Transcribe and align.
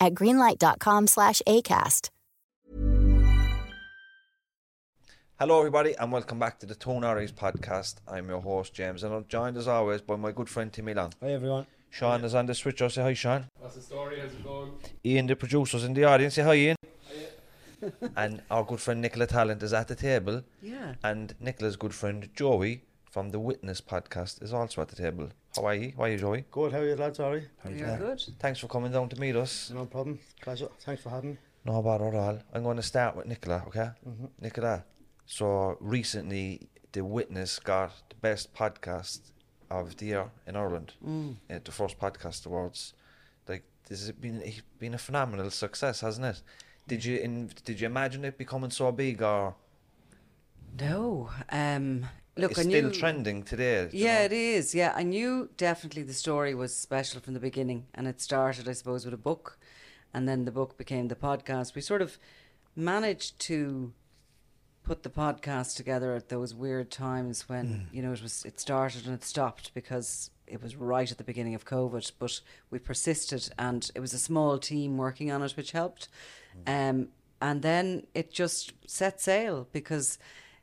at 0.00 0.14
greenlight.com 0.14 1.06
slash 1.06 1.42
ACAST. 1.46 2.10
Hello, 5.38 5.58
everybody, 5.58 5.94
and 5.98 6.10
welcome 6.10 6.38
back 6.38 6.58
to 6.60 6.66
the 6.66 6.74
Two 6.74 6.90
Norries 6.90 7.32
podcast. 7.32 7.96
I'm 8.08 8.28
your 8.28 8.40
host, 8.40 8.72
James, 8.72 9.02
and 9.02 9.12
I'm 9.14 9.26
joined 9.28 9.58
as 9.58 9.68
always 9.68 10.00
by 10.00 10.16
my 10.16 10.32
good 10.32 10.48
friend 10.48 10.72
Timmy 10.72 10.94
Long. 10.94 11.12
Hi 11.20 11.32
everyone. 11.32 11.66
Sean 11.90 12.24
is 12.24 12.34
on 12.34 12.46
the 12.46 12.54
switcher. 12.54 12.88
Say 12.88 13.02
hi, 13.02 13.12
Sean. 13.12 13.46
What's 13.58 13.74
the 13.74 13.82
story? 13.82 14.18
How's 14.20 14.32
it 14.32 14.42
going? 14.42 14.72
Ian, 15.04 15.26
the 15.26 15.36
producer's 15.36 15.84
in 15.84 15.92
the 15.92 16.04
audience. 16.04 16.34
Say 16.34 16.42
hi, 16.42 16.54
Ian. 16.54 16.76
and 18.16 18.40
our 18.50 18.64
good 18.64 18.80
friend 18.80 19.02
Nicola 19.02 19.26
Tallant 19.26 19.62
is 19.62 19.74
at 19.74 19.88
the 19.88 19.94
table. 19.94 20.42
Yeah. 20.62 20.94
And 21.04 21.34
Nicola's 21.38 21.76
good 21.76 21.94
friend 21.94 22.28
Joey 22.34 22.82
from 23.16 23.30
the 23.30 23.40
Witness 23.40 23.80
podcast 23.80 24.42
is 24.42 24.52
also 24.52 24.82
at 24.82 24.88
the 24.88 24.94
table. 24.96 25.30
How 25.54 25.64
are 25.68 25.74
you? 25.74 25.94
How 25.96 26.02
are 26.02 26.10
you, 26.10 26.18
Joey? 26.18 26.44
Good, 26.50 26.72
how 26.72 26.80
are 26.80 26.86
you 26.86 26.96
lads, 26.96 27.16
Sorry. 27.16 27.48
You're 27.66 27.96
good. 27.96 28.22
Thanks 28.38 28.60
for 28.60 28.68
coming 28.68 28.92
down 28.92 29.08
to 29.08 29.18
meet 29.18 29.34
us. 29.36 29.70
No 29.70 29.86
problem. 29.86 30.18
Pleasure. 30.42 30.68
Thanks 30.80 31.00
for 31.02 31.08
having 31.08 31.30
me. 31.30 31.36
No 31.64 31.80
bother 31.80 32.08
at 32.08 32.14
all. 32.14 32.38
I'm 32.52 32.62
going 32.62 32.76
to 32.76 32.82
start 32.82 33.16
with 33.16 33.24
Nicola, 33.24 33.64
okay? 33.68 33.88
Mm-hmm. 34.06 34.26
Nicola, 34.42 34.84
so 35.24 35.78
recently 35.80 36.68
The 36.92 37.02
Witness 37.06 37.58
got 37.58 37.90
the 38.10 38.16
best 38.16 38.52
podcast 38.54 39.20
of 39.70 39.96
the 39.96 40.04
year 40.04 40.30
in 40.46 40.54
Ireland 40.54 40.92
Mm. 41.02 41.36
at 41.48 41.64
the 41.64 41.72
first 41.72 41.98
podcast 41.98 42.44
awards. 42.44 42.92
Like 43.48 43.64
this 43.88 44.00
has 44.00 44.12
been 44.12 44.42
been 44.78 44.92
a 44.92 44.98
phenomenal 44.98 45.48
success, 45.50 46.02
hasn't 46.02 46.26
it? 46.26 46.42
Did 46.86 47.02
you 47.02 47.16
in, 47.16 47.50
did 47.64 47.80
you 47.80 47.86
imagine 47.86 48.26
it 48.26 48.36
becoming 48.36 48.70
so 48.70 48.92
big 48.92 49.22
or 49.22 49.54
No. 50.78 51.30
Um, 51.50 52.04
look, 52.36 52.52
it's 52.52 52.60
I 52.60 52.64
still 52.64 52.90
trending 52.90 53.42
today? 53.42 53.88
Yeah, 53.92 54.18
know? 54.18 54.24
it 54.26 54.32
is. 54.32 54.74
Yeah, 54.74 54.92
I 54.94 55.02
knew 55.02 55.48
definitely 55.56 56.02
the 56.02 56.14
story 56.14 56.54
was 56.54 56.74
special 56.74 57.20
from 57.20 57.34
the 57.34 57.40
beginning, 57.40 57.86
and 57.94 58.06
it 58.06 58.20
started, 58.20 58.68
I 58.68 58.72
suppose, 58.72 59.04
with 59.04 59.14
a 59.14 59.18
book, 59.18 59.58
and 60.12 60.28
then 60.28 60.44
the 60.44 60.52
book 60.52 60.76
became 60.76 61.08
the 61.08 61.16
podcast. 61.16 61.74
We 61.74 61.80
sort 61.80 62.02
of 62.02 62.18
managed 62.74 63.38
to 63.40 63.92
put 64.82 65.02
the 65.02 65.10
podcast 65.10 65.76
together 65.76 66.14
at 66.14 66.28
those 66.28 66.54
weird 66.54 66.92
times 66.92 67.48
when 67.48 67.88
you 67.92 68.02
know 68.02 68.12
it 68.12 68.22
was 68.22 68.44
it 68.44 68.60
started 68.60 69.04
and 69.04 69.14
it 69.14 69.24
stopped 69.24 69.74
because 69.74 70.30
it 70.46 70.62
was 70.62 70.76
right 70.76 71.10
at 71.10 71.18
the 71.18 71.24
beginning 71.24 71.54
of 71.54 71.64
COVID, 71.64 72.12
but 72.18 72.40
we 72.70 72.78
persisted, 72.78 73.50
and 73.58 73.90
it 73.94 74.00
was 74.00 74.12
a 74.12 74.18
small 74.18 74.58
team 74.58 74.96
working 74.96 75.32
on 75.32 75.42
it, 75.42 75.52
which 75.56 75.72
helped. 75.72 76.08
Um, 76.66 77.08
and 77.40 77.62
then 77.62 78.06
it 78.14 78.32
just 78.32 78.72
set 78.86 79.20
sail 79.20 79.68
because 79.72 80.18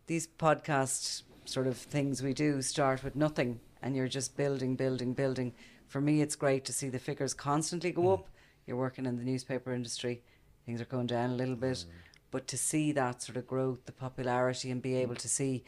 these 0.07 0.27
podcast 0.27 1.23
sort 1.45 1.67
of 1.67 1.77
things 1.77 2.21
we 2.21 2.33
do 2.33 2.61
start 2.61 3.03
with 3.03 3.15
nothing 3.15 3.59
and 3.81 3.95
you're 3.95 4.07
just 4.07 4.37
building, 4.37 4.75
building, 4.75 5.13
building. 5.13 5.53
For 5.87 6.01
me, 6.01 6.21
it's 6.21 6.35
great 6.35 6.65
to 6.65 6.73
see 6.73 6.89
the 6.89 6.99
figures 6.99 7.33
constantly 7.33 7.91
go 7.91 8.03
mm. 8.03 8.13
up. 8.13 8.29
You're 8.65 8.77
working 8.77 9.05
in 9.05 9.17
the 9.17 9.23
newspaper 9.23 9.73
industry, 9.73 10.23
things 10.65 10.79
are 10.79 10.85
going 10.85 11.07
down 11.07 11.31
a 11.31 11.35
little 11.35 11.55
bit. 11.55 11.77
Mm. 11.77 11.85
But 12.31 12.47
to 12.47 12.57
see 12.57 12.91
that 12.93 13.21
sort 13.21 13.37
of 13.37 13.45
growth, 13.45 13.85
the 13.85 13.91
popularity, 13.91 14.71
and 14.71 14.81
be 14.81 14.91
mm. 14.91 15.01
able 15.01 15.15
to 15.15 15.27
see 15.27 15.63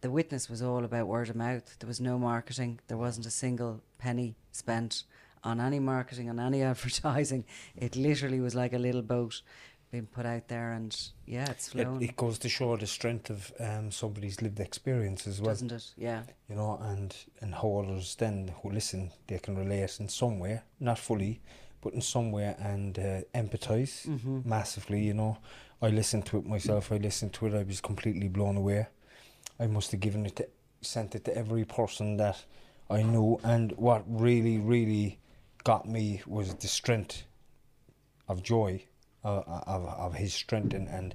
the 0.00 0.10
witness 0.10 0.48
was 0.48 0.62
all 0.62 0.84
about 0.84 1.06
word 1.06 1.28
of 1.28 1.36
mouth. 1.36 1.76
There 1.78 1.86
was 1.86 2.00
no 2.00 2.18
marketing, 2.18 2.80
there 2.88 2.98
wasn't 2.98 3.26
a 3.26 3.30
single 3.30 3.82
penny 3.98 4.36
spent 4.50 5.04
on 5.42 5.60
any 5.60 5.78
marketing, 5.78 6.28
on 6.28 6.40
any 6.40 6.62
advertising. 6.72 7.44
It 7.76 7.96
literally 7.96 8.40
was 8.40 8.54
like 8.54 8.72
a 8.72 8.78
little 8.78 9.02
boat 9.02 9.42
being 9.90 10.06
put 10.06 10.24
out 10.26 10.48
there, 10.48 10.72
and 10.72 10.96
yeah, 11.26 11.50
it's 11.50 11.74
It, 11.74 11.88
it 12.00 12.16
goes 12.16 12.38
to 12.40 12.48
show 12.48 12.76
the 12.76 12.86
strength 12.86 13.30
of 13.30 13.52
um, 13.58 13.90
somebody's 13.90 14.40
lived 14.40 14.60
experience 14.60 15.26
as 15.26 15.40
well. 15.40 15.50
doesn't 15.50 15.72
it? 15.72 15.94
Yeah. 15.96 16.22
You 16.48 16.56
know, 16.56 16.78
and 16.82 17.14
and 17.40 17.54
how 17.54 17.78
others 17.84 18.14
then 18.16 18.52
who 18.62 18.70
listen, 18.70 19.10
they 19.26 19.38
can 19.38 19.56
relate 19.56 19.98
in 20.00 20.08
some 20.08 20.38
way, 20.38 20.60
not 20.78 20.98
fully, 20.98 21.40
but 21.80 21.92
in 21.94 22.00
some 22.02 22.30
way, 22.32 22.54
and 22.58 22.98
uh, 22.98 23.20
empathize 23.34 24.06
Mm-hmm. 24.06 24.48
massively. 24.48 25.00
You 25.00 25.14
know, 25.14 25.38
I 25.82 25.88
listened 25.88 26.26
to 26.26 26.38
it 26.38 26.46
myself. 26.46 26.92
I 26.92 26.96
listened 26.98 27.32
to 27.34 27.46
it. 27.46 27.54
I 27.54 27.62
was 27.64 27.80
completely 27.80 28.28
blown 28.28 28.56
away. 28.56 28.86
I 29.58 29.66
must 29.66 29.90
have 29.90 30.00
given 30.00 30.24
it, 30.26 30.36
to, 30.36 30.48
sent 30.82 31.14
it 31.14 31.24
to 31.24 31.36
every 31.36 31.64
person 31.64 32.16
that 32.18 32.44
I 32.88 33.02
knew, 33.02 33.38
and 33.42 33.72
what 33.72 34.04
really, 34.06 34.58
really 34.58 35.18
got 35.64 35.86
me 35.88 36.22
was 36.26 36.54
the 36.54 36.66
strength 36.68 37.24
of 38.28 38.42
joy, 38.42 38.84
of 39.22 39.46
of 39.46 40.14
his 40.14 40.34
strength 40.34 40.74
and, 40.74 40.88
and 40.88 41.14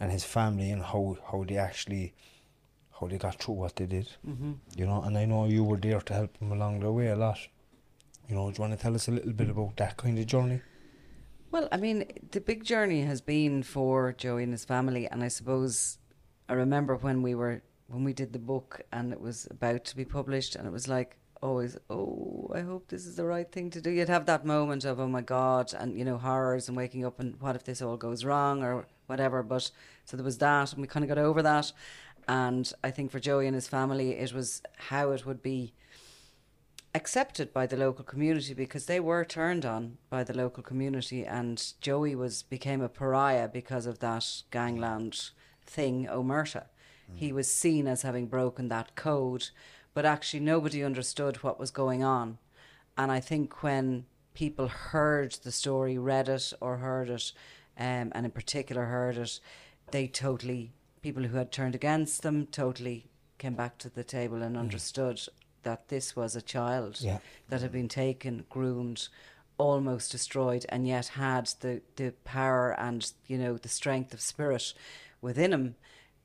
and 0.00 0.12
his 0.12 0.24
family, 0.24 0.70
and 0.70 0.82
how 0.82 1.16
how 1.30 1.44
they 1.44 1.56
actually 1.56 2.14
how 3.00 3.06
they 3.06 3.18
got 3.18 3.42
through 3.42 3.54
what 3.54 3.76
they 3.76 3.86
did. 3.86 4.08
Mm-hmm. 4.26 4.52
You 4.76 4.86
know, 4.86 5.02
and 5.02 5.16
I 5.18 5.24
know 5.24 5.46
you 5.46 5.64
were 5.64 5.76
there 5.76 6.00
to 6.00 6.14
help 6.14 6.38
them 6.38 6.52
along 6.52 6.80
the 6.80 6.92
way 6.92 7.08
a 7.08 7.16
lot. 7.16 7.38
You 8.28 8.34
know, 8.34 8.50
do 8.50 8.56
you 8.56 8.60
want 8.60 8.76
to 8.76 8.82
tell 8.82 8.94
us 8.94 9.08
a 9.08 9.12
little 9.12 9.32
bit 9.32 9.50
about 9.50 9.76
that 9.76 9.96
kind 9.96 10.18
of 10.18 10.26
journey? 10.26 10.60
Well, 11.50 11.68
I 11.70 11.76
mean, 11.76 12.06
the 12.32 12.40
big 12.40 12.64
journey 12.64 13.02
has 13.02 13.20
been 13.20 13.62
for 13.62 14.12
Joey 14.12 14.42
and 14.42 14.52
his 14.52 14.64
family, 14.64 15.06
and 15.08 15.22
I 15.22 15.28
suppose 15.28 15.98
I 16.48 16.54
remember 16.54 16.96
when 16.96 17.22
we 17.22 17.34
were 17.34 17.62
when 17.88 18.02
we 18.02 18.12
did 18.12 18.32
the 18.32 18.40
book 18.40 18.80
and 18.92 19.12
it 19.12 19.20
was 19.20 19.46
about 19.50 19.84
to 19.84 19.96
be 19.96 20.04
published, 20.04 20.56
and 20.56 20.66
it 20.66 20.72
was 20.72 20.88
like 20.88 21.18
always, 21.46 21.76
oh, 21.88 22.50
I 22.54 22.60
hope 22.60 22.88
this 22.88 23.06
is 23.06 23.16
the 23.16 23.24
right 23.24 23.50
thing 23.50 23.70
to 23.70 23.80
do. 23.80 23.90
You'd 23.90 24.08
have 24.08 24.26
that 24.26 24.44
moment 24.44 24.84
of 24.84 25.00
oh 25.00 25.08
my 25.08 25.22
god, 25.22 25.72
and 25.72 25.98
you 25.98 26.04
know 26.04 26.18
horrors 26.18 26.68
and 26.68 26.76
waking 26.76 27.04
up 27.04 27.20
and 27.20 27.40
what 27.40 27.56
if 27.56 27.64
this 27.64 27.80
all 27.80 27.96
goes 27.96 28.24
wrong 28.24 28.62
or 28.62 28.86
whatever. 29.06 29.42
But 29.42 29.70
so 30.04 30.16
there 30.16 30.24
was 30.24 30.38
that, 30.38 30.72
and 30.72 30.82
we 30.82 30.88
kind 30.88 31.04
of 31.04 31.08
got 31.08 31.18
over 31.18 31.42
that. 31.42 31.72
And 32.28 32.70
I 32.82 32.90
think 32.90 33.10
for 33.10 33.20
Joey 33.20 33.46
and 33.46 33.54
his 33.54 33.68
family, 33.68 34.10
it 34.10 34.32
was 34.32 34.60
how 34.76 35.12
it 35.12 35.24
would 35.24 35.42
be 35.42 35.72
accepted 36.94 37.52
by 37.52 37.66
the 37.66 37.76
local 37.76 38.04
community 38.04 38.54
because 38.54 38.86
they 38.86 38.98
were 38.98 39.24
turned 39.24 39.66
on 39.66 39.98
by 40.08 40.24
the 40.24 40.32
local 40.32 40.62
community 40.62 41.26
and 41.26 41.74
Joey 41.80 42.14
was 42.14 42.42
became 42.42 42.80
a 42.80 42.88
pariah 42.88 43.48
because 43.48 43.84
of 43.84 43.98
that 43.98 44.26
gangland 44.50 45.30
thing 45.66 46.06
Omerta. 46.10 46.64
He 47.14 47.30
mm. 47.30 47.34
was 47.34 47.52
seen 47.52 47.86
as 47.86 48.02
having 48.02 48.26
broken 48.26 48.68
that 48.68 48.96
code, 48.96 49.50
but 49.96 50.04
actually 50.04 50.40
nobody 50.40 50.84
understood 50.84 51.38
what 51.38 51.58
was 51.58 51.70
going 51.70 52.04
on. 52.04 52.36
And 52.98 53.10
I 53.10 53.18
think 53.18 53.62
when 53.62 54.04
people 54.34 54.68
heard 54.68 55.32
the 55.42 55.50
story, 55.50 55.96
read 55.96 56.28
it 56.28 56.52
or 56.60 56.76
heard 56.76 57.08
it, 57.08 57.32
um, 57.78 58.12
and 58.14 58.26
in 58.26 58.30
particular 58.30 58.84
heard 58.84 59.16
it, 59.16 59.40
they 59.92 60.06
totally 60.06 60.74
people 61.00 61.22
who 61.22 61.38
had 61.38 61.50
turned 61.50 61.74
against 61.74 62.20
them 62.20 62.44
totally 62.44 63.06
came 63.38 63.54
back 63.54 63.78
to 63.78 63.88
the 63.88 64.04
table 64.04 64.42
and 64.42 64.54
understood 64.58 65.18
that 65.62 65.88
this 65.88 66.14
was 66.14 66.36
a 66.36 66.42
child 66.42 67.00
Yeah. 67.00 67.20
that 67.48 67.62
had 67.62 67.72
been 67.72 67.88
taken, 67.88 68.44
groomed, 68.50 69.08
almost 69.56 70.12
destroyed, 70.12 70.66
and 70.68 70.86
yet 70.86 71.06
had 71.06 71.46
the, 71.60 71.80
the 71.96 72.12
power 72.24 72.78
and 72.78 73.10
you 73.28 73.38
know 73.38 73.56
the 73.56 73.70
strength 73.70 74.12
of 74.12 74.20
spirit 74.20 74.74
within 75.22 75.54
him 75.54 75.76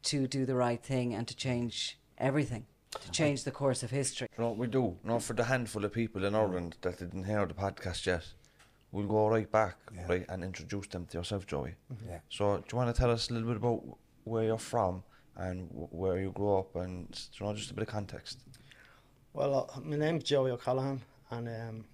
to 0.03 0.27
do 0.27 0.45
the 0.45 0.55
right 0.55 0.83
thing 0.83 1.13
and 1.13 1.25
to 1.29 1.35
change 1.37 1.97
everything, 2.17 2.65
to 2.99 3.11
change 3.11 3.43
the 3.43 3.51
course 3.51 3.83
of 3.83 3.91
history. 3.91 4.27
You 4.37 4.43
know 4.43 4.49
what 4.49 4.57
we 4.57 4.67
do? 4.67 4.97
You 5.03 5.09
know, 5.09 5.19
for 5.19 5.33
the 5.33 5.45
handful 5.45 5.85
of 5.85 5.93
people 5.93 6.25
in 6.25 6.35
Ireland 6.35 6.77
that 6.81 6.99
didn't 6.99 7.23
hear 7.23 7.45
the 7.45 7.53
podcast 7.53 8.05
yet, 8.05 8.25
we'll 8.91 9.07
go 9.07 9.27
right 9.29 9.49
back, 9.49 9.77
Yeah. 9.95 10.07
right, 10.07 10.25
and 10.29 10.43
introduce 10.43 10.87
them 10.87 11.05
to 11.07 11.17
yourself, 11.19 11.45
Joey. 11.47 11.75
Yeah. 12.05 12.19
So, 12.29 12.57
do 12.57 12.63
you 12.71 12.77
want 12.77 12.93
to 12.93 12.99
tell 12.99 13.09
us 13.11 13.29
a 13.29 13.33
little 13.33 13.47
bit 13.47 13.57
about 13.57 13.81
where 14.25 14.43
you're 14.43 14.57
from 14.57 15.03
and 15.37 15.69
wh- 15.69 15.93
where 15.93 16.19
you 16.19 16.31
grew 16.31 16.57
up, 16.57 16.75
and 16.75 17.07
you 17.39 17.45
know, 17.45 17.53
just 17.53 17.71
a 17.71 17.73
bit 17.73 17.83
of 17.83 17.87
context? 17.87 18.39
Well, 19.33 19.69
uh, 19.73 19.79
my 19.79 19.95
name's 19.95 20.25
Joey 20.25 20.51
O'Callaghan, 20.51 21.01
and 21.29 21.47
um, 21.47 21.85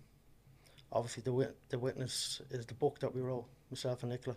obviously 0.91 1.21
the 1.21 1.33
wit- 1.33 1.57
the 1.69 1.77
witness 1.77 2.41
is 2.49 2.65
the 2.65 2.73
book 2.73 2.99
that 2.99 3.13
we 3.13 3.21
wrote. 3.21 3.45
myself 3.69 4.01
and 4.01 4.11
Nicola, 4.11 4.35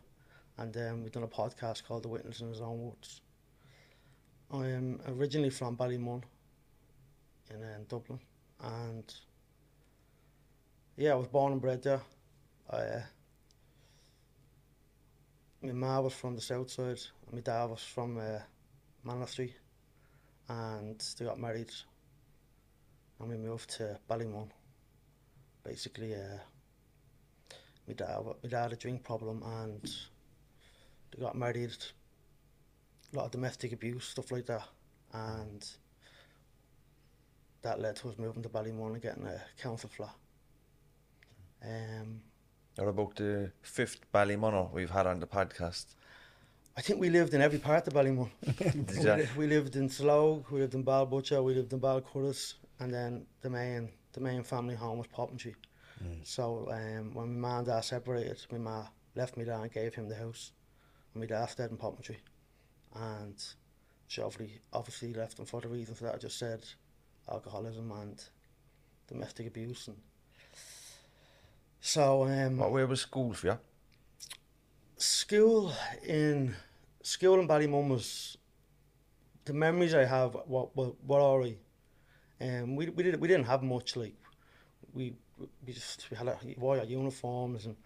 and 0.59 0.77
um, 0.77 1.03
we've 1.03 1.13
done 1.13 1.23
a 1.23 1.29
podcast 1.29 1.85
called 1.85 2.03
The 2.03 2.09
Witness 2.09 2.41
in 2.43 2.49
His 2.51 2.61
Own 2.61 2.79
Words. 2.81 3.23
I 4.53 4.67
am 4.67 5.01
originally 5.07 5.51
from 5.51 5.77
Ballymun 5.77 6.25
in 7.51 7.63
uh, 7.63 7.79
Dublin, 7.89 8.21
and 8.63 9.15
yeah, 10.97 11.13
I 11.13 11.17
was 11.17 11.29
born 11.29 11.53
and 11.53 11.61
bred 11.61 11.83
there. 11.83 12.03
Uh, 12.69 13.01
my 15.63 15.73
ma 15.73 16.01
was 16.01 16.15
from 16.15 16.35
the 16.35 16.41
south 16.41 16.71
side, 16.71 17.01
and 17.27 17.33
my 17.33 17.41
dad 17.41 17.65
was 17.65 17.83
from 17.83 18.19
uh, 18.19 18.39
Manistry, 19.07 19.53
and 20.49 21.03
they 21.19 21.25
got 21.25 21.39
married, 21.39 21.71
and 23.19 23.29
we 23.29 23.37
moved 23.37 23.71
to 23.71 23.99
Ballymun. 24.09 24.49
Basically, 25.65 26.15
uh, 26.15 26.39
my 27.87 27.95
dad, 27.95 28.21
my 28.43 28.49
dad 28.49 28.63
had 28.63 28.73
a 28.73 28.77
drink 28.77 29.03
problem, 29.03 29.43
and 29.43 29.83
they 31.11 31.21
got 31.21 31.37
married. 31.37 31.77
A 33.13 33.17
lot 33.17 33.25
of 33.27 33.33
domestic 33.33 33.73
abuse, 33.73 34.05
stuff 34.05 34.31
like 34.31 34.47
that, 34.47 34.69
and 35.13 35.69
that 37.63 37.81
led 37.81 37.97
to 37.97 38.09
us 38.09 38.19
moving 38.19 38.43
to 38.43 38.49
Ballymun 38.49 38.95
and 38.95 39.03
getting 39.03 39.27
a 39.27 39.41
council 39.61 39.89
flat. 39.89 40.15
Um, 41.63 42.23
Or 42.79 42.89
about 42.89 43.17
the 43.17 43.53
fifth 43.63 44.01
Ballymunner 44.13 44.73
we've 44.73 44.91
had 44.91 45.07
on 45.07 45.21
the 45.21 45.27
podcast. 45.27 45.87
I 46.77 46.81
think 46.83 47.01
we 47.01 47.11
lived 47.11 47.35
in 47.35 47.43
every 47.43 47.59
part 47.59 47.87
of 47.89 47.93
Ballymun. 47.93 48.31
Did 48.87 49.29
we, 49.37 49.47
we 49.47 49.47
lived 49.47 49.77
in 49.77 49.89
Slough, 49.89 50.51
we 50.51 50.61
lived 50.61 50.75
in 50.75 50.85
Balbutcher, 50.85 51.43
we 51.45 51.55
lived 51.55 51.73
in 51.73 51.81
Balcurris, 51.81 52.55
and 52.79 52.93
then 52.95 53.27
the 53.43 53.51
main 53.51 53.91
the 54.13 54.21
main 54.21 54.43
family 54.43 54.75
home 54.75 54.99
was 54.99 55.07
Poppintree. 55.09 55.55
So 56.25 56.67
um, 56.73 57.13
when 57.13 57.39
my 57.39 57.49
ma 57.49 57.59
and 57.59 57.67
dad 57.67 57.83
separated, 57.85 58.39
my 58.51 58.59
ma 58.59 58.87
left 59.15 59.37
me 59.37 59.45
there 59.45 59.61
and 59.61 59.71
gave 59.71 59.95
him 59.95 60.09
the 60.09 60.15
house, 60.15 60.53
and 61.13 61.21
my 61.21 61.27
dad 61.27 61.47
stayed 61.51 61.71
in 61.71 61.77
Poppintree, 61.77 62.17
and 62.95 63.35
she 64.07 64.23
obviously 64.23 64.61
obviously 64.73 65.13
left 65.13 65.39
him 65.39 65.45
for 65.45 65.61
the 65.61 65.69
reasons 65.69 65.99
that 66.01 66.15
I 66.15 66.19
just 66.19 66.39
said, 66.39 66.65
alcoholism 67.29 67.91
and 67.93 68.23
domestic 69.09 69.47
abuse, 69.47 69.89
and 69.89 69.97
so 71.81 72.25
um, 72.25 72.59
What 72.59 72.73
way 72.73 72.85
was 72.85 73.01
school 73.01 73.33
for 73.33 73.47
you? 73.49 73.59
school 74.97 75.73
in 76.07 76.55
school 77.03 77.41
in 77.41 77.49
Ballymun 77.49 77.89
was 77.89 78.37
the 79.47 79.53
memories 79.55 79.95
I 79.95 80.05
have 80.05 80.37
what 80.47 80.77
were, 80.77 80.93
were 81.07 81.21
alright. 81.21 81.59
Um, 82.41 82.77
we 82.77 82.89
we 82.91 83.03
didn't 83.03 83.21
we 83.21 83.29
didn't 83.29 83.47
have 83.47 83.63
much 83.63 83.97
like 83.97 84.15
we 84.93 85.15
we 85.67 85.73
just 85.73 86.11
we 86.11 86.17
had 86.17 86.29
a, 86.29 86.39
we 86.45 86.55
wore 86.59 86.79
our 86.79 86.85
uniforms 86.85 87.67
and 87.67 87.77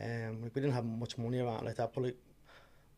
um 0.00 0.42
we 0.42 0.48
didn't 0.50 0.72
have 0.72 0.84
much 0.84 1.16
money 1.18 1.38
around 1.38 1.64
like 1.64 1.76
that. 1.76 1.92
But 1.94 2.04
like 2.04 2.16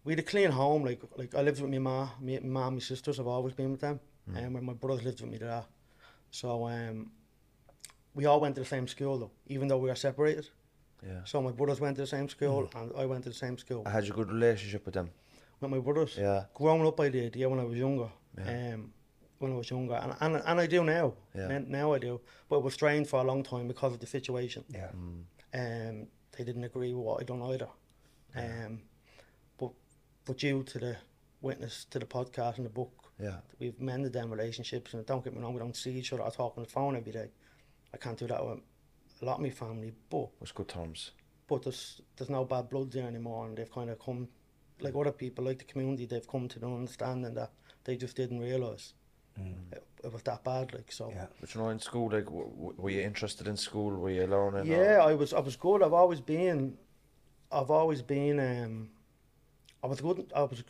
we 0.05 0.13
had 0.15 0.21
a 0.21 0.23
clean 0.23 0.51
home. 0.51 0.83
Like 0.85 1.03
like 1.17 1.35
I 1.35 1.43
lived 1.43 1.61
with 1.61 1.71
my 1.71 1.79
ma, 1.79 2.09
me, 2.21 2.39
my 2.41 2.49
mom, 2.61 2.75
my 2.75 2.81
sisters. 2.81 3.21
I've 3.21 3.27
always 3.27 3.55
been 3.55 3.71
with 3.73 3.81
them, 3.81 4.01
and 4.35 4.55
when 4.55 4.65
my 4.65 4.73
brothers 4.73 5.05
lived 5.05 5.21
with 5.21 5.31
me 5.31 5.39
there. 5.39 5.65
So 6.31 6.67
um, 6.67 7.11
we 8.15 8.27
all 8.27 8.41
went 8.41 8.55
to 8.55 8.61
the 8.61 8.67
same 8.67 8.87
school 8.89 9.19
though, 9.19 9.31
even 9.47 9.69
though 9.69 9.79
we 9.79 9.89
were 9.89 9.95
separated. 9.95 10.49
Yeah. 11.07 11.21
So 11.25 11.43
my 11.43 11.51
brothers 11.51 11.81
went 11.81 11.97
to 11.97 12.03
the 12.03 12.07
same 12.07 12.29
school, 12.29 12.71
and 12.77 12.93
I 12.97 13.07
went 13.07 13.25
to 13.25 13.31
the 13.31 13.35
same 13.35 13.59
school 13.59 13.83
I 13.87 13.91
had 13.91 14.05
a 14.05 14.11
good 14.11 14.31
relationship 14.31 14.85
with 14.87 14.95
them. 14.95 15.11
with 15.61 15.71
my 15.71 15.79
brothers. 15.79 16.17
Yeah. 16.17 16.45
Growing 16.55 16.87
up, 16.87 17.01
I 17.01 17.09
did. 17.09 17.37
Yeah, 17.37 17.47
when 17.47 17.61
I 17.61 17.65
was 17.65 17.77
younger. 17.77 18.09
Yeah. 18.39 18.75
Um, 18.75 18.93
when 19.39 19.53
I 19.53 19.57
was 19.57 19.71
younger, 19.71 19.95
and 19.95 20.15
and, 20.21 20.43
and 20.47 20.61
I 20.61 20.67
do 20.67 20.85
now. 20.85 21.15
Yeah. 21.35 21.59
Now 21.67 21.93
I 21.95 21.99
do, 21.99 22.21
but 22.49 22.59
it 22.59 22.63
was 22.63 22.75
strained 22.75 23.09
for 23.09 23.21
a 23.21 23.25
long 23.25 23.43
time 23.43 23.67
because 23.67 23.93
of 23.93 23.99
the 23.99 24.07
situation. 24.07 24.65
Yeah. 24.69 24.91
Um, 25.55 26.07
they 26.37 26.45
didn't 26.45 26.65
agree 26.65 26.95
with 26.95 27.05
what 27.05 27.21
I 27.21 27.25
done 27.25 27.43
either. 27.43 27.69
Um, 28.37 28.83
but 29.59 29.73
but 30.25 30.39
due 30.39 30.63
to 30.63 30.79
the 30.79 30.97
witness 31.41 31.85
to 31.91 31.99
the 31.99 32.07
podcast 32.07 32.57
and 32.57 32.67
the 32.67 32.71
book, 32.71 33.02
Yeah. 33.20 33.37
we've 33.61 33.81
mended 33.81 34.12
them 34.12 34.31
relationships. 34.31 34.94
And 34.94 35.05
don't 35.06 35.23
get 35.25 35.35
me 35.35 35.41
wrong, 35.43 35.55
we 35.55 35.61
don't 35.61 35.76
see 35.76 35.93
each 35.93 36.12
other. 36.12 36.23
I 36.25 36.31
talk 36.31 36.56
on 36.56 36.64
the 36.64 36.69
phone 36.69 36.97
every 36.97 37.12
day. 37.12 37.31
I 37.94 37.97
can't 37.99 38.19
do 38.19 38.26
that 38.26 38.44
with 38.44 38.61
a 39.20 39.25
lot 39.25 39.35
of 39.37 39.41
my 39.43 39.50
family, 39.50 39.93
but 40.11 40.29
it's 40.41 40.53
good 40.53 40.69
terms. 40.69 41.12
but 41.47 41.62
there's 41.62 42.00
there's 42.17 42.31
no 42.31 42.44
bad 42.44 42.69
blood 42.70 42.91
there 42.93 43.06
anymore, 43.06 43.47
and 43.47 43.56
they've 43.56 43.70
kind 43.70 43.91
of 43.91 43.99
come, 43.99 44.29
like 44.81 44.94
other 44.97 45.12
people, 45.12 45.44
like 45.44 45.59
the 45.59 45.64
community, 45.64 46.06
they've 46.06 46.26
come 46.26 46.49
to 46.49 46.59
the 46.59 46.67
understanding 46.67 47.35
that 47.35 47.50
they 47.85 47.97
just 47.97 48.17
didn't 48.17 48.41
realise 48.41 48.94
it, 49.73 49.82
it 50.05 50.12
was 50.12 50.23
that 50.25 50.43
bad. 50.44 50.73
Like 50.75 50.91
so, 50.93 51.11
Yeah. 51.11 51.26
But 51.41 51.55
you 51.55 51.61
know, 51.61 51.69
in 51.70 51.79
school, 51.79 52.11
like, 52.11 52.25
w- 52.26 52.50
w- 52.50 52.75
were 52.76 52.91
you 52.91 53.00
interested 53.03 53.47
in 53.47 53.56
school? 53.56 53.91
Were 53.97 54.11
you 54.11 54.26
learning? 54.26 54.67
yeah, 54.67 54.97
or- 54.97 55.11
I 55.11 55.15
was 55.15 55.32
I 55.32 55.41
was 55.41 55.56
good. 55.56 55.82
I've 55.82 55.93
always 56.03 56.20
been, 56.20 56.76
I've 57.50 57.70
always 57.70 58.03
been. 58.03 58.41
um 58.41 58.91
I 59.84 59.88
was 59.88 60.00
good. 60.00 60.32
I 60.34 60.43
was. 60.43 60.62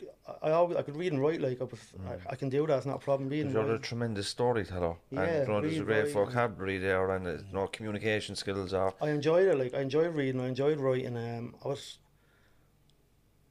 I 0.42 0.52
always. 0.52 0.78
I 0.78 0.82
could 0.82 0.96
read 0.96 1.12
and 1.12 1.20
write. 1.20 1.40
Like 1.40 1.60
I 1.60 1.64
was. 1.64 1.80
I, 2.08 2.32
I 2.32 2.34
can 2.34 2.48
do 2.48 2.66
that. 2.66 2.78
It's 2.78 2.86
not 2.86 2.96
a 2.96 2.98
problem. 2.98 3.28
Reading. 3.28 3.52
You're 3.52 3.74
a 3.74 3.78
tremendous 3.78 4.26
storyteller. 4.28 4.96
Yeah, 5.10 5.22
and 5.22 5.46
you 5.46 5.52
know, 5.52 5.60
there's 5.60 5.78
a 5.78 5.84
great 5.84 6.12
vocabulary 6.12 6.78
there 6.78 7.10
and 7.10 7.26
you 7.26 7.44
know, 7.52 7.66
communication 7.66 8.36
skills 8.36 8.72
are. 8.72 8.94
I 9.02 9.10
enjoyed 9.10 9.48
it. 9.48 9.58
Like 9.58 9.74
I 9.74 9.80
enjoyed 9.80 10.14
reading. 10.14 10.40
I 10.40 10.48
enjoyed 10.48 10.80
writing. 10.80 11.16
Um, 11.16 11.54
I 11.62 11.68
was. 11.68 11.98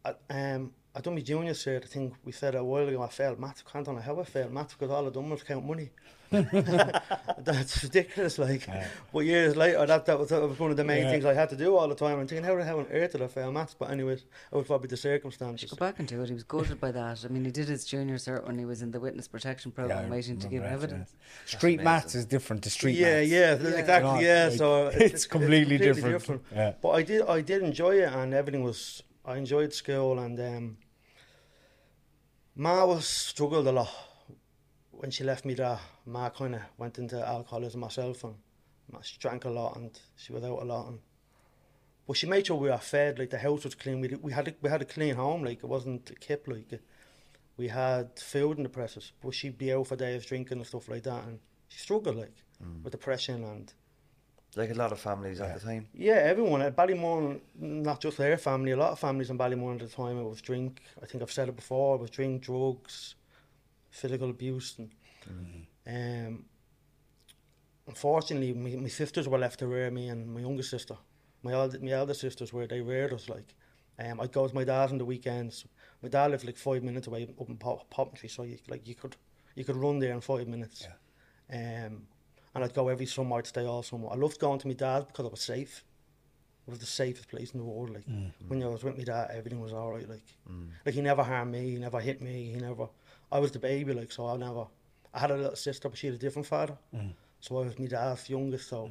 I, 0.04 0.16
um, 0.32 0.74
I 0.94 1.00
done 1.00 1.16
my 1.16 1.22
junior 1.22 1.54
cert. 1.54 1.84
I 1.84 1.88
think 1.88 2.14
we 2.26 2.32
said 2.34 2.54
a 2.56 2.64
while 2.64 2.88
ago. 2.88 3.02
I 3.02 3.08
failed 3.08 3.40
maths. 3.40 3.64
I 3.74 3.82
don't 3.82 3.96
know 3.96 4.02
how 4.02 4.20
I 4.20 4.24
failed 4.26 4.52
maths 4.52 4.74
because 4.74 4.92
all 4.92 5.08
I 5.08 5.10
done 5.10 5.30
was 5.30 5.42
count 5.44 5.66
money. 5.66 5.90
That's 6.32 7.84
ridiculous. 7.84 8.38
Like, 8.40 8.68
but 9.14 9.20
years 9.20 9.56
later, 9.56 9.86
that 9.86 10.06
that 10.06 10.20
was, 10.20 10.30
that 10.30 10.42
was 10.42 10.60
one 10.60 10.72
of 10.72 10.78
the 10.78 10.84
main 10.84 11.04
Yeah. 11.04 11.12
things 11.12 11.26
I 11.26 11.34
had 11.34 11.50
to 11.50 11.56
do 11.58 11.76
all 11.76 11.88
the 11.88 11.96
time. 11.96 12.20
I'm 12.20 12.28
thinking, 12.28 12.44
how 12.46 12.56
the 12.56 12.64
hell 12.64 12.80
on 12.80 12.88
earth 12.92 13.14
did 13.14 13.22
I 13.22 13.28
fail 13.28 13.52
maths? 13.52 13.76
But 13.78 13.92
anyways, 13.92 14.20
it 14.20 14.56
was 14.56 14.68
probably 14.68 14.88
the 14.88 14.98
circumstances. 14.98 15.70
Go 15.72 15.78
back 15.78 16.00
into 16.00 16.22
it. 16.22 16.28
He 16.28 16.34
was 16.34 16.44
gutted 16.44 16.80
by 16.80 16.92
that. 16.92 17.26
I 17.26 17.28
mean, 17.30 17.46
he 17.46 17.52
did 17.52 17.68
his 17.68 17.86
junior 17.86 18.16
cert 18.16 18.46
when 18.46 18.58
he 18.58 18.66
was 18.66 18.82
in 18.82 18.92
the 18.92 19.00
witness 19.00 19.28
protection 19.28 19.72
program, 19.72 20.06
I 20.06 20.10
waiting 20.10 20.40
to 20.40 20.48
give 20.48 20.64
remember 20.64 20.88
that, 20.88 20.94
yeah. 20.94 20.96
evidence. 21.00 21.16
Street 21.46 21.82
maths 21.84 22.16
is 22.16 22.26
different 22.26 22.64
to 22.64 22.70
street 22.70 22.98
yeah, 22.98 23.20
maths. 23.20 23.30
yeah, 23.32 23.58
th- 23.58 23.76
exactly. 23.76 24.20
You 24.22 24.28
yeah, 24.28 24.48
like, 24.48 24.58
so 24.58 24.88
it's 24.88 25.26
completely 25.26 25.78
different. 25.78 26.42
Yeah. 26.54 26.74
But 26.82 26.90
I 26.92 27.04
did, 27.04 27.22
I 27.28 27.42
did 27.42 27.62
enjoy 27.64 27.96
it, 28.02 28.12
and 28.12 28.34
everything 28.34 28.64
was. 28.64 29.04
I 29.24 29.38
enjoyed 29.38 29.72
school, 29.72 30.18
and 30.18 30.40
um, 30.40 30.78
Ma 32.62 32.86
was 32.86 33.08
struggled 33.08 33.66
a 33.66 33.72
lot 33.72 33.90
when 34.92 35.10
she 35.10 35.24
left 35.24 35.46
me 35.46 35.56
there. 35.56 35.80
Ma 36.06 36.30
kind 36.30 36.54
of 36.54 36.62
went 36.78 37.00
into 37.00 37.18
alcoholism 37.28 37.82
herself, 37.82 38.24
and 38.24 38.36
she 39.02 39.18
drank 39.18 39.46
a 39.46 39.50
lot, 39.50 39.78
and 39.78 40.00
she 40.16 40.32
was 40.32 40.44
out 40.44 40.62
a 40.62 40.66
lot, 40.66 40.90
and. 40.90 41.00
But 42.06 42.18
she 42.18 42.28
made 42.28 42.46
sure 42.46 42.58
we 42.58 42.70
were 42.70 42.78
fed, 42.78 43.18
like 43.18 43.32
the 43.32 43.40
house 43.40 43.64
was 43.64 43.74
clean. 43.74 44.00
We 44.00 44.10
we 44.10 44.32
had 44.32 44.50
a, 44.50 44.54
we 44.62 44.70
had 44.70 44.84
a 44.84 44.86
clean 44.86 45.16
home, 45.16 45.44
like 45.44 45.64
it 45.64 45.66
wasn't 45.66 46.12
a 46.12 46.14
kip, 46.14 46.48
like 46.48 46.72
it, 46.72 46.84
we 47.58 47.68
had 47.68 48.20
food 48.20 48.58
in 48.58 48.64
the 48.64 48.70
presses. 48.70 49.12
But 49.24 49.34
she'd 49.34 49.58
be 49.58 49.74
out 49.74 49.88
for 49.88 49.96
days 49.96 50.28
drinking 50.28 50.60
and 50.60 50.68
stuff 50.68 50.88
like 50.88 51.02
that, 51.04 51.24
and 51.24 51.40
she 51.68 51.80
struggled 51.80 52.18
like 52.18 52.44
mm. 52.64 52.84
with 52.84 52.92
depression 52.92 53.44
and 53.44 53.74
Like 54.56 54.72
a 54.72 54.74
lot 54.74 54.92
of 54.92 55.00
families 55.00 55.40
at 55.40 55.54
the 55.54 55.66
time. 55.66 55.88
yeah, 55.94 56.16
everyone 56.16 56.62
at 56.62 56.76
Ballymun, 56.76 57.40
not 57.58 58.02
just 58.02 58.18
their 58.18 58.38
family, 58.38 58.72
a 58.72 58.78
lot 58.78 58.92
of 58.92 59.00
families 59.00 59.30
in 59.30 59.38
Ballymun 59.38 59.76
at 59.76 59.90
the 59.90 59.96
time, 59.96 60.18
it 60.20 60.24
was 60.24 60.42
drink. 60.42 60.82
I 61.02 61.06
think 61.06 61.22
I've 61.24 61.32
said 61.32 61.48
it 61.48 61.56
before, 61.56 61.96
it 61.96 62.02
was 62.02 62.10
drink, 62.10 62.42
drugs, 62.42 63.16
physical 63.90 64.30
abuse, 64.30 64.76
and 64.78 64.92
um, 65.88 66.46
unfortunately, 67.88 68.54
my, 68.54 68.76
my 68.82 68.90
sisters 68.90 69.28
were 69.28 69.38
left 69.38 69.60
to 69.60 69.68
rear 69.68 69.90
me, 69.90 70.10
and 70.10 70.28
my 70.34 70.42
younger 70.42 70.64
sister, 70.64 70.98
my 71.44 71.54
elder, 71.54 71.80
my 71.82 71.92
elder 71.92 72.14
sisters 72.14 72.52
were 72.52 72.68
they 72.68 72.82
reared 72.82 73.14
us 73.14 73.30
like. 73.30 73.56
Um, 74.00 74.20
I'd 74.20 74.32
go 74.32 74.44
with 74.44 74.54
my 74.54 74.64
dad 74.64 74.90
on 74.90 74.98
the 74.98 75.06
weekends. 75.06 75.66
My 76.02 76.10
dad 76.10 76.32
lived 76.32 76.44
like 76.46 76.58
five 76.58 76.82
minutes 76.82 77.08
away 77.08 77.30
up 77.40 77.50
in 77.50 77.58
Pop- 77.58 77.94
Poppintree, 77.94 78.32
so 78.32 78.44
you 78.44 78.58
like 78.68 78.88
you 78.88 78.96
could 78.96 79.16
you 79.56 79.64
could 79.64 79.76
run 79.76 80.00
there 80.00 80.14
in 80.14 80.22
five 80.22 80.48
minutes. 80.48 80.88
Um, 81.54 82.08
and 82.54 82.64
I'd 82.64 82.74
go 82.74 82.90
every 82.90 83.06
summer, 83.06 83.38
I'd 83.38 83.48
stay 83.48 83.66
all 83.66 83.84
summer. 83.84 84.10
I 84.12 84.16
loved 84.16 84.40
going 84.40 84.60
to 84.60 84.68
my 84.68 84.74
dad's 84.74 85.06
because 85.06 85.26
it 85.26 85.32
was 85.32 85.42
safe. 85.42 85.84
It 86.68 86.70
was 86.70 86.80
the 86.80 86.86
safest 86.86 87.30
place 87.30 87.52
in 87.52 87.60
the 87.60 87.66
world. 87.66 87.90
Like 87.90 88.06
mm. 88.06 88.32
when 88.48 88.62
I 88.64 88.68
was 88.68 88.84
with 88.84 88.98
my 88.98 89.04
dad, 89.04 89.32
everything 89.34 89.60
was 89.60 89.74
all 89.74 89.92
right. 89.92 90.08
Like, 90.08 90.26
mm. 90.50 90.68
like 90.86 90.96
he 90.96 91.02
never 91.02 91.24
harmed 91.24 91.52
me, 91.52 91.72
he 91.72 91.78
never 91.78 92.00
hit 92.00 92.22
me, 92.22 92.52
he 92.54 92.60
never. 92.60 92.88
I 93.32 93.40
was 93.40 93.52
the 93.52 93.60
baby, 93.60 93.94
like 93.94 94.12
so. 94.12 94.28
I 94.28 94.38
never. 94.38 94.66
I 95.14 95.20
had 95.20 95.32
a 95.32 95.38
little 95.38 95.56
sister, 95.56 95.90
but 95.90 95.98
she 95.98 96.08
had 96.08 96.16
a 96.16 96.20
different 96.20 96.48
father. 96.48 96.78
Mm. 96.96 97.14
So 97.40 97.58
I 97.58 97.66
was 97.66 97.80
my 97.80 97.88
dad's 97.88 98.30
youngest. 98.30 98.70
So 98.70 98.90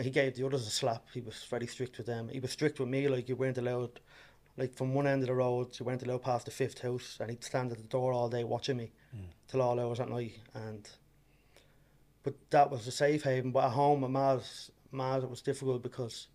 and 0.00 0.06
he 0.06 0.10
gave 0.10 0.34
the 0.34 0.46
others 0.46 0.66
a 0.66 0.70
slap. 0.70 1.04
He 1.12 1.20
was 1.20 1.44
very 1.50 1.66
strict 1.66 1.98
with 1.98 2.06
them. 2.06 2.30
He 2.30 2.40
was 2.40 2.50
strict 2.52 2.80
with 2.80 2.88
me. 2.88 3.06
Like 3.06 3.28
you 3.28 3.36
weren't 3.36 3.58
allowed. 3.58 4.00
Like 4.56 4.74
from 4.74 4.94
one 4.94 5.06
end 5.06 5.20
of 5.22 5.28
the 5.28 5.34
road, 5.34 5.78
you 5.78 5.84
weren't 5.84 6.02
allowed 6.02 6.22
past 6.22 6.46
the 6.46 6.50
fifth 6.50 6.80
house, 6.80 7.18
and 7.20 7.28
he'd 7.28 7.44
stand 7.44 7.70
at 7.70 7.76
the 7.76 7.84
door 7.84 8.14
all 8.14 8.30
day 8.30 8.42
watching 8.42 8.78
me 8.78 8.92
till 9.46 9.60
all 9.60 9.78
hours 9.78 10.00
at 10.00 10.08
night. 10.08 10.38
And 10.54 10.88
but 12.22 12.34
that 12.50 12.70
was 12.70 12.86
a 12.86 12.92
safe 12.92 13.22
haven. 13.22 13.52
But 13.52 13.64
at 13.64 13.72
home, 13.72 14.04
at 14.04 14.10
Ma's, 14.10 14.70
Ma's, 14.92 15.24
it 15.24 15.30
was 15.30 15.42
difficult 15.42 15.82
because 15.82 16.28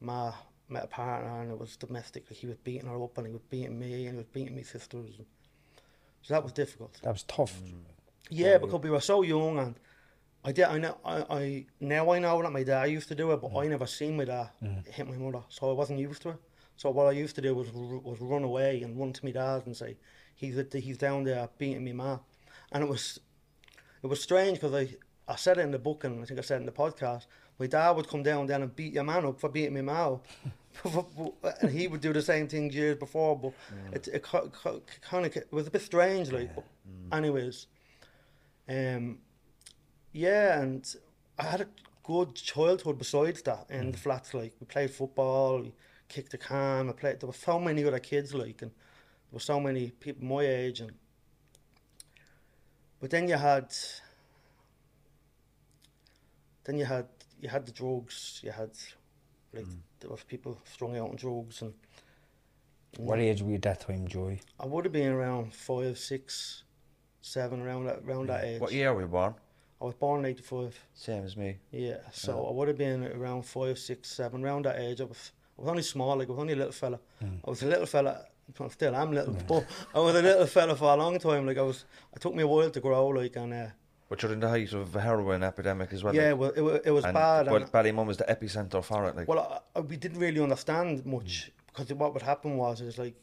Ma 0.00 0.32
met 0.68 0.84
a 0.84 0.88
partner 0.88 1.40
and 1.40 1.50
it 1.50 1.58
was 1.58 1.76
domestic. 1.76 2.26
Like 2.30 2.38
he 2.38 2.46
was 2.46 2.56
beating 2.58 2.88
her 2.88 3.02
up 3.02 3.18
and 3.18 3.26
he 3.26 3.32
was 3.32 3.42
beating 3.50 3.78
me 3.78 4.06
and 4.06 4.14
he 4.14 4.16
was 4.18 4.26
beating 4.26 4.56
my 4.56 4.62
sisters. 4.62 5.20
So 6.22 6.34
that 6.34 6.42
was 6.42 6.52
difficult. 6.52 7.00
That 7.02 7.12
was 7.12 7.24
tough. 7.24 7.60
Mm. 7.62 7.82
Yeah, 8.30 8.58
because 8.58 8.80
we 8.80 8.90
were 8.90 9.00
so 9.00 9.22
young 9.22 9.58
and 9.58 9.74
I 10.44 10.52
did. 10.52 10.64
I 10.64 10.78
know. 10.78 10.96
I, 11.04 11.24
I 11.30 11.66
now 11.80 12.10
I 12.12 12.18
know 12.18 12.40
that 12.42 12.52
my 12.52 12.62
dad 12.62 12.84
used 12.84 13.08
to 13.08 13.14
do 13.14 13.32
it, 13.32 13.40
but 13.40 13.48
I 13.48 13.66
mm. 13.66 13.70
never 13.70 13.86
seen 13.86 14.16
my 14.16 14.24
dad 14.24 14.50
mm. 14.62 14.86
hit 14.86 15.08
my 15.08 15.16
mother, 15.16 15.42
so 15.48 15.70
I 15.70 15.74
wasn't 15.74 15.98
used 15.98 16.22
to 16.22 16.30
it. 16.30 16.36
So 16.76 16.90
what 16.90 17.08
I 17.08 17.10
used 17.10 17.34
to 17.36 17.42
do 17.42 17.54
was 17.54 17.70
was 17.72 18.20
run 18.20 18.44
away 18.44 18.82
and 18.82 18.98
run 18.98 19.12
to 19.12 19.24
my 19.24 19.32
dad 19.32 19.66
and 19.66 19.76
say, 19.76 19.98
"He's 20.34 20.58
he's 20.72 20.96
down 20.96 21.24
there 21.24 21.48
beating 21.58 21.84
me 21.84 21.92
ma," 21.92 22.20
and 22.72 22.82
it 22.82 22.88
was 22.88 23.18
it 24.02 24.06
was 24.06 24.22
strange 24.22 24.60
because 24.60 24.74
I 24.74 24.94
I 25.30 25.36
said 25.36 25.58
it 25.58 25.62
in 25.62 25.70
the 25.70 25.78
book 25.78 26.04
and 26.04 26.22
I 26.22 26.24
think 26.24 26.38
I 26.38 26.42
said 26.42 26.56
it 26.56 26.60
in 26.60 26.66
the 26.66 26.72
podcast. 26.72 27.26
My 27.58 27.66
dad 27.66 27.90
would 27.92 28.08
come 28.08 28.22
down 28.22 28.46
then 28.46 28.62
and 28.62 28.74
beat 28.74 28.94
your 28.94 29.04
man 29.04 29.24
up 29.24 29.40
for 29.40 29.48
beating 29.48 29.74
me 29.74 29.92
out. 29.92 30.22
and 31.62 31.70
he 31.70 31.88
would 31.88 32.00
do 32.00 32.12
the 32.12 32.22
same 32.22 32.48
thing 32.48 32.72
years 32.72 32.96
before, 32.96 33.38
but 33.38 33.52
it, 33.92 34.08
it 34.08 34.22
kind 34.22 35.26
of 35.26 35.36
it 35.36 35.48
was 35.50 35.66
a 35.66 35.70
bit 35.70 35.82
strange, 35.82 36.32
like. 36.32 36.54
But 36.54 36.64
anyways, 37.12 37.66
um, 38.68 39.18
yeah, 40.12 40.60
and 40.60 40.94
I 41.38 41.44
had 41.44 41.60
a 41.62 41.66
good 42.02 42.34
childhood 42.34 42.98
besides 42.98 43.42
that 43.42 43.66
in 43.68 43.92
the 43.92 43.98
flats. 43.98 44.32
Like 44.32 44.54
we 44.60 44.66
played 44.66 44.90
football, 44.90 45.62
we 45.62 45.72
kicked 46.08 46.32
the 46.32 46.38
can. 46.38 46.88
I 46.88 46.92
played. 46.92 47.20
There 47.20 47.26
were 47.26 47.32
so 47.32 47.58
many 47.58 47.84
other 47.84 47.98
kids, 47.98 48.32
like, 48.32 48.62
and 48.62 48.70
there 48.70 49.32
were 49.32 49.40
so 49.40 49.60
many 49.60 49.90
people 49.90 50.24
my 50.24 50.42
age, 50.42 50.80
and 50.80 50.92
but 53.00 53.10
then 53.10 53.28
you 53.28 53.36
had, 53.36 53.74
then 56.70 56.78
you 56.78 56.84
had 56.84 57.06
you 57.40 57.48
had 57.48 57.66
the 57.66 57.72
drugs. 57.72 58.40
You 58.44 58.52
had 58.52 58.70
like 59.52 59.64
mm. 59.64 59.78
there 59.98 60.10
was 60.10 60.22
people 60.22 60.56
strung 60.64 60.96
out 60.96 61.10
on 61.10 61.16
drugs, 61.16 61.62
and 61.62 61.74
What 62.96 63.18
age 63.18 63.42
were 63.42 63.48
you 63.48 63.54
at 63.56 63.62
that 63.62 63.80
time, 63.80 64.06
Joey? 64.06 64.40
I 64.60 64.66
would 64.66 64.84
have 64.84 64.92
been 64.92 65.12
around 65.12 65.52
five, 65.52 65.98
six, 65.98 66.62
seven, 67.22 67.60
around 67.60 67.86
that 67.86 68.02
around 68.06 68.28
that 68.28 68.44
mm. 68.44 68.46
age. 68.46 68.60
What 68.60 68.72
year 68.72 68.94
were 68.94 69.00
you 69.00 69.08
born? 69.08 69.34
I 69.80 69.84
was 69.84 69.94
born 69.94 70.20
in 70.20 70.26
'85. 70.26 70.78
Same 70.94 71.24
as 71.24 71.36
me. 71.36 71.56
Yeah, 71.72 72.02
so 72.12 72.46
I 72.46 72.52
would 72.52 72.68
have 72.68 72.78
been 72.78 73.04
around 73.04 73.42
five, 73.42 73.76
six, 73.76 74.08
seven, 74.08 74.44
around 74.44 74.66
that 74.66 74.78
age. 74.78 75.00
I 75.00 75.04
was, 75.04 75.32
I 75.58 75.62
was 75.62 75.70
only 75.70 75.82
small, 75.82 76.16
like 76.18 76.28
I 76.28 76.32
was 76.32 76.40
only 76.40 76.52
a 76.52 76.56
little 76.56 76.72
fella. 76.72 77.00
Mm. 77.24 77.40
I 77.44 77.50
was 77.50 77.62
a 77.62 77.66
little 77.66 77.86
fella. 77.86 78.26
I 78.60 78.68
still 78.68 78.94
am 78.94 79.12
little, 79.12 79.36
but 79.48 79.64
I 79.94 79.98
was 79.98 80.14
a 80.14 80.22
little 80.22 80.46
fella 80.58 80.76
for 80.76 80.92
a 80.92 80.96
long 80.96 81.18
time. 81.18 81.46
Like 81.46 81.58
I 81.58 81.62
was, 81.62 81.84
it 82.14 82.20
took 82.20 82.34
me 82.34 82.44
a 82.44 82.46
while 82.46 82.70
to 82.70 82.80
grow. 82.80 83.08
Like 83.08 83.34
and 83.36 83.54
uh, 83.54 83.66
But 84.10 84.22
you're 84.22 84.32
in 84.32 84.40
the 84.40 84.48
height 84.48 84.72
of 84.72 84.94
a 84.96 85.00
heroin 85.00 85.44
epidemic 85.44 85.92
as 85.92 86.02
well. 86.02 86.12
yeah, 86.14 86.32
like. 86.32 86.56
well, 86.56 86.68
it, 86.74 86.82
it 86.86 86.90
was 86.90 87.04
and, 87.04 87.14
bad. 87.14 87.46
But 87.46 87.62
and- 87.62 87.72
Ballymun 87.72 88.06
was 88.06 88.16
the 88.16 88.24
epicenter 88.24 88.82
for 88.82 89.06
it. 89.06 89.14
Like, 89.14 89.28
Well, 89.28 89.62
I, 89.74 89.78
I, 89.78 89.82
we 89.82 89.96
didn't 89.96 90.18
really 90.18 90.42
understand 90.42 91.06
much 91.06 91.46
mm. 91.46 91.50
because 91.68 91.94
what 91.94 92.12
would 92.12 92.22
happen 92.22 92.56
was 92.56 92.80
is 92.80 92.98
like 92.98 93.14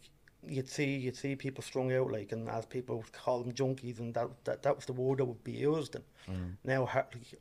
you'd 0.47 0.69
see 0.69 0.95
you'd 0.95 1.17
see 1.17 1.35
people 1.35 1.61
strung 1.61 1.91
out 1.91 2.09
like, 2.09 2.31
and 2.31 2.47
as 2.47 2.65
people 2.65 2.95
would 2.97 3.11
call 3.11 3.43
them 3.43 3.51
junkies, 3.51 3.99
and 3.99 4.13
that 4.13 4.29
that, 4.45 4.63
that 4.63 4.77
was 4.77 4.85
the 4.85 4.93
word 4.93 5.19
that 5.19 5.25
would 5.25 5.43
be 5.43 5.51
used. 5.51 5.95
And 5.95 6.05
mm. 6.29 6.53
now, 6.63 6.89
like, 6.95 7.37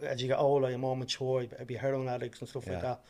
as 0.00 0.22
you 0.22 0.28
get 0.28 0.38
older, 0.38 0.70
you're 0.70 0.78
more 0.78 0.96
mature. 0.96 1.42
You'd 1.42 1.66
be 1.66 1.74
heroin 1.74 2.08
addicts 2.08 2.40
and 2.40 2.48
stuff 2.48 2.66
like 2.66 2.80
that. 2.80 3.02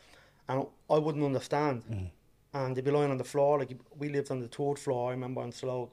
And 0.49 0.65
I 0.89 0.97
wouldn't 0.97 1.23
understand. 1.23 1.83
Mm. 1.89 2.09
And 2.53 2.75
they'd 2.75 2.83
be 2.83 2.91
lying 2.91 3.11
on 3.11 3.17
the 3.17 3.23
floor. 3.23 3.59
Like 3.59 3.71
we 3.97 4.09
lived 4.09 4.31
on 4.31 4.41
the 4.41 4.49
third 4.49 4.79
floor. 4.79 5.09
I 5.09 5.11
remember 5.11 5.43
in 5.43 5.53
Slough, 5.53 5.91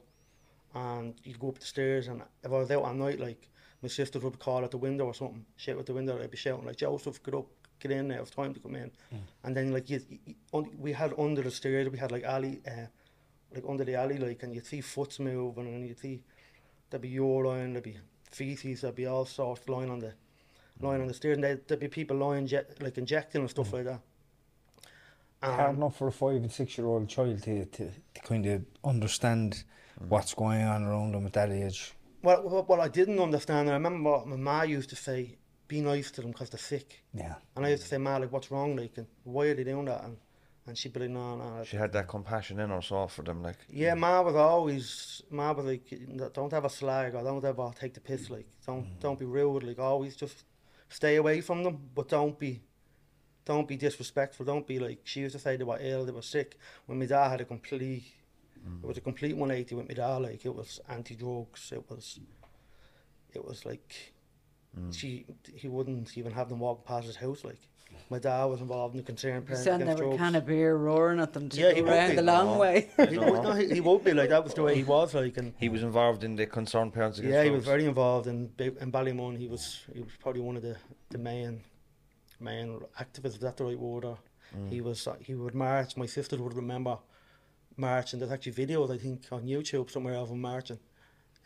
and 0.73 1.13
you'd 1.23 1.39
go 1.39 1.47
up 1.47 1.59
the 1.59 1.65
stairs, 1.65 2.09
and 2.09 2.21
if 2.43 2.51
I 2.51 2.57
was 2.57 2.69
out 2.71 2.85
at 2.85 2.95
night, 2.95 3.19
like 3.21 3.49
my 3.85 3.89
sisters 3.89 4.23
would 4.23 4.39
call 4.39 4.63
at 4.63 4.71
the 4.71 4.77
window 4.87 5.05
or 5.05 5.13
something, 5.13 5.45
shout 5.55 5.79
at 5.79 5.85
the 5.85 5.93
window. 5.93 6.17
They'd 6.17 6.31
be 6.31 6.37
shouting 6.37 6.65
like, 6.65 6.77
"Joseph, 6.77 7.21
get 7.23 7.33
up, 7.35 7.47
get 7.79 7.91
in 7.91 8.07
there! 8.09 8.19
It's 8.21 8.31
time 8.31 8.53
to 8.53 8.59
come 8.59 8.75
in." 8.75 8.91
And 9.43 9.55
then 9.55 9.71
like 9.71 9.89
you, 9.89 10.01
you, 10.25 10.35
we 10.85 10.91
had 10.93 11.13
under 11.17 11.41
the 11.41 11.51
stairs, 11.51 11.89
we 11.89 11.97
had 11.97 12.11
like 12.11 12.23
alley, 12.23 12.61
uh, 12.67 12.87
like 13.53 13.63
under 13.67 13.85
the 13.85 13.95
alley, 13.95 14.17
like, 14.17 14.43
and 14.43 14.53
you'd 14.53 14.65
see 14.65 14.81
foots 14.81 15.19
moving, 15.19 15.67
and 15.67 15.87
you'd 15.87 15.99
see 15.99 16.23
there'd 16.89 17.01
be 17.01 17.09
urine, 17.09 17.73
there'd 17.73 17.83
be 17.83 17.97
feces, 18.31 18.81
there'd 18.81 18.95
be 18.95 19.05
all 19.05 19.25
sorts 19.25 19.67
lying 19.69 19.89
on 19.89 19.99
the 19.99 20.13
lying 20.81 21.01
on 21.01 21.07
the 21.07 21.13
stairs, 21.13 21.35
and 21.37 21.43
there'd, 21.43 21.67
there'd 21.67 21.79
be 21.79 21.87
people 21.87 22.17
lying, 22.17 22.47
jet, 22.47 22.81
like 22.81 22.97
injecting 22.97 23.41
and 23.41 23.49
stuff 23.49 23.71
like 23.73 23.85
that. 23.85 24.01
Hard 25.41 25.69
Um, 25.69 25.75
enough 25.75 25.95
for 25.97 26.07
a 26.07 26.11
five 26.11 26.37
and 26.37 26.51
six 26.51 26.77
year 26.77 26.87
old 26.87 27.07
child 27.07 27.43
to, 27.43 27.65
to, 27.65 27.91
to 28.15 28.21
kind 28.23 28.45
of 28.47 28.65
understand 28.83 29.63
what's 30.09 30.33
going 30.33 30.63
on 30.63 30.83
around 30.83 31.13
them 31.13 31.25
at 31.27 31.33
that 31.33 31.51
age. 31.51 31.93
Well, 32.25 32.41
well, 32.43 32.65
well, 32.67 32.81
I 32.81 32.87
didn't 32.87 33.19
understand. 33.19 33.69
I 33.69 33.73
remember 33.73 34.09
what 34.09 34.27
my 34.27 34.35
ma 34.35 34.61
used 34.63 34.89
to 34.89 34.95
say, 34.95 35.37
"Be 35.67 35.79
nice 35.81 36.09
to 36.11 36.21
them 36.21 36.31
because 36.31 36.49
they're 36.49 36.67
sick." 36.73 37.03
Yeah. 37.13 37.35
And 37.55 37.65
I 37.65 37.69
used 37.69 37.83
to 37.83 37.89
say, 37.89 37.99
"Ma, 37.99 38.17
like, 38.17 38.31
what's 38.31 38.49
wrong? 38.49 38.75
Like, 38.75 38.97
and 38.97 39.07
why 39.23 39.45
are 39.47 39.53
they 39.53 39.63
doing 39.63 39.85
that?" 39.85 40.03
And 40.03 40.17
and 40.67 40.75
she'd 40.75 40.93
be 40.93 41.01
like, 41.01 41.11
"No, 41.11 41.35
no." 41.35 41.63
she 41.63 41.77
had 41.77 41.93
that 41.93 42.07
compassion 42.07 42.59
in 42.59 42.71
her 42.71 42.81
soul 42.81 43.07
for 43.07 43.21
them. 43.21 43.43
Like, 43.43 43.59
Yeah, 43.69 43.93
Ma 43.93 44.21
was 44.21 44.35
always 44.35 45.21
Ma 45.29 45.51
was 45.51 45.65
like, 45.65 45.87
"Don't 46.33 46.51
have 46.51 46.65
a 46.65 46.69
slag 46.69 47.13
or 47.13 47.23
don't 47.23 47.45
ever 47.45 47.71
take 47.79 47.93
the 47.93 48.01
piss. 48.01 48.31
Like, 48.31 48.47
don't 48.65 48.85
mm. 48.85 48.99
don't 48.99 49.19
be 49.19 49.25
rude. 49.25 49.63
Like, 49.63 49.77
always 49.77 50.15
just 50.15 50.45
stay 50.89 51.17
away 51.17 51.41
from 51.41 51.63
them, 51.63 51.77
but 51.93 52.09
don't 52.09 52.37
be." 52.39 52.61
Don't 53.45 53.67
be 53.67 53.77
disrespectful. 53.77 54.43
Don't 54.43 54.65
be 54.65 54.79
like 54.79 55.01
she 55.03 55.19
used 55.19 55.35
to 55.35 55.39
say 55.39 55.55
they 55.55 55.63
were 55.63 55.77
ill, 55.79 56.03
they 56.03 56.11
were 56.11 56.23
sick. 56.23 56.57
When 56.87 56.97
my 56.97 57.05
dad 57.05 57.29
had 57.29 57.41
a 57.41 57.45
complete, 57.45 58.11
it 58.83 58.87
was 58.87 58.97
a 58.97 59.01
complete 59.01 59.35
180 59.37 59.75
with 59.75 59.87
my 59.87 59.93
dad. 59.93 60.17
Like 60.17 60.45
it 60.45 60.53
was 60.55 60.79
anti-drugs. 60.89 61.71
It 61.71 61.89
was, 61.89 62.19
it 63.33 63.43
was 63.45 63.65
like 63.65 64.13
she 64.91 65.25
he 65.53 65.67
wouldn't 65.67 66.17
even 66.17 66.31
have 66.33 66.49
them 66.49 66.59
walk 66.59 66.85
past 66.85 67.07
his 67.07 67.15
house. 67.15 67.43
Like 67.43 67.59
my 68.09 68.19
dad 68.19 68.43
was 68.45 68.59
involved 68.61 68.93
in 68.95 68.97
the 69.01 69.05
concerned 69.05 69.45
parents 69.45 69.63
send 69.63 69.81
against 69.83 69.99
them 69.99 70.07
a 70.07 70.09
drugs. 70.09 70.21
can 70.21 70.35
of 70.35 70.45
beer 70.45 70.75
roaring 70.75 71.19
at 71.19 71.31
them 71.33 71.47
to 71.49 71.57
Yeah, 71.57 71.69
go 71.69 71.75
he 71.75 71.81
would 71.81 71.91
around 71.91 72.15
the 72.17 72.21
long 72.23 72.47
No. 72.55 72.59
way. 72.59 72.89
he, 72.97 73.17
would, 73.17 73.43
no, 73.43 73.53
he, 73.53 73.73
he 73.75 73.81
would 73.81 74.03
be 74.03 74.13
like 74.13 74.29
that 74.29 74.43
was 74.43 74.53
the 74.53 74.63
way 74.63 74.75
he 74.75 74.83
was 74.97 75.13
like 75.13 75.37
and 75.37 75.53
he 75.57 75.69
was 75.69 75.81
involved 75.81 76.23
in 76.23 76.35
the 76.35 76.45
concerned 76.45 76.93
parents 76.93 77.19
against 77.19 77.35
yeah 77.35 77.43
he 77.43 77.51
was 77.51 77.63
very 77.63 77.85
involved 77.85 78.27
in 78.27 78.51
Ba- 78.57 78.77
in 78.81 78.91
Ballymun 78.91 79.37
he 79.37 79.47
was 79.47 79.81
he 79.93 80.01
was 80.01 80.11
probably 80.19 80.41
one 80.41 80.57
of 80.57 80.61
the 80.63 80.75
the 81.09 81.17
main 81.17 81.61
main 82.39 82.79
activists 82.99 83.35
is 83.35 83.39
that 83.39 83.55
the 83.57 83.63
right 83.63 83.79
word 83.79 84.03
or 84.05 84.17
he 84.69 84.81
was 84.81 85.07
uh, 85.07 85.15
he 85.21 85.33
would 85.35 85.55
march 85.55 85.95
my 85.95 86.05
sisters 86.05 86.39
would 86.41 86.53
remember 86.53 86.97
marching 87.77 88.19
there's 88.19 88.31
actually 88.31 88.53
videos 88.53 88.91
I 88.91 88.97
think 88.97 89.23
on 89.31 89.43
YouTube 89.43 89.89
somewhere 89.91 90.15
of 90.15 90.29
him 90.29 90.41
marching 90.41 90.79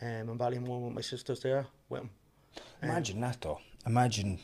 um, 0.01 0.29
in 0.29 0.37
Ballymun 0.37 0.85
with 0.85 0.93
my 0.93 1.01
sisters 1.01 1.39
there 1.41 1.65
with 1.89 2.01
him 2.01 2.09
Imagine 2.81 3.17
um, 3.17 3.21
that 3.21 3.41
though. 3.41 3.59
Imagine 3.85 4.39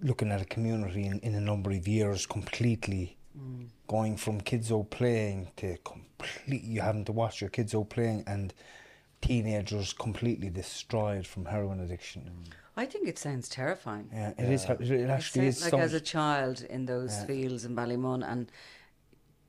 looking 0.00 0.30
at 0.30 0.40
a 0.40 0.44
community 0.44 1.06
in, 1.06 1.18
in 1.20 1.34
a 1.34 1.40
number 1.40 1.70
of 1.70 1.86
years 1.86 2.26
completely 2.26 3.16
mm. 3.38 3.66
going 3.86 4.16
from 4.16 4.40
kids 4.40 4.72
out 4.72 4.90
playing 4.90 5.50
to 5.56 5.76
complete 5.78 6.62
you 6.62 6.80
having 6.80 7.04
to 7.04 7.12
watch 7.12 7.40
your 7.40 7.50
kids 7.50 7.74
out 7.74 7.88
playing 7.90 8.24
and 8.26 8.52
teenagers 9.20 9.92
completely 9.92 10.50
destroyed 10.50 11.26
from 11.26 11.44
heroin 11.44 11.80
addiction. 11.80 12.22
Mm. 12.22 12.52
I 12.76 12.86
think 12.86 13.06
it 13.06 13.18
sounds 13.18 13.48
terrifying. 13.48 14.08
Yeah, 14.12 14.32
it 14.38 14.50
is. 14.50 14.64
It 14.64 14.80
It 14.80 15.10
actually 15.10 15.52
sounds 15.52 15.56
is. 15.56 15.62
like 15.62 15.70
some- 15.72 15.80
as 15.80 15.92
a 15.92 16.00
child 16.00 16.62
in 16.62 16.86
those 16.86 17.12
Yeah. 17.12 17.26
fields 17.26 17.64
in 17.64 17.76
Ballymun, 17.76 18.24
and 18.26 18.50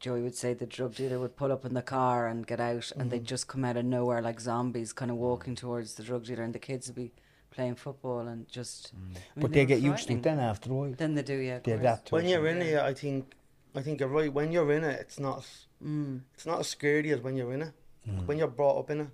Joey 0.03 0.21
would 0.21 0.35
say 0.35 0.53
the 0.53 0.65
drug 0.65 0.95
dealer 0.95 1.17
would 1.17 1.37
pull 1.37 1.49
up 1.53 1.63
in 1.63 1.73
the 1.73 1.81
car 1.81 2.27
and 2.27 2.45
get 2.45 2.59
out, 2.59 2.91
and 2.91 3.03
Mm-hmm. 3.03 3.09
they'd 3.09 3.23
just 3.25 3.47
come 3.47 3.63
out 3.63 3.77
of 3.77 3.85
nowhere 3.85 4.21
like 4.21 4.41
zombies, 4.41 4.91
kind 4.91 5.09
of 5.09 5.15
walking 5.15 5.55
towards 5.55 5.93
the 5.93 6.03
drug 6.03 6.25
dealer, 6.25 6.43
and 6.43 6.53
the 6.53 6.59
kids 6.59 6.87
would 6.87 6.95
be 6.97 7.13
playing 7.51 7.75
football 7.75 8.27
and 8.27 8.45
just. 8.49 8.91
I 8.93 8.99
mean, 8.99 9.17
but 9.37 9.53
they 9.53 9.61
were 9.61 9.65
get 9.67 9.79
used 9.79 10.07
to 10.07 10.13
it 10.15 10.23
then 10.23 10.39
after 10.39 10.69
a 10.71 10.73
while. 10.73 10.93
Then 10.97 11.15
they 11.15 11.21
do, 11.21 11.35
yeah. 11.37 11.59
They 11.63 11.71
course. 11.71 11.79
adapt 11.79 12.07
to 12.09 12.15
when 12.15 12.25
it. 12.25 12.31
you're 12.31 12.47
in 12.47 12.61
it 12.61 12.77
I 12.79 12.93
think 12.93 13.33
I 13.73 13.81
think 13.81 14.01
you're 14.01 14.09
right 14.09 14.31
when 14.33 14.51
you're 14.51 14.71
in 14.73 14.83
it 14.83 14.99
it's 14.99 15.19
not 15.19 15.45
Mm. 15.81 16.21
it's 16.33 16.45
not 16.45 16.59
as 16.59 16.67
scary 16.67 17.11
as 17.11 17.21
when 17.21 17.35
you're 17.37 17.53
in 17.53 17.61
it 17.61 17.73
when 18.25 18.37
you're 18.37 18.47
brought 18.59 18.79
up 18.79 18.89
in 18.89 18.99
it 19.01 19.07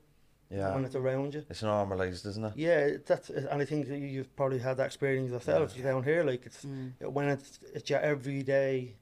Yeah. 0.52 0.74
when 0.74 0.86
it's 0.86 0.96
around 0.96 1.34
you 1.36 1.44
It's 1.50 1.62
normalised, 1.64 2.26
isn't 2.26 2.46
it? 2.46 2.54
Yeah, 2.56 2.98
that's 3.06 3.30
and 3.30 3.62
I 3.62 3.66
think 3.66 3.88
you- 3.88 3.96
you've 4.16 4.36
probably 4.36 4.60
had 4.60 4.78
that 4.78 4.88
experience 4.88 5.30
yourself 5.32 5.76
down 5.78 6.04
here. 6.04 6.24
Like 6.24 6.46
it's 6.48 6.66
Mm. 6.66 6.94
when 7.12 7.28
it's 7.30 7.60
it's 7.76 7.90
your 7.92 8.00
everyday 8.00 8.96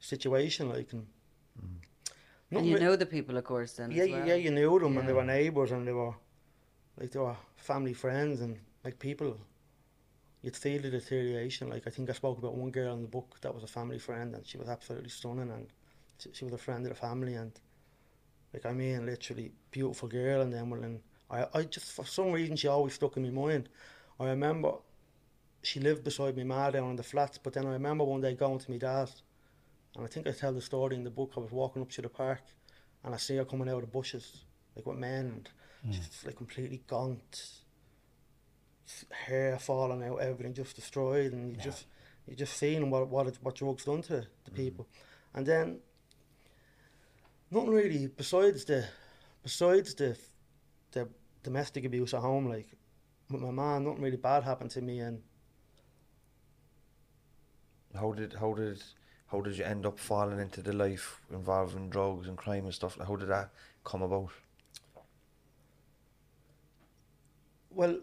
situation. 0.00 0.68
Like 0.68 0.92
and, 0.92 1.06
not 2.50 2.60
And 2.60 2.66
you 2.66 2.78
know 2.78 2.96
the 2.96 3.06
people, 3.06 3.36
of 3.36 3.44
course, 3.44 3.72
then. 3.72 3.90
yeah, 3.90 4.04
well. 4.04 4.26
yeah, 4.26 4.34
you 4.34 4.50
knew 4.50 4.78
them 4.78 4.98
and 4.98 5.08
they 5.08 5.12
were 5.12 5.24
neighbours 5.24 5.72
and 5.72 5.86
they 5.86 5.92
were 5.92 6.14
like 6.98 7.10
they 7.10 7.18
were 7.18 7.36
family 7.56 7.92
friends 7.92 8.40
and 8.40 8.58
like 8.84 8.98
people. 8.98 9.36
You'd 10.42 10.56
feel 10.56 10.82
the 10.82 10.90
deterioration. 10.90 11.70
Like 11.70 11.86
I 11.86 11.90
think 11.90 12.10
I 12.10 12.12
spoke 12.12 12.38
about 12.38 12.54
one 12.54 12.70
girl 12.70 12.94
in 12.94 13.02
the 13.02 13.08
book 13.08 13.38
that 13.40 13.54
was 13.54 13.64
a 13.64 13.66
family 13.66 13.98
friend 13.98 14.34
and 14.34 14.46
she 14.46 14.58
was 14.58 14.68
absolutely 14.68 15.08
stunning 15.08 15.50
and 15.50 15.66
she, 16.18 16.30
she 16.32 16.44
was 16.44 16.54
a 16.54 16.58
friend 16.58 16.84
of 16.86 16.90
the 16.90 16.98
family 16.98 17.34
and 17.34 17.52
like 18.52 18.66
I 18.66 18.72
mean 18.72 19.06
literally 19.06 19.52
beautiful 19.70 20.08
girl 20.08 20.42
and 20.42 20.52
then 20.52 20.70
well 20.70 20.84
and 20.84 21.00
I, 21.30 21.46
I 21.54 21.62
just 21.62 21.92
for 21.92 22.04
some 22.04 22.30
reason 22.30 22.56
she 22.56 22.68
always 22.68 22.94
stuck 22.94 23.16
in 23.16 23.22
my 23.24 23.30
mind. 23.30 23.68
I 24.20 24.26
remember 24.26 24.74
she 25.62 25.80
lived 25.80 26.04
beside 26.04 26.36
me 26.36 26.44
ma 26.44 26.70
down 26.70 26.90
in 26.90 26.96
the 26.96 27.02
flats, 27.02 27.38
but 27.38 27.54
then 27.54 27.66
I 27.66 27.70
remember 27.72 28.04
one 28.04 28.20
day 28.20 28.34
going 28.34 28.58
to 28.58 28.70
my 28.70 28.76
dad's 28.76 29.22
and 29.96 30.04
I 30.04 30.08
think 30.08 30.26
I 30.26 30.32
tell 30.32 30.52
the 30.52 30.60
story 30.60 30.96
in 30.96 31.04
the 31.04 31.10
book. 31.10 31.32
I 31.36 31.40
was 31.40 31.52
walking 31.52 31.82
up 31.82 31.90
to 31.92 32.02
the 32.02 32.08
park 32.08 32.42
and 33.04 33.14
I 33.14 33.18
see 33.18 33.36
her 33.36 33.44
coming 33.44 33.68
out 33.68 33.76
of 33.76 33.80
the 33.82 33.86
bushes, 33.86 34.44
like 34.74 34.86
with 34.86 34.98
men 34.98 35.26
and 35.26 35.48
hmm. 35.84 35.92
she's 35.92 36.24
like 36.24 36.36
completely 36.36 36.82
gaunt, 36.86 37.50
hair 39.10 39.58
falling 39.58 40.02
out, 40.02 40.20
everything 40.20 40.54
just 40.54 40.76
destroyed 40.76 41.32
and 41.32 41.50
you 41.50 41.56
just 41.56 41.86
you 42.26 42.34
just 42.34 42.56
seeing 42.56 42.90
what 42.90 43.08
what 43.08 43.26
it, 43.28 43.38
what 43.40 43.54
drugs 43.54 43.84
done 43.84 44.02
to 44.02 44.26
the 44.44 44.50
hmm. 44.50 44.56
people. 44.56 44.88
And 45.34 45.46
then 45.46 45.78
nothing 47.50 47.70
really 47.70 48.06
besides 48.08 48.64
the 48.64 48.86
besides 49.42 49.94
the 49.94 50.16
the 50.90 51.08
domestic 51.42 51.84
abuse 51.84 52.14
at 52.14 52.20
home, 52.20 52.48
like 52.48 52.68
with 53.30 53.42
my 53.42 53.50
mum, 53.50 53.84
nothing 53.84 54.02
really 54.02 54.16
bad 54.16 54.42
happened 54.42 54.70
to 54.72 54.80
me. 54.80 54.98
And 55.00 55.22
How 57.94 58.12
did 58.12 58.34
how 58.34 58.54
did 58.54 58.82
how 59.34 59.40
did 59.40 59.58
you 59.58 59.64
end 59.64 59.84
up 59.84 59.98
falling 59.98 60.38
into 60.38 60.62
the 60.62 60.72
life 60.72 61.20
involving 61.32 61.90
drugs 61.90 62.28
and 62.28 62.36
crime 62.38 62.64
and 62.66 62.74
stuff? 62.74 62.96
How 63.04 63.16
did 63.16 63.28
that 63.28 63.50
come 63.82 64.02
about? 64.02 64.30
Well, 67.70 67.98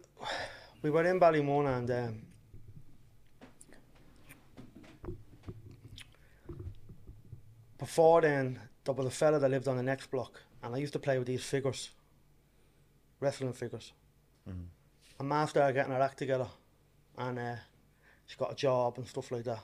we 0.81 0.89
were 0.89 1.05
in 1.05 1.21
Ballymun 1.21 1.77
and 1.77 1.91
um, 1.91 2.21
before 7.77 8.19
then, 8.21 8.59
there 8.83 8.93
was 8.93 9.05
a 9.05 9.11
fella 9.11 9.39
that 9.39 9.49
lived 9.49 9.69
on 9.69 9.77
the 9.77 9.83
next 9.83 10.11
block, 10.11 10.41
and 10.61 10.75
I 10.75 10.79
used 10.79 10.93
to 10.93 10.99
play 10.99 11.17
with 11.17 11.27
these 11.27 11.45
figures, 11.45 11.91
wrestling 13.21 13.53
figures. 13.53 13.93
And 15.19 15.29
Ma 15.29 15.45
started 15.45 15.75
getting 15.75 15.93
her 15.93 16.01
act 16.01 16.17
together, 16.17 16.47
and 17.17 17.39
uh, 17.39 17.55
she 18.25 18.35
got 18.35 18.51
a 18.51 18.55
job 18.55 18.97
and 18.97 19.07
stuff 19.07 19.31
like 19.31 19.45
that. 19.45 19.63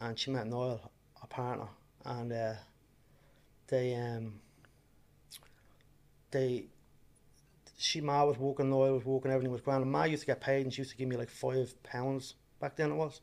And 0.00 0.18
she 0.18 0.30
met 0.30 0.46
Noel, 0.46 0.91
partner, 1.32 1.68
and 2.04 2.32
uh, 2.32 2.54
they 3.68 3.94
um, 3.94 4.34
they 6.30 6.66
she 7.78 8.00
Ma 8.00 8.24
was 8.24 8.38
working, 8.38 8.70
Noel 8.70 8.94
was 8.94 9.04
working, 9.04 9.32
everything 9.32 9.50
was 9.50 9.60
grand. 9.60 9.82
And 9.82 9.90
Ma 9.90 10.04
used 10.04 10.22
to 10.22 10.26
get 10.26 10.40
paid, 10.40 10.64
and 10.64 10.72
she 10.72 10.82
used 10.82 10.92
to 10.92 10.96
give 10.96 11.08
me 11.08 11.16
like 11.16 11.30
five 11.30 11.74
pounds 11.82 12.34
back 12.60 12.76
then 12.76 12.92
it 12.92 12.94
was. 12.94 13.20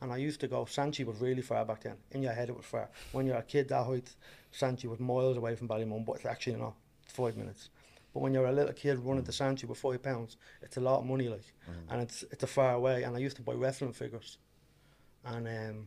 And 0.00 0.12
I 0.12 0.16
used 0.16 0.40
to 0.40 0.48
go. 0.48 0.64
Santry 0.64 1.04
was 1.04 1.20
really 1.20 1.42
far 1.42 1.64
back 1.64 1.82
then. 1.84 1.96
In 2.10 2.22
your 2.22 2.32
head, 2.32 2.48
it 2.48 2.56
was 2.56 2.66
far. 2.66 2.88
When 3.12 3.24
you're 3.26 3.36
a 3.36 3.42
kid 3.42 3.68
that 3.68 3.86
height, 3.86 4.10
Santry 4.50 4.88
was 4.90 4.98
miles 4.98 5.36
away 5.36 5.54
from 5.54 5.68
Ballymun, 5.68 6.04
but 6.04 6.16
it's 6.16 6.26
actually 6.26 6.56
not 6.56 6.74
five 7.06 7.36
minutes. 7.36 7.70
But 8.12 8.20
when 8.20 8.34
you're 8.34 8.46
a 8.46 8.52
little 8.52 8.72
kid 8.72 8.98
running 8.98 9.22
to 9.24 9.32
Santry 9.32 9.68
with 9.68 9.78
five 9.78 10.02
pounds, 10.02 10.36
it's 10.60 10.76
a 10.76 10.80
lot 10.80 10.98
of 10.98 11.06
money, 11.06 11.28
like, 11.28 11.44
and 11.88 12.02
it's 12.02 12.24
it's 12.32 12.42
a 12.42 12.48
far 12.48 12.74
away. 12.74 13.04
And 13.04 13.14
I 13.16 13.20
used 13.20 13.36
to 13.36 13.42
buy 13.42 13.52
wrestling 13.52 13.92
figures, 13.92 14.38
and 15.24 15.46
um, 15.46 15.86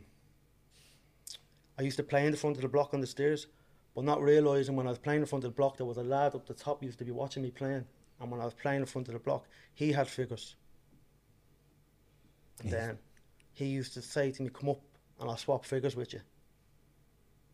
I 1.78 1.82
used 1.82 1.98
to 1.98 2.04
play 2.04 2.26
in 2.26 2.32
the 2.32 2.38
front 2.38 2.56
of 2.56 2.62
the 2.62 2.68
block 2.68 2.94
on 2.94 3.02
the 3.02 3.08
stairs, 3.08 3.48
but 3.96 4.04
not 4.04 4.22
realising 4.22 4.76
when 4.76 4.88
I 4.88 4.90
was 4.90 5.00
playing 5.00 5.22
in 5.22 5.26
front 5.26 5.44
of 5.44 5.52
the 5.52 5.56
block, 5.56 5.78
there 5.78 5.86
was 5.86 5.98
a 5.98 6.04
lad 6.04 6.36
up 6.36 6.46
the 6.46 6.54
top 6.54 6.80
who 6.80 6.88
used 6.88 7.00
to 7.00 7.06
be 7.06 7.12
watching 7.12 7.44
me 7.44 7.52
playing. 7.52 7.86
And 8.20 8.32
when 8.32 8.42
I 8.42 8.46
was 8.46 8.54
playing 8.54 8.82
in 8.82 8.86
front 8.86 9.08
of 9.08 9.14
the 9.14 9.20
block, 9.20 9.48
he 9.74 9.92
had 9.92 10.08
figures. 10.08 10.56
And 12.62 12.72
then 12.72 12.98
he 13.54 13.66
used 13.66 13.94
to 13.96 14.02
say 14.02 14.32
to 14.32 14.44
me, 14.44 14.50
Come 14.50 14.70
up 14.70 14.82
and 15.20 15.30
I'll 15.30 15.38
swap 15.38 15.66
figures 15.66 15.96
with 15.96 16.14
you. 16.14 16.22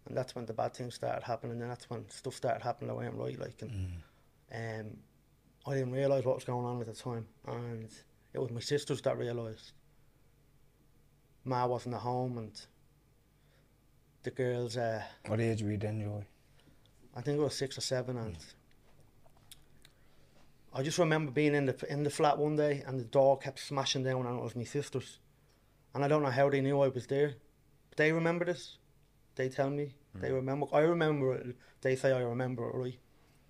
And 0.07 0.17
that's 0.17 0.35
when 0.35 0.45
the 0.45 0.53
bad 0.53 0.73
things 0.73 0.95
started 0.95 1.23
happening, 1.23 1.61
and 1.61 1.69
that's 1.69 1.89
when 1.89 2.09
stuff 2.09 2.33
started 2.35 2.63
happening 2.63 2.87
that 2.87 2.95
weren't 2.95 3.15
right. 3.15 3.39
Like, 3.39 3.61
and 4.51 4.91
um, 4.91 4.97
I 5.71 5.75
didn't 5.75 5.91
realise 5.91 6.25
what 6.25 6.35
was 6.35 6.43
going 6.43 6.65
on 6.65 6.81
at 6.81 6.87
the 6.87 6.93
time, 6.93 7.27
and 7.47 7.89
it 8.33 8.39
was 8.39 8.49
my 8.49 8.59
sisters 8.59 9.01
that 9.03 9.17
realised. 9.17 9.73
Ma 11.45 11.65
wasn't 11.67 11.95
at 11.95 12.01
home, 12.01 12.37
and 12.37 12.59
the 14.23 14.31
girls, 14.31 14.77
uh, 14.77 15.03
What 15.27 15.39
age 15.39 15.63
were 15.63 15.71
you 15.71 15.77
then, 15.77 16.01
Joey? 16.01 16.25
I 17.15 17.21
think 17.21 17.37
it 17.39 17.41
was 17.41 17.55
six 17.55 17.77
or 17.77 17.81
seven, 17.81 18.17
and 18.17 18.37
I 20.73 20.83
just 20.83 20.99
remember 20.99 21.31
being 21.31 21.55
in 21.55 21.65
the 21.65 21.85
in 21.91 22.03
the 22.03 22.09
flat 22.09 22.37
one 22.37 22.55
day, 22.55 22.83
and 22.85 22.99
the 22.99 23.03
door 23.05 23.37
kept 23.37 23.59
smashing 23.59 24.03
down, 24.03 24.25
and 24.25 24.37
it 24.37 24.43
was 24.43 24.55
my 24.55 24.63
sisters, 24.63 25.19
and 25.93 26.03
I 26.05 26.07
don't 26.07 26.21
know 26.23 26.29
how 26.29 26.49
they 26.49 26.61
knew 26.61 26.79
I 26.81 26.89
was 26.89 27.07
there, 27.07 27.35
but 27.89 27.97
they 27.97 28.11
remember 28.11 28.45
this. 28.45 28.77
They 29.35 29.49
tell 29.49 29.69
me. 29.69 29.95
They 30.15 30.31
remember. 30.31 30.67
I 30.73 30.81
remember 30.81 31.33
it. 31.35 31.55
They 31.81 31.95
say 31.95 32.11
I 32.11 32.21
remember 32.21 32.69
it 32.69 32.75
right, 32.75 32.99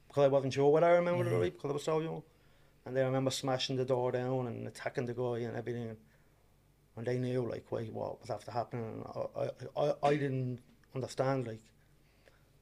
because 0.08 0.24
I 0.24 0.28
wasn't 0.28 0.54
sure 0.54 0.72
what 0.72 0.84
I 0.84 0.92
remembered 0.92 1.28
it 1.28 1.36
right? 1.36 1.54
Because 1.54 1.72
I 1.72 1.74
was 1.74 1.84
so 1.84 2.00
young, 2.00 2.24
and 2.86 2.96
they 2.96 3.04
remember 3.04 3.32
smashing 3.32 3.76
the 3.76 3.86
door 3.86 4.12
down 4.12 4.48
and 4.48 4.68
attacking 4.68 5.06
the 5.06 5.14
guy 5.14 5.40
and 5.40 5.58
everything, 5.58 5.90
and 5.90 5.98
they 7.06 7.18
knew 7.18 7.48
like 7.50 7.72
wait 7.72 7.94
what 7.94 8.22
was 8.22 8.30
after 8.30 8.52
happening, 8.52 8.86
and 8.86 9.04
I 9.16 9.80
I, 9.80 9.86
I, 9.90 9.94
I 10.10 10.16
didn't 10.16 10.60
understand 10.96 11.48
like. 11.48 11.62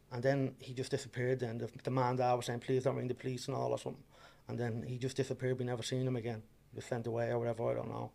And 0.10 0.24
then 0.24 0.56
he 0.60 0.74
just 0.74 0.92
disappeared. 0.92 1.40
Then 1.42 1.58
the, 1.58 1.70
the 1.84 1.92
man 1.92 2.16
there 2.16 2.34
was 2.36 2.46
saying, 2.46 2.62
"Please 2.62 2.84
don't 2.84 2.96
ring 2.96 3.10
the 3.10 3.14
police 3.14 3.48
and 3.48 3.58
all 3.58 3.72
or 3.72 3.78
something." 3.78 4.04
And 4.48 4.58
then 4.58 4.86
he 4.88 4.98
just 4.98 5.18
disappeared. 5.18 5.60
We 5.60 5.66
never 5.66 5.84
seen 5.84 6.08
him 6.08 6.16
again. 6.16 6.44
He 6.72 6.78
was 6.78 6.86
sent 6.86 7.08
away 7.08 7.30
or 7.32 7.40
whatever. 7.40 7.70
I 7.70 7.74
don't 7.74 7.90
know. 7.90 8.12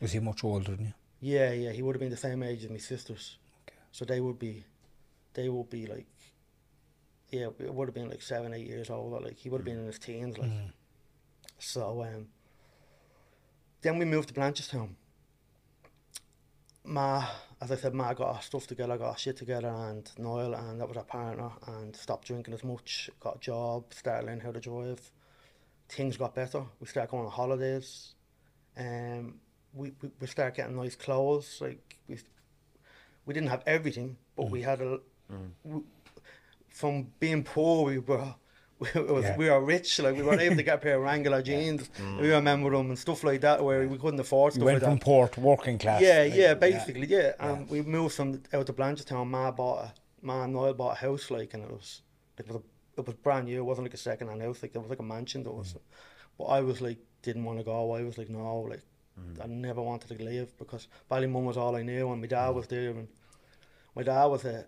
Was 0.00 0.12
he 0.12 0.20
much 0.20 0.44
older 0.44 0.76
than 0.76 0.86
you? 0.86 0.92
Yeah, 1.20 1.52
yeah. 1.52 1.72
He 1.72 1.82
would 1.82 1.96
have 1.96 2.00
been 2.00 2.10
the 2.10 2.16
same 2.16 2.44
age 2.44 2.62
as 2.64 2.70
my 2.70 2.76
sisters. 2.76 3.38
Okay. 3.66 3.76
So 3.90 4.04
they 4.04 4.20
would 4.20 4.38
be, 4.38 4.64
they 5.34 5.48
would 5.48 5.68
be 5.68 5.86
like, 5.86 6.06
yeah, 7.30 7.48
it 7.58 7.74
would 7.74 7.88
have 7.88 7.94
been 7.94 8.08
like 8.08 8.22
seven, 8.22 8.54
eight 8.54 8.66
years 8.68 8.90
older. 8.90 9.18
Like 9.18 9.38
he 9.38 9.48
would 9.48 9.58
have 9.58 9.64
been 9.64 9.78
in 9.78 9.86
his 9.86 9.98
teens. 9.98 10.38
Like, 10.38 10.50
so 11.58 12.02
um. 12.02 12.28
Then 13.80 13.98
we 13.98 14.04
moved 14.04 14.28
to 14.28 14.34
Blanchardstown. 14.34 14.90
Ma, 16.84 17.24
as 17.60 17.70
I 17.70 17.76
said, 17.76 17.94
Ma 17.94 18.12
got 18.12 18.36
her 18.36 18.42
stuff 18.42 18.66
together, 18.66 18.96
got 18.98 19.12
her 19.12 19.18
shit 19.18 19.36
together, 19.36 19.68
and 19.68 20.10
Noel, 20.18 20.54
and 20.54 20.80
that 20.80 20.88
was 20.88 20.96
her 20.96 21.04
partner, 21.04 21.50
and 21.68 21.94
stopped 21.94 22.26
drinking 22.26 22.54
as 22.54 22.64
much, 22.64 23.08
got 23.20 23.36
a 23.36 23.38
job, 23.38 23.84
started 23.94 24.26
learning 24.26 24.40
how 24.40 24.52
to 24.52 24.60
drive. 24.60 25.00
Things 25.88 26.16
got 26.16 26.34
better. 26.34 26.64
We 26.80 26.86
started 26.86 27.10
going 27.10 27.26
on 27.26 27.30
holidays. 27.30 28.14
Um, 28.76 29.40
we, 29.74 29.92
we, 30.00 30.10
we 30.20 30.26
started 30.26 30.56
getting 30.56 30.76
nice 30.76 30.96
clothes. 30.96 31.58
Like 31.60 31.98
we, 32.08 32.18
we 33.26 33.34
didn't 33.34 33.50
have 33.50 33.62
everything, 33.66 34.16
but 34.36 34.50
we 34.50 34.62
had 34.62 34.80
a. 34.80 34.98
We, 35.64 35.82
from 36.68 37.12
being 37.20 37.44
poor, 37.44 37.84
we 37.84 37.98
were. 37.98 38.34
We, 38.94 39.00
was, 39.02 39.24
Yeah. 39.24 39.36
we 39.36 39.50
were 39.50 39.60
rich, 39.64 39.98
like 40.00 40.16
we 40.16 40.22
weren't 40.22 40.40
able 40.40 40.56
to 40.56 40.62
get 40.62 40.74
a 40.74 40.78
pair 40.78 40.96
of 40.96 41.02
Wrangler 41.02 41.42
jeans. 41.50 41.88
Mm. 42.00 42.20
We 42.20 42.30
remember 42.30 42.70
them 42.70 42.88
and 42.90 42.98
stuff 42.98 43.22
like 43.24 43.40
that, 43.42 43.62
where 43.64 43.86
we 43.86 43.98
couldn't 43.98 44.20
afford 44.20 44.54
You 44.54 44.60
stuff 44.60 44.66
went 44.66 44.76
like 44.82 44.84
from 44.84 44.98
that. 44.98 45.04
poor 45.04 45.28
to 45.28 45.40
working 45.40 45.78
class. 45.78 46.02
Yeah, 46.02 46.22
like, 46.22 46.34
yeah, 46.34 46.54
basically, 46.54 47.06
yeah. 47.06 47.32
And 47.38 47.68
we 47.70 47.82
moved 47.82 48.14
from 48.14 48.42
out 48.52 48.66
to 48.66 48.72
Blanchardstown. 48.72 49.28
Ma 49.28 49.50
bought 49.50 49.84
a, 49.84 49.92
Ma 50.22 50.44
and 50.44 50.52
Noel 50.52 50.74
bought 50.74 50.96
a 50.96 51.00
house, 51.06 51.30
like, 51.30 51.54
and 51.54 51.64
it 51.64 51.70
was 51.70 52.02
it 52.38 52.46
was 52.46 52.56
a, 52.56 52.62
it 53.00 53.06
was 53.06 53.14
brand 53.16 53.46
new. 53.46 53.58
It 53.58 53.64
wasn't 53.64 53.86
like 53.86 53.94
a 53.94 53.98
second 53.98 54.28
hand 54.28 54.42
house. 54.42 54.62
Like, 54.62 54.74
it 54.74 54.78
was 54.78 54.90
like 54.90 54.98
a 55.00 55.02
mansion. 55.02 55.42
There 55.42 55.52
was, 55.52 55.74
mm. 55.74 55.78
but 56.38 56.44
I 56.44 56.60
was 56.60 56.80
like, 56.80 56.98
didn't 57.22 57.44
want 57.44 57.58
to 57.58 57.64
go. 57.64 57.72
Away. 57.72 58.00
I 58.00 58.04
was 58.04 58.18
like, 58.18 58.28
no, 58.30 58.60
like, 58.68 58.82
mm. 59.18 59.42
I 59.42 59.46
never 59.46 59.82
wanted 59.82 60.16
to 60.16 60.24
leave 60.24 60.56
because 60.58 60.88
Ballymun 61.10 61.44
was 61.44 61.56
all 61.56 61.76
I 61.76 61.82
knew, 61.82 62.10
and 62.12 62.20
my 62.20 62.26
dad 62.26 62.50
was 62.50 62.66
there, 62.68 62.90
and 62.90 63.08
my 63.94 64.02
dad 64.02 64.24
was 64.26 64.44
a, 64.44 64.66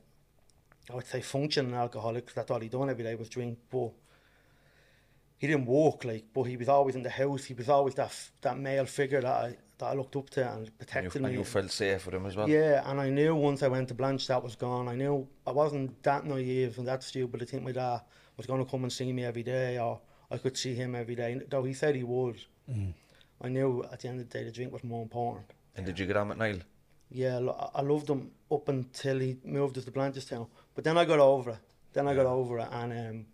I 0.91 0.95
would 0.95 1.07
say, 1.07 1.21
functioning 1.21 1.75
alcoholic 1.75 2.25
because 2.27 2.35
that's 2.35 2.51
all 2.51 2.61
he 2.61 2.69
done 2.69 2.91
every 2.91 3.05
day 3.05 3.15
was 3.15 3.29
drink, 3.29 3.59
but 3.71 3.91
he 5.45 5.49
didn't 5.49 5.67
walk 5.67 6.07
like, 6.07 6.25
but 6.33 6.45
he 6.45 6.57
was 6.57 6.71
always 6.71 6.95
in 6.97 7.03
the 7.03 7.11
house. 7.11 7.45
He 7.45 7.53
was 7.53 7.69
always 7.69 7.95
that 7.97 8.13
that 8.41 8.59
male 8.59 8.87
figure 8.87 9.21
that 9.21 9.45
I 9.45 9.57
that 9.77 9.87
I 9.87 9.93
looked 9.93 10.17
up 10.17 10.31
to 10.31 10.41
and 10.41 10.57
And 10.59 10.65
you, 10.65 10.73
protected 10.79 11.23
and 11.23 11.35
you 11.35 11.45
felt 11.45 11.71
safe 11.71 12.07
with 12.07 12.15
him 12.15 12.25
as 12.25 12.35
well. 12.35 12.49
Yeah, 12.49 12.89
and 12.89 12.99
I 12.99 13.11
knew 13.11 13.35
once 13.37 13.63
I 13.63 13.69
went 13.69 13.89
to 13.89 13.95
Blanche 13.95 14.27
that 14.29 14.43
was 14.43 14.57
gone. 14.57 14.89
I 14.89 14.95
knew 14.95 15.29
I 15.47 15.51
wasn't 15.51 16.03
that 16.03 16.25
naive 16.25 16.79
and 16.79 16.89
that 16.89 17.03
stupid 17.03 17.41
to 17.41 17.47
think 17.47 17.63
my 17.63 17.73
dad 17.73 18.01
was 18.39 18.47
going 18.47 18.65
to 18.65 18.71
come 18.71 18.85
and 18.85 18.93
see 18.93 19.13
me 19.13 19.23
every 19.25 19.43
day 19.43 19.79
or 19.79 20.01
I 20.31 20.39
could 20.39 20.57
see 20.57 20.75
him 20.75 20.95
every 20.95 21.15
day. 21.15 21.39
Though 21.51 21.65
he 21.65 21.75
said 21.75 21.95
he 21.95 22.05
would. 22.05 22.39
I 23.43 23.49
knew 23.51 23.85
at 23.93 24.01
the 24.01 24.09
end 24.09 24.21
of 24.21 24.31
the 24.31 24.39
day 24.39 24.45
the 24.45 24.51
drink 24.51 24.73
was 24.73 24.83
more 24.83 25.03
important. 25.03 25.45
And 25.77 25.85
did 25.85 25.99
you 25.99 26.07
get 26.07 26.17
on 26.17 26.29
with 26.31 26.39
Niall? 26.39 26.61
Yeah, 27.11 27.37
I 27.39 27.81
I 27.81 27.83
loved 27.83 28.09
him 28.09 28.31
up 28.51 28.67
until 28.71 29.19
he 29.19 29.37
moved 29.45 29.77
us 29.77 29.85
to 29.85 29.93
Blanchardstown. 29.93 30.47
But 30.75 30.85
then 30.85 30.97
I 30.97 31.05
got 31.05 31.19
over 31.19 31.51
it. 31.51 31.59
Then 31.93 32.09
I 32.09 32.15
got 32.15 32.25
over 32.25 32.61
it 32.61 32.69
and 32.73 32.93
um, 32.93 33.27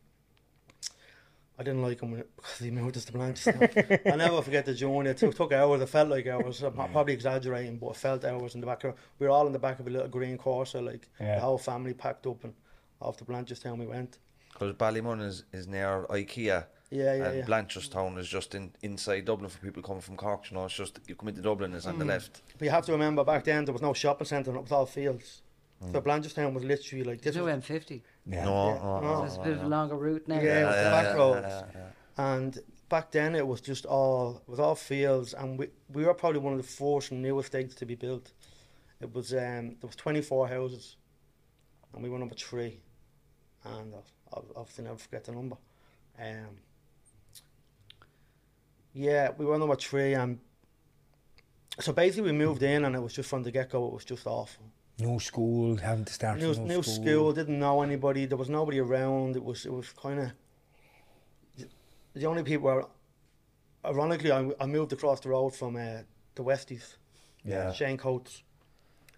I 1.61 1.63
didn't 1.63 1.83
like 1.83 2.01
him 2.01 2.11
when 2.13 2.21
it- 2.21 2.31
because 2.37 2.59
he 2.59 2.71
moved 2.71 2.97
us 2.97 3.05
to 3.05 3.13
Blanchardstown. 3.13 4.11
I 4.13 4.17
never 4.17 4.41
forget 4.49 4.65
the 4.65 4.73
journey. 4.75 5.11
It 5.11 5.19
took, 5.19 5.35
took 5.37 5.53
hours. 5.53 5.83
It 5.83 5.91
felt 5.91 6.09
like 6.09 6.27
hours. 6.27 6.63
I'm 6.63 6.73
probably 6.73 7.13
exaggerating, 7.13 7.77
but 7.77 7.91
it 7.91 7.97
felt 7.97 8.25
hours 8.25 8.55
in 8.55 8.61
the 8.63 8.67
back 8.67 8.83
of 8.85 8.95
We 9.19 9.27
were 9.27 9.33
all 9.33 9.47
in 9.47 9.53
the 9.53 9.59
back 9.59 9.79
of 9.79 9.87
a 9.87 9.91
little 9.91 10.09
green 10.09 10.39
Corsa, 10.39 10.83
like 10.85 11.07
Yeah. 11.21 11.35
the 11.35 11.41
whole 11.43 11.59
family 11.59 11.93
packed 11.93 12.27
up 12.27 12.43
and 12.45 12.55
off 13.01 13.19
to 13.19 13.25
Blanchardstown 13.27 13.79
we 13.79 13.87
went. 13.87 14.19
Because 14.55 14.73
Ballymun 14.75 15.23
is, 15.23 15.45
is 15.53 15.67
near 15.69 16.07
IKEA. 16.09 16.65
Yeah, 16.91 17.15
yeah, 17.15 17.25
and 17.27 17.39
yeah. 17.39 17.45
Blanchardstown 17.45 18.19
is 18.19 18.27
just 18.29 18.55
in 18.55 18.73
inside 18.83 19.27
Dublin 19.27 19.49
for 19.51 19.59
people 19.59 19.83
coming 19.83 20.01
from 20.01 20.17
Cork. 20.17 20.51
You 20.51 20.57
know, 20.57 20.65
it's 20.65 20.75
just 20.75 20.99
you 21.07 21.15
come 21.15 21.29
into 21.29 21.41
Dublin, 21.43 21.73
it's 21.75 21.87
on 21.87 21.97
Mm. 21.97 21.99
the 22.01 22.05
left. 22.07 22.41
But 22.59 22.65
you 22.65 22.71
have 22.71 22.85
to 22.87 22.93
remember 22.93 23.23
back 23.23 23.45
then 23.45 23.65
there 23.67 23.73
was 23.75 23.83
no 23.83 23.93
shopping 23.93 24.27
centre 24.27 24.51
and 24.51 24.59
it 24.59 24.63
was 24.63 24.73
all 24.73 24.87
fields. 24.87 25.43
So 25.93 26.01
Blanchardstown 26.03 26.53
was 26.53 26.63
literally 26.63 27.05
like 27.05 27.23
this. 27.23 27.35
There's 27.35 27.37
no 27.37 27.45
was- 27.45 27.65
M50. 27.65 28.03
Yeah. 28.27 28.45
No, 28.45 28.67
Yeah. 28.69 28.75
no, 28.83 29.01
No. 29.01 29.13
no, 29.15 29.21
There's 29.21 29.37
a 29.37 29.41
bit 29.43 29.53
of 29.57 29.63
a 29.63 29.69
longer 29.69 29.97
route 29.97 30.29
now. 30.29 30.41
Yeah, 30.41 30.61
it 30.63 30.65
was 30.67 30.77
the 30.77 30.91
back 30.91 31.05
yeah, 31.05 31.13
roads. 31.15 31.47
yeah, 31.49 31.65
yeah. 31.75 31.91
And 32.35 32.59
back 32.89 33.11
then 33.13 33.35
it 33.35 33.47
was 33.47 33.61
just 33.61 33.87
all 33.87 34.43
it 34.47 34.49
was 34.51 34.61
all 34.61 34.75
fields, 34.75 35.35
and 35.35 35.59
we 35.59 35.69
we 35.93 36.05
were 36.05 36.15
probably 36.15 36.41
one 36.41 36.53
of 36.53 36.59
the 36.59 36.67
first 36.69 37.13
new 37.13 37.39
estates 37.39 37.75
to 37.77 37.87
be 37.87 37.95
built. 37.95 38.33
It 39.01 39.13
was 39.15 39.33
um 39.33 39.77
there 39.81 39.87
was 39.87 39.97
twenty 39.97 40.21
four 40.21 40.47
houses, 40.49 40.97
and 41.95 42.03
we 42.03 42.09
were 42.11 42.19
number 42.19 42.35
three, 42.35 42.81
and 43.65 43.95
I'll, 43.95 44.05
I'll 44.33 44.47
obviously 44.57 44.85
never 44.85 44.99
forget 44.99 45.25
the 45.25 45.33
number. 45.33 45.57
Um, 46.19 46.59
yeah, 48.93 49.31
we 49.39 49.47
were 49.47 49.57
number 49.59 49.77
three, 49.77 50.15
and 50.15 50.39
so 51.79 51.93
basically 51.93 52.33
we 52.33 52.37
moved 52.37 52.63
in, 52.63 52.85
and 52.85 52.95
it 52.95 53.01
was 53.01 53.15
just 53.15 53.29
from 53.31 53.43
the 53.45 53.51
get 53.51 53.71
go, 53.71 53.87
it 53.87 53.93
was 53.95 54.05
just 54.05 54.27
awful. 54.27 54.65
New 55.01 55.19
school, 55.21 55.77
having 55.77 56.05
to 56.05 56.13
start 56.13 56.39
New, 56.39 56.55
from 56.55 56.67
new 56.67 56.83
school, 56.83 57.33
didn't 57.33 57.59
know 57.59 57.83
anybody. 57.83 58.27
There 58.27 58.37
was 58.37 58.49
nobody 58.51 58.79
around. 58.79 59.37
It 59.37 59.45
was 59.45 59.65
it 59.67 59.73
was 59.73 59.93
kind 59.93 60.21
of 60.21 60.33
the 62.15 62.27
only 62.27 62.43
people 62.43 62.67
were. 62.67 62.87
Ironically, 63.85 64.31
I, 64.31 64.51
I 64.61 64.67
moved 64.67 64.93
across 64.93 65.21
the 65.21 65.31
road 65.31 65.55
from 65.55 65.77
uh, 65.77 66.03
the 66.35 66.43
Westies. 66.43 66.97
Yeah. 67.45 67.73
Shane 67.73 67.97
Coates. 67.97 68.43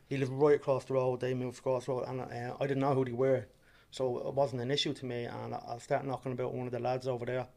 he 0.08 0.16
lived 0.16 0.30
right 0.32 0.54
across 0.56 0.84
the 0.84 0.94
road. 0.94 1.20
They 1.20 1.34
moved 1.34 1.58
across 1.58 1.86
the 1.86 1.92
road, 1.92 2.04
and 2.06 2.20
uh, 2.20 2.56
I 2.60 2.66
didn't 2.66 2.80
know 2.80 2.94
who 2.94 3.04
they 3.04 3.12
were, 3.12 3.46
so 3.90 4.18
it 4.28 4.34
wasn't 4.34 4.62
an 4.62 4.70
issue 4.70 4.92
to 4.94 5.06
me. 5.06 5.24
And 5.24 5.54
I, 5.54 5.60
I 5.74 5.78
started 5.78 6.06
knocking 6.06 6.32
about 6.32 6.54
one 6.54 6.66
of 6.66 6.72
the 6.72 6.78
lads 6.78 7.08
over 7.08 7.26
there, 7.26 7.48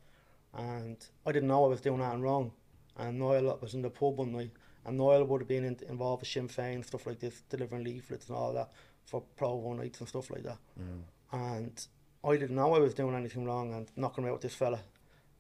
and 0.54 0.98
I 1.26 1.32
didn't 1.32 1.50
know 1.50 1.66
I 1.66 1.68
was 1.68 1.82
doing 1.82 2.02
anything 2.02 2.22
wrong. 2.22 2.52
And 2.98 3.20
Niall 3.20 3.60
was 3.62 3.74
in 3.74 3.82
the 3.82 3.90
pub 3.90 4.18
one 4.18 4.32
night, 4.32 4.52
and 4.86 4.98
Niall 4.98 5.24
would 5.26 5.42
have 5.42 5.48
been 5.48 5.66
in, 5.66 5.78
involved 5.90 6.22
with 6.22 6.30
Sinn 6.30 6.48
Féin 6.48 6.86
stuff 6.86 7.08
like 7.08 7.20
this, 7.20 7.42
delivering 7.50 7.84
leaflets 7.84 8.28
and 8.28 8.38
all 8.38 8.54
that 8.54 8.72
for 9.06 9.24
pro 9.36 9.56
one 9.56 9.78
nights 9.78 10.00
and 10.00 10.10
stuff 10.10 10.30
like 10.30 10.44
that. 10.44 10.58
Mm. 10.80 11.02
And 11.32 11.88
I 12.24 12.38
didn't 12.38 12.56
know 12.56 12.74
I 12.74 12.80
was 12.80 12.94
doing 12.94 13.16
anything 13.16 13.46
wrong 13.46 13.74
and 13.74 13.92
knocking 13.96 14.24
about 14.24 14.34
with 14.34 14.44
this 14.44 14.56
fella. 14.56 14.80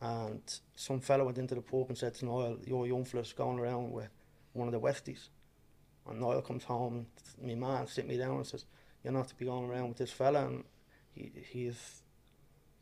And 0.02 0.42
some 0.76 1.00
fella 1.00 1.24
went 1.24 1.38
into 1.38 1.56
the 1.56 1.62
pub 1.62 1.86
and 1.90 1.98
said 1.98 2.16
to 2.16 2.26
Niall, 2.26 2.60
"Your 2.66 2.86
young 2.86 3.06
fella's 3.06 3.34
going 3.34 3.60
around 3.60 3.92
with 3.92 4.10
one 4.54 4.68
of 4.68 4.74
the 4.74 4.80
Westies." 4.80 5.30
And 6.08 6.20
Noel 6.20 6.42
comes 6.42 6.66
home, 6.66 7.08
and 7.38 7.48
my 7.48 7.56
man 7.56 7.88
sit 7.88 8.08
me 8.08 8.18
down 8.18 8.38
and 8.38 8.46
says, 8.46 8.66
"You're 9.04 9.14
not 9.14 9.30
to 9.30 9.36
be 9.36 9.46
going 9.46 9.70
around 9.70 9.90
with 9.90 9.98
this 9.98 10.12
fella." 10.12 10.46
And 10.48 10.64
he 11.12 11.32
he's 11.52 12.04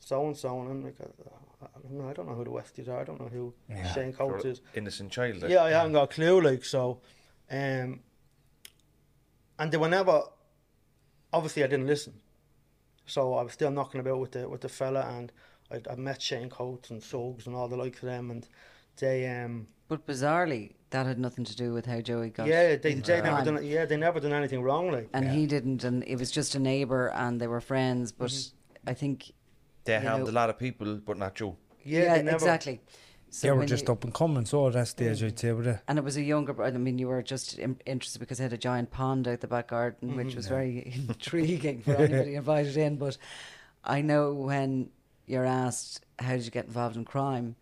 so 0.06 0.26
and 0.28 0.36
so, 0.36 0.60
and 0.62 0.70
I'm 0.72 0.84
like, 0.84 0.96
I, 1.02 1.66
I, 1.66 1.68
don't 1.82 1.92
know, 2.00 2.10
I 2.10 2.14
don't 2.14 2.28
know 2.28 2.36
who 2.36 2.44
the 2.44 2.50
Westies 2.52 2.90
are. 2.90 3.00
I 3.00 3.04
don't 3.04 3.20
know 3.22 3.28
who 3.28 3.54
Yeah. 3.70 3.92
Shane 3.94 4.12
Coates 4.14 4.46
is. 4.46 4.62
Innocent 4.76 5.12
child. 5.12 5.42
Like. 5.42 5.52
Yeah, 5.52 5.64
I 5.64 5.70
haven't 5.72 5.94
got 5.94 6.04
a 6.12 6.14
clue. 6.14 6.42
Like 6.42 6.66
so, 6.66 7.00
um, 7.50 8.00
and 9.60 9.72
they 9.72 9.78
were 9.78 9.90
never. 9.90 10.24
Obviously, 11.32 11.64
I 11.64 11.68
didn't 11.68 11.88
listen, 11.88 12.14
so 13.06 13.34
I 13.36 13.44
was 13.44 13.54
still 13.54 13.72
knocking 13.72 14.00
about 14.00 14.20
with 14.20 14.32
the 14.34 14.48
with 14.48 14.62
the 14.62 14.70
fella, 14.70 15.02
and 15.18 15.32
I, 15.72 15.82
I 15.92 15.96
met 15.96 16.22
Shane 16.22 16.50
Coates 16.50 16.90
and 16.92 17.02
Suggs 17.02 17.48
and 17.48 17.56
all 17.56 17.68
the 17.68 17.78
likes 17.78 18.00
of 18.04 18.08
them, 18.10 18.30
and 18.30 18.48
they 18.98 19.28
um 19.28 19.68
But 19.88 20.06
bizarrely, 20.06 20.74
that 20.92 21.06
had 21.08 21.18
nothing 21.18 21.44
to 21.46 21.56
do 21.56 21.74
with 21.74 21.86
how 21.88 22.02
Joey 22.02 22.30
got. 22.30 22.46
yeah 22.48 22.76
they 22.76 22.94
they 22.96 23.22
never 23.22 23.44
done 23.44 23.66
yeah 23.66 23.86
they 23.86 23.98
never 23.98 24.20
done 24.20 24.34
anything 24.34 24.62
wrong 24.62 24.92
like 24.92 25.10
and 25.14 25.28
he 25.32 25.48
didn't, 25.48 25.84
and 25.84 26.04
it 26.04 26.18
was 26.20 26.30
just 26.30 26.54
a 26.56 26.60
neighbour, 26.60 27.08
and 27.10 27.40
they 27.42 27.48
were 27.48 27.62
friends. 27.62 28.12
But 28.12 28.30
Mm-hmm. 28.30 28.90
I 28.90 28.94
think 28.94 29.32
They 29.86 29.94
you 30.02 30.08
harmed 30.08 30.26
know- 30.26 30.32
a 30.32 30.34
lot 30.42 30.50
of 30.50 30.58
people, 30.58 30.96
but 31.06 31.18
not 31.18 31.40
you. 31.40 31.56
yeah, 31.84 32.16
they 32.18 32.24
never, 32.24 32.38
exactly. 32.38 32.82
So 33.30 33.48
they 33.48 33.52
were 33.52 33.58
when 33.60 33.68
just 33.68 33.88
you- 33.88 33.94
up 33.94 34.04
and 34.04 34.14
coming, 34.14 34.46
so 34.46 34.68
at 34.68 34.74
that 34.74 34.88
stage 34.88 35.24
I'd 35.24 35.40
say, 35.40 35.52
were 35.52 35.64
they? 35.64 35.80
And 35.88 35.98
it 35.98 36.04
was 36.04 36.18
a 36.18 36.22
younger 36.22 36.54
brother. 36.54 36.76
I 36.76 36.80
mean, 36.80 37.00
you 37.00 37.08
were 37.08 37.24
just 37.24 37.58
in, 37.58 37.78
interested 37.86 38.20
because 38.20 38.40
it 38.40 38.44
had 38.44 38.54
a 38.54 38.58
giant 38.58 38.92
pond 38.92 39.28
out 39.28 39.42
the 39.42 39.48
back 39.48 39.70
garden, 39.70 40.10
Mm-hmm. 40.10 40.18
which 40.18 40.36
was 40.36 40.48
very 40.48 40.94
intriguing 41.10 41.82
for 41.82 41.96
anybody 41.96 42.36
invited 42.44 42.78
in. 42.78 42.98
But 42.98 43.18
I 43.84 44.02
know 44.02 44.34
when 44.34 44.90
you're 45.26 45.46
asked, 45.46 46.06
how 46.20 46.34
did 46.36 46.46
you 46.46 46.52
get 46.52 46.66
involved 46.66 46.96
in 46.96 47.06
crime? 47.06 47.56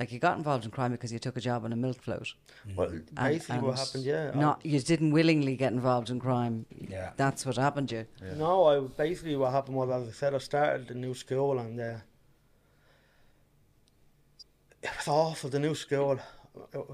Like, 0.00 0.12
you 0.12 0.18
got 0.18 0.38
involved 0.38 0.64
in 0.64 0.70
crime 0.70 0.92
because 0.92 1.12
you 1.12 1.18
took 1.18 1.36
a 1.36 1.42
job 1.42 1.62
on 1.66 1.74
a 1.74 1.76
milk 1.76 2.00
float. 2.00 2.32
Well, 2.74 2.88
And- 2.88 3.14
basically 3.14 3.58
what 3.58 3.78
happened, 3.78 4.04
yeah. 4.04 4.30
Not, 4.34 4.64
you 4.64 4.80
didn't 4.80 5.10
willingly 5.12 5.56
get 5.56 5.74
involved 5.74 6.08
in 6.08 6.18
crime. 6.18 6.64
Yeah. 6.70 7.10
That's 7.18 7.44
what 7.44 7.56
happened 7.58 7.90
to 7.90 7.96
you. 7.96 8.06
No, 8.36 8.64
I 8.64 8.80
basically 8.80 9.36
what 9.36 9.52
happened 9.52 9.76
was, 9.76 9.90
as 9.90 10.08
I 10.08 10.12
said, 10.12 10.34
I 10.34 10.38
started 10.38 10.88
the 10.88 10.94
new 10.94 11.12
school 11.12 11.58
and 11.58 11.78
uh, 11.78 11.96
it 14.82 14.90
was 14.96 15.06
awful. 15.06 15.50
The 15.50 15.58
new 15.58 15.74
school, 15.74 16.18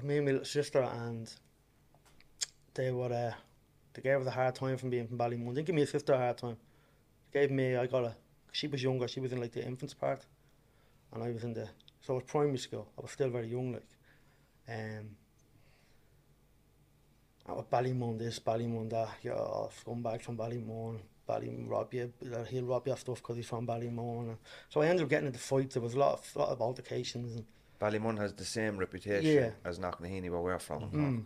me 0.03 0.17
and 0.17 0.25
my 0.25 0.31
little 0.33 0.45
sister, 0.45 0.81
and 0.81 1.33
they 2.73 2.91
were 2.91 3.13
uh, 3.13 3.33
they 3.93 4.01
gave 4.01 4.19
us 4.19 4.27
a 4.27 4.31
hard 4.31 4.55
time 4.55 4.75
from 4.77 4.89
being 4.89 5.07
from 5.07 5.17
Ballymun. 5.17 5.47
They 5.49 5.61
didn't 5.61 5.67
give 5.67 5.75
me 5.75 5.83
a 5.83 5.87
sister 5.87 6.11
a 6.11 6.17
hard 6.17 6.37
time. 6.37 6.57
They 7.31 7.39
gave 7.39 7.51
me, 7.51 7.77
I 7.77 7.87
got 7.87 8.03
a. 8.03 8.15
She 8.51 8.67
was 8.67 8.83
younger. 8.83 9.07
She 9.07 9.21
was 9.21 9.31
in 9.31 9.39
like 9.39 9.53
the 9.53 9.65
infants 9.65 9.93
part, 9.93 10.25
and 11.13 11.23
I 11.23 11.31
was 11.31 11.45
in 11.45 11.53
the 11.53 11.69
so 12.07 12.13
it 12.13 12.15
was 12.15 12.23
primary 12.23 12.57
school. 12.57 12.87
I 12.97 13.01
was 13.01 13.11
still 13.11 13.29
very 13.29 13.47
young, 13.47 13.73
like. 13.73 13.87
Um, 14.69 15.09
I 17.45 17.51
was 17.53 17.65
Ballymun 17.71 18.17
this, 18.17 18.39
Ballymun 18.39 18.89
that, 18.89 19.09
yeah, 19.23 19.31
oh, 19.33 19.69
scumbags 19.85 20.21
from 20.21 20.37
Ballymun, 20.37 20.99
Ballymun 21.27 21.69
rob 21.69 21.93
you, 21.93 22.11
uh, 22.33 22.43
he'll 22.43 22.65
rob 22.65 22.85
your 22.87 22.97
stuff 22.97 23.17
because 23.21 23.37
he's 23.37 23.45
from 23.47 23.65
Ballymun. 23.67 24.37
So 24.69 24.81
I 24.81 24.87
ended 24.87 25.03
up 25.03 25.09
getting 25.09 25.27
into 25.27 25.39
fights, 25.39 25.75
there 25.75 25.83
was 25.83 25.93
a 25.95 25.99
lot 25.99 26.13
of, 26.13 26.35
lot 26.35 26.49
of 26.49 26.61
altercations. 26.61 27.35
And, 27.35 27.45
Ballymun 27.79 28.17
has 28.17 28.33
the 28.33 28.43
same 28.43 28.77
reputation 28.77 29.33
Yeah. 29.33 29.51
as 29.63 29.79
Knocknaheeny, 29.79 30.29
where 30.29 30.41
we're 30.41 30.59
from. 30.59 30.81
Mm. 30.91 31.25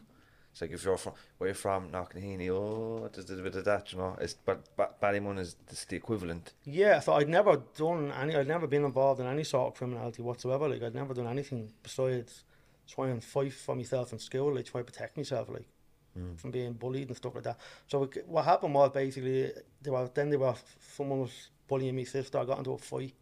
It's 0.51 0.61
like 0.61 0.71
if 0.71 0.83
you're 0.83 0.97
from 0.97 1.13
where 1.37 1.49
you're 1.49 1.55
from, 1.55 1.89
Knocknaheeny, 1.89 2.49
oh, 2.49 3.09
there's 3.13 3.29
a 3.29 3.41
bit 3.41 3.55
of 3.55 3.65
that, 3.65 3.91
you 3.91 3.97
know. 3.99 4.17
It's 4.19 4.33
but 4.33 4.75
ba- 4.75 4.89
Ballymun 5.01 5.39
is 5.39 5.55
it's 5.69 5.85
the 5.85 5.95
equivalent. 5.95 6.53
yeah, 6.65 6.99
so 6.99 7.13
I'd 7.13 7.29
never 7.29 7.61
done 7.77 8.11
any, 8.11 8.35
I'd 8.35 8.47
never 8.47 8.67
been 8.67 8.83
involved 8.83 9.21
in 9.21 9.27
any 9.27 9.43
sort 9.45 9.67
of 9.69 9.77
criminality 9.77 10.21
whatsoever, 10.21 10.67
like 10.67 10.83
I'd 10.83 10.95
never 10.95 11.13
done 11.13 11.27
anything 11.27 11.71
besides 11.81 12.43
try 12.87 13.07
and 13.07 13.23
fight 13.23 13.53
for 13.53 13.75
myself 13.75 14.11
in 14.11 14.19
school, 14.19 14.53
like 14.53 14.65
try 14.65 14.81
to 14.81 14.85
protect 14.85 15.17
myself, 15.17 15.49
like. 15.49 15.67
Hmm. 16.13 16.35
From 16.35 16.51
being 16.51 16.73
bullied 16.73 17.07
and 17.07 17.15
stuff 17.15 17.35
like 17.35 17.45
that. 17.45 17.57
So 17.87 18.03
it, 18.03 18.27
what 18.27 18.43
happened 18.43 18.73
was 18.73 18.91
basically 18.91 19.49
they 19.81 19.89
were 19.89 20.09
then 20.13 20.29
they 20.29 20.35
were 20.35 20.55
someone 20.81 21.21
was 21.21 21.47
bullying 21.69 21.95
me 21.95 22.03
sister. 22.03 22.37
I 22.37 22.43
got 22.43 22.57
into 22.57 22.73
a 22.73 22.77
fight, 22.77 23.13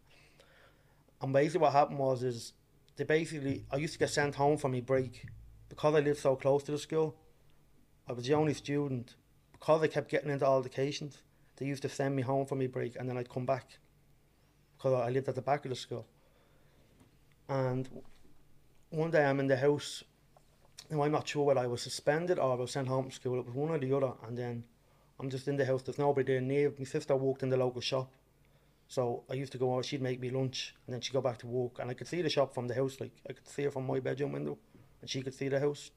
and 1.22 1.32
basically 1.32 1.60
what 1.60 1.72
happened 1.72 2.00
was 2.00 2.24
is 2.24 2.52
they 2.96 3.04
basically 3.04 3.64
I 3.70 3.76
used 3.76 3.92
to 3.92 3.98
get 4.00 4.10
sent 4.10 4.34
home 4.34 4.56
for 4.56 4.68
my 4.68 4.80
break 4.80 5.24
because 5.70 5.94
I 5.94 6.00
lived 6.00 6.18
so 6.18 6.36
close 6.36 6.62
to 6.64 6.72
the 6.72 6.78
school. 6.78 7.16
I 8.06 8.12
was 8.12 8.26
the 8.26 8.34
only 8.34 8.52
student 8.52 9.14
because 9.52 9.82
I 9.82 9.86
kept 9.86 10.10
getting 10.10 10.30
into 10.30 10.44
all 10.44 10.60
the 10.60 10.68
altercations. 10.68 11.22
They 11.56 11.64
used 11.66 11.82
to 11.82 11.88
send 11.88 12.14
me 12.16 12.22
home 12.22 12.44
for 12.44 12.56
my 12.56 12.66
break, 12.66 12.96
and 12.96 13.08
then 13.08 13.16
I'd 13.16 13.30
come 13.30 13.46
back 13.46 13.78
because 14.76 14.92
I 14.92 15.10
lived 15.10 15.28
at 15.28 15.34
the 15.36 15.42
back 15.42 15.64
of 15.64 15.70
the 15.70 15.76
school. 15.76 16.06
And 17.48 17.88
one 18.90 19.10
day 19.10 19.24
I'm 19.24 19.40
in 19.40 19.46
the 19.46 19.56
house. 19.56 20.02
Now 20.90 21.02
I'm 21.02 21.12
not 21.12 21.28
sure 21.28 21.44
whether 21.44 21.60
I 21.60 21.66
was 21.66 21.82
suspended 21.82 22.38
or 22.38 22.52
I 22.52 22.56
was 22.56 22.72
sent 22.72 22.88
home 22.88 23.04
from 23.04 23.12
school. 23.12 23.38
It 23.38 23.46
was 23.46 23.54
one 23.54 23.70
or 23.70 23.78
the 23.78 23.96
other, 23.96 24.12
and 24.26 24.36
then 24.36 24.64
I'm 25.20 25.30
just 25.30 25.46
in 25.46 25.56
the 25.56 25.66
house. 25.66 25.82
There's 25.82 25.98
nobody 25.98 26.32
there 26.32 26.40
near. 26.40 26.72
My 26.78 26.84
sister 26.84 27.14
walked 27.14 27.42
in 27.42 27.50
the 27.50 27.56
local 27.56 27.80
shop, 27.80 28.10
so 28.88 29.22
I 29.30 29.34
used 29.34 29.52
to 29.52 29.58
go 29.58 29.72
over. 29.72 29.82
She'd 29.84 30.02
make 30.02 30.18
me 30.18 30.30
lunch, 30.30 30.74
and 30.86 30.94
then 30.94 31.00
she'd 31.00 31.12
go 31.12 31.20
back 31.20 31.38
to 31.38 31.46
work, 31.46 31.78
and 31.78 31.90
I 31.90 31.94
could 31.94 32.08
see 32.08 32.22
the 32.22 32.30
shop 32.30 32.54
from 32.54 32.66
the 32.66 32.74
house. 32.74 32.98
Like 32.98 33.12
I 33.28 33.34
could 33.34 33.46
see 33.46 33.64
her 33.64 33.70
from 33.70 33.86
my 33.86 34.00
bedroom 34.00 34.32
window, 34.32 34.58
and 35.00 35.10
she 35.10 35.22
could 35.22 35.34
see 35.34 35.48
the 35.48 35.60
house. 35.60 35.90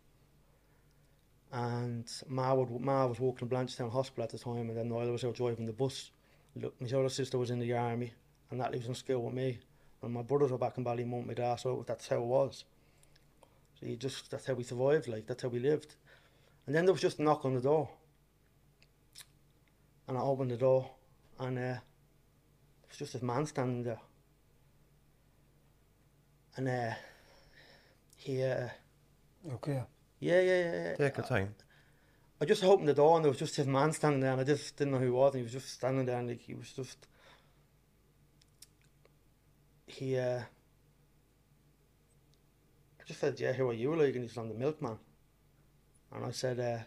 And 1.51 2.09
Ma 2.27 2.53
would 2.53 2.81
Ma 2.81 3.05
was 3.05 3.19
working 3.19 3.47
in 3.47 3.55
Blanchetown 3.55 3.91
Hospital 3.91 4.23
at 4.23 4.31
the 4.31 4.39
time, 4.39 4.69
and 4.69 4.77
then 4.77 4.89
Noel 4.89 5.11
was 5.11 5.23
out 5.23 5.35
driving 5.35 5.65
the 5.65 5.73
bus. 5.73 6.11
Look, 6.55 6.79
my 6.81 6.87
other 6.87 7.09
sister 7.09 7.37
was 7.37 7.51
in 7.51 7.59
the 7.59 7.73
army, 7.73 8.13
and 8.49 8.59
that 8.59 8.71
lives 8.71 8.87
in 8.87 8.95
school 8.95 9.23
with 9.23 9.33
me. 9.33 9.59
And 10.01 10.13
my 10.13 10.21
brothers 10.21 10.51
were 10.51 10.57
back 10.57 10.77
in 10.77 10.83
Ballymun 10.83 11.19
with 11.19 11.27
my 11.27 11.33
dad, 11.33 11.55
so 11.55 11.83
that's 11.87 12.07
how 12.07 12.17
it 12.17 12.25
was. 12.25 12.65
So 13.79 13.85
you 13.85 13.95
just 13.95 14.31
that's 14.31 14.45
how 14.45 14.53
we 14.53 14.63
survived, 14.63 15.07
like 15.07 15.27
that's 15.27 15.43
how 15.43 15.49
we 15.49 15.59
lived. 15.59 15.95
And 16.65 16.75
then 16.75 16.85
there 16.85 16.93
was 16.93 17.01
just 17.01 17.19
a 17.19 17.23
knock 17.23 17.45
on 17.45 17.55
the 17.55 17.61
door. 17.61 17.89
And 20.07 20.17
I 20.17 20.21
opened 20.21 20.51
the 20.51 20.57
door 20.57 20.89
and 21.39 21.57
uh, 21.57 21.75
was 22.87 22.97
just 22.97 23.13
this 23.13 23.21
man 23.21 23.45
standing 23.45 23.83
there. 23.83 23.99
And 26.55 26.67
uh, 26.67 26.93
he 28.15 28.43
uh, 28.43 28.69
Okay. 29.51 29.83
yeah, 30.19 30.39
yeah, 30.41 30.59
yeah, 30.59 30.71
yeah. 30.89 30.95
Take 30.95 31.17
your 31.17 31.25
time. 31.25 31.55
I 32.41 32.45
just 32.45 32.63
opened 32.63 32.87
the 32.89 32.93
door 32.93 33.15
and 33.15 33.23
there 33.25 33.31
was 33.31 33.39
just 33.39 33.57
this 33.57 33.67
man 33.67 33.91
standing 33.93 34.21
there 34.21 34.31
and 34.31 34.41
I 34.41 34.43
just 34.43 34.75
didn't 34.75 34.93
know 34.93 34.99
who 34.99 35.05
he 35.05 35.11
was 35.11 35.33
and 35.33 35.39
he 35.39 35.43
was 35.43 35.53
just 35.53 35.69
standing 35.69 36.05
there 36.05 36.19
and 36.19 36.27
like, 36.27 36.41
he 36.41 36.53
was 36.55 36.71
just 36.71 37.07
he 39.87 40.17
uh 40.17 40.39
I 42.99 43.03
just 43.05 43.19
said, 43.19 43.39
Yeah, 43.39 43.53
who 43.53 43.69
are 43.69 43.73
you 43.73 43.95
like? 43.95 44.15
And 44.15 44.23
he 44.23 44.27
said, 44.29 44.41
I'm 44.41 44.49
the 44.49 44.55
milkman. 44.55 44.97
And 46.13 46.25
I 46.25 46.31
said, 46.31 46.59
uh 46.59 46.83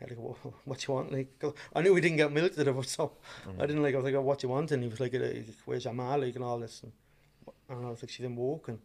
yeah, 0.00 0.06
like, 0.08 0.18
what, 0.18 0.36
what 0.64 0.86
you 0.86 0.94
want? 0.94 1.12
Like, 1.12 1.38
'cause 1.38 1.54
I 1.74 1.82
knew 1.82 1.94
we 1.94 2.00
didn't 2.00 2.16
get 2.16 2.32
milk 2.32 2.52
today, 2.56 2.72
but 2.72 2.86
so 2.86 3.12
I 3.58 3.66
didn't 3.66 3.82
like. 3.82 3.94
I 3.94 3.98
was 3.98 4.04
like, 4.04 4.14
oh, 4.14 4.22
"What 4.22 4.42
you 4.42 4.48
want?" 4.48 4.72
And 4.72 4.82
he 4.82 4.88
was 4.88 4.98
like, 4.98 5.12
"Where's 5.64 5.84
your 5.84 5.94
ma?" 5.94 6.16
Like, 6.16 6.34
and 6.34 6.44
all 6.44 6.58
this. 6.58 6.82
And, 6.82 6.92
and 7.68 7.86
I 7.86 7.90
was 7.90 8.02
like, 8.02 8.10
"She's 8.10 8.26
in 8.26 8.34
work." 8.34 8.68
And 8.68 8.80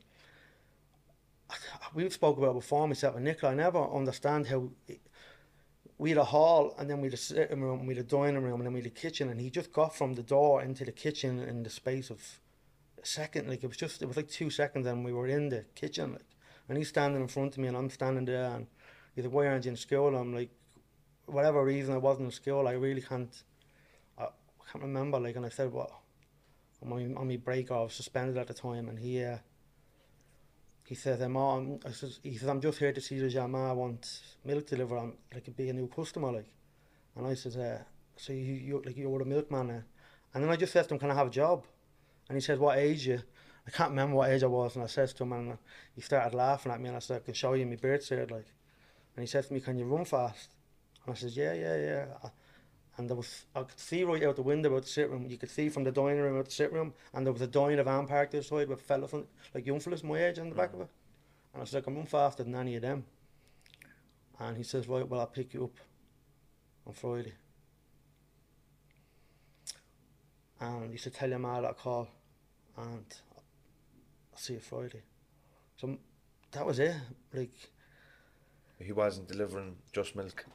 we've 1.94 2.14
spoke 2.14 2.38
about 2.38 2.54
before 2.54 2.88
myself 2.88 3.16
and 3.16 3.26
Nicola. 3.26 3.54
I 3.54 3.56
never 3.56 3.84
understand 3.84 4.48
how 4.48 4.70
it, 4.88 5.02
we 5.98 6.10
had 6.10 6.18
a 6.18 6.24
hall 6.24 6.74
and 6.78 6.90
then 6.90 7.02
we 7.02 7.08
had 7.08 7.14
a 7.14 7.18
sitting 7.18 7.62
room, 7.62 7.86
we 7.86 7.96
had 7.96 8.06
a 8.06 8.08
dining 8.08 8.42
room, 8.42 8.56
and 8.56 8.66
then 8.66 8.74
we 8.74 8.80
had 8.80 8.88
a 8.88 9.02
kitchen. 9.02 9.30
And 9.30 9.40
he 9.40 9.50
just 9.50 9.74
got 9.74 9.96
from 9.96 10.14
the 10.14 10.24
door 10.24 10.62
into 10.62 10.86
the 10.86 10.92
kitchen 10.92 11.40
in 11.40 11.64
the 11.64 11.70
space 11.70 12.10
of 12.10 12.40
a 13.02 13.06
second. 13.06 13.50
Like 13.50 13.64
it 13.64 13.68
was 13.68 13.78
just, 13.78 14.02
it 14.02 14.08
was 14.08 14.18
like 14.18 14.30
two 14.30 14.50
seconds, 14.50 14.88
and 14.88 15.04
we 15.04 15.14
were 15.14 15.28
in 15.28 15.50
the 15.50 15.66
kitchen. 15.76 16.14
Like, 16.14 16.26
and 16.68 16.78
he's 16.78 16.90
standing 16.90 17.22
in 17.22 17.28
front 17.28 17.54
of 17.54 17.58
me, 17.60 17.68
and 17.68 17.76
I'm 17.76 17.90
standing 17.90 18.26
there, 18.26 18.52
and 18.52 18.68
he's 19.16 19.26
like, 19.26 19.34
"Why 19.34 19.48
aren't 19.48 19.66
you 19.66 19.72
in 19.72 19.78
school?" 19.78 20.16
I'm 20.16 20.36
like, 20.36 20.52
whatever 21.26 21.64
reason 21.64 21.96
I 21.96 21.98
wasn't 21.98 22.28
in 22.28 22.32
school, 22.32 22.68
I 22.68 22.74
really 22.74 23.02
can't. 23.02 23.44
I 24.18 24.28
can't 24.72 24.84
remember. 24.84 25.20
Like, 25.20 25.36
and 25.36 25.46
I 25.46 25.50
said, 25.50 25.72
"What?" 25.72 25.92
On 26.84 26.90
my 26.90 27.20
on 27.20 27.28
my 27.28 27.38
break, 27.38 27.72
I 27.72 27.82
was 27.82 27.94
suspended 27.94 28.38
at 28.38 28.48
the 28.48 28.54
time, 28.54 28.88
and 28.88 29.00
he. 29.00 29.24
Uh, 29.24 29.38
he 30.90 30.96
oh, 31.38 31.50
I'm, 31.52 31.80
I 31.86 31.92
says, 31.92 32.20
he 32.24 32.36
says, 32.36 32.50
I'm 32.50 32.60
just 32.60 32.80
here 32.80 32.92
to 32.92 33.00
see 33.00 33.20
the 33.20 33.30
your 33.30 33.44
I 33.70 33.74
want 33.74 34.22
milk 34.44 34.66
delivered, 34.66 34.98
I'm, 34.98 35.14
like, 35.32 35.56
be 35.56 35.70
a 35.70 35.74
new 35.74 35.88
customer, 35.88 36.32
like. 36.32 36.52
And 37.16 37.28
I 37.28 37.36
says, 37.36 37.58
uh, 37.58 37.84
so 38.16 38.34
you, 38.34 38.56
you, 38.56 38.82
like, 38.84 38.98
you're 38.98 39.22
a 39.22 39.26
milkman, 39.26 39.70
uh. 39.70 39.82
And 40.34 40.44
then 40.44 40.50
I 40.50 40.56
just 40.56 40.74
said 40.74 40.88
to 40.88 40.96
him, 40.96 41.00
can 41.00 41.12
I 41.12 41.14
have 41.14 41.28
a 41.28 41.30
job? 41.30 41.64
And 42.28 42.36
he 42.36 42.42
says, 42.42 42.58
what 42.58 42.80
age 42.80 43.06
you? 43.06 43.22
I 43.68 43.70
can't 43.70 43.92
remember 43.92 44.16
what 44.16 44.32
age 44.32 44.42
I 44.42 44.48
was, 44.48 44.74
and 44.74 44.84
I 44.84 44.88
says 44.88 45.14
to 45.14 45.24
him, 45.26 45.34
and 45.34 45.60
he 45.94 46.02
started 46.02 46.36
laughing 46.36 46.72
at 46.72 46.82
me, 46.82 46.88
and 46.88 46.98
I 46.98 47.02
said, 47.02 47.18
I 47.18 47.20
can 47.26 47.36
show 47.36 47.54
you 47.54 47.68
my 47.68 47.76
birth 47.76 48.02
cert, 48.02 48.32
like. 48.32 48.48
And 49.16 49.22
he 49.22 49.28
said 49.28 49.44
to 49.46 49.54
me, 49.54 49.60
can 49.60 49.78
you 49.78 49.86
run 49.86 50.06
fast? 50.06 50.50
And 51.06 51.14
I 51.14 51.20
says, 51.20 51.38
yeah, 51.38 51.54
yeah, 51.54 51.78
yeah. 51.78 52.30
And 53.00 53.10
there 53.10 53.16
was, 53.16 53.46
I 53.56 53.64
could 53.64 53.80
see 53.80 54.04
right 54.04 54.22
out 54.26 54.36
the 54.36 54.42
window 54.42 54.76
out 54.76 54.82
the 54.82 54.90
sit 54.90 55.10
room. 55.10 55.26
You 55.30 55.38
could 55.38 55.50
see 55.50 55.70
from 55.70 55.86
the 55.86 55.92
dining 55.92 56.20
room 56.20 56.38
out 56.38 56.46
the 56.46 56.52
sit 56.52 56.74
room, 56.74 56.94
and 57.14 57.26
there 57.26 57.32
was 57.32 57.42
a 57.42 57.48
Dyna 57.48 57.82
van 57.82 58.06
parked 58.06 58.36
outside 58.36 58.68
with 58.68 58.82
fellas, 58.82 59.14
on, 59.14 59.26
like 59.56 59.66
young 59.66 59.80
fellas 59.80 60.04
my 60.04 60.22
age 60.22 60.38
on 60.38 60.50
the 60.50 60.56
back 60.56 60.74
of 60.74 60.82
it. 60.82 60.90
And 61.54 61.60
I 61.60 61.64
was 61.64 61.74
like, 61.74 61.88
I'm 61.88 62.06
faster 62.06 62.44
than 62.44 62.56
any 62.56 62.76
of 62.76 62.82
them. 62.82 63.06
And 64.38 64.58
he 64.58 64.64
says, 64.64 64.90
right, 64.90 65.08
well, 65.08 65.22
I'll 65.22 65.28
pick 65.28 65.54
you 65.54 65.64
up 65.64 65.78
on 66.86 66.92
Friday. 66.92 67.36
And 70.60 70.92
he 70.92 70.98
said, 70.98 71.14
tell 71.14 71.30
your 71.30 71.40
ma 71.40 71.62
that 71.62 71.70
I 71.70 71.74
call, 71.74 72.10
and 72.76 73.06
I'll 74.34 74.38
see 74.38 74.56
you 74.56 74.60
Friday. 74.60 75.04
So 75.78 75.98
that 76.52 76.66
was 76.66 76.80
it. 76.80 76.96
Like, 77.34 77.54
He 78.78 78.92
wasn't 78.92 79.30
delivering 79.30 79.78
just 79.94 80.18
milk. 80.18 80.46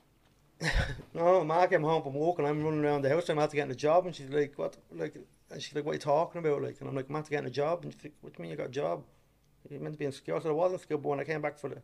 no, 1.15 1.45
Ma 1.45 1.67
came 1.67 1.83
home 1.83 2.03
from 2.03 2.15
work 2.15 2.39
and 2.39 2.47
I'm 2.47 2.63
running 2.63 2.85
around 2.85 3.03
the 3.03 3.09
house. 3.09 3.29
I'm 3.29 3.39
after 3.39 3.57
getting 3.57 3.73
a 3.73 3.77
job, 3.77 4.07
and 4.07 4.15
she's 4.15 4.29
like, 4.29 4.53
"What?" 4.57 4.77
Like, 4.93 5.17
and 5.51 5.63
she's 5.63 5.75
like, 5.75 5.85
"What 5.85 5.93
are 5.93 5.95
you 5.95 6.01
talking 6.01 6.39
about?" 6.39 6.63
Like, 6.63 6.77
and 6.81 6.89
I'm 6.89 6.95
like, 6.95 7.09
"I'm 7.09 7.17
after 7.17 7.31
getting 7.31 7.47
a 7.47 7.51
job." 7.51 7.85
And 7.85 7.93
she's 7.93 8.05
like, 8.05 8.15
"What 8.21 8.33
do 8.33 8.37
you 8.39 8.43
mean 8.43 8.51
you 8.51 8.57
got 8.57 8.67
a 8.67 8.71
job? 8.71 9.03
You 9.69 9.81
meant 9.81 9.95
to 9.95 9.99
be 9.99 10.05
in 10.05 10.13
school?" 10.13 10.37
I 10.37 10.41
said, 10.41 10.51
"I 10.51 10.53
was 10.53 10.73
in 10.73 10.79
school, 10.79 10.99
but 10.99 11.09
when 11.09 11.21
I 11.21 11.25
came 11.25 11.43
back 11.43 11.59
for 11.59 11.71
the 11.71 11.83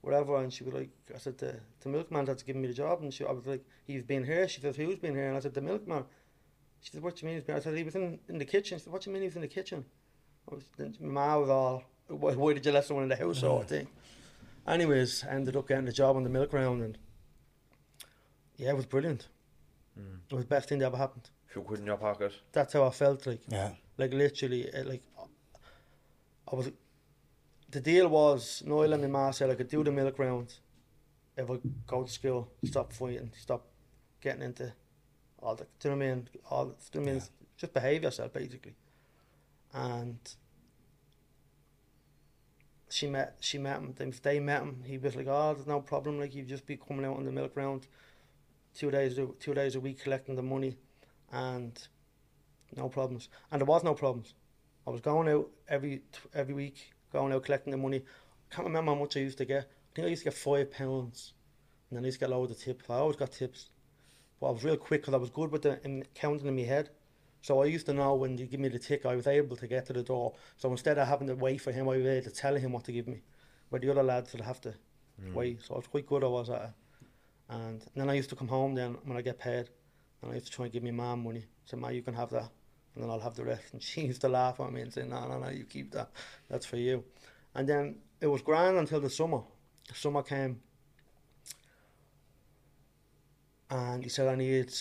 whatever," 0.00 0.36
and 0.36 0.52
she 0.52 0.64
was 0.64 0.74
like, 0.74 0.90
"I 1.14 1.18
said 1.18 1.38
the 1.38 1.60
the 1.80 1.88
milkman 1.88 2.24
that's 2.24 2.42
giving 2.42 2.62
me 2.62 2.68
the 2.68 2.74
job," 2.74 3.02
and 3.02 3.12
she, 3.12 3.24
I 3.24 3.32
was 3.32 3.46
like, 3.46 3.64
"He's 3.86 4.02
been 4.02 4.24
here." 4.24 4.48
She 4.48 4.60
said, 4.60 4.76
"Who's 4.76 4.98
been 4.98 5.14
here?" 5.14 5.28
And 5.28 5.36
I 5.36 5.40
said, 5.40 5.54
"The 5.54 5.60
milkman." 5.60 6.04
She 6.82 6.92
said, 6.92 7.02
"What 7.02 7.16
do 7.16 7.20
you 7.22 7.26
mean 7.26 7.36
he's 7.36 7.44
been?" 7.44 7.56
I 7.56 7.60
said, 7.60 7.76
"He 7.76 7.84
was 7.84 7.94
in, 7.94 8.18
in 8.28 8.38
the 8.38 8.44
kitchen." 8.44 8.78
She 8.78 8.84
said, 8.84 8.92
"What 8.92 9.02
do 9.02 9.10
you 9.10 9.14
mean 9.14 9.22
he 9.22 9.28
was 9.28 9.36
in 9.36 9.42
the 9.42 9.48
kitchen?" 9.48 9.84
I 10.50 10.54
was, 10.54 10.64
then 10.76 10.96
my 11.00 11.08
ma 11.08 11.38
was 11.38 11.50
all, 11.50 11.84
"Why, 12.08 12.34
why 12.34 12.54
did 12.54 12.66
you 12.66 12.72
let 12.72 12.84
someone 12.84 13.04
in 13.04 13.08
the 13.08 13.16
house?" 13.16 13.40
Sort 13.40 13.62
of 13.62 13.68
mm-hmm. 13.68 13.76
thing. 13.76 13.88
Anyways, 14.66 15.24
I 15.24 15.34
ended 15.34 15.56
up 15.56 15.66
getting 15.68 15.86
the 15.86 15.92
job 15.92 16.16
on 16.16 16.22
the 16.22 16.30
milk 16.30 16.52
round, 16.52 16.82
and 16.82 16.98
yeah, 18.60 18.70
it 18.70 18.76
was 18.76 18.86
brilliant. 18.86 19.28
Mm. 19.98 20.18
It 20.30 20.34
was 20.34 20.44
the 20.44 20.48
best 20.48 20.68
thing 20.68 20.78
that 20.80 20.86
ever 20.86 20.96
happened. 20.98 21.30
If 21.48 21.56
you 21.56 21.62
quit 21.62 21.80
in 21.80 21.86
your 21.86 21.96
pocket. 21.96 22.32
That's 22.52 22.74
how 22.74 22.84
I 22.84 22.90
felt 22.90 23.26
like. 23.26 23.40
Yeah. 23.48 23.70
Like 23.96 24.12
literally, 24.12 24.62
it, 24.62 24.86
like 24.86 25.02
I 26.50 26.54
was. 26.54 26.70
The 27.70 27.80
deal 27.80 28.08
was 28.08 28.62
Noel 28.66 28.92
and 28.92 29.02
my 29.02 29.08
ma 29.08 29.30
said 29.30 29.48
I 29.48 29.54
could 29.54 29.68
do 29.68 29.82
the 29.82 29.92
milk 29.92 30.18
round 30.18 30.54
if 31.36 31.50
I 31.50 31.58
go 31.86 32.02
to 32.02 32.10
school, 32.10 32.52
stop 32.64 32.92
fighting, 32.92 33.30
stop 33.38 33.66
getting 34.20 34.42
into 34.42 34.72
all 35.42 35.54
the. 35.54 35.66
Do 35.78 35.88
you 35.88 35.90
know 35.90 35.96
what 35.96 36.04
I 36.04 36.14
mean? 36.14 36.28
All 36.50 36.64
the, 36.66 36.72
do 36.72 36.98
you 36.98 37.00
know 37.00 37.04
what 37.04 37.10
I 37.10 37.14
mean? 37.14 37.28
Just 37.56 37.74
behave 37.74 38.02
yourself, 38.02 38.32
basically. 38.32 38.74
And 39.72 40.18
she 42.90 43.06
met 43.06 43.36
she 43.40 43.58
met 43.58 43.78
him. 43.78 43.94
If 43.98 44.22
they 44.22 44.40
met 44.40 44.62
him, 44.62 44.82
he 44.84 44.98
was 44.98 45.16
like, 45.16 45.28
"Oh, 45.28 45.54
there's 45.54 45.66
no 45.66 45.80
problem. 45.80 46.18
Like 46.20 46.34
you 46.34 46.42
just 46.42 46.66
be 46.66 46.76
coming 46.76 47.04
out 47.04 47.16
on 47.16 47.24
the 47.24 47.32
milk 47.32 47.52
round, 47.54 47.86
two 48.74 48.90
days 48.90 49.18
a- 49.18 49.34
two 49.38 49.54
days 49.54 49.74
a 49.74 49.80
week 49.80 50.00
collecting 50.00 50.36
the 50.36 50.42
money, 50.42 50.76
and 51.32 51.88
no 52.76 52.88
problems. 52.88 53.28
And 53.50 53.60
there 53.60 53.66
was 53.66 53.84
no 53.84 53.94
problems. 53.94 54.34
I 54.86 54.90
was 54.90 55.00
going 55.00 55.28
out 55.28 55.50
every 55.68 56.02
every 56.34 56.54
week, 56.54 56.92
going 57.12 57.32
out 57.32 57.44
collecting 57.44 57.70
the 57.70 57.76
money. 57.76 58.04
Can't 58.50 58.66
remember 58.66 58.92
how 58.92 59.00
much 59.00 59.16
I 59.16 59.20
used 59.20 59.38
to 59.38 59.44
get. 59.44 59.64
I 59.64 59.94
think 59.94 60.06
I 60.06 60.10
used 60.10 60.22
to 60.22 60.30
get 60.30 60.34
five 60.34 60.70
pounds, 60.70 61.32
and 61.88 61.96
then 61.96 62.04
I 62.04 62.06
used 62.06 62.18
to 62.18 62.26
get 62.26 62.30
loads 62.30 62.52
of 62.52 62.58
tips. 62.58 62.88
I 62.88 62.94
always 62.94 63.16
got 63.16 63.32
tips, 63.32 63.70
but 64.40 64.48
I 64.48 64.50
was 64.50 64.64
real 64.64 64.76
quick 64.76 65.02
because 65.02 65.14
I 65.14 65.18
was 65.18 65.30
good 65.30 65.50
with 65.50 65.62
the 65.62 65.80
in, 65.84 66.04
counting 66.14 66.46
in 66.46 66.56
my 66.56 66.62
head. 66.62 66.90
So 67.42 67.62
I 67.62 67.66
used 67.66 67.86
to 67.86 67.94
know 67.94 68.14
when 68.14 68.36
you 68.36 68.46
give 68.46 68.60
me 68.60 68.68
the 68.68 68.78
tick, 68.78 69.06
I 69.06 69.16
was 69.16 69.26
able 69.26 69.56
to 69.56 69.66
get 69.66 69.86
to 69.86 69.92
the 69.92 70.02
door. 70.02 70.34
So 70.56 70.70
instead 70.70 70.98
of 70.98 71.08
having 71.08 71.26
to 71.28 71.34
wait 71.34 71.60
for 71.62 71.72
him, 71.72 71.88
I 71.88 71.96
was 71.96 72.06
able 72.06 72.28
to 72.28 72.36
tell 72.36 72.54
him 72.54 72.72
what 72.72 72.84
to 72.84 72.92
give 72.92 73.08
me. 73.08 73.22
Where 73.70 73.80
the 73.80 73.90
other 73.90 74.02
lads 74.02 74.32
would 74.32 74.42
have 74.42 74.60
to 74.62 74.74
mm. 75.22 75.32
wait. 75.32 75.62
So 75.62 75.74
I 75.74 75.78
was 75.78 75.86
quite 75.86 76.06
good. 76.06 76.22
I 76.22 76.26
was 76.26 76.50
at 76.50 76.62
it. 76.62 76.70
And 77.50 77.84
then 77.96 78.08
I 78.08 78.14
used 78.14 78.30
to 78.30 78.36
come 78.36 78.46
home 78.46 78.74
then 78.74 78.96
when 79.04 79.18
I 79.18 79.22
get 79.22 79.38
paid, 79.38 79.68
and 80.22 80.30
I 80.30 80.34
used 80.34 80.46
to 80.46 80.52
try 80.52 80.66
and 80.66 80.72
give 80.72 80.84
me 80.84 80.92
mum 80.92 81.24
money. 81.24 81.44
So 81.64 81.76
ma, 81.76 81.88
you 81.88 82.00
can 82.00 82.14
have 82.14 82.30
that, 82.30 82.48
and 82.94 83.02
then 83.02 83.10
I'll 83.10 83.18
have 83.18 83.34
the 83.34 83.44
rest. 83.44 83.72
And 83.72 83.82
she 83.82 84.02
used 84.10 84.20
to 84.20 84.28
laugh 84.28 84.60
at 84.60 84.72
me 84.72 84.82
and 84.82 84.92
say, 84.92 85.02
no, 85.02 85.26
no, 85.26 85.40
no, 85.40 85.48
you 85.50 85.64
keep 85.64 85.90
that. 85.92 86.10
That's 86.48 86.64
for 86.64 86.76
you. 86.76 87.04
And 87.54 87.68
then 87.68 87.96
it 88.20 88.28
was 88.28 88.40
grand 88.40 88.78
until 88.78 89.00
the 89.00 89.10
summer. 89.10 89.40
Summer 89.92 90.22
came, 90.22 90.60
and 93.68 94.04
he 94.04 94.08
said, 94.08 94.28
I 94.28 94.36
need, 94.36 94.72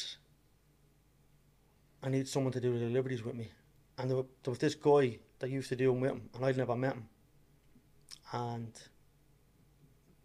I 2.03 2.09
need 2.09 2.27
someone 2.27 2.53
to 2.53 2.61
do 2.61 2.77
the 2.77 2.85
deliveries 2.85 3.23
with 3.23 3.33
me. 3.33 3.49
And 3.97 4.11
there, 4.11 4.17
wa- 4.17 4.25
there 4.43 4.51
was 4.51 4.59
this 4.59 4.75
guy 4.75 5.17
that 5.39 5.49
used 5.49 5.69
to 5.69 5.75
do 5.75 5.91
them 5.91 6.01
with 6.01 6.11
him, 6.11 6.29
and 6.35 6.45
I'd 6.45 6.57
never 6.57 6.75
met 6.75 6.93
him. 6.93 7.07
And 8.31 8.71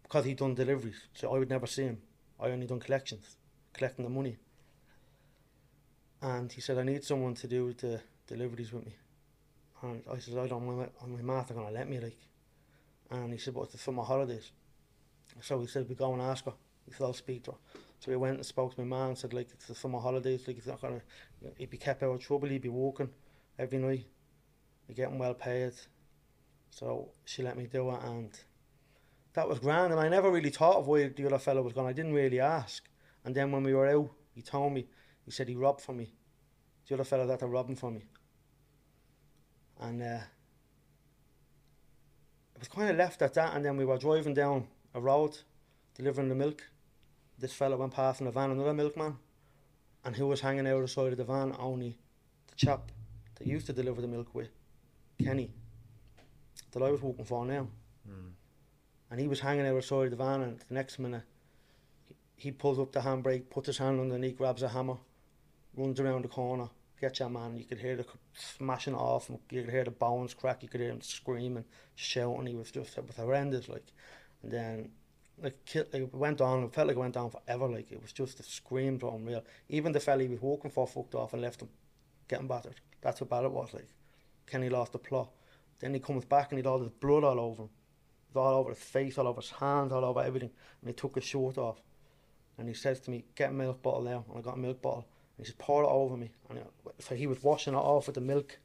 because 0.03 0.25
he'd 0.25 0.37
done 0.37 0.53
deliveries, 0.53 1.07
so 1.13 1.33
I 1.33 1.39
would 1.39 1.49
never 1.49 1.65
see 1.65 1.83
him. 1.83 1.97
I 2.45 2.51
only 2.51 2.67
done 2.67 2.79
collections, 2.79 3.37
collecting 3.73 4.05
the 4.05 4.11
money. 4.11 4.37
And 6.21 6.51
he 6.51 6.61
said, 6.61 6.77
I 6.77 6.83
need 6.83 7.03
someone 7.03 7.33
to 7.35 7.47
do 7.47 7.73
the 7.73 8.01
deliveries 8.27 8.71
with 8.71 8.85
me. 8.85 8.93
And 9.81 10.03
I 10.11 10.19
said, 10.19 10.37
I 10.37 10.47
don't 10.47 10.65
know, 10.65 10.87
my 11.07 11.21
math 11.21 11.51
are 11.51 11.55
going 11.55 11.67
to 11.67 11.73
let 11.73 11.89
me, 11.89 11.99
like. 11.99 12.17
And 13.09 13.33
he 13.33 13.39
said, 13.39 13.53
but 13.55 13.63
it's 13.63 13.71
the 13.73 13.77
summer 13.79 14.03
holidays. 14.03 14.51
So 15.41 15.59
he 15.59 15.67
said, 15.67 15.89
we 15.89 15.95
go 15.95 16.13
and 16.13 16.21
ask 16.21 16.45
her. 16.45 16.53
He 16.85 16.91
said, 16.91 17.03
I'll 17.03 17.13
speak 17.13 17.43
to 17.45 17.51
her. 17.51 17.57
So 17.99 18.11
we 18.11 18.17
went 18.17 18.37
and 18.37 18.45
spoke 18.45 18.75
to 18.75 18.81
my 18.83 18.97
man 18.97 19.09
and 19.09 19.17
said, 19.17 19.33
like, 19.33 19.49
it's 19.51 19.67
the 19.67 19.75
summer 19.75 19.99
holidays, 19.99 20.43
like, 20.45 20.55
he's 20.57 20.67
not 20.67 20.81
going 20.81 21.01
to, 21.01 21.51
he'd 21.57 21.71
be 21.71 21.77
kept 21.77 22.03
out 22.03 22.13
of 22.13 22.19
trouble, 22.19 22.49
he'd 22.49 22.61
be 22.61 22.69
walking 22.69 23.09
every 23.57 23.79
night. 23.79 24.05
He'd 24.87 24.95
getting 24.95 25.17
well 25.17 25.33
paid. 25.33 25.73
So 26.69 27.09
she 27.25 27.41
let 27.41 27.57
me 27.57 27.65
do 27.65 27.89
it, 27.89 28.03
and 28.03 28.29
that 29.35 29.47
was 29.47 29.59
grand. 29.59 29.91
And 29.91 30.01
I 30.01 30.09
never 30.09 30.31
really 30.31 30.49
thought 30.49 30.77
of 30.77 30.87
where 30.87 31.09
the 31.09 31.25
other 31.25 31.39
fellow 31.39 31.61
was 31.61 31.73
gone. 31.73 31.85
I 31.85 31.93
didn't 31.93 32.13
really 32.13 32.39
ask. 32.39 32.83
And 33.23 33.35
then 33.35 33.51
when 33.51 33.63
we 33.63 33.73
were 33.73 33.87
out, 33.87 34.09
he 34.33 34.41
told 34.41 34.73
me, 34.73 34.87
he 35.23 35.31
said 35.31 35.47
he 35.47 35.55
robbed 35.55 35.81
for 35.81 35.93
me. 35.93 36.13
The 36.87 36.95
other 36.95 37.03
fellow 37.03 37.27
that 37.27 37.41
had 37.41 37.49
robbing 37.49 37.75
for 37.75 37.91
me. 37.91 38.05
And 39.79 40.01
uh, 40.01 40.19
was 42.59 42.67
kind 42.67 42.89
of 42.89 42.97
left 42.97 43.21
at 43.21 43.33
that. 43.33 43.55
And 43.55 43.65
then 43.65 43.77
we 43.77 43.85
were 43.85 43.97
driving 43.97 44.33
down 44.33 44.67
a 44.93 45.01
road, 45.01 45.37
delivering 45.95 46.29
the 46.29 46.35
milk. 46.35 46.63
This 47.37 47.53
fellow 47.53 47.77
went 47.77 47.93
past 47.93 48.21
in 48.21 48.25
the 48.25 48.31
van, 48.31 48.51
another 48.51 48.73
milkman. 48.73 49.17
And 50.03 50.15
who 50.15 50.27
was 50.27 50.41
hanging 50.41 50.67
out 50.67 50.81
the 50.81 50.87
side 50.87 51.11
of 51.11 51.17
the 51.17 51.23
van? 51.23 51.55
Only 51.59 51.97
the 52.47 52.55
chap 52.55 52.91
that 53.35 53.47
used 53.47 53.65
to 53.67 53.73
deliver 53.73 54.01
the 54.01 54.07
milk 54.07 54.33
with, 54.33 54.49
Kenny, 55.21 55.51
that 56.71 56.83
I 56.83 56.91
was 56.91 57.01
working 57.01 57.25
for 57.25 57.45
now. 57.45 57.67
And 59.15 59.21
he 59.21 59.29
was 59.29 59.39
hanging 59.39 59.65
out 59.65 59.81
side 59.81 60.11
the 60.11 60.17
van, 60.17 60.41
and 60.41 60.59
the 60.59 60.73
next 60.73 60.99
minute, 60.99 61.23
he, 62.35 62.51
pulls 62.51 62.77
up 62.77 62.91
the 62.91 62.99
handbrake, 62.99 63.49
puts 63.49 63.67
his 63.67 63.77
hand 63.77 63.97
underneath, 63.97 64.37
grabs 64.37 64.61
a 64.61 64.67
hammer, 64.67 64.97
runs 65.73 66.01
around 66.01 66.25
the 66.25 66.27
corner, 66.27 66.67
gets 66.99 67.21
your 67.21 67.29
man. 67.29 67.55
You 67.55 67.63
could 67.63 67.79
hear 67.79 67.95
the 67.95 68.05
smashing 68.33 68.93
off, 68.93 69.29
you 69.29 69.61
could 69.61 69.71
hear 69.71 69.85
the 69.85 69.91
bones 69.91 70.33
crack, 70.33 70.63
you 70.63 70.67
could 70.67 70.81
hear 70.81 70.89
him 70.89 70.99
screaming, 70.99 71.63
shouting. 71.95 72.47
He 72.47 72.55
was 72.55 72.71
just, 72.71 72.97
it 72.97 73.07
was 73.07 73.15
horrendous, 73.15 73.69
like. 73.69 73.85
And 74.43 74.51
then, 74.51 74.89
like, 75.41 75.59
it 75.73 76.13
went 76.13 76.41
on, 76.41 76.63
it 76.63 76.73
felt 76.73 76.87
like 76.87 76.97
it 76.97 76.99
went 76.99 77.15
on 77.15 77.29
forever, 77.29 77.69
like, 77.69 77.93
it 77.93 78.01
was 78.01 78.11
just, 78.11 78.35
the 78.35 78.43
screams 78.43 79.01
were 79.01 79.15
unreal. 79.15 79.45
Even 79.69 79.93
the 79.93 80.01
fella 80.01 80.23
he 80.23 80.27
was 80.27 80.41
walking 80.41 80.71
for 80.71 80.85
fucked 80.85 81.15
off 81.15 81.31
and 81.31 81.41
left 81.41 81.61
him 81.61 81.69
getting 82.27 82.49
battered. 82.49 82.81
That's 82.99 83.21
how 83.21 83.27
bad 83.27 83.45
it 83.45 83.51
was, 83.51 83.73
like. 83.73 83.87
Kenny 84.45 84.67
lost 84.67 84.91
the 84.91 84.99
plot. 84.99 85.31
Then 85.79 85.93
he 85.93 86.01
comes 86.01 86.25
back 86.25 86.51
and 86.51 86.59
he'd 86.59 86.67
all 86.67 86.79
this 86.79 86.91
blood 86.99 87.23
all 87.23 87.39
over 87.39 87.63
him. 87.63 87.69
All 88.35 88.59
over 88.59 88.69
his 88.71 88.79
face, 88.79 89.17
all 89.17 89.27
over 89.27 89.41
his 89.41 89.51
hands, 89.51 89.91
all 89.91 90.03
over 90.03 90.21
everything. 90.21 90.51
And 90.81 90.89
he 90.89 90.93
took 90.93 91.15
his 91.15 91.23
shirt 91.23 91.57
off. 91.57 91.81
And 92.57 92.67
he 92.67 92.73
says 92.73 92.99
to 93.01 93.11
me, 93.11 93.25
get 93.35 93.49
a 93.49 93.53
milk 93.53 93.81
bottle 93.81 94.01
now. 94.01 94.25
And 94.29 94.37
I 94.37 94.41
got 94.41 94.55
a 94.55 94.59
milk 94.59 94.81
bottle. 94.81 95.05
And 95.37 95.45
he 95.45 95.51
says, 95.51 95.55
pour 95.57 95.83
it 95.83 95.87
over 95.87 96.15
me. 96.17 96.31
And 96.49 96.59
so 96.99 97.15
he 97.15 97.27
was 97.27 97.43
washing 97.43 97.73
it 97.73 97.77
off 97.77 98.07
with 98.07 98.15
the 98.15 98.21
milk. 98.21 98.57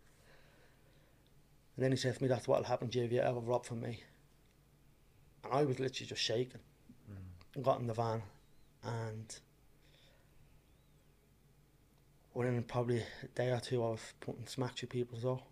And 1.76 1.84
then 1.84 1.92
he 1.92 1.96
says 1.96 2.16
to 2.16 2.22
me, 2.22 2.28
that's 2.28 2.46
what'll 2.46 2.64
happen, 2.64 2.90
Jay, 2.90 3.00
if 3.00 3.12
you 3.12 3.20
ever 3.20 3.40
rob 3.40 3.64
from 3.64 3.80
me. 3.80 4.02
And 5.44 5.52
I 5.52 5.64
was 5.64 5.80
literally 5.80 6.06
just 6.06 6.22
shaking. 6.22 6.60
Mm. 7.10 7.54
And 7.56 7.64
got 7.64 7.80
in 7.80 7.86
the 7.86 7.94
van. 7.94 8.22
And 8.84 9.38
within 12.34 12.62
probably 12.62 13.02
a 13.22 13.28
day 13.34 13.50
or 13.50 13.60
two, 13.60 13.84
I 13.84 13.90
was 13.90 14.14
putting 14.20 14.46
smack 14.46 14.76
through 14.76 14.88
people's 14.88 15.22
door. 15.22 15.42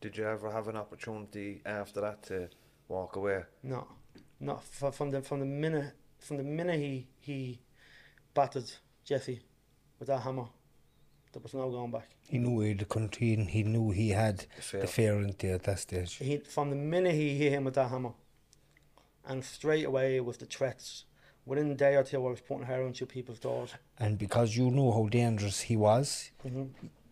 Did 0.00 0.16
you 0.16 0.26
ever 0.26 0.50
have 0.50 0.68
an 0.68 0.76
opportunity 0.76 1.62
after 1.64 2.00
that 2.02 2.22
to 2.24 2.48
walk 2.88 3.16
away? 3.16 3.42
No, 3.62 3.86
not 4.40 4.58
f- 4.82 4.94
from 4.94 5.10
the 5.10 5.22
from 5.22 5.40
the 5.40 5.46
minute 5.46 5.92
from 6.18 6.36
the 6.38 6.42
minute 6.44 6.78
he 6.80 7.06
he 7.20 7.60
battered 8.34 8.70
Jesse 9.04 9.40
with 9.98 10.08
that 10.08 10.20
hammer. 10.20 10.46
There 11.32 11.42
was 11.42 11.54
no 11.54 11.68
going 11.70 11.90
back. 11.90 12.08
He 12.28 12.38
knew 12.38 12.60
he 12.60 12.68
had 12.68 12.78
the 12.78 12.84
country 12.84 13.34
and 13.34 13.50
he 13.50 13.64
knew 13.64 13.90
he 13.90 14.10
had 14.10 14.46
The 14.56 14.62
fear. 14.62 14.80
the 14.82 14.86
fear 14.86 15.14
in 15.16 15.34
there 15.38 15.54
at 15.56 15.64
that 15.64 15.78
stage. 15.80 16.14
He 16.16 16.38
from 16.38 16.70
the 16.70 16.76
minute 16.76 17.14
he 17.14 17.36
hit 17.36 17.52
him 17.52 17.64
with 17.64 17.74
that 17.74 17.90
hammer, 17.90 18.12
and 19.26 19.44
straight 19.44 19.84
away 19.84 20.20
with 20.20 20.38
the 20.38 20.46
threats. 20.46 21.04
Within 21.46 21.70
a 21.70 21.74
day 21.74 21.94
or 21.96 22.02
two, 22.04 22.16
I 22.26 22.30
was 22.30 22.40
putting 22.40 22.64
heroin 22.64 22.94
through 22.94 23.08
people's 23.08 23.38
doors. 23.38 23.74
And 23.98 24.16
because 24.16 24.56
you 24.56 24.70
knew 24.70 24.90
how 24.92 25.08
dangerous 25.10 25.60
he 25.60 25.76
was, 25.76 26.30
hmm 26.42 26.64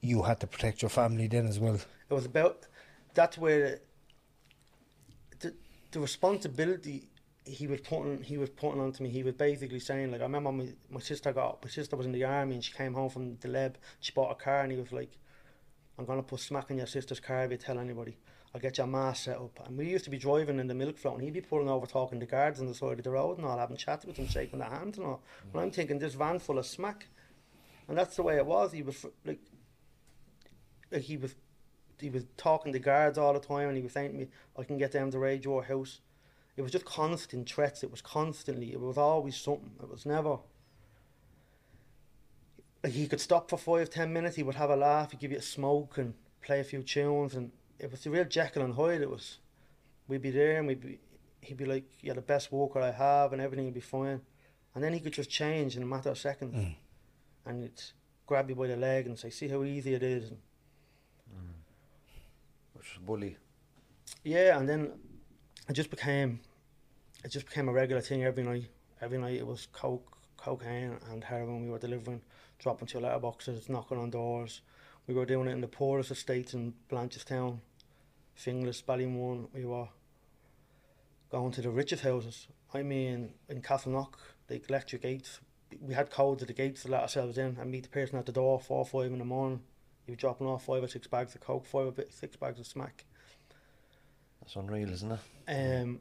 you 0.04 0.22
had 0.22 0.40
to 0.40 0.48
protect 0.48 0.82
your 0.82 0.88
family 0.88 1.28
then 1.28 1.46
as 1.46 1.60
well. 1.60 1.76
It 2.10 2.14
was 2.14 2.24
about 2.26 2.66
that's 3.14 3.38
where 3.38 3.80
the, 5.92 6.00
responsibility 6.00 7.08
he 7.44 7.66
was 7.66 7.80
putting 7.80 8.22
he 8.22 8.38
was 8.38 8.50
putting 8.50 8.80
onto 8.80 9.02
me. 9.02 9.10
He 9.10 9.22
was 9.22 9.34
basically 9.34 9.80
saying 9.80 10.12
like 10.12 10.20
I 10.20 10.24
remember 10.24 10.52
my, 10.52 10.68
my 10.90 11.00
sister 11.00 11.32
got 11.32 11.62
my 11.62 11.70
sister 11.70 11.96
was 11.96 12.06
in 12.06 12.12
the 12.12 12.24
army 12.24 12.54
and 12.54 12.64
she 12.64 12.72
came 12.72 12.94
home 12.94 13.10
from 13.10 13.36
the 13.38 13.48
lab. 13.48 13.78
She 14.00 14.12
bought 14.12 14.30
a 14.30 14.34
car 14.34 14.60
and 14.60 14.72
he 14.72 14.78
was 14.78 14.92
like, 14.92 15.10
"I'm 15.98 16.04
gonna 16.04 16.22
put 16.22 16.40
smack 16.40 16.70
in 16.70 16.78
your 16.78 16.86
sister's 16.86 17.20
car 17.20 17.44
if 17.44 17.50
you 17.50 17.56
tell 17.56 17.78
anybody. 17.78 18.16
I'll 18.54 18.60
get 18.60 18.78
your 18.78 18.86
mask 18.86 19.24
set 19.24 19.36
up." 19.36 19.66
And 19.66 19.76
we 19.76 19.88
used 19.90 20.04
to 20.04 20.10
be 20.10 20.18
driving 20.18 20.60
in 20.60 20.68
the 20.68 20.74
milk 20.74 20.98
float 20.98 21.14
and 21.14 21.24
he'd 21.24 21.32
be 21.32 21.40
pulling 21.40 21.68
over 21.68 21.86
talking 21.86 22.20
to 22.20 22.26
guards 22.26 22.60
on 22.60 22.66
the 22.66 22.74
side 22.74 22.98
of 22.98 23.04
the 23.04 23.10
road 23.10 23.38
and 23.38 23.46
all, 23.46 23.58
having 23.58 23.76
chats 23.76 24.04
with 24.04 24.16
them, 24.16 24.28
shaking 24.28 24.60
their 24.60 24.70
hands 24.70 24.98
and 24.98 25.06
all. 25.06 25.22
And 25.52 25.62
I'm 25.62 25.70
thinking 25.70 25.98
this 25.98 26.14
van 26.14 26.38
full 26.38 26.58
of 26.58 26.66
smack, 26.66 27.08
and 27.88 27.98
that's 27.98 28.16
the 28.16 28.22
way 28.22 28.36
it 28.36 28.46
was. 28.46 28.72
He 28.72 28.82
was 28.82 29.04
like, 29.24 29.40
like 30.92 31.02
he 31.02 31.16
was. 31.16 31.34
He 32.02 32.10
was 32.10 32.26
talking 32.36 32.72
to 32.72 32.78
guards 32.78 33.16
all 33.16 33.32
the 33.32 33.40
time, 33.40 33.68
and 33.68 33.76
he 33.76 33.82
was 33.82 33.92
saying 33.92 34.12
to 34.12 34.18
me, 34.18 34.28
"I 34.58 34.64
can 34.64 34.76
get 34.76 34.92
down 34.92 35.10
to 35.12 35.18
raid 35.18 35.44
your 35.44 35.62
house." 35.62 36.00
It 36.56 36.62
was 36.62 36.72
just 36.72 36.84
constant 36.84 37.48
threats. 37.48 37.82
It 37.82 37.90
was 37.90 38.02
constantly. 38.02 38.72
It 38.72 38.80
was 38.80 38.98
always 38.98 39.36
something. 39.36 39.72
It 39.80 39.88
was 39.88 40.04
never. 40.04 40.38
He 42.84 43.06
could 43.06 43.20
stop 43.20 43.48
for 43.48 43.56
five, 43.56 43.88
ten 43.88 44.12
minutes. 44.12 44.36
He 44.36 44.42
would 44.42 44.56
have 44.56 44.70
a 44.70 44.76
laugh. 44.76 45.12
He'd 45.12 45.20
give 45.20 45.30
you 45.30 45.38
a 45.38 45.42
smoke 45.42 45.96
and 45.98 46.14
play 46.42 46.60
a 46.60 46.64
few 46.64 46.82
tunes, 46.82 47.34
and 47.34 47.52
it 47.78 47.90
was 47.90 48.02
the 48.02 48.10
real 48.10 48.24
Jekyll 48.24 48.64
and 48.64 48.74
Hyde. 48.74 49.00
It 49.00 49.10
was. 49.10 49.38
We'd 50.08 50.22
be 50.22 50.30
there, 50.30 50.58
and 50.58 50.66
we'd 50.66 50.80
be. 50.80 50.98
He'd 51.40 51.56
be 51.56 51.64
like, 51.64 51.84
"You're 52.02 52.16
the 52.16 52.22
best 52.22 52.52
walker 52.52 52.80
I 52.80 52.90
have," 52.90 53.32
and 53.32 53.40
everything 53.40 53.64
would 53.66 53.74
be 53.74 53.80
fine. 53.80 54.20
And 54.74 54.82
then 54.82 54.92
he 54.92 55.00
could 55.00 55.12
just 55.12 55.30
change 55.30 55.76
in 55.76 55.82
a 55.82 55.86
matter 55.86 56.10
of 56.10 56.18
seconds, 56.18 56.54
Mm. 56.54 56.76
and 57.46 57.64
it's 57.64 57.92
grab 58.26 58.48
you 58.48 58.56
by 58.56 58.66
the 58.66 58.76
leg 58.76 59.06
and 59.06 59.18
say, 59.18 59.30
"See 59.30 59.48
how 59.48 59.62
easy 59.62 59.94
it 59.94 60.02
is." 60.02 60.30
And 60.30 60.40
Which 62.82 62.98
was 62.98 63.06
bully. 63.06 63.36
Yeah, 64.24 64.58
and 64.58 64.68
then 64.68 64.90
it 65.68 65.74
just 65.74 65.88
became 65.88 66.40
it 67.24 67.28
just 67.28 67.46
became 67.46 67.68
a 67.68 67.72
regular 67.72 68.02
thing 68.02 68.24
every 68.24 68.42
night. 68.42 68.70
Every 69.00 69.18
night 69.18 69.36
it 69.36 69.46
was 69.46 69.68
coke, 69.72 70.18
cocaine, 70.36 70.98
and 71.08 71.22
heroin. 71.22 71.62
We 71.62 71.70
were 71.70 71.78
delivering, 71.78 72.22
dropping 72.58 72.88
to 72.88 72.98
letterboxes, 72.98 73.68
knocking 73.68 73.98
on 73.98 74.10
doors. 74.10 74.62
We 75.06 75.14
were 75.14 75.24
doing 75.24 75.46
it 75.46 75.52
in 75.52 75.60
the 75.60 75.68
poorest 75.68 76.10
estates 76.10 76.54
in 76.54 76.74
Blanchardstown, 76.90 77.60
Finglas, 78.36 78.82
Ballymore. 78.82 79.46
We 79.54 79.64
were 79.64 79.86
going 81.30 81.52
to 81.52 81.62
the 81.62 81.70
richest 81.70 82.02
houses. 82.02 82.48
I 82.74 82.82
mean, 82.82 83.34
in 83.48 83.62
Castleknock, 83.62 84.14
they 84.48 84.58
the 84.58 84.68
electric 84.70 85.02
gates. 85.02 85.38
We 85.80 85.94
had 85.94 86.10
codes 86.10 86.42
at 86.42 86.48
the 86.48 86.54
gates 86.54 86.82
to 86.82 86.88
let 86.88 87.02
ourselves 87.02 87.38
in 87.38 87.58
and 87.60 87.70
meet 87.70 87.84
the 87.84 87.90
person 87.90 88.18
at 88.18 88.26
the 88.26 88.32
door 88.32 88.58
four, 88.58 88.84
five 88.84 89.12
in 89.12 89.20
the 89.20 89.24
morning. 89.24 89.60
He 90.06 90.12
was 90.12 90.18
dropping 90.18 90.46
off 90.46 90.64
five 90.64 90.82
or 90.82 90.88
six 90.88 91.06
bags 91.06 91.34
of 91.34 91.40
coke, 91.40 91.66
five 91.66 91.98
or 91.98 92.04
six 92.10 92.36
bags 92.36 92.58
of 92.58 92.66
smack. 92.66 93.04
That's 94.40 94.56
unreal, 94.56 94.90
isn't 94.90 95.12
it? 95.12 95.20
um, 95.82 96.00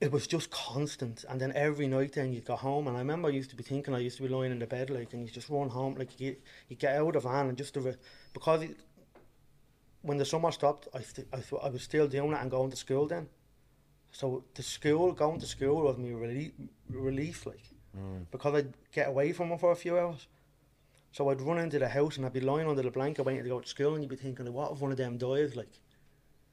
it 0.00 0.12
was 0.12 0.26
just 0.26 0.50
constant. 0.50 1.24
And 1.28 1.40
then 1.40 1.52
every 1.54 1.86
night, 1.86 2.14
then 2.14 2.32
you'd 2.32 2.44
go 2.44 2.56
home. 2.56 2.86
And 2.88 2.96
I 2.96 3.00
remember 3.00 3.28
I 3.28 3.32
used 3.32 3.50
to 3.50 3.56
be 3.56 3.62
thinking, 3.62 3.94
I 3.94 3.98
used 3.98 4.16
to 4.18 4.22
be 4.22 4.28
lying 4.28 4.52
in 4.52 4.58
the 4.58 4.66
bed, 4.66 4.90
like, 4.90 5.12
and 5.12 5.22
you 5.26 5.30
just 5.30 5.48
run 5.48 5.68
home, 5.70 5.94
like, 5.96 6.18
you, 6.20 6.36
you 6.68 6.76
get 6.76 6.96
out 6.96 7.08
of 7.16 7.22
the 7.22 7.28
van 7.28 7.48
and 7.48 7.56
just, 7.56 7.76
re- 7.76 7.94
because 8.32 8.62
it, 8.62 8.76
when 10.02 10.18
the 10.18 10.24
summer 10.24 10.50
stopped, 10.52 10.88
I, 10.94 11.00
st- 11.00 11.28
I, 11.32 11.36
th- 11.36 11.62
I 11.62 11.68
was 11.68 11.82
still 11.82 12.08
doing 12.08 12.32
it 12.32 12.38
and 12.40 12.50
going 12.50 12.70
to 12.70 12.76
school 12.76 13.06
then. 13.06 13.28
So 14.12 14.44
the 14.54 14.62
school, 14.62 15.12
going 15.12 15.40
to 15.40 15.46
school 15.46 15.82
was 15.82 15.98
my 15.98 16.08
relief, 16.10 16.52
relief 16.90 17.44
like, 17.46 17.64
because 18.30 18.54
I'd 18.54 18.74
get 18.92 19.08
away 19.08 19.32
from 19.32 19.52
it 19.52 19.60
for 19.60 19.72
a 19.72 19.76
few 19.76 19.98
hours. 19.98 20.26
So 21.12 21.30
I'd 21.30 21.40
run 21.40 21.58
into 21.58 21.78
the 21.78 21.88
house 21.88 22.16
and 22.16 22.26
I'd 22.26 22.32
be 22.32 22.40
lying 22.40 22.68
under 22.68 22.82
the 22.82 22.90
blanket 22.90 23.24
waiting 23.24 23.42
to 23.44 23.48
go 23.48 23.60
to 23.60 23.68
school, 23.68 23.94
and 23.94 24.02
you'd 24.02 24.10
be 24.10 24.16
thinking, 24.16 24.52
what 24.52 24.72
if 24.72 24.80
one 24.80 24.90
of 24.90 24.96
them 24.98 25.16
dies, 25.18 25.56
like. 25.56 25.68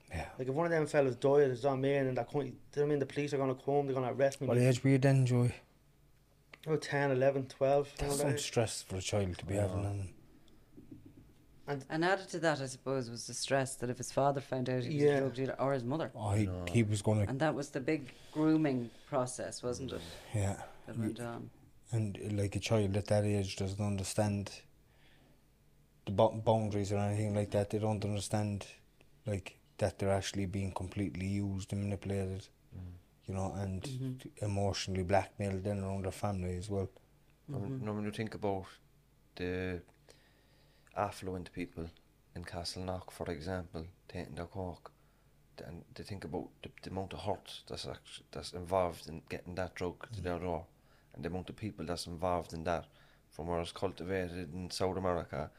Yeah. 0.09 0.25
Like 0.37 0.47
if 0.47 0.53
one 0.53 0.65
of 0.67 0.71
them 0.71 0.85
fellas 0.85 1.15
died, 1.15 1.49
it's 1.49 1.65
on 1.65 1.81
me, 1.81 1.95
and 1.95 2.15
that 2.17 2.29
can't, 2.31 2.53
I 2.77 2.81
mean 2.81 2.99
the 2.99 3.05
police 3.05 3.33
are 3.33 3.37
gonna 3.37 3.55
come, 3.55 3.87
they're 3.87 3.95
gonna 3.95 4.13
arrest 4.13 4.41
me. 4.41 4.47
What 4.47 4.57
age 4.59 4.83
were 4.83 4.91
you 4.91 4.97
then, 4.99 5.25
Joey? 5.25 5.53
Oh, 6.67 6.75
10, 6.77 7.11
11, 7.11 7.47
12. 7.47 7.89
That's 7.97 8.01
around 8.11 8.17
some 8.19 8.31
that 8.31 8.39
stress 8.39 8.81
for 8.83 8.97
a 8.97 9.01
child 9.01 9.37
to 9.39 9.45
be 9.45 9.55
having. 9.55 10.13
And 11.67 11.83
And 11.89 12.05
added 12.05 12.29
to 12.29 12.39
that, 12.39 12.61
I 12.61 12.67
suppose, 12.67 13.09
was 13.09 13.25
the 13.27 13.33
stress 13.33 13.75
that 13.77 13.89
if 13.89 13.97
his 13.97 14.11
father 14.11 14.39
found 14.41 14.69
out 14.69 14.83
he 14.83 14.95
was 14.95 15.03
Yeah. 15.03 15.11
a 15.15 15.19
drug 15.21 15.33
dealer 15.33 15.55
or 15.59 15.73
his 15.73 15.83
mother. 15.83 16.11
oh, 16.15 16.31
he, 16.31 16.47
he 16.69 16.83
was 16.83 17.01
going 17.01 17.23
to, 17.23 17.29
And 17.29 17.39
that 17.39 17.55
was 17.55 17.69
the 17.69 17.79
big 17.79 18.13
grooming 18.33 18.91
process, 19.07 19.63
wasn't 19.63 19.93
it? 19.93 20.01
yeah. 20.35 20.61
That 20.87 20.97
went 20.99 21.19
on. 21.21 21.49
And 21.91 22.17
like 22.31 22.55
a 22.55 22.59
child 22.59 22.97
at 22.97 23.07
that 23.07 23.23
age 23.23 23.55
doesn't 23.55 23.85
understand 23.85 24.51
the 26.05 26.11
bo- 26.11 26.31
boundaries 26.31 26.91
or 26.91 26.97
anything 26.97 27.35
like 27.35 27.51
that. 27.51 27.69
They 27.69 27.79
don't 27.79 28.03
understand 28.03 28.65
like 29.25 29.57
that 29.77 29.99
they're 29.99 30.11
actually 30.11 30.45
being 30.45 30.71
completely 30.71 31.27
used 31.27 31.71
and 31.73 31.83
manipulated, 31.83 32.47
mm. 32.75 32.93
you 33.25 33.33
know, 33.33 33.53
and 33.57 33.81
mm-hmm. 33.83 34.45
emotionally 34.45 35.03
blackmailed 35.03 35.63
then 35.63 35.83
around 35.83 36.05
their 36.05 36.11
family 36.11 36.57
as 36.57 36.69
well. 36.69 36.89
You 37.49 37.55
know, 37.55 37.59
when 37.59 38.03
you 38.03 38.09
mm-hmm. 38.09 38.09
think 38.09 38.35
about 38.35 38.65
the 39.35 39.81
affluent 40.95 41.51
people 41.53 41.89
in 42.35 42.43
Castleknock, 42.43 43.11
for 43.11 43.29
example, 43.29 43.85
taking 44.07 44.35
their 44.35 44.45
coke, 44.45 44.91
and 45.65 45.83
they 45.93 46.03
think 46.03 46.23
about 46.23 46.47
the, 46.63 46.69
the 46.81 46.89
amount 46.89 47.13
of 47.13 47.19
hurt 47.19 47.61
that's 47.67 47.85
actually, 47.85 48.25
that's 48.31 48.53
involved 48.53 49.07
in 49.07 49.21
getting 49.29 49.55
that 49.55 49.75
drug 49.75 50.07
to 50.13 50.19
mm. 50.19 50.23
their 50.23 50.39
door, 50.39 50.65
and 51.13 51.23
the 51.23 51.29
amount 51.29 51.49
of 51.49 51.55
people 51.55 51.85
that's 51.85 52.07
involved 52.07 52.53
in 52.53 52.63
that, 52.63 52.85
from 53.29 53.47
where 53.47 53.59
it's 53.59 53.71
cultivated 53.71 54.53
in 54.53 54.69
South 54.69 54.97
America, 54.97 55.49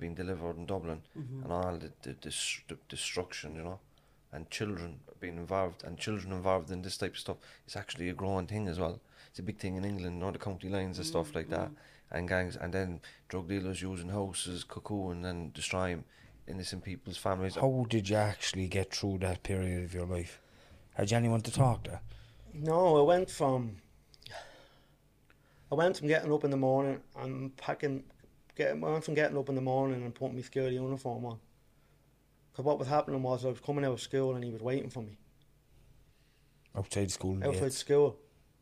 being 0.00 0.14
delivered 0.14 0.56
in 0.56 0.66
Dublin, 0.66 1.02
mm-hmm. 1.18 1.42
and 1.42 1.52
all 1.52 1.76
the, 1.76 1.92
the, 2.02 2.16
the, 2.20 2.34
the 2.68 2.78
destruction, 2.88 3.54
you 3.54 3.62
know, 3.62 3.78
and 4.32 4.48
children 4.50 5.00
being 5.20 5.36
involved, 5.36 5.84
and 5.84 5.98
children 5.98 6.32
involved 6.32 6.70
in 6.70 6.82
this 6.82 6.96
type 6.96 7.12
of 7.12 7.18
stuff, 7.18 7.36
it's 7.66 7.76
actually 7.76 8.08
a 8.08 8.14
growing 8.14 8.46
thing 8.46 8.68
as 8.68 8.78
well. 8.78 9.00
It's 9.28 9.38
a 9.38 9.42
big 9.42 9.58
thing 9.58 9.76
in 9.76 9.84
England, 9.84 10.16
you 10.16 10.20
know, 10.20 10.30
the 10.30 10.38
county 10.38 10.68
lines 10.68 10.98
and 10.98 11.06
stuff 11.06 11.34
like 11.34 11.50
that, 11.50 11.68
mm-hmm. 11.68 12.16
and 12.16 12.28
gangs, 12.28 12.56
and 12.56 12.72
then 12.72 13.00
drug 13.28 13.48
dealers 13.48 13.82
using 13.82 14.08
houses, 14.08 14.64
cuckooing, 14.64 15.24
and 15.24 15.52
destroying 15.52 16.04
innocent 16.48 16.82
people's 16.84 17.18
families. 17.18 17.54
How 17.54 17.86
did 17.88 18.08
you 18.08 18.16
actually 18.16 18.68
get 18.68 18.94
through 18.94 19.18
that 19.18 19.42
period 19.42 19.84
of 19.84 19.94
your 19.94 20.06
life? 20.06 20.40
Had 20.94 21.10
you 21.10 21.16
anyone 21.16 21.40
to 21.42 21.52
talk 21.52 21.84
to? 21.84 22.00
No, 22.52 22.98
I 22.98 23.02
went 23.02 23.30
from. 23.30 23.76
I 25.72 25.74
went 25.74 25.96
from 25.96 26.08
getting 26.08 26.30
up 26.30 26.44
in 26.44 26.50
the 26.50 26.56
morning 26.58 27.00
and 27.16 27.56
packing. 27.56 28.04
Getting, 28.54 28.84
I 28.84 28.90
went 28.90 29.04
from 29.04 29.14
getting 29.14 29.38
up 29.38 29.48
in 29.48 29.54
the 29.54 29.62
morning 29.62 30.02
and 30.02 30.14
putting 30.14 30.36
my 30.36 30.42
school 30.42 30.70
uniform 30.70 31.24
on. 31.24 31.38
Because 32.52 32.66
what 32.66 32.78
was 32.78 32.88
happening 32.88 33.22
was 33.22 33.46
I 33.46 33.48
was 33.48 33.60
coming 33.60 33.82
out 33.86 33.92
of 33.92 34.00
school 34.02 34.34
and 34.34 34.44
he 34.44 34.50
was 34.50 34.60
waiting 34.60 34.90
for 34.90 35.00
me 35.00 35.16
Outside 36.76 37.10
school 37.10 37.38
outside 37.42 37.60
gates? 37.60 37.78
school. 37.78 38.18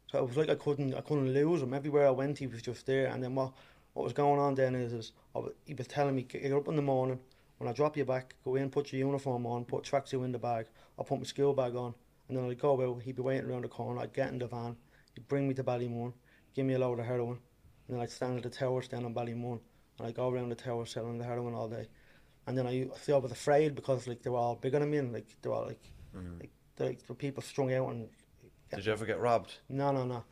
So 0.07 0.19
it 0.21 0.29
was 0.29 0.37
like 0.37 0.51
I 0.51 0.55
couldn't, 0.55 0.95
I 0.95 1.01
couldn't 1.01 1.35
lose 1.35 1.63
him. 1.63 1.75
Everywhere 1.75 2.07
I 2.07 2.11
went, 2.11 2.39
he 2.39 2.47
was 2.47 2.63
just 2.63 2.87
there. 2.87 3.07
And 3.09 3.21
then 3.25 3.35
what, 3.35 3.53
what 3.95 4.05
was 4.05 4.13
going 4.13 4.39
on 4.39 4.55
then 4.55 4.77
is, 4.77 4.93
is 4.93 5.13
I 5.35 5.41
wa- 5.41 5.49
he 5.65 5.75
was 5.75 5.89
telling 5.89 6.15
me, 6.15 6.23
get 6.23 6.53
up 6.53 6.69
in 6.69 6.77
the 6.77 6.83
morning. 6.83 7.19
When 7.59 7.69
I 7.69 7.73
drop 7.73 7.97
you 7.97 8.05
back, 8.05 8.37
go 8.45 8.55
in, 8.55 8.71
put 8.71 8.93
your 8.93 9.01
uniform 9.01 9.47
on, 9.47 9.65
put 9.65 9.83
tracksuit 9.83 10.25
in 10.25 10.31
the 10.31 10.39
bag. 10.39 10.67
I'll 10.97 11.05
put 11.05 11.19
my 11.19 11.25
school 11.25 11.55
bag 11.55 11.75
on, 11.75 11.93
and 12.29 12.37
then 12.37 12.49
I'd 12.49 12.59
go 12.61 12.81
out. 12.81 13.03
He'd 13.03 13.17
be 13.17 13.23
waiting 13.23 13.51
around 13.51 13.65
the 13.65 13.69
corner. 13.69 14.01
I'd 14.01 14.13
get 14.13 14.29
in 14.29 14.39
the 14.39 14.47
van. 14.47 14.77
He'd 15.15 15.27
bring 15.27 15.49
me 15.49 15.55
to 15.55 15.65
Ballymun, 15.65 16.13
give 16.55 16.67
me 16.67 16.75
a 16.75 16.79
load 16.79 16.99
of 16.99 17.07
heroin, 17.07 17.39
and 17.87 17.97
then 17.97 18.01
I'd 18.01 18.11
stand 18.11 18.39
at 18.39 18.43
the 18.43 18.51
tower 18.51 18.83
stand 18.83 19.05
on 19.05 19.15
Ballymun, 19.15 19.61
and 19.99 20.07
I'd 20.07 20.15
go 20.15 20.29
around 20.29 20.49
the 20.49 20.55
tower 20.55 20.87
selling 20.87 21.19
the 21.19 21.25
heroin 21.25 21.55
all 21.55 21.69
day. 21.69 21.89
And 22.47 22.57
then 22.57 22.67
I, 22.67 22.89
see, 23.01 23.13
I 23.13 23.17
was 23.17 23.33
afraid 23.33 23.75
because 23.75 24.07
like 24.07 24.23
they 24.23 24.31
were 24.31 24.39
all 24.39 24.57
bigger 24.57 24.79
than 24.79 24.91
me, 24.91 24.99
and 24.99 25.13
like 25.13 25.27
they 25.43 25.49
were 25.49 25.57
all, 25.57 25.67
like, 25.67 25.83
mm-hmm. 26.17 26.41
like, 26.41 26.51
they're, 26.77 26.89
like 26.89 27.07
the 27.07 27.15
people 27.15 27.43
strung 27.43 27.73
out 27.73 27.91
and 27.91 28.09
Did 28.75 28.87
you 28.87 28.93
ever 28.93 29.07
get 29.07 29.21
robbed? 29.21 29.55
no, 29.69 29.93
no, 29.93 30.05
no. 30.05 30.25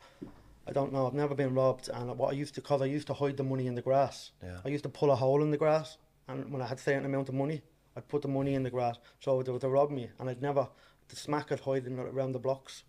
I 0.67 0.71
don't 0.71 0.93
know. 0.93 1.07
I've 1.07 1.15
never 1.15 1.33
been 1.33 1.55
robbed, 1.55 1.89
and 1.89 2.15
what 2.17 2.31
I 2.31 2.35
used 2.35 2.53
to, 2.55 2.61
cause 2.61 2.81
I 2.81 2.85
used 2.85 3.07
to 3.07 3.13
hide 3.13 3.37
the 3.37 3.43
money 3.43 3.65
in 3.65 3.73
the 3.73 3.81
grass. 3.81 4.31
Yeah. 4.43 4.59
I 4.63 4.69
used 4.69 4.83
to 4.83 4.89
pull 4.89 5.09
a 5.09 5.15
hole 5.15 5.41
in 5.41 5.49
the 5.49 5.57
grass, 5.57 5.97
and 6.27 6.51
when 6.51 6.61
I 6.61 6.67
had 6.67 6.77
a 6.77 6.81
certain 6.81 7.05
amount 7.05 7.29
of 7.29 7.35
money, 7.35 7.63
I'd 7.95 8.07
put 8.07 8.21
the 8.21 8.27
money 8.27 8.53
in 8.53 8.61
the 8.61 8.69
grass. 8.69 8.97
So 9.19 9.41
they 9.41 9.51
would 9.51 9.63
rob 9.63 9.89
me, 9.89 10.09
and 10.19 10.29
I'd 10.29 10.41
never 10.41 10.67
the 11.09 11.15
smack 11.15 11.51
I'd 11.51 11.59
hide 11.59 11.87
in 11.87 11.99
around 11.99 12.33
the 12.33 12.39
blocks. 12.39 12.83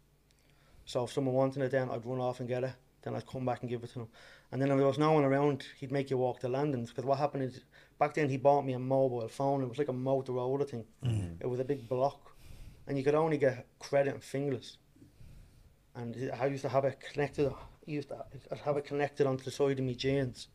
So 0.85 1.05
if 1.05 1.13
someone 1.13 1.35
wanted 1.35 1.63
it, 1.63 1.71
then 1.71 1.91
I'd 1.91 2.05
run 2.05 2.21
off 2.21 2.41
and 2.41 2.49
get 2.49 2.65
it. 2.65 2.73
Then 3.03 3.15
I'd 3.15 3.27
come 3.27 3.47
back 3.47 3.61
and 3.63 3.71
give 3.71 3.83
it 3.83 3.93
to 3.93 4.01
him. 4.01 4.09
And 4.53 4.61
then 4.61 4.71
if 4.71 4.77
there 4.77 4.87
was 4.87 4.99
no 4.99 5.13
one 5.13 5.25
around, 5.25 5.65
he'd 5.79 5.93
make 5.93 6.11
you 6.11 6.19
walk 6.19 6.41
the 6.41 6.49
landings. 6.49 6.91
Because 6.91 7.05
what 7.05 7.19
happened 7.19 7.45
is, 7.45 7.61
back 7.99 8.15
then 8.15 8.29
he 8.29 8.37
bought 8.37 8.65
me 8.65 8.75
a 8.75 8.79
mobile 8.79 9.27
phone. 9.29 9.63
It 9.63 9.69
was 9.69 9.79
like 9.79 9.89
a 9.89 9.93
Motorola 9.93 10.69
thing. 10.69 10.85
Mm-hmm. 11.05 11.35
It 11.41 11.47
was 11.47 11.61
a 11.61 11.65
big 11.65 11.89
block, 11.89 12.33
and 12.87 12.99
you 12.99 13.05
could 13.05 13.15
only 13.15 13.39
get 13.39 13.67
credit 13.79 14.15
and 14.15 14.23
fingerless 14.23 14.79
and 15.95 16.31
I 16.39 16.47
used 16.47 16.63
to 16.63 16.69
have 16.69 16.85
it 16.85 17.01
connected. 17.01 17.49
I 17.49 17.55
used 17.87 18.09
to 18.09 18.25
I'd 18.51 18.59
have 18.59 18.77
it 18.77 18.85
connected 18.85 19.27
onto 19.27 19.45
the 19.45 19.51
side 19.51 19.79
of 19.79 19.85
my 19.85 19.93
jeans. 19.93 20.49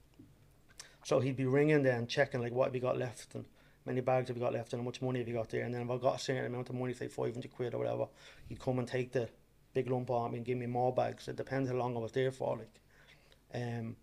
So 1.04 1.20
he'd 1.20 1.38
be 1.38 1.46
ringing 1.46 1.84
there 1.84 1.98
and 1.98 2.10
checking 2.10 2.42
like 2.42 2.54
what 2.54 2.66
have 2.66 2.76
you 2.76 2.82
got 2.82 2.98
left 2.98 3.36
and 3.36 3.46
many 3.86 4.02
bags 4.02 4.30
have 4.30 4.38
you 4.38 4.44
got 4.44 4.54
left 4.54 4.74
and 4.74 4.82
how 4.82 4.86
much 4.86 5.02
money 5.02 5.20
have 5.20 5.28
you 5.28 5.36
got 5.36 5.50
there. 5.50 5.64
And 5.64 5.74
then 5.74 5.82
if 5.84 5.90
I 5.92 5.98
got 5.98 6.16
a 6.16 6.20
certain 6.20 6.46
amount 6.46 6.70
of 6.70 6.76
money, 6.76 6.94
say 6.94 7.08
five 7.08 7.34
hundred 7.34 7.52
quid 7.52 7.74
or 7.74 7.80
whatever, 7.80 8.08
he'd 8.48 8.60
come 8.60 8.80
and 8.80 8.88
take 8.88 9.12
the 9.12 9.30
big 9.76 9.90
lump 9.92 10.10
on 10.10 10.32
me 10.32 10.38
and 10.38 10.46
give 10.46 10.58
me 10.58 10.66
more 10.66 10.92
bags. 10.92 11.28
It 11.28 11.36
depends 11.36 11.70
how 11.70 11.76
long 11.76 11.96
I 11.96 12.00
was 12.00 12.14
there 12.14 12.32
for. 12.32 12.58
Like, 12.58 12.80
um, 13.54 13.96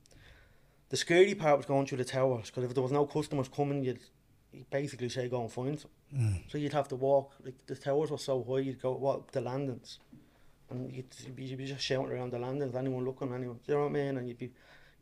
the 0.90 0.96
scary 0.96 1.34
part 1.34 1.56
was 1.56 1.66
going 1.66 1.86
through 1.86 1.98
the 1.98 2.04
towers 2.04 2.46
because 2.46 2.64
if 2.64 2.74
there 2.74 2.82
was 2.82 2.92
no 2.92 3.06
customers 3.06 3.48
coming, 3.48 3.82
you'd, 3.82 4.00
you'd 4.52 4.70
basically 4.70 5.08
say 5.08 5.28
go 5.28 5.40
and 5.40 5.50
find 5.50 5.80
some. 5.80 5.90
So 6.48 6.58
you'd 6.58 6.74
have 6.74 6.88
to 6.88 6.96
walk. 6.96 7.32
Like 7.42 7.54
the 7.66 7.74
towers 7.74 8.10
were 8.10 8.18
so 8.18 8.44
high, 8.44 8.60
you'd 8.60 8.82
go 8.82 8.92
walk 8.92 9.18
up 9.18 9.30
the 9.32 9.40
landings 9.40 9.98
and 10.70 10.92
you'd, 10.92 11.06
you'd, 11.24 11.36
be, 11.36 11.44
you'd 11.44 11.58
be 11.58 11.66
just 11.66 11.84
shouting 11.84 12.12
around 12.12 12.32
the 12.32 12.38
landing, 12.38 12.68
if 12.68 12.74
anyone 12.74 13.04
looking, 13.04 13.32
anyone, 13.32 13.56
do 13.66 13.72
you 13.72 13.74
know 13.74 13.84
what 13.84 13.90
I 13.90 13.92
mean? 13.92 14.18
And 14.18 14.28
you'd 14.28 14.38
be, 14.38 14.50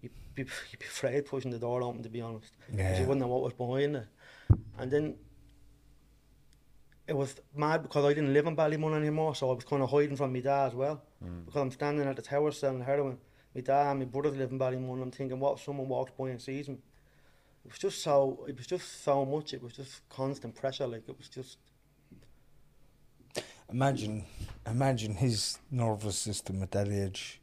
you'd 0.01 0.13
be, 0.35 0.43
you'd 0.71 0.79
be 0.79 0.87
afraid 0.87 1.27
pushing 1.27 1.51
the 1.51 1.59
door 1.59 1.83
open, 1.83 2.03
to 2.03 2.09
be 2.09 2.21
honest. 2.21 2.53
Yeah. 2.73 3.01
you 3.01 3.07
wouldn't 3.07 3.21
know 3.21 3.29
what 3.29 3.43
was 3.43 3.53
behind 3.53 3.97
it. 3.97 4.07
And 4.79 4.91
then 4.91 5.15
it 7.11 7.17
was 7.17 7.35
mad 7.57 7.83
because 7.83 8.05
I 8.05 8.15
didn't 8.15 8.33
live 8.33 8.47
in 8.47 8.55
Ballymun 8.55 8.95
anymore, 8.95 9.35
so 9.35 9.51
I 9.51 9.55
was 9.55 9.65
kind 9.65 9.83
of 9.83 9.91
hiding 9.91 10.15
from 10.15 10.33
my 10.33 10.39
dad 10.39 10.69
as 10.69 10.75
well. 10.75 11.03
Mm. 11.23 11.45
Because 11.45 11.61
I'm 11.61 11.73
standing 11.73 12.07
at 12.07 12.15
the 12.15 12.23
tower 12.23 12.53
selling 12.53 12.83
heroin. 12.83 13.19
My 13.53 13.63
dad 13.63 13.91
and 13.91 13.99
my 13.99 14.05
brothers 14.05 14.37
live 14.37 14.53
in 14.53 14.61
Ballymun. 14.61 15.03
I'm 15.03 15.11
thinking, 15.11 15.41
what 15.41 15.55
if 15.55 15.65
someone 15.65 15.89
walks 15.89 16.13
by 16.17 16.31
and 16.31 16.41
sees 16.41 16.69
me? 16.69 16.79
It 17.65 17.73
was 17.73 17.81
just 17.81 18.01
so. 18.01 18.45
It 18.49 18.57
was 18.57 18.69
just 18.69 19.03
so 19.03 19.27
much. 19.27 19.53
It 19.53 19.61
was 19.61 19.73
just 19.73 20.09
constant 20.09 20.55
pressure. 20.55 20.87
Like 20.87 21.09
it 21.09 21.19
was 21.19 21.29
just. 21.29 21.59
Imagine, 23.73 24.25
imagine 24.65 25.15
his 25.15 25.59
nervous 25.69 26.17
system 26.17 26.63
at 26.63 26.71
that 26.71 26.87
age. 26.87 27.41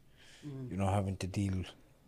Mm. 0.48 0.72
You 0.72 0.78
know, 0.78 0.88
having 0.88 1.18
to 1.18 1.28
deal 1.28 1.66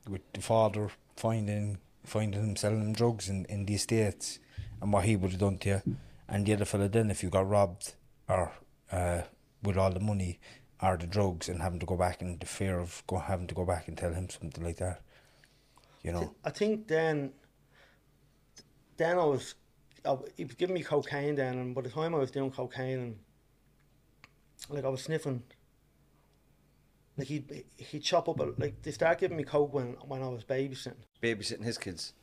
with 0.10 0.22
the 0.32 0.42
father 0.42 0.92
finding 1.18 1.78
finding 2.06 2.42
him 2.42 2.56
selling 2.56 2.94
drugs 2.94 3.28
in, 3.28 3.44
in 3.46 3.66
the 3.66 3.76
estates, 3.76 4.40
and 4.82 4.94
what 4.94 5.04
he 5.04 5.18
would 5.18 5.32
have 5.32 5.42
done 5.42 5.58
to 5.58 5.70
you, 5.70 5.98
and 6.30 6.46
the 6.46 6.54
other 6.54 6.66
fella 6.66 6.88
then 6.90 7.10
if 7.12 7.24
you 7.24 7.30
got 7.30 7.48
robbed 7.48 7.94
or 8.28 8.54
uh, 8.92 9.22
with 9.64 9.78
all 9.78 9.92
the 9.92 10.00
money 10.00 10.40
or 10.82 10.98
the 10.98 11.08
drugs 11.08 11.50
and 11.50 11.62
having 11.62 11.80
to 11.80 11.86
go 11.86 11.96
back 11.96 12.22
and 12.22 12.40
the 12.40 12.46
fear 12.46 12.80
of 12.80 13.04
go, 13.08 13.18
having 13.18 13.48
to 13.48 13.56
go 13.56 13.66
back 13.66 13.88
and 13.88 13.98
tell 13.98 14.14
him 14.14 14.30
something 14.30 14.64
like 14.64 14.78
that. 14.78 15.02
You 16.04 16.14
know, 16.14 16.34
I 16.46 16.52
think 16.52 16.88
then. 16.88 17.34
Then 18.96 19.18
I 19.18 19.24
was, 19.24 19.56
I, 20.06 20.18
he 20.36 20.44
was 20.44 20.56
giving 20.56 20.74
me 20.74 20.84
cocaine 20.84 21.36
then, 21.36 21.58
and 21.58 21.74
by 21.74 21.82
the 21.82 21.90
time 21.90 22.14
I 22.14 22.18
was 22.18 22.32
doing 22.32 22.52
cocaine, 22.52 23.00
and 23.00 23.16
like 24.70 24.84
I 24.84 24.90
was 24.90 25.04
sniffing. 25.04 25.44
Like 27.18 27.28
he'd 27.28 27.64
he'd 27.78 28.04
chop 28.04 28.28
up 28.28 28.40
a, 28.40 28.54
like 28.58 28.82
they 28.82 28.92
started 28.92 29.20
giving 29.20 29.38
me 29.38 29.44
coke 29.44 29.74
when 29.74 29.94
when 30.06 30.22
I 30.22 30.28
was 30.28 30.44
babysitting. 30.44 30.96
Babysitting 31.22 31.64
his 31.64 31.78
kids. 31.78 32.14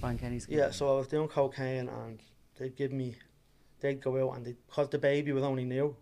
Brian 0.00 0.18
Kenny's. 0.18 0.46
Yeah, 0.48 0.70
so 0.70 0.94
I 0.94 0.98
was 0.98 1.08
doing 1.08 1.28
cocaine 1.28 1.88
and 1.88 2.20
they'd 2.58 2.76
give 2.76 2.92
me, 2.92 3.16
they'd 3.86 4.00
go 4.00 4.28
out 4.28 4.36
and 4.36 4.44
they 4.46 4.54
because 4.66 4.88
the 4.88 4.98
baby 4.98 5.32
was 5.32 5.44
only 5.44 5.64
new, 5.64 5.96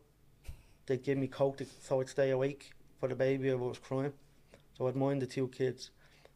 they'd 0.87 1.03
give 1.03 1.19
me 1.19 1.27
coke 1.27 1.59
to, 1.59 1.67
so 1.83 2.01
I'd 2.01 2.09
stay 2.09 2.31
awake 2.31 2.73
for 2.99 3.09
the 3.09 3.15
baby 3.15 3.49
if 3.49 3.55
I 3.61 3.65
was 3.65 3.79
crying. 3.79 4.13
So 4.77 4.89
I'd 4.89 4.97
mind 4.97 5.23
the 5.23 5.27
two 5.27 5.49
kids, 5.49 5.91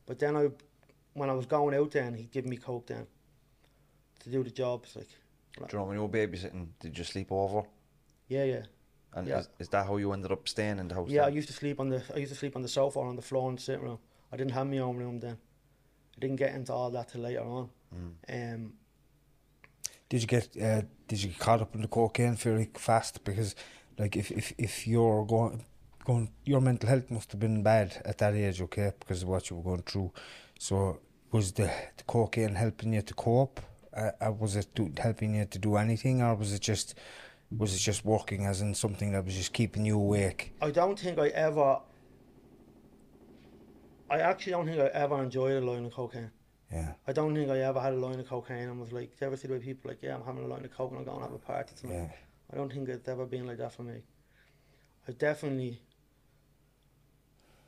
but 0.06 0.18
then 0.18 0.36
I, 0.36 0.48
when 1.14 1.30
I 1.30 1.32
was 1.32 1.46
going 1.46 1.74
out 1.74 1.90
then 1.92 2.14
he'd 2.14 2.30
give 2.30 2.46
me 2.46 2.56
coke 2.56 2.86
then, 2.86 3.06
to 4.20 4.30
do 4.30 4.44
the 4.44 4.50
jobs 4.50 4.94
like, 4.96 5.08
Do 5.56 5.64
you 5.72 5.78
know 5.78 5.84
when 5.86 5.96
you 5.96 6.02
were 6.02 6.08
babysitting, 6.08 6.68
did 6.80 6.96
you 6.96 7.04
sleep 7.04 7.32
over? 7.32 7.62
yeah 8.28 8.44
yeah. 8.44 8.62
And 9.14 9.26
Yeah. 9.26 9.38
is, 9.38 9.48
is 9.58 9.68
that 9.68 9.86
how 9.86 9.96
you 9.96 10.12
ended 10.12 10.30
up 10.32 10.46
staying 10.46 10.78
in 10.78 10.88
the 10.88 10.94
house? 10.94 11.08
Yeah, 11.08 11.24
I 11.24 11.28
used 11.28 11.48
to 11.48 11.54
sleep 11.54 11.80
on 11.80 11.88
the 11.88 12.02
I 12.14 12.18
used 12.18 12.32
to 12.32 12.38
sleep 12.38 12.54
on 12.56 12.62
the 12.62 12.68
sofa 12.68 12.98
or 12.98 13.06
on 13.08 13.16
the 13.16 13.22
floor 13.22 13.48
in 13.48 13.56
the 13.56 13.62
sitting 13.62 13.82
room. 13.82 13.98
I 14.30 14.36
didn't 14.36 14.52
have 14.52 14.66
my 14.66 14.78
own 14.78 14.98
room 14.98 15.18
then. 15.18 15.38
I 16.16 16.20
didn't 16.20 16.36
get 16.36 16.54
into 16.54 16.72
all 16.74 16.90
that 16.90 17.08
till 17.08 17.22
later 17.22 17.40
on. 17.40 17.70
Um, 18.28 18.74
Did 20.08 20.22
you 20.22 20.26
get 20.26 20.48
uh, 20.60 20.82
did 21.06 21.22
you 21.22 21.28
get 21.30 21.38
caught 21.38 21.60
up 21.60 21.74
in 21.74 21.82
the 21.82 21.88
cocaine 21.88 22.36
fairly 22.36 22.70
fast? 22.74 23.24
Because 23.24 23.54
like 23.98 24.16
if 24.16 24.30
if, 24.30 24.52
if 24.58 24.86
you're 24.86 25.24
going 25.26 25.64
going 26.04 26.30
your 26.44 26.60
mental 26.60 26.88
health 26.88 27.10
must 27.10 27.32
have 27.32 27.40
been 27.40 27.62
bad 27.62 28.00
at 28.04 28.18
that 28.18 28.34
age, 28.34 28.60
okay, 28.62 28.92
because 28.98 29.22
of 29.22 29.28
what 29.28 29.50
you 29.50 29.56
were 29.56 29.62
going 29.62 29.82
through. 29.82 30.10
So 30.58 31.00
was 31.30 31.52
the, 31.52 31.70
the 31.96 32.04
cocaine 32.06 32.54
helping 32.54 32.94
you 32.94 33.02
to 33.02 33.14
cope? 33.14 33.60
Uh, 33.94 34.10
uh, 34.20 34.32
was 34.32 34.56
it 34.56 34.68
do, 34.74 34.90
helping 34.98 35.34
you 35.34 35.44
to 35.44 35.58
do 35.58 35.76
anything, 35.76 36.22
or 36.22 36.34
was 36.34 36.52
it 36.52 36.62
just 36.62 36.94
was 37.56 37.74
it 37.74 37.78
just 37.78 38.04
working 38.04 38.46
as 38.46 38.60
in 38.60 38.74
something 38.74 39.12
that 39.12 39.24
was 39.24 39.34
just 39.34 39.52
keeping 39.52 39.84
you 39.84 39.96
awake? 39.96 40.52
I 40.62 40.70
don't 40.70 40.98
think 40.98 41.18
I 41.18 41.28
ever. 41.28 41.80
I 44.10 44.20
actually 44.20 44.52
don't 44.52 44.66
think 44.66 44.80
I 44.80 44.86
ever 44.86 45.22
enjoyed 45.22 45.62
a 45.62 45.66
line 45.66 45.84
of 45.84 45.92
cocaine. 45.92 46.30
Yeah, 46.72 46.92
I 47.06 47.12
don't 47.12 47.34
think 47.34 47.50
I 47.50 47.60
ever 47.60 47.80
had 47.80 47.94
a 47.94 47.96
line 47.96 48.20
of 48.20 48.28
cocaine 48.28 48.68
and 48.68 48.78
was 48.78 48.92
like, 48.92 49.10
do 49.10 49.16
you 49.22 49.26
ever 49.28 49.36
see 49.36 49.48
the 49.48 49.54
way 49.54 49.60
people 49.60 49.90
like, 49.90 50.02
yeah, 50.02 50.16
I'm 50.16 50.24
having 50.24 50.44
a 50.44 50.46
line 50.46 50.64
of 50.64 50.70
coke 50.70 50.90
and 50.90 50.98
I'm 50.98 51.04
going 51.04 51.18
to 51.18 51.24
have 51.24 51.32
a 51.32 51.38
party 51.38 51.72
tonight. 51.74 51.94
yeah. 51.94 52.08
I 52.52 52.56
don't 52.56 52.72
think 52.72 52.88
it's 52.88 53.08
ever 53.08 53.26
been 53.26 53.46
like 53.46 53.58
that 53.58 53.72
for 53.72 53.82
me. 53.82 54.02
I 55.06 55.12
definitely. 55.12 55.80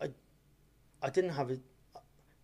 I, 0.01 0.11
I 1.03 1.11
didn't 1.11 1.30
have 1.30 1.51
a, 1.51 1.55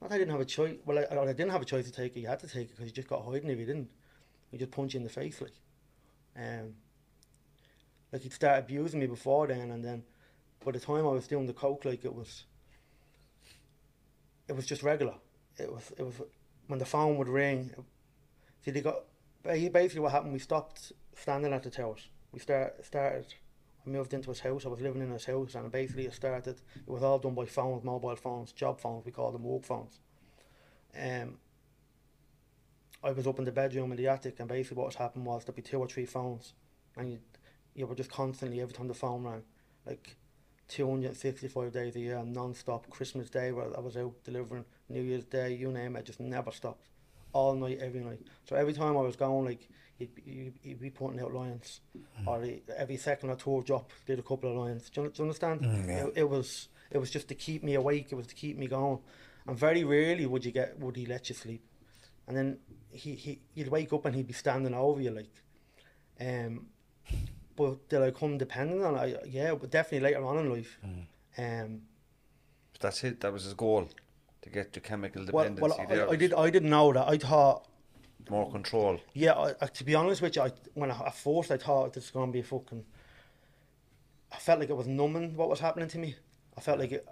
not 0.01 0.11
that 0.11 0.13
I 0.13 0.19
didn't 0.19 0.33
have 0.33 0.41
a 0.41 0.47
choice. 0.47 0.77
Well, 0.85 0.99
I, 0.99 1.15
I 1.15 1.27
didn't 1.27 1.51
have 1.51 1.63
a 1.63 1.67
choice 1.67 1.85
to 1.87 1.93
take 1.93 2.17
it. 2.17 2.21
You 2.21 2.29
had 2.29 2.41
to 2.41 2.49
take 2.49 2.69
it 2.69 2.71
because 2.71 2.87
you 2.87 2.93
just 2.93 3.09
got 3.09 3.25
hiding 3.25 3.51
if 3.51 3.59
you 3.59 3.67
didn't. 3.67 3.91
You 4.51 4.59
just 4.59 4.71
punch 4.71 4.95
you 4.95 4.99
in 4.99 5.05
the 5.05 5.11
face, 5.11 5.41
like. 5.41 5.53
Um. 6.37 6.75
Like 8.13 8.23
he'd 8.23 8.33
start 8.33 8.61
abusing 8.61 9.01
me 9.01 9.07
before 9.07 9.47
then, 9.49 9.71
and 9.73 9.85
then, 9.85 10.05
by 10.65 10.73
the 10.73 10.81
time 10.81 11.07
I 11.07 11.11
was 11.11 11.27
doing 11.27 11.47
the 11.47 11.53
coke, 11.53 11.85
like 11.85 12.05
it 12.05 12.15
was. 12.15 12.45
It 14.49 14.55
was 14.55 14.65
just 14.65 14.83
regular. 14.83 15.15
It 15.59 15.71
was. 15.73 15.93
It 15.99 16.03
was 16.03 16.15
when 16.67 16.79
the 16.79 16.87
phone 16.87 17.17
would 17.19 17.29
ring. 17.29 17.73
See, 18.64 18.71
they 18.71 18.81
got. 18.81 19.03
ba- 19.43 19.71
Basically, 19.73 20.01
what 20.01 20.12
happened? 20.12 20.33
We 20.33 20.39
stopped 20.39 20.93
standing 21.14 21.53
at 21.53 21.62
the 21.62 21.71
towers. 21.71 22.09
We 22.33 22.41
start 22.41 22.85
started. 22.85 23.27
I 23.87 23.89
moved 23.91 24.12
into 24.14 24.31
his 24.31 24.41
house. 24.41 24.67
I 24.67 24.69
was 24.69 24.81
living 24.81 25.03
in 25.03 25.11
his 25.11 25.25
house, 25.27 25.55
and 25.55 25.71
basically 25.71 26.07
it 26.07 26.14
started. 26.14 26.61
It 26.75 26.89
was 26.91 27.03
all 27.03 27.19
done 27.19 27.35
by 27.35 27.47
phones, 27.47 27.85
mobile 27.85 28.17
phones, 28.17 28.53
job 28.53 28.81
phones. 28.81 29.05
We 29.05 29.12
call 29.12 29.33
them 29.33 29.45
work 29.45 29.64
phones. 29.64 30.01
Um. 31.01 31.39
I 33.05 33.12
was 33.12 33.27
up 33.27 33.39
in 33.39 33.45
the 33.45 33.53
bedroom 33.53 33.93
in 33.93 33.97
the 33.99 34.09
attic, 34.09 34.41
and 34.41 34.49
basically 34.49 34.79
what 34.79 34.87
was 34.87 34.97
happening 34.97 35.25
was 35.27 35.45
there'd 35.45 35.55
be 35.55 35.62
two 35.62 35.79
or 35.79 35.87
three 35.87 36.07
phones, 36.07 36.55
and 36.97 37.12
you, 37.12 37.19
you 37.75 37.87
were 37.87 37.95
just 37.95 38.11
constantly 38.11 38.61
every 38.61 38.75
time 38.75 38.89
the 38.89 38.95
phone 38.95 39.23
rang, 39.23 39.43
like 39.87 40.17
265 40.69 41.73
days 41.73 41.95
a 41.95 42.01
year, 42.01 42.23
non-stop. 42.25 42.89
Christmas 42.91 43.31
Day, 43.31 43.53
where 43.53 43.77
I 43.77 43.81
was 43.81 43.97
out 43.97 44.14
delivering, 44.25 44.64
New 44.89 45.03
Year's 45.03 45.24
Day, 45.24 45.55
you 45.55 45.70
name 45.72 45.97
it, 45.97 46.05
just 46.05 46.20
never 46.20 46.51
stopped, 46.51 46.89
all 47.32 47.55
night, 47.55 47.78
every 47.80 48.01
night. 48.01 48.20
So 48.45 48.57
every 48.57 48.72
time 48.72 48.97
I 48.97 49.01
was 49.01 49.16
going, 49.16 49.45
like 49.45 49.68
he'd, 49.99 50.14
be- 50.14 50.22
you'd, 50.24 50.55
you'd 50.62 50.80
be 50.80 50.91
putting 50.91 51.20
out 51.20 51.32
lines, 51.34 51.80
or 52.26 52.43
he- 52.43 52.62
every 52.76 52.97
second 52.97 53.30
or 53.30 53.37
two 53.37 53.62
drop, 53.66 53.91
did 54.07 54.18
a 54.18 54.22
couple 54.22 54.51
of 54.51 54.57
lines. 54.57 54.89
Do 54.91 55.03
you, 55.03 55.09
do 55.09 55.12
you 55.16 55.24
understand? 55.24 55.61
Mm, 55.62 55.87
yeah. 55.89 56.05
it, 56.07 56.12
it 56.16 56.28
was 56.30 56.68
it 56.91 56.99
was 56.99 57.11
just 57.11 57.26
to 57.28 57.34
keep 57.34 57.64
me 57.64 57.74
awake. 57.74 58.09
It 58.12 58.14
was 58.14 58.28
to 58.28 58.34
keep 58.34 58.57
me 58.57 58.68
going. 58.68 58.99
And 59.47 59.57
very 59.59 59.82
rarely 59.84 60.26
would 60.26 60.45
you 60.45 60.53
get 60.53 60.78
would 60.78 60.97
he 60.97 61.07
let 61.07 61.28
you 61.28 61.34
sleep. 61.34 61.62
And 62.28 62.37
then 62.37 62.59
he, 62.91 63.14
he 63.14 63.41
you'd 63.55 63.68
wake 63.68 63.93
up 63.93 64.05
and 64.05 64.14
he'd 64.14 64.26
be 64.26 64.32
standing 64.32 64.74
over 64.74 65.01
you 65.01 65.11
like. 65.11 65.43
Um, 66.20 66.66
but 67.57 67.89
did 67.89 68.03
I 68.03 68.11
come 68.11 68.39
dependent 68.39 68.82
on 68.82 68.95
it? 68.97 68.99
I, 69.22 69.26
yeah, 69.26 69.55
but 69.55 69.70
definitely 69.70 70.09
later 70.09 70.24
on 70.24 70.39
in 70.39 70.51
life. 70.51 70.78
Um, 71.39 71.82
That's 72.80 73.03
it. 73.05 73.20
That 73.20 73.32
was 73.32 73.45
his 73.45 73.55
goal, 73.55 73.89
to 74.47 74.53
get 74.53 74.73
to 74.73 74.81
chemical 74.81 75.25
dependency. 75.25 75.61
well, 75.61 75.87
there. 75.89 76.09
I, 76.09 76.13
I 76.13 76.17
did 76.17 76.33
I 76.33 76.51
didn't 76.51 76.71
know 76.71 76.93
that. 76.93 77.09
I 77.09 77.19
thought 77.19 77.67
more 78.31 78.51
control. 78.51 79.01
Yeah, 79.13 79.33
I, 79.33 79.55
I, 79.61 79.67
to 79.67 79.85
be 79.85 79.95
honest 79.95 80.23
with 80.23 80.37
you, 80.37 80.43
I, 80.43 80.53
when 80.75 80.91
I, 80.91 80.99
at 81.07 81.15
first 81.15 81.51
I 81.51 81.57
thought 81.57 81.93
this 81.93 82.05
was 82.05 82.11
going 82.11 82.29
to 82.29 82.33
be 82.33 82.41
a 82.41 82.45
fucking. 82.45 82.85
I 84.33 84.37
felt 84.37 84.61
like 84.61 84.71
it 84.71 84.77
was 84.77 84.87
numbing 84.87 85.37
what 85.37 85.49
was 85.49 85.61
happening 85.61 85.89
to 85.89 85.99
me. 85.99 86.17
I 86.57 86.61
felt 86.61 86.79
like 86.79 86.93
it. 86.93 87.07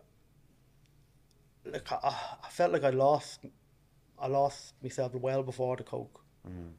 Like 1.64 1.91
I, 1.93 2.14
I 2.45 2.49
felt 2.51 2.72
like 2.72 2.85
I 2.85 2.91
lost, 2.91 3.41
I 4.18 4.26
lost 4.28 4.74
myself 4.82 5.14
well 5.14 5.43
before 5.43 5.76
the 5.76 5.82
coke. 5.82 6.20
Mm. 6.49 6.72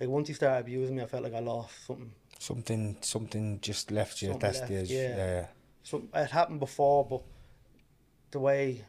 Like 0.00 0.08
once 0.08 0.28
he 0.28 0.34
started 0.34 0.60
abusing 0.60 0.96
me, 0.96 1.02
I 1.02 1.06
felt 1.06 1.22
like 1.22 1.34
I 1.34 1.40
lost 1.40 1.86
something. 1.86 2.12
Something 2.38 2.96
something 3.00 3.60
just 3.60 3.90
left 3.90 4.22
you 4.22 4.30
Something 4.30 4.48
at 4.48 4.54
that 4.54 4.60
left, 4.60 4.86
stage. 4.86 4.90
yeah. 4.90 5.16
yeah. 5.16 5.46
So 5.82 6.02
it 6.14 6.30
happened 6.30 6.60
before, 6.60 7.06
but 7.06 7.22
the 8.30 8.40
way 8.40 8.84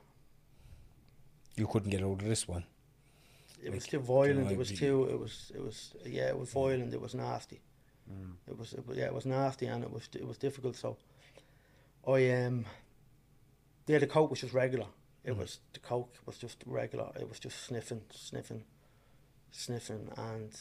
You 1.61 1.67
couldn't 1.67 1.91
get 1.91 2.01
out 2.01 2.19
of 2.21 2.29
this 2.33 2.47
one. 2.47 2.65
it 3.63 3.71
was 3.71 3.85
too 3.85 3.99
violent. 3.99 4.45
know, 4.45 4.49
It 4.49 4.57
was 4.57 4.71
like, 4.71 4.79
too. 4.79 4.97
It 5.13 5.19
was. 5.19 5.51
It 5.53 5.63
was. 5.63 5.93
Yeah, 6.03 6.29
it 6.29 6.39
was 6.39 6.51
violent. 6.51 6.91
It 6.91 7.01
was 7.01 7.13
nasty. 7.13 7.61
It 8.47 8.57
was. 8.57 8.73
It 8.73 8.87
was. 8.87 8.97
Yeah, 8.97 9.05
it 9.05 9.13
was 9.13 9.27
nasty, 9.27 9.67
and 9.67 9.83
it 9.83 9.91
was. 9.91 10.09
It 10.15 10.27
was 10.27 10.37
difficult. 10.37 10.75
So, 10.75 10.97
I 12.07 12.31
um. 12.31 12.65
Yeah, 13.85 13.99
the 13.99 14.07
coke 14.07 14.31
was 14.31 14.41
just 14.41 14.55
regular. 14.55 14.87
It 15.23 15.37
was 15.37 15.59
the 15.73 15.79
coke 15.79 16.15
was 16.25 16.39
just 16.39 16.63
regular. 16.65 17.09
It 17.19 17.29
was 17.29 17.39
just 17.39 17.57
sniffing, 17.67 18.01
sniffing, 18.09 18.63
sniffing, 19.51 20.09
and 20.17 20.51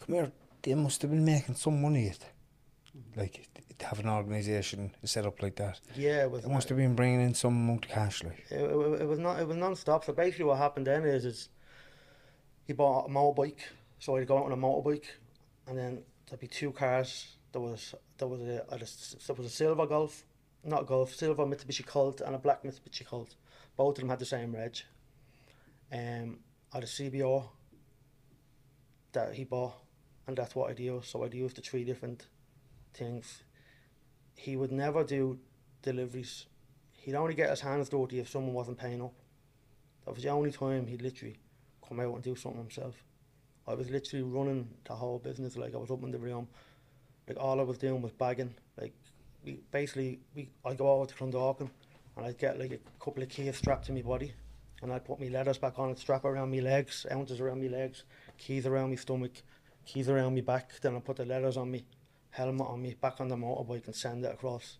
Come 0.00 0.14
here, 0.14 0.32
they 0.62 0.74
must 0.74 1.02
have 1.02 1.10
been 1.10 1.24
making 1.26 1.56
some 1.56 1.82
money 1.82 2.08
at 2.08 2.24
like 3.16 3.48
to 3.78 3.86
have 3.86 4.00
an 4.00 4.08
organisation 4.08 4.94
set 5.04 5.26
up 5.26 5.42
like 5.42 5.56
that. 5.56 5.80
yeah, 5.96 6.26
it. 6.26 6.42
They 6.42 6.48
must 6.48 6.68
have 6.68 6.78
been 6.78 6.94
bringing 6.94 7.20
in 7.20 7.34
some 7.34 7.54
amount 7.54 7.86
of 7.86 7.90
cash, 7.90 8.22
like. 8.22 8.44
It, 8.50 8.60
it, 8.60 9.00
it 9.02 9.06
was 9.06 9.18
not. 9.18 9.40
It 9.40 9.46
was 9.46 9.56
non-stop. 9.56 10.04
So 10.04 10.12
basically, 10.12 10.46
what 10.46 10.58
happened 10.58 10.86
then 10.86 11.04
is, 11.04 11.24
is 11.24 11.48
he 12.66 12.72
bought 12.72 13.06
a 13.06 13.08
motorbike. 13.10 13.60
So 13.98 14.16
he'd 14.16 14.28
go 14.28 14.38
out 14.38 14.46
on 14.46 14.52
a 14.52 14.56
motorbike, 14.56 15.04
and 15.66 15.78
then 15.78 16.02
there'd 16.28 16.40
be 16.40 16.46
two 16.46 16.72
cars. 16.72 17.36
There 17.52 17.60
was 17.60 17.94
there 18.18 18.28
was 18.28 18.40
a, 18.42 18.64
a 18.68 18.78
there 18.78 19.36
was 19.36 19.46
a 19.46 19.50
silver 19.50 19.86
Golf, 19.86 20.24
not 20.64 20.86
Golf, 20.86 21.14
silver 21.14 21.44
Mitsubishi 21.44 21.84
Colt 21.84 22.20
and 22.20 22.34
a 22.34 22.38
black 22.38 22.62
Mitsubishi 22.62 23.04
Colt. 23.06 23.34
Both 23.76 23.96
of 23.96 24.02
them 24.02 24.08
had 24.08 24.18
the 24.18 24.26
same 24.26 24.54
reg. 24.54 24.76
Um, 25.92 26.38
I 26.72 26.76
had 26.76 26.84
a 26.84 26.86
CBO 26.86 27.48
that 29.12 29.34
he 29.34 29.44
bought, 29.44 29.74
and 30.26 30.36
that's 30.36 30.54
what 30.54 30.70
I'd 30.70 30.78
use. 30.78 31.08
So 31.08 31.24
I'd 31.24 31.34
use 31.34 31.52
the 31.54 31.60
three 31.60 31.84
different 31.84 32.26
things. 32.94 33.42
He 34.34 34.56
would 34.56 34.72
never 34.72 35.04
do 35.04 35.38
deliveries. 35.82 36.46
He'd 36.92 37.14
only 37.14 37.34
get 37.34 37.50
his 37.50 37.60
hands 37.60 37.88
dirty 37.88 38.20
if 38.20 38.28
someone 38.28 38.54
wasn't 38.54 38.78
paying 38.78 39.02
up. 39.02 39.14
That 40.04 40.14
was 40.14 40.22
the 40.22 40.30
only 40.30 40.50
time 40.50 40.86
he'd 40.86 41.02
literally 41.02 41.38
come 41.86 42.00
out 42.00 42.14
and 42.14 42.22
do 42.22 42.34
something 42.34 42.60
himself. 42.60 42.94
I 43.66 43.74
was 43.74 43.90
literally 43.90 44.22
running 44.22 44.68
the 44.84 44.94
whole 44.94 45.18
business. 45.18 45.56
Like 45.56 45.74
I 45.74 45.78
was 45.78 45.90
up 45.90 46.02
in 46.02 46.10
the 46.10 46.18
room. 46.18 46.48
Like 47.28 47.38
all 47.38 47.60
I 47.60 47.62
was 47.62 47.78
doing 47.78 48.02
was 48.02 48.12
bagging. 48.12 48.54
Like 48.78 48.94
we 49.44 49.60
basically 49.70 50.20
we 50.34 50.50
I 50.64 50.74
go 50.74 50.90
over 50.90 51.06
to 51.06 51.14
Clondalkin 51.14 51.70
and 52.16 52.26
I'd 52.26 52.38
get 52.38 52.58
like 52.58 52.72
a 52.72 53.04
couple 53.04 53.22
of 53.22 53.28
keys 53.28 53.56
strapped 53.56 53.86
to 53.86 53.92
my 53.92 54.02
body 54.02 54.32
and 54.82 54.92
I'd 54.92 55.04
put 55.04 55.20
my 55.20 55.28
leathers 55.28 55.58
back 55.58 55.78
on 55.78 55.90
and 55.90 55.98
strap 55.98 56.24
around 56.24 56.50
my 56.50 56.60
legs, 56.60 57.06
ounces 57.10 57.40
around 57.40 57.60
my 57.62 57.68
legs, 57.68 58.04
keys 58.38 58.66
around 58.66 58.90
my 58.90 58.96
stomach, 58.96 59.42
keys 59.84 60.08
around 60.08 60.34
my 60.34 60.40
back. 60.40 60.70
Then 60.80 60.96
I 60.96 61.00
put 61.00 61.16
the 61.16 61.24
leathers 61.24 61.56
on 61.56 61.70
me, 61.70 61.84
helmet 62.30 62.66
on 62.66 62.82
me, 62.82 62.94
back 63.00 63.20
on 63.20 63.28
the 63.28 63.36
motorbike 63.36 63.86
and 63.86 63.94
send 63.94 64.24
it 64.24 64.34
across 64.34 64.78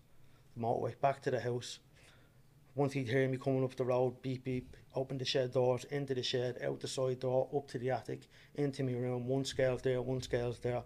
the 0.55 0.61
motorway 0.61 0.99
back 0.99 1.21
to 1.21 1.31
the 1.31 1.39
house. 1.39 1.79
Once 2.73 2.93
he'd 2.93 3.09
hear 3.09 3.27
me 3.27 3.37
coming 3.37 3.63
up 3.63 3.75
the 3.75 3.83
road, 3.83 4.21
beep 4.21 4.45
beep, 4.45 4.77
open 4.95 5.17
the 5.17 5.25
shed 5.25 5.51
doors, 5.51 5.83
into 5.85 6.13
the 6.13 6.23
shed, 6.23 6.57
out 6.63 6.79
the 6.79 6.87
side 6.87 7.19
door, 7.19 7.49
up 7.53 7.67
to 7.67 7.77
the 7.77 7.89
attic, 7.89 8.21
into 8.55 8.83
my 8.83 8.93
room. 8.93 9.27
One 9.27 9.43
scale's 9.43 9.81
there, 9.81 10.01
one 10.01 10.21
scale's 10.21 10.59
there, 10.59 10.83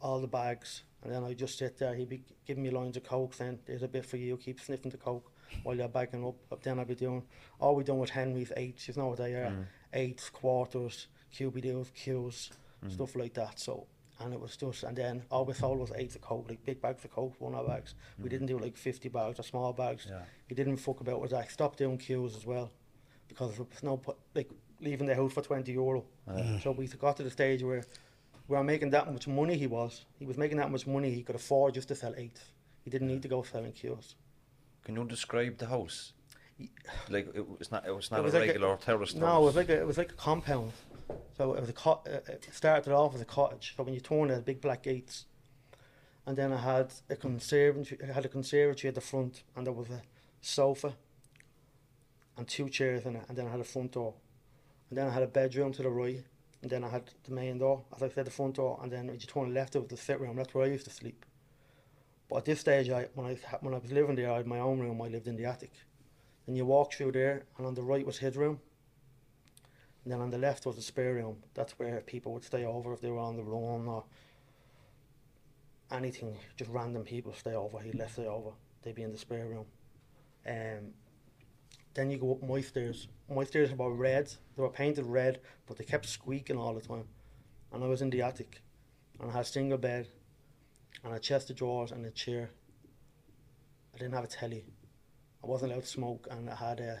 all 0.00 0.20
the 0.20 0.26
bags, 0.26 0.84
and 1.02 1.12
then 1.12 1.22
I 1.22 1.34
just 1.34 1.58
sit 1.58 1.78
there. 1.78 1.94
He'd 1.94 2.08
be 2.08 2.22
giving 2.46 2.62
me 2.62 2.70
lines 2.70 2.96
of 2.96 3.04
coke. 3.04 3.36
Then 3.36 3.58
there's 3.66 3.82
a 3.82 3.88
bit 3.88 4.06
for 4.06 4.16
you. 4.16 4.36
Keep 4.38 4.60
sniffing 4.60 4.90
the 4.90 4.96
coke 4.96 5.30
while 5.62 5.76
you're 5.76 5.88
bagging 5.88 6.26
up. 6.26 6.36
But 6.48 6.62
then 6.62 6.78
I'd 6.78 6.88
be 6.88 6.94
doing 6.94 7.22
all 7.60 7.76
we 7.76 7.84
done 7.84 7.98
with 7.98 8.10
Henry's 8.10 8.50
eights. 8.56 8.88
You 8.88 8.94
know 8.96 9.08
what 9.08 9.18
they 9.18 9.34
are? 9.34 9.50
Mm. 9.50 9.66
Eights, 9.92 10.30
quarters, 10.30 11.08
QBDs, 11.32 11.92
Qs, 11.92 12.50
mm. 12.84 12.92
stuff 12.92 13.14
like 13.14 13.34
that. 13.34 13.60
So. 13.60 13.86
And 14.20 14.32
it 14.32 14.40
was 14.40 14.56
just, 14.56 14.82
and 14.82 14.96
then 14.96 15.22
all 15.30 15.44
we 15.44 15.52
sold 15.52 15.78
was 15.78 15.92
eights 15.94 16.14
of 16.14 16.22
coke, 16.22 16.46
like 16.48 16.64
big 16.64 16.80
bags 16.80 17.04
of 17.04 17.10
coke, 17.10 17.34
one 17.38 17.54
of 17.54 17.66
bags. 17.66 17.94
We 18.16 18.22
mm-hmm. 18.22 18.30
didn't 18.30 18.46
do 18.46 18.58
like 18.58 18.76
50 18.76 19.08
bags 19.10 19.38
or 19.38 19.42
small 19.42 19.72
bags. 19.72 20.06
Yeah. 20.08 20.22
He 20.48 20.54
didn't 20.54 20.78
fuck 20.78 21.00
about 21.00 21.20
with 21.20 21.32
that. 21.32 21.44
He 21.44 21.50
stopped 21.50 21.78
doing 21.78 21.98
queues 21.98 22.34
as 22.34 22.46
well 22.46 22.70
because 23.28 23.56
there 23.56 23.66
was 23.68 23.82
no, 23.82 23.98
pu- 23.98 24.16
like, 24.34 24.50
leaving 24.80 25.06
the 25.06 25.14
house 25.14 25.32
for 25.32 25.42
20 25.42 25.70
euro. 25.72 26.04
Mm. 26.28 26.62
So 26.62 26.70
we 26.72 26.86
got 26.86 27.16
to 27.18 27.22
the 27.22 27.30
stage 27.30 27.62
where 27.62 27.84
we 28.48 28.56
were 28.56 28.64
making 28.64 28.90
that 28.90 29.12
much 29.12 29.26
money 29.28 29.56
he 29.56 29.66
was. 29.66 30.04
He 30.18 30.24
was 30.24 30.38
making 30.38 30.58
that 30.58 30.70
much 30.70 30.86
money 30.86 31.12
he 31.12 31.22
could 31.22 31.36
afford 31.36 31.74
just 31.74 31.88
to 31.88 31.94
sell 31.94 32.14
eights. 32.16 32.40
He 32.84 32.90
didn't 32.90 33.08
need 33.08 33.22
to 33.22 33.28
go 33.28 33.42
selling 33.42 33.72
queues. 33.72 34.14
Can 34.84 34.94
you 34.96 35.04
describe 35.04 35.58
the 35.58 35.66
house? 35.66 36.12
Like 37.10 37.34
it 37.34 37.46
was 37.58 37.70
not. 37.70 37.86
It 37.86 37.94
was 37.94 38.10
not 38.10 38.20
It 38.20 38.22
was 38.22 38.34
a 38.34 38.38
like 38.38 38.48
a- 38.48 38.52
regular 38.52 38.76
terrace 38.76 39.14
No, 39.14 39.26
house. 39.26 39.40
it 39.40 39.44
was 39.44 39.56
like 39.56 39.68
a, 39.68 39.80
it 39.80 39.86
was 39.86 39.98
like 39.98 40.12
a 40.12 40.14
compound. 40.14 40.72
So 41.36 41.52
it 41.52 41.60
was 41.60 41.68
a 41.68 41.74
co- 41.74 42.02
uh, 42.06 42.20
it 42.28 42.48
started 42.52 42.92
off 42.92 43.14
as 43.14 43.20
a 43.20 43.26
cottage. 43.26 43.74
So 43.76 43.82
when 43.82 43.94
you 43.94 44.00
turn 44.00 44.30
it, 44.30 44.44
big 44.44 44.60
black 44.60 44.82
gates, 44.82 45.26
and 46.24 46.36
then 46.36 46.52
I 46.52 46.58
had 46.58 46.92
a 47.10 47.16
conservatory. 47.16 48.00
I 48.08 48.12
had 48.12 48.24
a 48.24 48.28
conservatory 48.28 48.88
at 48.88 48.94
the 48.94 49.00
front, 49.00 49.42
and 49.54 49.66
there 49.66 49.74
was 49.74 49.90
a 49.90 50.02
sofa 50.40 50.94
and 52.36 52.48
two 52.48 52.68
chairs 52.68 53.04
in 53.04 53.16
it, 53.16 53.24
and 53.28 53.36
then 53.36 53.46
I 53.46 53.50
had 53.50 53.60
a 53.60 53.64
front 53.64 53.92
door, 53.92 54.14
and 54.88 54.98
then 54.98 55.06
I 55.06 55.10
had 55.10 55.22
a 55.22 55.26
bedroom 55.26 55.72
to 55.74 55.82
the 55.82 55.90
right, 55.90 56.24
and 56.62 56.70
then 56.70 56.84
I 56.84 56.88
had 56.88 57.10
the 57.24 57.32
main 57.32 57.58
door. 57.58 57.84
As 57.94 58.02
I 58.02 58.08
said, 58.08 58.26
the 58.26 58.30
front 58.30 58.56
door, 58.56 58.78
and 58.82 58.90
then 58.90 59.06
when 59.06 59.16
you 59.16 59.26
turn 59.26 59.52
left, 59.52 59.76
it 59.76 59.80
was 59.80 59.88
the 59.88 59.96
sit 59.96 60.20
room. 60.20 60.36
That's 60.36 60.54
where 60.54 60.64
I 60.64 60.68
used 60.68 60.86
to 60.86 60.90
sleep. 60.90 61.24
But 62.28 62.36
at 62.38 62.44
this 62.46 62.60
stage, 62.60 62.88
I 62.90 63.08
when 63.14 63.26
I 63.26 63.56
when 63.60 63.74
I 63.74 63.78
was 63.78 63.92
living 63.92 64.16
there, 64.16 64.32
I 64.32 64.38
had 64.38 64.46
my 64.46 64.58
own 64.58 64.80
room. 64.80 65.02
I 65.02 65.08
lived 65.08 65.28
in 65.28 65.36
the 65.36 65.44
attic. 65.44 65.72
Then 66.46 66.56
you 66.56 66.64
walk 66.64 66.94
through 66.94 67.12
there, 67.12 67.44
and 67.58 67.66
on 67.66 67.74
the 67.74 67.82
right 67.82 68.06
was 68.06 68.18
his 68.18 68.36
room. 68.36 68.60
And 70.06 70.12
then 70.12 70.20
on 70.20 70.30
the 70.30 70.38
left 70.38 70.66
was 70.66 70.76
the 70.76 70.82
spare 70.82 71.14
room. 71.14 71.38
That's 71.54 71.76
where 71.80 72.00
people 72.00 72.32
would 72.32 72.44
stay 72.44 72.64
over 72.64 72.92
if 72.92 73.00
they 73.00 73.10
were 73.10 73.18
on 73.18 73.36
the 73.36 73.42
run 73.42 73.88
or 73.88 74.04
anything. 75.90 76.36
Just 76.56 76.70
random 76.70 77.02
people 77.02 77.34
stay 77.34 77.54
over. 77.54 77.80
He 77.80 77.90
left 77.90 78.12
stay 78.12 78.26
over. 78.26 78.50
They'd 78.82 78.94
be 78.94 79.02
in 79.02 79.10
the 79.10 79.18
spare 79.18 79.46
room. 79.46 79.66
Um, 80.46 80.92
then 81.94 82.08
you 82.12 82.18
go 82.18 82.34
up 82.34 82.48
my 82.48 82.60
stairs. 82.60 83.08
My 83.28 83.42
stairs 83.42 83.72
were 83.72 83.92
red. 83.92 84.32
They 84.54 84.62
were 84.62 84.68
painted 84.68 85.06
red, 85.06 85.40
but 85.66 85.76
they 85.76 85.82
kept 85.82 86.06
squeaking 86.06 86.56
all 86.56 86.74
the 86.74 86.80
time. 86.82 87.08
And 87.72 87.82
I 87.82 87.88
was 87.88 88.00
in 88.00 88.10
the 88.10 88.22
attic. 88.22 88.62
And 89.18 89.28
I 89.28 89.32
had 89.34 89.42
a 89.42 89.48
single 89.48 89.76
bed, 89.76 90.06
and 91.02 91.14
a 91.14 91.18
chest 91.18 91.50
of 91.50 91.56
drawers, 91.56 91.90
and 91.90 92.06
a 92.06 92.12
chair. 92.12 92.50
I 93.92 93.98
didn't 93.98 94.14
have 94.14 94.22
a 94.22 94.28
telly. 94.28 94.66
I 95.42 95.48
wasn't 95.48 95.72
allowed 95.72 95.82
to 95.82 95.88
smoke, 95.88 96.28
and 96.30 96.48
I 96.48 96.54
had 96.54 96.78
a. 96.78 97.00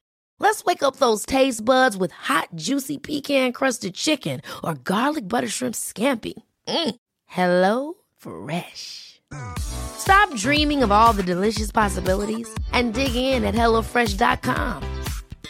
Let's 0.41 0.65
wake 0.65 0.81
up 0.81 0.95
those 0.95 1.23
taste 1.23 1.63
buds 1.63 1.95
with 1.95 2.11
hot, 2.11 2.47
juicy 2.55 2.97
pecan-crusted 2.97 3.93
chicken 3.93 4.41
or 4.63 4.73
garlic 4.73 5.27
butter 5.27 5.47
shrimp 5.47 5.75
scampi. 5.75 6.33
Mm. 6.67 6.95
Hello 7.27 7.93
Fresh. 8.17 9.21
Stop 9.59 10.35
dreaming 10.35 10.81
of 10.81 10.91
all 10.91 11.13
the 11.13 11.21
delicious 11.21 11.71
possibilities 11.71 12.49
and 12.71 12.95
dig 12.95 13.15
in 13.15 13.45
at 13.45 13.53
HelloFresh.com. 13.53 14.81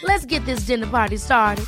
Let's 0.02 0.26
get 0.26 0.44
this 0.44 0.66
dinner 0.66 0.86
party 0.86 1.16
started. 1.16 1.64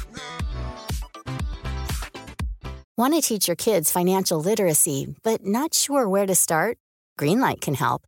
Want 2.99 3.15
to 3.15 3.23
teach 3.23 3.49
your 3.49 3.57
kids 3.57 3.91
financial 3.91 4.39
literacy, 4.39 5.17
but 5.23 5.47
not 5.47 5.73
sure 5.73 6.07
where 6.07 6.27
to 6.27 6.35
start? 6.35 6.77
Greenlight 7.19 7.63
can 7.63 7.75
help. 7.75 8.03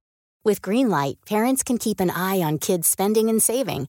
With 0.44 0.60
Greenlight, 0.60 1.16
parents 1.26 1.62
can 1.62 1.78
keep 1.78 2.00
an 2.00 2.10
eye 2.10 2.42
on 2.42 2.58
kids' 2.58 2.86
spending 2.86 3.28
and 3.28 3.42
saving, 3.42 3.88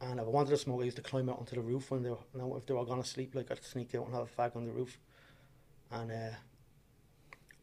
And 0.00 0.20
if 0.20 0.26
I 0.26 0.28
wanted 0.28 0.50
to 0.50 0.58
smoke, 0.58 0.82
I 0.82 0.84
used 0.84 0.96
to 0.96 1.02
climb 1.02 1.28
out 1.30 1.38
onto 1.38 1.56
the 1.56 1.62
roof 1.62 1.90
when 1.90 2.02
they 2.02 2.10
were, 2.10 2.18
you 2.34 2.40
know, 2.40 2.56
if 2.56 2.66
they 2.66 2.74
were 2.74 2.84
going 2.84 3.02
to 3.02 3.08
sleep, 3.08 3.34
like 3.34 3.50
I'd 3.50 3.64
sneak 3.64 3.94
out 3.94 4.06
and 4.06 4.14
have 4.14 4.24
a 4.24 4.42
fag 4.42 4.54
on 4.54 4.66
the 4.66 4.72
roof. 4.72 4.98
And 5.90 6.10
uh, 6.10 6.34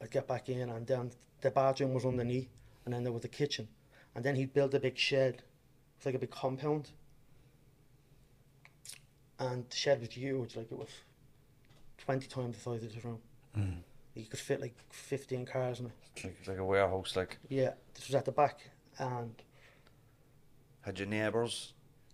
I'd 0.01 0.09
get 0.09 0.27
back 0.27 0.49
in, 0.49 0.69
and 0.69 0.87
then 0.87 1.11
the 1.41 1.51
bathroom 1.51 1.93
was 1.93 2.05
underneath, 2.05 2.49
and 2.85 2.93
then 2.93 3.03
there 3.03 3.13
was 3.13 3.21
the 3.21 3.27
kitchen. 3.27 3.67
And 4.15 4.23
then 4.23 4.35
he'd 4.35 4.53
build 4.53 4.73
a 4.73 4.79
big 4.79 4.97
shed. 4.97 5.43
It's 5.97 6.05
like 6.05 6.15
a 6.15 6.19
big 6.19 6.31
compound. 6.31 6.89
And 9.39 9.69
the 9.69 9.75
shed 9.75 9.99
was 9.99 10.09
huge, 10.09 10.55
like 10.55 10.71
it 10.71 10.77
was 10.77 10.89
20 11.99 12.27
times 12.27 12.57
the 12.57 12.63
size 12.63 12.83
of 12.83 12.93
this 12.93 13.03
room. 13.03 13.19
You 14.15 14.25
could 14.25 14.39
fit 14.39 14.61
like 14.61 14.75
15 14.89 15.45
cars 15.45 15.79
in 15.79 15.87
it. 15.87 15.91
It's 16.15 16.23
like, 16.23 16.35
it's 16.39 16.47
like 16.47 16.57
a 16.57 16.65
warehouse. 16.65 17.15
Like 17.15 17.37
Yeah, 17.49 17.71
this 17.93 18.07
was 18.07 18.15
at 18.15 18.25
the 18.25 18.31
back. 18.31 18.59
And 18.99 19.33
had 20.81 20.99
your 20.99 21.07
neighbours? 21.07 21.72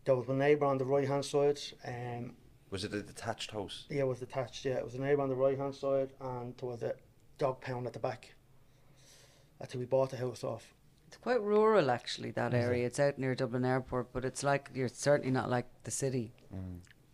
There 0.10 0.16
was 0.16 0.28
a 0.28 0.34
neighbour 0.34 0.66
on 0.66 0.80
the 0.80 0.86
right 0.86 1.08
hand 1.08 1.24
side. 1.24 1.60
Um, 1.86 2.34
Was 2.72 2.84
it 2.84 2.96
a 2.96 3.04
detached 3.04 3.52
house? 3.52 3.86
yeah, 3.92 4.00
it 4.00 4.08
was 4.08 4.24
attached. 4.24 4.66
Yeah, 4.66 4.78
it 4.78 4.84
was 4.84 4.96
a 4.96 5.00
neighbour 5.00 5.22
on 5.22 5.30
the 5.30 5.36
right 5.36 5.56
hand 5.56 5.76
side, 5.76 6.10
and 6.20 6.58
there 6.58 6.68
was 6.68 6.82
a 6.82 6.96
dog 7.38 7.62
pound 7.62 7.86
at 7.86 7.94
the 7.94 8.00
back. 8.00 8.34
That's 9.60 9.72
who 9.74 9.78
we 9.78 9.86
bought 9.86 10.10
the 10.10 10.18
house 10.18 10.44
off. 10.44 10.74
It's 11.06 11.18
quite 11.18 11.40
rural, 11.44 11.92
actually, 11.92 12.32
that 12.32 12.56
area. 12.56 12.88
It's 12.88 13.00
out 13.00 13.20
near 13.20 13.36
Dublin 13.36 13.64
Airport, 13.64 14.12
but 14.12 14.26
it's 14.26 14.42
like 14.42 14.72
you're 14.74 14.88
certainly 14.88 15.30
not 15.30 15.48
like 15.48 15.68
the 15.84 15.92
city. 15.92 16.34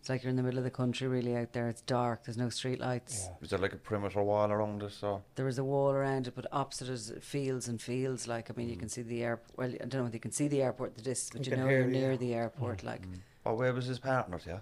It's 0.06 0.10
like 0.12 0.22
you're 0.22 0.30
in 0.30 0.36
the 0.36 0.43
middle 0.43 0.60
of 0.60 0.64
the 0.64 0.70
country, 0.70 1.08
really, 1.08 1.36
out 1.36 1.51
there. 1.53 1.68
It's 1.68 1.82
dark, 1.82 2.26
there's 2.26 2.38
no 2.38 2.49
street 2.49 2.80
lights. 2.80 3.28
Was 3.41 3.49
there 3.49 3.58
like 3.58 3.74
a 3.74 3.78
perimeter 3.78 4.22
wall 4.22 4.51
around 4.51 4.84
it? 4.84 4.93
Or 5.01 5.24
There 5.34 5.47
is 5.47 5.58
a 5.58 5.64
wall 5.64 5.89
around 5.89 6.28
it, 6.28 6.36
but 6.36 6.45
opposite 6.51 6.89
is 6.89 7.12
fields 7.22 7.68
and 7.68 7.82
fields. 7.82 8.28
Like, 8.28 8.51
I 8.51 8.53
mean, 8.56 8.70
you 8.70 8.76
mm. 8.76 8.82
can 8.82 8.89
see 8.89 9.01
the 9.01 9.24
airport. 9.24 9.58
Well, 9.58 9.72
I 9.74 9.86
don't 9.86 10.01
know 10.01 10.06
if 10.06 10.14
you 10.14 10.20
can 10.20 10.32
see 10.32 10.47
the 10.47 10.62
airport, 10.62 10.93
the 10.93 11.01
distance, 11.01 11.47
but 11.47 11.58
You 11.58 11.58
you, 11.58 11.64
know 11.64 11.72
you're 11.72 11.88
near 11.88 12.12
yeah. 12.12 12.18
the 12.18 12.34
airport. 12.36 12.82
Mm. 12.82 12.86
Like, 12.86 13.01
mm. 13.08 13.18
Or 13.45 13.56
where 13.56 13.74
was 13.74 13.88
his 13.88 13.97
partner, 13.97 14.39
yeah? 14.45 14.60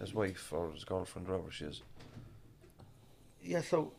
His 0.00 0.14
wife 0.14 0.52
or 0.52 0.72
his 0.72 0.82
girlfriend, 0.82 1.28
whoever 1.28 1.52
she 1.52 1.66
is. 1.66 1.82
Yeah, 3.44 3.60
so 3.60 3.92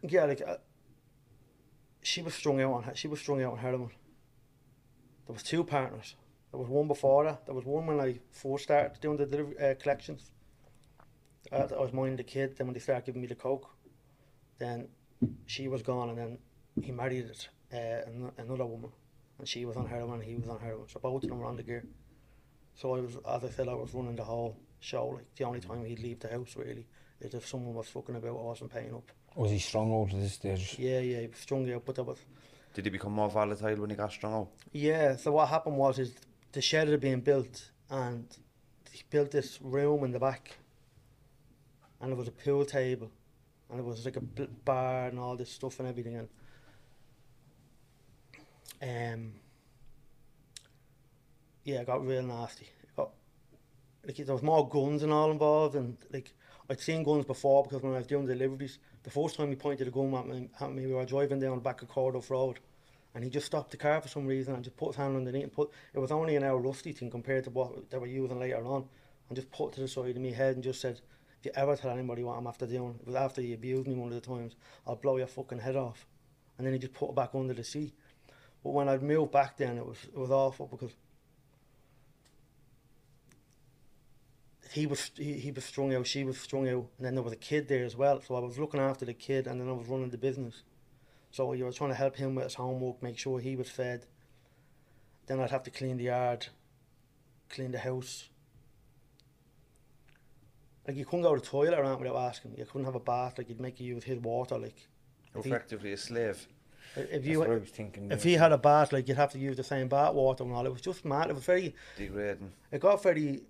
yeah, 0.00 0.24
like 0.24 0.40
uh, 0.40 0.56
she 2.02 2.22
was 2.22 2.32
strung 2.32 2.62
out 2.62 2.72
on 2.72 2.84
he- 2.84 2.94
she 2.94 3.08
was 3.08 3.20
strung 3.20 3.42
out 3.42 3.52
on 3.52 3.58
heroin. 3.58 3.90
There 5.26 5.34
was 5.34 5.42
two 5.42 5.64
partners. 5.64 6.16
There 6.50 6.60
was 6.60 6.68
one 6.68 6.88
before 6.88 7.24
that. 7.24 7.44
There 7.46 7.54
was 7.54 7.64
one 7.64 7.86
when 7.86 8.00
I 8.00 8.18
first 8.30 8.64
started 8.64 9.00
doing 9.00 9.16
the 9.18 9.26
delivery, 9.26 9.58
uh, 9.58 9.74
collections. 9.74 10.30
Uh, 11.52 11.66
I 11.76 11.80
was 11.80 11.92
minding 11.92 12.16
the 12.16 12.24
kid. 12.24 12.56
Then 12.56 12.66
when 12.66 12.74
they 12.74 12.80
started 12.80 13.04
giving 13.06 13.20
me 13.22 13.26
the 13.28 13.34
coke, 13.34 13.68
then 14.58 14.88
she 15.46 15.68
was 15.68 15.82
gone, 15.82 16.08
and 16.10 16.18
then 16.18 16.38
he 16.82 16.92
married 16.92 17.30
uh, 17.72 17.76
an- 17.76 18.32
another 18.38 18.66
woman, 18.66 18.90
and 19.38 19.46
she 19.48 19.64
was 19.64 19.76
on 19.76 19.86
heroin, 19.86 20.14
and 20.14 20.24
he 20.24 20.36
was 20.36 20.48
on 20.48 20.58
heroin. 20.60 20.88
So 20.88 21.00
both 21.00 21.22
of 21.24 21.28
them 21.28 21.38
were 21.38 21.46
on 21.46 21.56
the 21.56 21.62
gear. 21.62 21.84
So 22.74 22.94
I 22.94 23.00
was, 23.00 23.16
as 23.28 23.44
I 23.44 23.50
said, 23.50 23.68
I 23.68 23.74
was 23.74 23.92
running 23.94 24.16
the 24.16 24.24
whole 24.24 24.56
show. 24.80 25.06
Like 25.08 25.34
the 25.36 25.44
only 25.44 25.60
time 25.60 25.84
he'd 25.84 25.98
leave 26.00 26.20
the 26.20 26.28
house 26.28 26.54
really 26.56 26.86
is 27.20 27.34
if 27.34 27.46
someone 27.46 27.74
was 27.74 27.88
fucking 27.88 28.14
about 28.16 28.30
or 28.36 28.46
wasn't 28.46 28.72
paying 28.72 28.94
up. 28.94 29.10
Was 29.34 29.50
he 29.50 29.58
strong 29.58 29.92
out 29.92 30.14
at 30.14 30.20
this 30.20 30.34
stage? 30.34 30.76
Yeah, 30.78 31.00
yeah, 31.00 31.20
he 31.22 31.26
was 31.26 31.38
strung 31.38 31.70
out, 31.72 31.84
but 31.84 31.94
there 31.96 32.04
was 32.04 32.18
Did 32.74 32.84
he 32.84 32.90
become 32.90 33.12
more 33.12 33.28
volatile 33.28 33.76
when 33.76 33.90
he 33.90 33.96
got 33.96 34.12
strung 34.12 34.32
out? 34.34 34.48
yeah. 34.72 35.16
So 35.16 35.32
what 35.32 35.48
happened 35.48 35.76
was 35.76 35.98
is 35.98 36.14
the 36.52 36.60
shed 36.60 36.88
had 36.88 37.00
been 37.00 37.20
built, 37.20 37.70
and 37.90 38.26
he 38.90 39.02
built 39.10 39.30
this 39.30 39.58
room 39.62 40.04
in 40.04 40.12
the 40.12 40.18
back, 40.18 40.56
and 42.00 42.12
it 42.12 42.16
was 42.16 42.28
a 42.28 42.32
pool 42.32 42.64
table, 42.64 43.10
and 43.70 43.80
it 43.80 43.84
was 43.84 44.04
like 44.04 44.16
a 44.16 44.20
bar 44.20 45.08
and 45.08 45.18
all 45.18 45.36
this 45.36 45.50
stuff 45.50 45.78
and 45.78 45.88
everything, 45.88 46.16
and 46.16 46.28
um, 48.82 49.32
yeah, 51.64 51.80
it 51.80 51.86
got 51.86 52.06
real 52.06 52.22
nasty. 52.22 52.68
It 52.82 52.96
got 52.96 53.10
like 54.06 54.16
there 54.16 54.34
was 54.34 54.42
more 54.42 54.68
guns 54.68 55.02
and 55.02 55.12
all 55.12 55.30
involved, 55.30 55.74
and 55.74 55.96
like 56.12 56.32
I'd 56.70 56.80
seen 56.80 57.02
guns 57.02 57.24
before 57.24 57.62
because 57.64 57.82
when 57.82 57.94
I 57.94 57.98
was 57.98 58.06
doing 58.06 58.26
deliveries, 58.26 58.78
the 59.02 59.10
first 59.10 59.36
time 59.36 59.48
he 59.48 59.56
pointed 59.56 59.88
a 59.88 59.90
gun 59.90 60.14
at 60.14 60.26
me, 60.26 60.48
at 60.60 60.72
me 60.72 60.86
we 60.86 60.92
were 60.92 61.04
driving 61.04 61.40
down 61.40 61.56
the 61.56 61.62
back 61.62 61.82
of 61.82 61.88
Corduff 61.88 62.30
Road, 62.30 62.60
and 63.18 63.24
he 63.24 63.30
just 63.30 63.46
stopped 63.46 63.72
the 63.72 63.76
car 63.76 64.00
for 64.00 64.06
some 64.06 64.26
reason 64.26 64.54
and 64.54 64.62
just 64.62 64.76
put 64.76 64.90
his 64.90 64.96
hand 64.96 65.16
underneath 65.16 65.42
and 65.42 65.52
put. 65.52 65.72
It 65.92 65.98
was 65.98 66.12
only 66.12 66.36
an 66.36 66.44
hour 66.44 66.56
rusty 66.56 66.92
thing 66.92 67.10
compared 67.10 67.42
to 67.44 67.50
what 67.50 67.90
they 67.90 67.98
were 67.98 68.06
using 68.06 68.38
later 68.38 68.64
on, 68.64 68.88
and 69.28 69.34
just 69.34 69.50
put 69.50 69.70
it 69.70 69.74
to 69.74 69.80
the 69.80 69.88
side 69.88 70.14
of 70.14 70.22
my 70.22 70.30
head 70.30 70.54
and 70.54 70.62
just 70.62 70.80
said, 70.80 71.00
"If 71.40 71.46
you 71.46 71.50
ever 71.56 71.74
tell 71.74 71.90
anybody 71.90 72.22
what 72.22 72.38
I'm 72.38 72.46
after 72.46 72.64
doing, 72.64 72.94
it 73.00 73.04
was 73.04 73.16
after 73.16 73.42
he 73.42 73.54
abused 73.54 73.88
me 73.88 73.96
one 73.96 74.12
of 74.12 74.14
the 74.14 74.20
times, 74.20 74.54
I'll 74.86 74.94
blow 74.94 75.16
your 75.16 75.26
fucking 75.26 75.58
head 75.58 75.74
off," 75.74 76.06
and 76.56 76.64
then 76.64 76.72
he 76.72 76.78
just 76.78 76.92
put 76.92 77.08
it 77.08 77.16
back 77.16 77.30
under 77.34 77.54
the 77.54 77.64
seat. 77.64 77.92
But 78.62 78.70
when 78.70 78.88
I'd 78.88 79.02
moved 79.02 79.32
back, 79.32 79.56
then 79.56 79.78
it 79.78 79.84
was 79.84 79.98
it 80.04 80.16
was 80.16 80.30
awful 80.30 80.68
because 80.68 80.94
he 84.70 84.86
was 84.86 85.10
he, 85.16 85.32
he 85.32 85.50
was 85.50 85.64
strung 85.64 85.92
out, 85.92 86.06
she 86.06 86.22
was 86.22 86.38
strung 86.38 86.68
out, 86.68 86.86
and 86.96 87.04
then 87.04 87.16
there 87.16 87.24
was 87.24 87.32
a 87.32 87.44
kid 87.50 87.66
there 87.66 87.84
as 87.84 87.96
well. 87.96 88.20
So 88.20 88.36
I 88.36 88.38
was 88.38 88.60
looking 88.60 88.78
after 88.78 89.04
the 89.04 89.12
kid, 89.12 89.48
and 89.48 89.60
then 89.60 89.68
I 89.68 89.72
was 89.72 89.88
running 89.88 90.10
the 90.10 90.18
business. 90.18 90.62
So 91.30 91.52
you 91.52 91.64
were 91.64 91.72
trying 91.72 91.90
to 91.90 91.96
help 91.96 92.16
him 92.16 92.34
with 92.34 92.44
his 92.44 92.54
homework, 92.54 93.02
make 93.02 93.18
sure 93.18 93.38
he 93.38 93.54
was 93.56 93.68
fed. 93.70 94.06
Then 95.26 95.40
I'd 95.40 95.50
have 95.50 95.62
to 95.64 95.70
clean 95.70 95.98
the 95.98 96.04
yard, 96.04 96.46
clean 97.50 97.70
the 97.70 97.78
house. 97.78 98.28
Like 100.86 100.96
you 100.96 101.04
couldn't 101.04 101.22
go 101.22 101.34
to 101.34 101.40
the 101.40 101.46
toilet 101.46 101.78
around 101.78 102.00
without 102.00 102.16
asking. 102.16 102.54
You 102.56 102.64
couldn't 102.64 102.86
have 102.86 102.94
a 102.94 103.00
bath. 103.00 103.36
Like 103.36 103.48
you'd 103.48 103.60
make 103.60 103.78
you 103.78 103.94
use 103.94 104.04
his 104.04 104.18
water. 104.18 104.56
Like 104.58 104.88
if 105.34 105.44
he, 105.44 105.50
Effectively 105.50 105.92
a 105.92 105.96
slave. 105.98 106.46
if 106.96 107.10
That's 107.10 107.26
you 107.26 107.40
what 107.40 107.50
I 107.50 107.56
was 107.56 107.68
thinking. 107.68 108.10
if 108.10 108.24
yeah. 108.24 108.30
he 108.30 108.36
had 108.36 108.52
a 108.52 108.58
bath, 108.58 108.92
like 108.92 109.06
you'd 109.06 109.18
have 109.18 109.32
to 109.32 109.38
use 109.38 109.56
the 109.58 109.62
same 109.64 109.88
bath 109.88 110.14
water 110.14 110.44
and 110.44 110.52
all. 110.54 110.64
It 110.64 110.72
was 110.72 110.80
just 110.80 111.04
mad. 111.04 111.28
It 111.28 111.34
was 111.34 111.44
very. 111.44 111.74
Degrading. 111.98 112.52
It 112.72 112.80
got 112.80 113.02
very. 113.02 113.42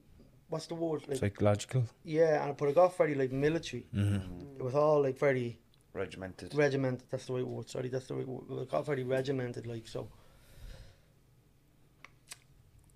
What's 0.48 0.66
the 0.66 0.74
word? 0.74 1.06
Like 1.06 1.18
Psychological. 1.18 1.84
yeah, 2.04 2.44
and 2.44 2.56
but 2.56 2.70
it 2.70 2.74
got 2.74 2.96
very 2.96 3.14
like 3.14 3.30
military. 3.30 3.86
Mm-hmm. 3.94 4.56
It 4.58 4.62
was 4.64 4.74
all 4.74 5.02
like 5.02 5.16
very 5.18 5.58
Regimented. 5.94 6.54
regimented. 6.54 7.06
That's 7.10 7.26
the 7.26 7.32
right 7.32 7.46
word. 7.46 7.68
Sorry, 7.68 7.88
that's 7.88 8.06
the 8.06 8.14
right 8.14 8.28
word. 8.28 8.62
It 8.62 8.70
got 8.70 8.86
very 8.86 9.04
regimented, 9.04 9.66
like 9.66 9.88
so. 9.88 10.08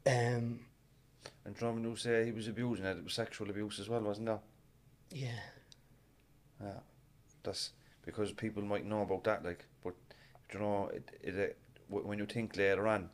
Um, 0.07 0.61
and 1.45 1.57
you 1.61 1.73
know 1.81 1.95
say 1.95 2.25
he 2.27 2.33
was 2.33 2.49
abusing 2.49 2.85
it, 2.85 2.99
it 2.99 3.05
was 3.05 3.15
sexual 3.15 3.51
abuse 3.51 3.79
as 3.81 3.89
well, 3.89 4.01
wasn't 4.01 4.29
it? 4.29 4.39
yeah, 5.11 5.29
Yeah. 6.61 6.81
That's 7.43 7.71
because 8.05 8.33
people 8.33 8.63
might 8.63 8.85
know 8.87 9.03
about 9.03 9.25
that, 9.25 9.45
like, 9.45 9.65
but 9.83 9.95
you 10.53 10.61
know, 10.61 10.91
it, 10.93 11.11
it, 11.23 11.35
it, 11.35 11.59
when 11.89 12.19
you 12.19 12.27
think 12.27 12.57
later 12.57 12.87
on, 12.87 13.11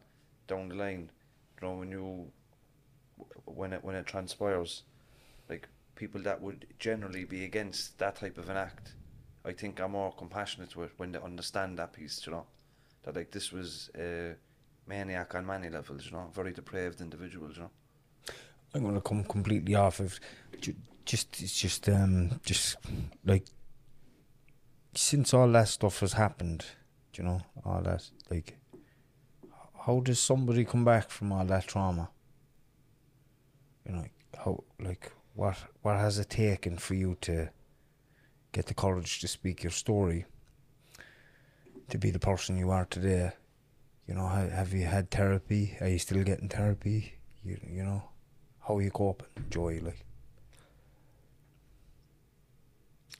down 0.46 0.68
the 0.68 0.74
line, 0.74 1.10
you 1.60 1.68
know, 1.68 1.74
when 1.74 1.90
you, 1.90 2.30
when 3.44 3.72
it, 3.72 3.84
when 3.84 3.94
it 3.94 4.06
transpires, 4.06 4.82
like, 5.48 5.68
people 5.94 6.20
that 6.22 6.40
would 6.40 6.66
generally 6.78 7.24
be 7.24 7.44
against 7.44 7.98
that 7.98 8.16
type 8.16 8.38
of 8.38 8.48
an 8.48 8.56
act, 8.56 8.92
I 9.44 9.52
think 9.52 9.80
are 9.80 9.88
more 9.88 10.12
compassionate 10.12 10.72
it 10.76 10.90
when 10.96 11.12
they 11.12 11.18
understand 11.18 11.78
that 11.78 11.92
piece, 11.92 12.26
you 12.26 12.32
know, 12.32 12.46
that, 13.02 13.16
like, 13.16 13.30
this 13.30 13.52
was 13.52 13.90
a 13.96 14.34
maniac 14.86 15.34
on 15.34 15.46
many 15.46 15.70
levels, 15.70 16.06
you 16.06 16.12
know, 16.12 16.30
very 16.34 16.52
depraved 16.52 17.00
individuals, 17.00 17.56
you 17.56 17.62
know. 17.62 17.70
I'm 18.74 18.82
gonna 18.82 19.00
come 19.00 19.24
completely 19.24 19.74
off 19.74 20.00
of 20.00 20.18
just 21.04 21.40
it's 21.40 21.58
just 21.58 21.88
um 21.88 22.38
just 22.44 22.76
like 23.24 23.46
since 24.94 25.32
all 25.32 25.50
that 25.52 25.68
stuff 25.68 26.00
has 26.00 26.12
happened, 26.12 26.66
you 27.14 27.24
know, 27.24 27.40
all 27.64 27.80
that 27.82 28.10
like 28.30 28.58
how 29.86 30.00
does 30.00 30.20
somebody 30.20 30.64
come 30.64 30.84
back 30.84 31.08
from 31.08 31.32
all 31.32 31.46
that 31.46 31.66
trauma? 31.66 32.10
You 33.86 33.92
know, 33.94 34.04
how 34.36 34.64
like 34.78 35.12
what 35.34 35.56
what 35.80 35.96
has 35.96 36.18
it 36.18 36.28
taken 36.28 36.76
for 36.76 36.94
you 36.94 37.16
to 37.22 37.48
get 38.52 38.66
the 38.66 38.74
courage 38.74 39.20
to 39.20 39.28
speak 39.28 39.62
your 39.62 39.72
story, 39.72 40.26
to 41.90 41.98
be 41.98 42.10
the 42.10 42.18
person 42.18 42.56
you 42.56 42.70
are 42.70 42.84
today? 42.86 43.32
You 44.06 44.14
know, 44.14 44.26
ha- 44.26 44.48
have 44.48 44.72
you 44.72 44.86
had 44.86 45.10
therapy? 45.10 45.76
Are 45.80 45.88
you 45.88 45.98
still 45.98 46.22
getting 46.24 46.48
therapy? 46.48 47.14
You 47.44 47.58
you 47.68 47.84
know, 47.84 48.02
how 48.60 48.76
are 48.78 48.82
you 48.82 48.90
coping, 48.90 49.28
Joey? 49.50 49.80
Like, 49.80 50.04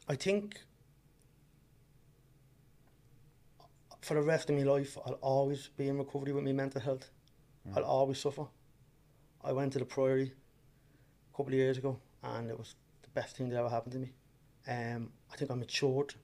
I 0.08 0.14
think 0.14 0.60
for 4.00 4.14
the 4.14 4.22
rest 4.22 4.48
of 4.48 4.56
my 4.56 4.62
life, 4.62 4.96
I'll 5.04 5.18
always 5.20 5.68
be 5.76 5.88
in 5.88 5.98
recovery 5.98 6.32
with 6.32 6.44
my 6.44 6.52
mental 6.52 6.80
health. 6.80 7.10
Hmm. 7.64 7.76
I'll 7.76 7.84
always 7.84 8.18
suffer. 8.18 8.46
I 9.44 9.52
went 9.52 9.72
to 9.74 9.78
the 9.78 9.84
Priory 9.84 10.32
a 11.32 11.36
couple 11.36 11.52
of 11.52 11.58
years 11.58 11.76
ago, 11.78 11.98
and 12.22 12.50
it 12.50 12.58
was 12.58 12.74
the 13.02 13.08
best 13.10 13.36
thing 13.36 13.50
that 13.50 13.58
ever 13.58 13.68
happened 13.68 13.92
to 13.92 13.98
me. 13.98 14.12
Um, 14.66 15.12
I 15.32 15.36
think 15.36 15.50
I 15.50 15.54
matured 15.54 16.14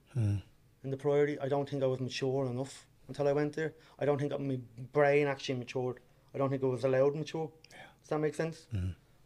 in 0.83 0.91
the 0.91 0.97
Priory. 0.97 1.37
I 1.39 1.47
don't 1.47 1.67
think 1.69 1.83
I 1.83 1.87
was 1.87 1.99
mature 1.99 2.45
enough 2.45 2.85
until 3.07 3.27
I 3.27 3.33
went 3.33 3.53
there. 3.55 3.73
I 3.99 4.05
don't 4.05 4.17
think 4.17 4.31
that 4.31 4.41
my 4.41 4.59
brain 4.93 5.27
actually 5.27 5.55
matured. 5.55 5.99
I 6.33 6.37
don't 6.37 6.49
think 6.49 6.63
I 6.63 6.67
was 6.67 6.83
allowed 6.83 7.11
to 7.11 7.17
mature. 7.19 7.49
Does 8.01 8.09
that 8.09 8.19
make 8.19 8.35
sense? 8.35 8.67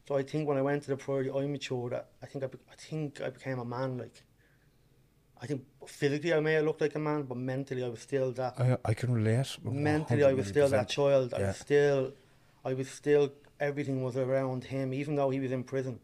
So 0.07 0.15
I 0.15 0.23
think 0.23 0.47
when 0.47 0.57
I 0.57 0.61
went 0.61 0.83
to 0.83 0.89
the 0.89 0.97
Priory, 0.97 1.29
I 1.31 1.45
matured. 1.45 1.93
I, 1.93 2.01
I 2.23 2.25
think 2.25 2.43
I, 2.43 2.47
be, 2.47 2.57
I 2.71 2.75
think 2.75 3.21
I 3.21 3.29
became 3.29 3.59
a 3.59 3.65
man. 3.65 3.97
Like, 3.97 4.23
I 5.41 5.45
think 5.45 5.65
physically 5.85 6.33
I 6.33 6.39
may 6.39 6.53
have 6.53 6.65
looked 6.65 6.81
like 6.81 6.95
a 6.95 6.99
man, 6.99 7.23
but 7.23 7.37
mentally 7.37 7.83
I 7.83 7.89
was 7.89 8.01
still 8.01 8.31
that 8.33 8.59
I 8.59 8.77
I 8.85 8.93
can 8.93 9.13
relate. 9.13 9.57
mentally 9.63 10.23
I 10.23 10.33
was 10.33 10.47
still 10.47 10.67
that 10.69 10.87
100%. 10.87 10.89
child. 10.89 11.33
I 11.33 11.41
was 11.47 11.57
still, 11.57 12.13
I 12.65 12.73
was 12.73 12.89
still. 12.89 13.31
Everything 13.59 14.01
was 14.01 14.15
around 14.15 14.63
him, 14.63 14.93
even 14.93 15.15
though 15.15 15.29
he 15.29 15.39
was 15.41 15.51
in 15.51 15.63
prison. 15.63 15.99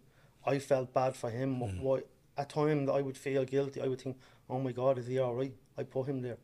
I 0.46 0.60
felt 0.60 0.94
bad 0.94 1.16
for 1.16 1.30
him. 1.30 1.56
Mm. 1.56 1.80
Why 1.82 2.02
at 2.38 2.50
times 2.50 2.90
I 2.90 3.02
would 3.02 3.18
feel 3.18 3.46
guilty. 3.46 3.82
I 3.82 3.88
would 3.88 4.02
think, 4.02 4.18
"Oh 4.50 4.60
my 4.60 4.72
God, 4.72 4.98
is 4.98 5.08
he 5.08 5.20
all 5.20 5.36
right? 5.36 5.54
I 5.78 5.84
put 5.84 6.08
him 6.08 6.22
there." 6.22 6.38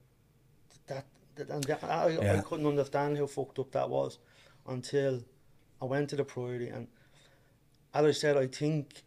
That, 0.88 1.06
that 1.36 1.50
and 1.50 1.64
that, 1.66 1.84
I, 1.84 2.38
I 2.38 2.42
couldn't 2.42 2.66
understand 2.66 3.18
how 3.18 3.28
fucked 3.28 3.60
up 3.60 3.72
that 3.72 3.90
was 3.90 4.20
until 4.68 5.24
I 5.82 5.86
went 5.86 6.10
to 6.10 6.16
the 6.16 6.24
Priory. 6.24 6.70
And 6.70 6.88
as 7.94 8.06
I 8.06 8.12
said, 8.12 8.38
I 8.38 8.48
think 8.48 9.04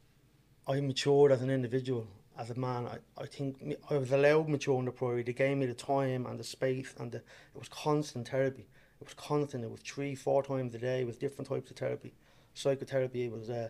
I 0.67 0.81
matured 0.81 1.33
as 1.33 1.43
an 1.43 1.51
individual, 1.51 2.07
as 2.39 2.51
a 2.51 2.59
man. 2.59 2.87
I, 2.87 3.23
I 3.23 3.27
think 3.27 3.77
I 3.91 3.97
was 3.97 4.13
allowed 4.13 4.49
mature 4.49 4.79
in 4.79 4.87
the 4.87 4.93
Priory. 4.93 5.23
They 5.23 5.33
gave 5.33 5.57
me 5.57 5.67
the 5.67 5.75
time 5.75 6.27
and 6.27 6.39
the 6.39 6.45
space, 6.45 6.95
and 6.99 7.13
the, 7.13 7.19
it 7.19 7.59
was 7.59 7.69
constant 7.69 8.29
therapy. 8.29 8.67
It 9.01 9.05
was 9.05 9.15
constant. 9.15 9.65
It 9.65 9.71
was 9.71 9.81
three, 9.81 10.15
four 10.15 10.43
times 10.43 10.75
a 10.75 10.79
day 10.79 11.05
with 11.05 11.19
different 11.19 11.49
types 11.49 11.71
of 11.71 11.77
therapy. 11.77 12.15
Psychotherapy, 12.55 13.25
it 13.25 13.33
was 13.33 13.51
uh, 13.51 13.69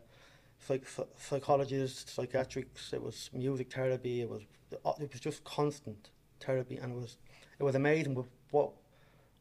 psych, 0.59 0.86
psychologists, 1.16 2.12
psychiatrics, 2.12 2.92
it 2.92 3.02
was 3.02 3.30
music 3.32 3.72
therapy, 3.72 4.22
it 4.22 4.30
was 4.30 4.42
it 4.72 5.12
was 5.12 5.20
just 5.20 5.44
constant 5.44 6.11
therapy, 6.40 6.76
and 6.76 6.92
it 6.92 6.96
was 6.96 7.16
it 7.59 7.62
was 7.62 7.74
amazing. 7.74 8.14
But 8.14 8.26
what 8.50 8.70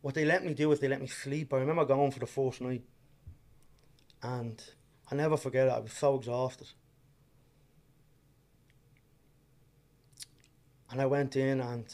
what 0.02 0.14
they 0.14 0.26
let 0.26 0.44
me 0.44 0.54
do 0.54 0.72
is 0.72 0.80
they 0.80 0.88
let 0.88 1.02
me 1.02 1.08
sleep. 1.08 1.54
I 1.54 1.58
remember 1.58 1.86
going 1.86 2.12
for 2.12 2.20
the 2.20 2.28
first 2.28 2.62
night, 2.62 2.84
and 4.22 4.64
I 5.12 5.16
never 5.16 5.38
forget 5.38 5.68
it. 5.68 5.72
I 5.72 5.80
was 5.80 5.94
so 5.94 6.16
exhausted. 6.16 6.68
And 10.90 11.02
I 11.02 11.08
went 11.08 11.36
in 11.36 11.60
and 11.60 11.86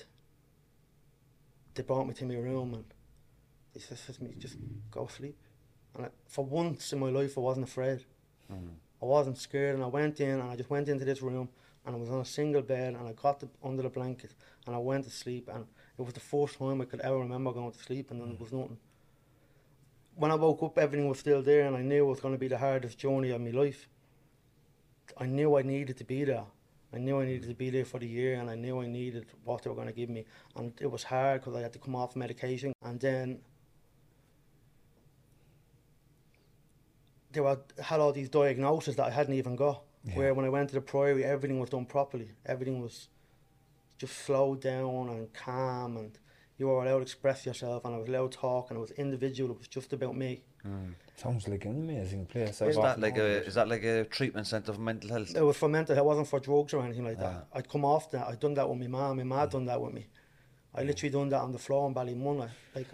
they 1.73 1.83
brought 1.83 2.05
me 2.05 2.13
to 2.15 2.25
my 2.25 2.35
room 2.35 2.73
and 2.73 2.83
they 3.73 3.79
said 3.79 3.97
to 4.15 4.23
me, 4.23 4.33
just 4.37 4.57
go 4.91 5.07
sleep. 5.07 5.37
And 5.95 6.07
I, 6.07 6.09
for 6.27 6.43
once 6.43 6.91
in 6.91 6.99
my 6.99 7.09
life, 7.09 7.37
I 7.37 7.41
wasn't 7.41 7.69
afraid. 7.69 8.03
Mm. 8.51 8.71
I 9.01 9.05
wasn't 9.05 9.37
scared, 9.37 9.75
and 9.75 9.83
I 9.83 9.87
went 9.87 10.19
in 10.19 10.39
and 10.39 10.51
I 10.51 10.55
just 10.55 10.69
went 10.69 10.89
into 10.89 11.05
this 11.05 11.21
room 11.21 11.49
and 11.85 11.95
I 11.95 11.99
was 11.99 12.09
on 12.09 12.19
a 12.19 12.25
single 12.25 12.61
bed 12.61 12.93
and 12.95 13.07
I 13.07 13.13
got 13.13 13.39
the, 13.39 13.47
under 13.63 13.83
the 13.83 13.89
blanket 13.89 14.33
and 14.67 14.75
I 14.75 14.79
went 14.79 15.05
to 15.05 15.09
sleep 15.09 15.49
and 15.51 15.65
it 15.97 16.01
was 16.01 16.13
the 16.13 16.19
first 16.19 16.57
time 16.57 16.81
I 16.81 16.85
could 16.85 16.99
ever 17.01 17.17
remember 17.17 17.51
going 17.51 17.71
to 17.71 17.79
sleep 17.79 18.11
and 18.11 18.21
then 18.21 18.29
there 18.29 18.37
was 18.37 18.51
nothing. 18.51 18.77
When 20.15 20.31
I 20.31 20.35
woke 20.35 20.61
up, 20.63 20.77
everything 20.77 21.07
was 21.07 21.19
still 21.19 21.41
there 21.41 21.65
and 21.65 21.75
I 21.75 21.81
knew 21.81 22.05
it 22.05 22.09
was 22.09 22.19
going 22.19 22.33
to 22.33 22.39
be 22.39 22.49
the 22.49 22.57
hardest 22.57 22.97
journey 22.97 23.31
of 23.31 23.41
my 23.41 23.51
life. 23.51 23.87
I 25.17 25.25
knew 25.25 25.57
I 25.57 25.61
needed 25.61 25.97
to 25.97 26.03
be 26.03 26.25
there. 26.25 26.45
I 26.93 26.97
knew 26.97 27.21
I 27.21 27.25
needed 27.25 27.47
to 27.47 27.55
be 27.55 27.69
there 27.69 27.85
for 27.85 27.99
the 27.99 28.07
year 28.07 28.35
and 28.35 28.49
I 28.49 28.55
knew 28.55 28.81
I 28.81 28.87
needed 28.87 29.27
what 29.43 29.63
they 29.63 29.69
were 29.69 29.75
going 29.75 29.87
to 29.87 29.93
give 29.93 30.09
me. 30.09 30.25
And 30.55 30.73
it 30.81 30.91
was 30.91 31.03
hard 31.03 31.41
because 31.41 31.55
I 31.55 31.61
had 31.61 31.73
to 31.73 31.79
come 31.79 31.95
off 31.95 32.15
medication 32.15 32.73
and 32.83 32.99
then 32.99 33.39
they 37.31 37.41
were, 37.41 37.59
had 37.81 37.99
all 37.99 38.11
these 38.11 38.29
diagnoses 38.29 38.95
that 38.95 39.07
I 39.07 39.09
hadn't 39.11 39.35
even 39.35 39.55
got. 39.55 39.81
Yeah. 40.03 40.15
Where 40.15 40.33
when 40.33 40.45
I 40.45 40.49
went 40.49 40.69
to 40.69 40.75
the 40.75 40.81
priory, 40.81 41.25
everything 41.25 41.59
was 41.59 41.69
done 41.69 41.85
properly. 41.85 42.31
Everything 42.45 42.81
was 42.81 43.09
just 43.97 44.17
slowed 44.25 44.61
down 44.61 45.09
and 45.09 45.31
calm, 45.33 45.97
and 45.97 46.17
you 46.57 46.67
were 46.67 46.81
allowed 46.83 46.97
to 46.97 47.01
express 47.01 47.45
yourself, 47.45 47.83
and 47.85 47.93
I 47.93 47.97
was 47.97 48.07
allowed 48.07 48.31
to 48.31 48.37
talk, 48.37 48.69
and 48.69 48.77
it 48.77 48.81
was 48.81 48.91
individual. 48.91 49.51
It 49.51 49.59
was 49.59 49.67
just 49.67 49.91
about 49.91 50.15
me. 50.15 50.41
Mm. 50.65 50.93
Sounds 51.17 51.47
like 51.49 51.65
an 51.65 51.71
amazing 51.71 52.25
place. 52.25 52.61
Is 52.61 52.77
I've 52.77 52.83
that 52.83 52.99
like 52.99 53.17
heard 53.17 53.43
a 53.43 53.45
is 53.45 53.55
that 53.55 53.67
like 53.67 53.83
a 53.83 54.05
treatment 54.05 54.47
centre 54.47 54.73
for 54.73 54.79
mental 54.79 55.09
health? 55.09 55.35
It 55.35 55.41
was 55.41 55.57
for 55.57 55.67
mental. 55.67 55.97
It 55.97 56.03
wasn't 56.03 56.27
for 56.27 56.39
drugs 56.39 56.73
or 56.73 56.83
anything 56.83 57.03
like 57.03 57.17
Yeah. 57.17 57.23
that. 57.23 57.47
Ah. 57.53 57.57
I'd 57.57 57.69
come 57.69 57.83
off 57.83 58.09
that. 58.11 58.27
I'd 58.27 58.39
done 58.39 58.53
that 58.53 58.69
with 58.69 58.79
my 58.79 58.87
mum. 58.87 59.19
And 59.19 59.29
my 59.29 59.35
mum 59.35 59.47
mm. 59.47 59.51
done 59.51 59.65
that 59.65 59.81
with 59.81 59.93
me. 59.93 60.07
I 60.73 60.83
literally 60.83 61.11
done 61.11 61.29
that 61.29 61.41
on 61.41 61.51
the 61.51 61.59
floor 61.59 61.87
in 61.87 61.93
Ballymun. 61.93 62.43
I- 62.43 62.77
Like, 62.77 62.87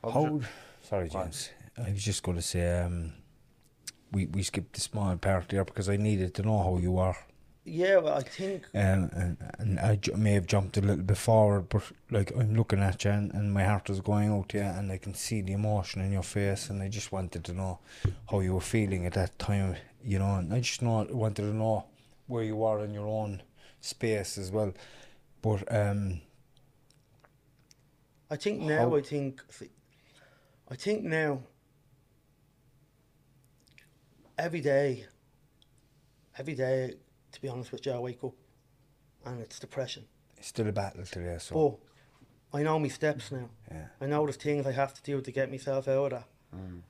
What 0.00 0.12
How? 0.12 0.40
Sorry, 0.82 1.08
Go 1.08 1.18
on. 1.18 1.24
James. 1.26 1.50
I 1.78 1.90
was 1.92 2.02
just 2.02 2.22
going 2.22 2.36
to 2.36 2.42
say, 2.42 2.80
um, 2.80 3.12
we 4.12 4.26
we 4.26 4.42
skipped 4.42 4.74
the 4.74 4.80
small 4.80 5.16
part 5.16 5.48
there 5.48 5.64
because 5.64 5.88
I 5.88 5.96
needed 5.96 6.34
to 6.34 6.42
know 6.42 6.58
how 6.62 6.78
you 6.78 6.98
are. 6.98 7.16
yeah, 7.64 7.98
well, 8.02 8.18
I 8.18 8.22
think 8.22 8.64
Um, 8.74 9.10
and, 9.22 9.36
and 9.58 9.78
I 9.78 9.98
may 10.16 10.32
have 10.32 10.46
jumped 10.46 10.76
a 10.76 10.80
little 10.80 11.04
bit 11.04 11.18
forward, 11.18 11.68
but 11.68 11.82
like 12.10 12.32
I'm 12.36 12.54
looking 12.56 12.80
at 12.80 13.04
you 13.04 13.10
and, 13.12 13.34
and 13.34 13.52
my 13.54 13.64
heart 13.64 13.90
is 13.90 14.00
going 14.00 14.30
out 14.32 14.48
to 14.50 14.58
you, 14.58 14.64
and 14.64 14.90
I 14.92 14.98
can 14.98 15.14
see 15.14 15.42
the 15.42 15.52
emotion 15.52 16.02
in 16.02 16.12
your 16.12 16.24
face, 16.24 16.70
and 16.70 16.82
I 16.82 16.88
just 16.88 17.12
wanted 17.12 17.44
to 17.44 17.52
know 17.52 17.78
how 18.30 18.40
you 18.40 18.54
were 18.54 18.60
feeling 18.76 19.06
at 19.06 19.12
that 19.14 19.38
time, 19.38 19.76
you 20.02 20.18
know. 20.18 20.34
And 20.38 20.52
I 20.54 20.60
just 20.60 20.82
know 20.82 21.06
wanted 21.10 21.42
to 21.42 21.54
know 21.54 21.84
where 22.26 22.44
you 22.44 22.64
are 22.64 22.84
in 22.84 22.94
your 22.94 23.06
own 23.06 23.42
space 23.80 24.38
as 24.38 24.50
well. 24.50 24.72
But 25.42 25.60
um, 25.74 26.20
I 28.30 28.36
think 28.36 28.60
now. 28.60 28.88
How- 28.90 28.96
I 28.96 29.02
think. 29.02 29.42
I 30.70 30.76
think 30.76 31.04
now. 31.04 31.40
Every 34.40 34.62
day. 34.62 35.04
Every 36.38 36.54
day, 36.54 36.94
to 37.32 37.40
be 37.42 37.48
honest 37.48 37.72
with 37.72 37.84
you, 37.84 37.92
I 37.92 37.98
wake 37.98 38.24
up, 38.24 38.32
and 39.26 39.38
it's 39.42 39.58
depression. 39.58 40.04
it's 40.38 40.48
still 40.48 40.66
a 40.66 40.72
battle 40.72 41.04
today. 41.04 41.36
So 41.38 41.78
But 42.50 42.58
I 42.58 42.62
know 42.62 42.78
my 42.78 42.88
steps 42.88 43.30
now. 43.30 43.50
yeah, 43.70 43.88
I 44.00 44.06
know 44.06 44.26
the 44.26 44.32
things 44.32 44.66
I 44.66 44.72
have 44.72 44.94
to 44.94 45.02
do 45.02 45.20
to 45.20 45.30
get 45.30 45.50
myself 45.50 45.88
out 45.88 46.04
of 46.06 46.10
that. 46.20 46.28
Mm. 46.56 46.80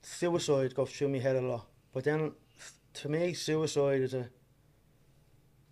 Suicide 0.00 0.74
goes 0.74 0.90
through 0.90 1.10
my 1.10 1.18
head 1.18 1.36
a 1.36 1.42
lot. 1.42 1.66
But 1.92 2.04
then, 2.04 2.32
to 2.94 3.08
me, 3.10 3.34
suicide 3.34 4.00
is 4.00 4.14
a 4.14 4.30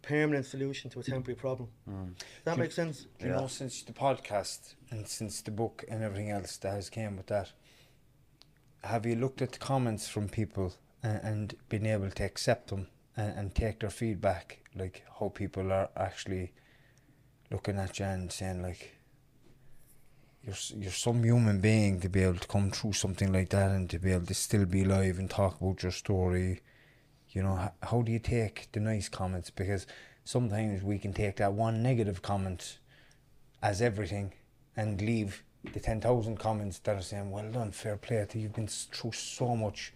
permanent 0.03 0.45
solution 0.45 0.91
to 0.91 1.01
a 1.01 1.03
temporary 1.03 1.37
problem. 1.37 1.71
Mm. 1.89 2.19
Does 2.19 2.27
that 2.45 2.55
Do- 2.57 2.61
make 2.61 2.73
sense? 2.73 3.07
you 3.19 3.29
know, 3.29 3.47
since 3.47 3.83
the 3.83 3.95
podcast 3.95 4.75
and 4.91 5.09
since 5.09 5.41
the 5.41 5.53
book 5.53 5.85
and 5.89 6.03
everything 6.03 6.31
else 6.31 6.59
that 6.59 6.75
has 6.75 6.91
came 6.91 7.17
with 7.17 7.29
that, 7.29 7.53
have 8.85 9.07
you 9.07 9.15
looked 9.15 9.43
at 9.43 9.53
the 9.53 9.59
comments 9.59 10.09
from 10.09 10.29
people 10.29 10.75
and, 11.03 11.21
and 11.23 11.55
been 11.69 11.87
able 11.87 12.11
to 12.11 12.25
accept 12.25 12.69
them 12.69 12.89
and, 13.17 13.37
and 13.39 13.55
take 13.55 13.81
their 13.81 13.91
feedback, 13.91 14.59
like 14.75 15.05
how 15.19 15.29
people 15.29 15.73
are 15.73 15.91
actually 15.97 16.53
looking 17.51 17.79
at 17.79 17.99
you 17.99 18.07
and 18.07 18.33
saying 18.33 18.63
like, 18.63 18.97
you're 20.45 20.57
you're 20.77 20.91
some 20.91 21.23
human 21.23 21.61
being 21.61 22.01
to 22.01 22.09
be 22.09 22.23
able 22.23 22.39
to 22.39 22.49
come 22.49 22.71
through 22.71 22.93
something 22.93 23.33
like 23.33 23.51
that 23.51 23.71
and 23.71 23.89
to 23.91 23.99
be 23.99 24.13
able 24.13 24.27
to 24.27 24.35
still 24.35 24.67
be 24.67 24.83
alive 24.83 25.19
and 25.19 25.31
talk 25.31 25.61
about 25.61 25.83
your 25.83 25.93
story. 25.93 26.61
You 27.31 27.45
know, 27.45 27.59
h- 27.63 27.89
how 27.89 28.03
do 28.03 28.11
you 28.11 28.19
take 28.19 28.69
the 28.73 28.81
nice 28.81 29.09
comments? 29.09 29.51
Because 29.51 29.87
sometimes 30.25 30.83
we 30.83 30.99
can 30.99 31.13
take 31.13 31.37
that 31.37 31.53
one 31.53 31.83
negative 31.83 32.23
comment 32.23 32.79
as 33.63 33.81
everything 33.81 34.33
and 34.77 35.01
leave 35.01 35.45
the 35.65 35.81
10,000 35.81 36.37
comments 36.39 36.79
that 36.81 36.97
are 36.97 37.03
saying, 37.03 37.31
well 37.31 37.51
done, 37.51 37.71
fair 37.71 37.97
play 37.97 38.25
to 38.29 38.39
you, 38.39 38.45
you've 38.45 38.55
been 38.55 38.67
through 38.67 39.13
so 39.13 39.55
much. 39.55 39.93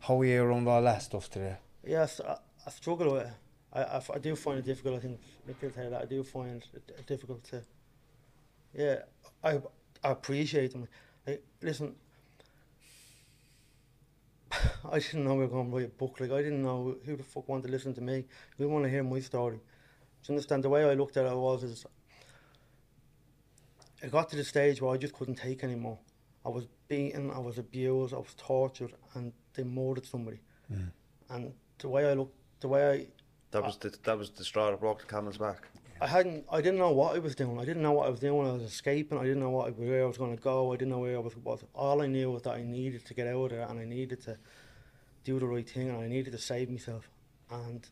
How 0.00 0.20
are 0.20 0.24
you 0.24 0.42
around 0.42 0.66
all 0.66 0.82
that 0.82 1.02
stuff 1.02 1.28
today? 1.28 1.56
Yes, 1.84 2.20
I, 2.26 2.36
I 2.66 2.70
struggle 2.70 3.12
with 3.12 3.26
it. 3.26 3.32
I, 3.72 3.82
I, 3.82 4.02
I 4.14 4.18
do 4.18 4.34
find 4.34 4.58
it 4.58 4.64
difficult. 4.64 4.96
I 4.96 4.98
think 5.00 5.20
Nick 5.46 5.74
tell 5.74 5.90
that. 5.90 6.02
I 6.02 6.06
do 6.06 6.24
find 6.24 6.64
it 6.74 7.06
difficult 7.06 7.44
to. 7.44 7.62
Yeah, 8.74 9.00
I, 9.44 9.60
I 10.02 10.10
appreciate 10.10 10.72
them. 10.72 10.88
I, 11.26 11.38
listen, 11.60 11.94
I 14.90 14.98
didn't 14.98 15.24
know 15.24 15.34
we 15.34 15.44
were 15.44 15.48
going 15.48 15.70
to 15.70 15.76
write 15.76 15.86
a 15.86 15.88
book. 15.88 16.18
Like 16.18 16.32
I 16.32 16.42
didn't 16.42 16.62
know 16.62 16.96
who 17.04 17.16
the 17.16 17.22
fuck 17.22 17.48
wanted 17.48 17.66
to 17.66 17.72
listen 17.72 17.94
to 17.94 18.00
me. 18.00 18.24
Who 18.58 18.68
want 18.68 18.84
to 18.84 18.90
hear 18.90 19.04
my 19.04 19.20
story? 19.20 19.56
Do 19.56 20.32
you 20.32 20.34
understand? 20.34 20.64
The 20.64 20.68
way 20.68 20.84
I 20.84 20.94
looked 20.94 21.16
at 21.16 21.26
it 21.26 21.36
was 21.36 21.62
is. 21.62 21.86
I 24.02 24.08
got 24.08 24.28
to 24.30 24.36
the 24.36 24.44
stage 24.44 24.80
where 24.80 24.94
I 24.94 24.96
just 24.96 25.14
couldn't 25.14 25.36
take 25.36 25.62
anymore. 25.62 25.98
I 26.44 26.48
was 26.48 26.66
beaten, 26.88 27.30
I 27.30 27.38
was 27.38 27.58
abused, 27.58 28.14
I 28.14 28.18
was 28.18 28.34
tortured, 28.36 28.92
and 29.14 29.32
they 29.54 29.62
murdered 29.62 30.06
somebody. 30.06 30.40
Mm. 30.72 30.90
And 31.28 31.52
the 31.78 31.88
way 31.88 32.08
I 32.10 32.14
looked, 32.14 32.34
the 32.60 32.68
way 32.68 32.90
I 32.90 33.06
That 33.50 33.64
was 33.64 33.76
the 33.76 33.94
that 34.04 34.18
was 34.18 34.30
the 34.30 34.44
straw 34.44 34.70
that 34.70 34.80
broke 34.80 35.00
the 35.00 35.06
camel's 35.06 35.38
back. 35.38 35.68
I 36.00 36.06
hadn't. 36.06 36.46
I 36.50 36.62
didn't 36.62 36.78
know 36.78 36.92
what 36.92 37.14
I 37.14 37.18
was 37.18 37.34
doing. 37.34 37.58
I 37.58 37.64
didn't 37.66 37.82
know 37.82 37.92
what 37.92 38.06
I 38.06 38.10
was 38.10 38.20
doing. 38.20 38.48
I 38.48 38.52
was 38.52 38.62
escaping. 38.62 39.18
I 39.18 39.24
didn't 39.24 39.40
know 39.40 39.50
what 39.50 39.76
where 39.76 40.04
I 40.04 40.06
was 40.06 40.16
going 40.16 40.34
to 40.34 40.42
go. 40.42 40.72
I 40.72 40.76
didn't 40.76 40.90
know 40.90 41.00
where 41.00 41.16
I 41.16 41.20
was. 41.20 41.36
was. 41.36 41.62
All 41.74 42.00
I 42.00 42.06
knew 42.06 42.30
was 42.30 42.42
that 42.42 42.54
I 42.54 42.62
needed 42.62 43.04
to 43.04 43.12
get 43.12 43.26
out 43.26 43.44
of 43.44 43.50
there, 43.50 43.66
and 43.68 43.78
I 43.78 43.84
needed 43.84 44.22
to 44.22 44.38
do 45.24 45.38
the 45.38 45.46
right 45.46 45.68
thing, 45.68 45.90
and 45.90 45.98
I 45.98 46.08
needed 46.08 46.32
to 46.32 46.38
save 46.38 46.70
myself, 46.70 47.10
and 47.50 47.86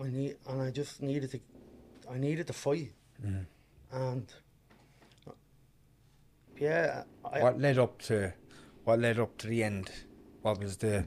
I 0.00 0.08
need, 0.08 0.36
and 0.48 0.60
I 0.60 0.70
just 0.70 1.00
needed 1.00 1.30
to, 1.30 1.40
I 2.10 2.18
needed 2.18 2.48
to 2.48 2.52
fight, 2.52 2.92
mm. 3.24 3.46
and 3.92 4.32
yeah, 6.58 7.04
I, 7.24 7.42
what 7.42 7.60
led 7.60 7.78
up 7.78 8.00
to, 8.02 8.32
what 8.84 8.98
led 8.98 9.18
up 9.18 9.36
to 9.38 9.46
the 9.46 9.62
end? 9.62 9.90
What 10.42 10.60
was 10.60 10.76
the, 10.76 11.06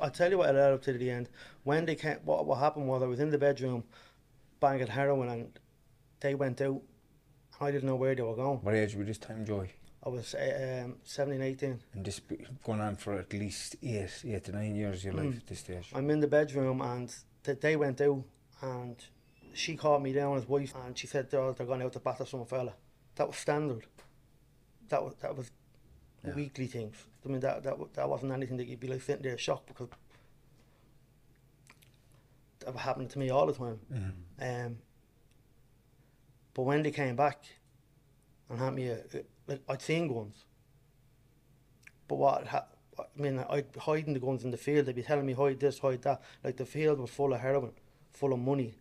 I'll 0.00 0.10
tell 0.10 0.30
you 0.30 0.38
what 0.38 0.54
led 0.54 0.72
up 0.72 0.82
to 0.82 0.92
the 0.92 1.10
end. 1.10 1.28
When 1.64 1.84
they 1.84 1.94
came, 1.94 2.18
what, 2.24 2.46
what 2.46 2.58
happened 2.58 2.88
was 2.88 3.02
I 3.02 3.06
was 3.06 3.20
in 3.20 3.30
the 3.30 3.38
bedroom 3.38 3.84
banging 4.60 4.86
heroin 4.88 5.28
and 5.28 5.58
they 6.20 6.34
went 6.34 6.60
out. 6.60 6.80
I 7.60 7.70
didn't 7.70 7.88
know 7.88 7.96
where 7.96 8.14
they 8.14 8.22
were 8.22 8.36
going. 8.36 8.58
what 8.58 8.74
age 8.74 8.94
were 8.94 9.04
this 9.04 9.18
time, 9.18 9.44
Joey? 9.44 9.70
I 10.04 10.08
was 10.10 10.34
um, 10.34 10.96
17, 11.02 11.42
18. 11.42 11.80
And 11.94 12.04
this 12.04 12.20
going 12.64 12.80
on 12.80 12.94
for 12.96 13.14
at 13.14 13.32
least 13.32 13.76
eight, 13.82 14.08
eight 14.24 14.44
to 14.44 14.52
nine 14.52 14.76
years 14.76 14.98
of 14.98 15.04
your 15.04 15.14
life 15.14 15.36
at 15.38 15.46
this 15.46 15.58
stage. 15.58 15.90
I'm 15.92 16.08
in 16.10 16.20
the 16.20 16.28
bedroom 16.28 16.80
and 16.80 17.12
th- 17.44 17.60
they 17.60 17.74
went 17.76 18.00
out 18.00 18.22
and 18.62 18.96
she 19.54 19.76
called 19.76 20.02
me 20.02 20.12
down 20.12 20.36
as 20.36 20.48
wife 20.48 20.72
and 20.84 20.96
she 20.96 21.08
said 21.08 21.30
they're, 21.30 21.52
they're 21.52 21.66
going 21.66 21.82
out 21.82 21.92
to 21.94 21.98
batter 21.98 22.24
some 22.24 22.46
fella. 22.46 22.74
That 23.16 23.26
was 23.26 23.36
standard. 23.36 23.86
That 24.88 25.02
was 25.04 25.14
that 25.20 25.36
was 25.36 25.50
Yeah. 26.26 26.34
weekly 26.34 26.66
things. 26.66 26.96
I 27.24 27.28
mean 27.28 27.40
that 27.40 27.62
that 27.62 27.76
that 27.94 28.08
wasn't 28.08 28.32
anything 28.32 28.56
that 28.58 28.66
you'd 28.66 28.80
be 28.80 28.88
like 28.88 29.02
sitting 29.02 29.22
there 29.22 29.38
shocked 29.38 29.66
because 29.68 29.88
that 32.60 32.72
was 32.74 32.82
happening 32.82 33.08
to 33.08 33.18
me 33.18 33.30
all 33.30 33.46
the 33.46 33.52
time. 33.52 33.78
Mm-hmm. 33.92 34.66
Um, 34.66 34.78
but 36.54 36.62
when 36.62 36.82
they 36.82 36.90
came 36.90 37.16
back 37.16 37.42
and 38.50 38.58
had 38.58 38.74
me, 38.74 38.88
a, 38.88 38.96
a- 39.14 39.24
like 39.46 39.62
I'd 39.68 39.82
seen 39.82 40.08
guns. 40.12 40.44
But 42.08 42.16
what 42.16 42.46
ha- 42.46 42.66
I 42.98 43.04
mean, 43.20 43.38
I'd 43.48 43.66
hiding 43.78 44.14
the 44.14 44.20
guns 44.20 44.42
in 44.44 44.50
the 44.50 44.56
field. 44.56 44.86
They'd 44.86 44.94
be 44.96 45.02
telling 45.02 45.24
me 45.26 45.34
hide 45.34 45.60
this, 45.60 45.78
hide 45.78 46.02
that. 46.02 46.20
Like 46.42 46.56
the 46.56 46.66
field 46.66 46.98
was 46.98 47.10
full 47.10 47.32
of 47.32 47.40
heroin, 47.40 47.72
full 48.12 48.32
of 48.32 48.40
money, 48.40 48.74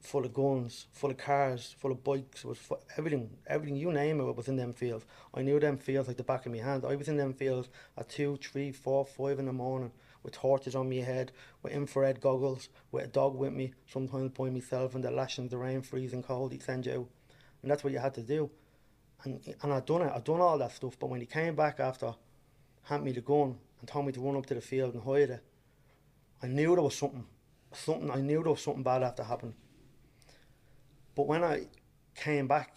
full 0.00 0.24
of 0.24 0.32
guns, 0.32 0.86
full 0.92 1.10
of 1.10 1.18
cars, 1.18 1.74
full 1.78 1.92
of 1.92 2.02
bikes. 2.02 2.44
It 2.44 2.48
was 2.48 2.58
everything, 2.96 3.30
everything 3.46 3.76
you 3.76 3.92
name 3.92 4.20
it 4.20 4.36
was 4.36 4.48
in 4.48 4.56
them 4.56 4.72
fields. 4.72 5.04
I 5.34 5.42
knew 5.42 5.60
them 5.60 5.76
fields 5.76 6.08
like 6.08 6.16
the 6.16 6.24
back 6.24 6.46
of 6.46 6.52
my 6.52 6.58
hand. 6.58 6.84
I 6.84 6.96
was 6.96 7.08
in 7.08 7.16
them 7.16 7.34
fields 7.34 7.68
at 7.96 8.08
two, 8.08 8.38
three, 8.42 8.72
four, 8.72 9.04
five 9.04 9.38
in 9.38 9.46
the 9.46 9.52
morning 9.52 9.92
with 10.22 10.34
torches 10.34 10.74
on 10.74 10.88
my 10.88 10.96
head, 10.96 11.32
with 11.62 11.72
infrared 11.72 12.20
goggles, 12.20 12.68
with 12.92 13.04
a 13.04 13.08
dog 13.08 13.36
with 13.36 13.52
me, 13.52 13.72
sometimes 13.86 14.32
by 14.32 14.50
myself 14.50 14.94
in 14.94 15.00
the 15.00 15.10
lashings, 15.10 15.50
the 15.50 15.58
rain, 15.58 15.82
freezing 15.82 16.22
cold, 16.22 16.52
he'd 16.52 16.62
send 16.62 16.86
you 16.86 16.92
out. 16.92 17.08
And 17.62 17.70
that's 17.70 17.84
what 17.84 17.92
you 17.92 17.98
had 17.98 18.14
to 18.14 18.22
do. 18.22 18.50
And 19.24 19.40
and 19.62 19.72
I'd 19.72 19.86
done 19.86 20.02
it, 20.02 20.12
I'd 20.14 20.24
done 20.24 20.40
all 20.40 20.58
that 20.58 20.72
stuff, 20.72 20.98
but 20.98 21.08
when 21.08 21.20
he 21.20 21.26
came 21.26 21.54
back 21.54 21.80
after 21.80 22.14
handed 22.82 23.04
me 23.04 23.12
the 23.12 23.20
gun 23.20 23.56
and 23.78 23.88
told 23.88 24.06
me 24.06 24.12
to 24.12 24.20
run 24.20 24.36
up 24.36 24.46
to 24.46 24.54
the 24.54 24.60
field 24.60 24.94
and 24.94 25.02
hide 25.02 25.30
it, 25.30 25.44
I 26.42 26.46
knew 26.46 26.74
there 26.74 26.82
was 26.82 26.96
something, 26.96 27.26
something, 27.72 28.10
I 28.10 28.20
knew 28.20 28.42
there 28.42 28.52
was 28.52 28.62
something 28.62 28.82
bad 28.82 29.02
after 29.02 29.22
happened. 29.24 29.54
But 31.14 31.26
when 31.26 31.44
I 31.44 31.66
came 32.14 32.46
back 32.46 32.76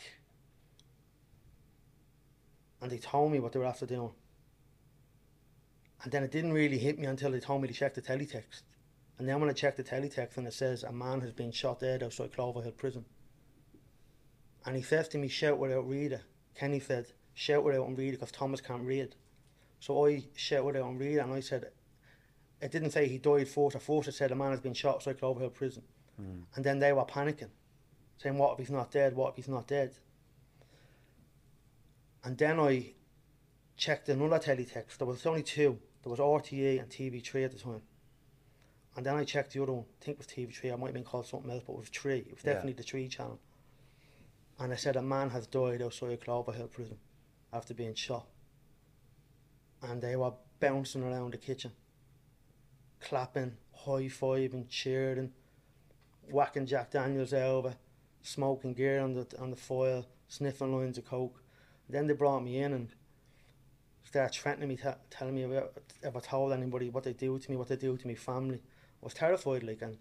and 2.81 2.91
they 2.91 2.97
told 2.97 3.31
me 3.31 3.39
what 3.39 3.53
they 3.53 3.59
were 3.59 3.65
after 3.65 3.85
doing, 3.85 4.11
And 6.03 6.11
then 6.11 6.23
it 6.23 6.31
didn't 6.31 6.53
really 6.53 6.77
hit 6.77 6.99
me 6.99 7.07
until 7.07 7.31
they 7.31 7.39
told 7.39 7.61
me 7.61 7.67
to 7.69 7.73
check 7.73 7.93
the 7.93 8.01
teletext. 8.01 8.63
And 9.17 9.27
then 9.27 9.39
when 9.39 9.49
I 9.49 9.53
checked 9.53 9.77
the 9.77 9.83
teletext 9.83 10.37
and 10.37 10.47
it 10.47 10.53
says 10.53 10.83
a 10.83 10.91
man 10.91 11.21
has 11.21 11.31
been 11.31 11.51
shot 11.51 11.79
dead 11.79 12.03
outside 12.03 12.33
Cloverhill 12.33 12.75
Prison. 12.75 13.05
And 14.65 14.75
he 14.75 14.81
says 14.81 15.07
to 15.09 15.17
me, 15.17 15.27
shout 15.27 15.57
without 15.57 15.79
out, 15.79 15.89
read 15.89 16.13
it. 16.13 16.23
Kenny 16.55 16.79
said, 16.79 17.07
shout 17.33 17.63
without 17.63 17.83
out 17.83 17.87
and 17.87 17.97
read 17.97 18.11
because 18.11 18.31
Thomas 18.31 18.59
can't 18.59 18.83
read. 18.83 19.15
So 19.79 20.05
I 20.05 20.23
shouted 20.35 20.79
out 20.79 20.89
and 20.89 20.99
read 20.99 21.19
and 21.19 21.33
I 21.33 21.39
said, 21.39 21.71
it 22.61 22.71
didn't 22.71 22.91
say 22.91 23.07
he 23.07 23.17
died 23.17 23.47
first. 23.47 23.75
At 23.75 23.81
first 23.81 24.07
it 24.07 24.13
said 24.13 24.31
a 24.31 24.35
man 24.35 24.51
has 24.51 24.61
been 24.61 24.73
shot 24.73 24.95
outside 24.95 25.19
Cloverhill 25.19 25.53
Prison. 25.53 25.83
Hmm. 26.17 26.41
And 26.55 26.65
then 26.65 26.79
they 26.79 26.93
were 26.93 27.05
panicking, 27.05 27.49
saying, 28.23 28.37
what 28.37 28.53
if 28.53 28.59
he's 28.59 28.71
not 28.71 28.89
dead? 28.91 29.15
What 29.15 29.31
if 29.31 29.35
he's 29.35 29.47
not 29.49 29.67
dead? 29.67 29.93
And 32.23 32.37
then 32.37 32.59
I 32.59 32.93
checked 33.75 34.07
another 34.07 34.39
teletext. 34.39 34.97
There 34.97 35.07
was 35.07 35.25
only 35.25 35.43
two. 35.43 35.77
There 36.03 36.09
was 36.09 36.19
RTÉ 36.19 36.79
and 36.81 36.89
TV3 36.89 37.45
at 37.45 37.51
the 37.51 37.59
time. 37.59 37.81
And 38.95 39.05
then 39.05 39.15
I 39.15 39.23
checked 39.25 39.53
the 39.53 39.63
other 39.63 39.73
one. 39.73 39.85
I 40.01 40.05
think 40.05 40.19
it 40.19 40.19
was 40.19 40.27
TV3. 40.27 40.71
I 40.71 40.75
might 40.75 40.87
have 40.87 40.93
been 40.93 41.03
called 41.03 41.25
something 41.25 41.51
else, 41.51 41.63
but 41.65 41.73
it 41.73 41.79
was 41.79 41.89
3. 41.89 42.19
It 42.19 42.31
was 42.33 42.43
Yeah. 42.43 42.53
definitely 42.53 42.73
the 42.73 42.83
3 42.83 43.07
channel. 43.09 43.39
And 44.59 44.71
I 44.71 44.75
said 44.75 44.95
a 44.95 45.01
man 45.01 45.31
has 45.31 45.47
died 45.47 45.81
outside 45.81 46.21
Cloverhill 46.21 46.67
Prison 46.69 46.99
after 47.51 47.73
being 47.73 47.95
shot. 47.95 48.27
And 49.81 50.01
they 50.01 50.15
were 50.15 50.33
bouncing 50.59 51.03
around 51.03 51.33
the 51.33 51.37
kitchen, 51.37 51.73
clapping, 53.01 53.57
high 53.73 54.07
fiving, 54.07 54.69
cheering, 54.69 55.33
whacking 56.29 56.67
Jack 56.67 56.91
Daniels 56.91 57.33
over, 57.33 57.75
smoking 58.23 58.73
gear 58.73 59.01
on 59.01 59.13
the 59.13 59.27
on 59.39 59.51
the 59.51 59.55
foil, 59.55 60.07
sniffing 60.27 60.75
lines 60.75 60.97
of 60.97 61.05
coke. 61.05 61.43
Then 61.87 62.07
they 62.07 62.13
brought 62.13 62.43
me 62.43 62.59
in 62.59 62.73
and 62.73 62.89
started 64.03 64.33
threatening 64.33 64.69
me, 64.69 64.77
t- 64.77 64.89
telling 65.09 65.35
me 65.35 65.43
about 65.43 65.73
if 66.01 66.15
I 66.15 66.19
told 66.19 66.53
anybody 66.53 66.89
what 66.89 67.03
they 67.03 67.13
do 67.13 67.37
to 67.37 67.51
me, 67.51 67.57
what 67.57 67.67
they 67.67 67.75
do 67.75 67.97
to 67.97 68.07
me 68.07 68.15
family. 68.15 68.57
I 68.57 69.05
was 69.05 69.13
terrified, 69.13 69.63
like, 69.63 69.81
and 69.81 69.97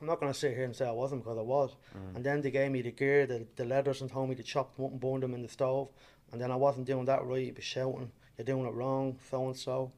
I'm 0.00 0.06
not 0.06 0.20
going 0.20 0.32
to 0.32 0.38
sit 0.38 0.54
here 0.54 0.64
and 0.64 0.76
say 0.76 0.86
I 0.86 0.92
wasn't 0.92 1.22
because 1.22 1.38
I 1.38 1.42
was. 1.42 1.74
Mm. 1.96 2.16
And 2.16 2.24
then 2.24 2.42
they 2.42 2.50
gave 2.50 2.70
me 2.70 2.82
the 2.82 2.90
gear, 2.90 3.26
the, 3.26 3.46
the 3.56 3.64
leathers, 3.64 4.02
and 4.02 4.10
told 4.10 4.28
me 4.28 4.34
to 4.34 4.42
chop 4.42 4.76
them 4.76 4.84
up 4.84 4.90
and 4.90 5.00
burn 5.00 5.20
them 5.20 5.34
in 5.34 5.42
the 5.42 5.48
stove. 5.48 5.88
And 6.32 6.40
then 6.40 6.50
I 6.50 6.56
wasn't 6.56 6.86
doing 6.86 7.06
that 7.06 7.24
right. 7.24 7.46
He 7.46 7.52
was 7.52 7.64
shouting, 7.64 8.12
"You're 8.36 8.44
doing 8.44 8.66
it 8.66 8.74
wrong, 8.74 9.18
so 9.30 9.46
and 9.46 9.56
so." 9.56 9.92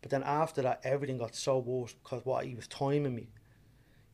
But 0.00 0.10
then 0.10 0.22
after 0.24 0.62
that, 0.62 0.80
everything 0.82 1.18
got 1.18 1.34
so 1.34 1.58
worse 1.58 1.94
because 1.94 2.24
what 2.24 2.44
he 2.44 2.54
was 2.54 2.66
timing 2.66 3.14
me. 3.14 3.28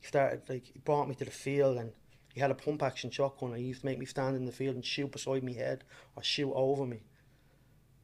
He 0.01 0.07
started 0.07 0.43
like 0.49 0.67
he 0.67 0.79
brought 0.79 1.09
me 1.09 1.15
to 1.15 1.25
the 1.25 1.31
field 1.31 1.79
and 1.79 1.93
he 2.35 2.41
had 2.41 2.51
a 2.51 2.55
pump 2.55 2.83
action 2.83 3.11
shotgun. 3.11 3.51
And 3.51 3.59
he 3.59 3.67
used 3.67 3.81
to 3.81 3.87
make 3.87 3.99
me 3.99 4.07
stand 4.07 4.37
in 4.37 4.45
the 4.45 4.53
field 4.53 4.77
and 4.77 4.85
shoot 4.85 5.11
beside 5.11 5.43
me 5.43 5.55
head 5.55 5.85
or 6.17 6.23
shoot 6.23 6.53
over 6.53 6.87
me. 6.87 7.03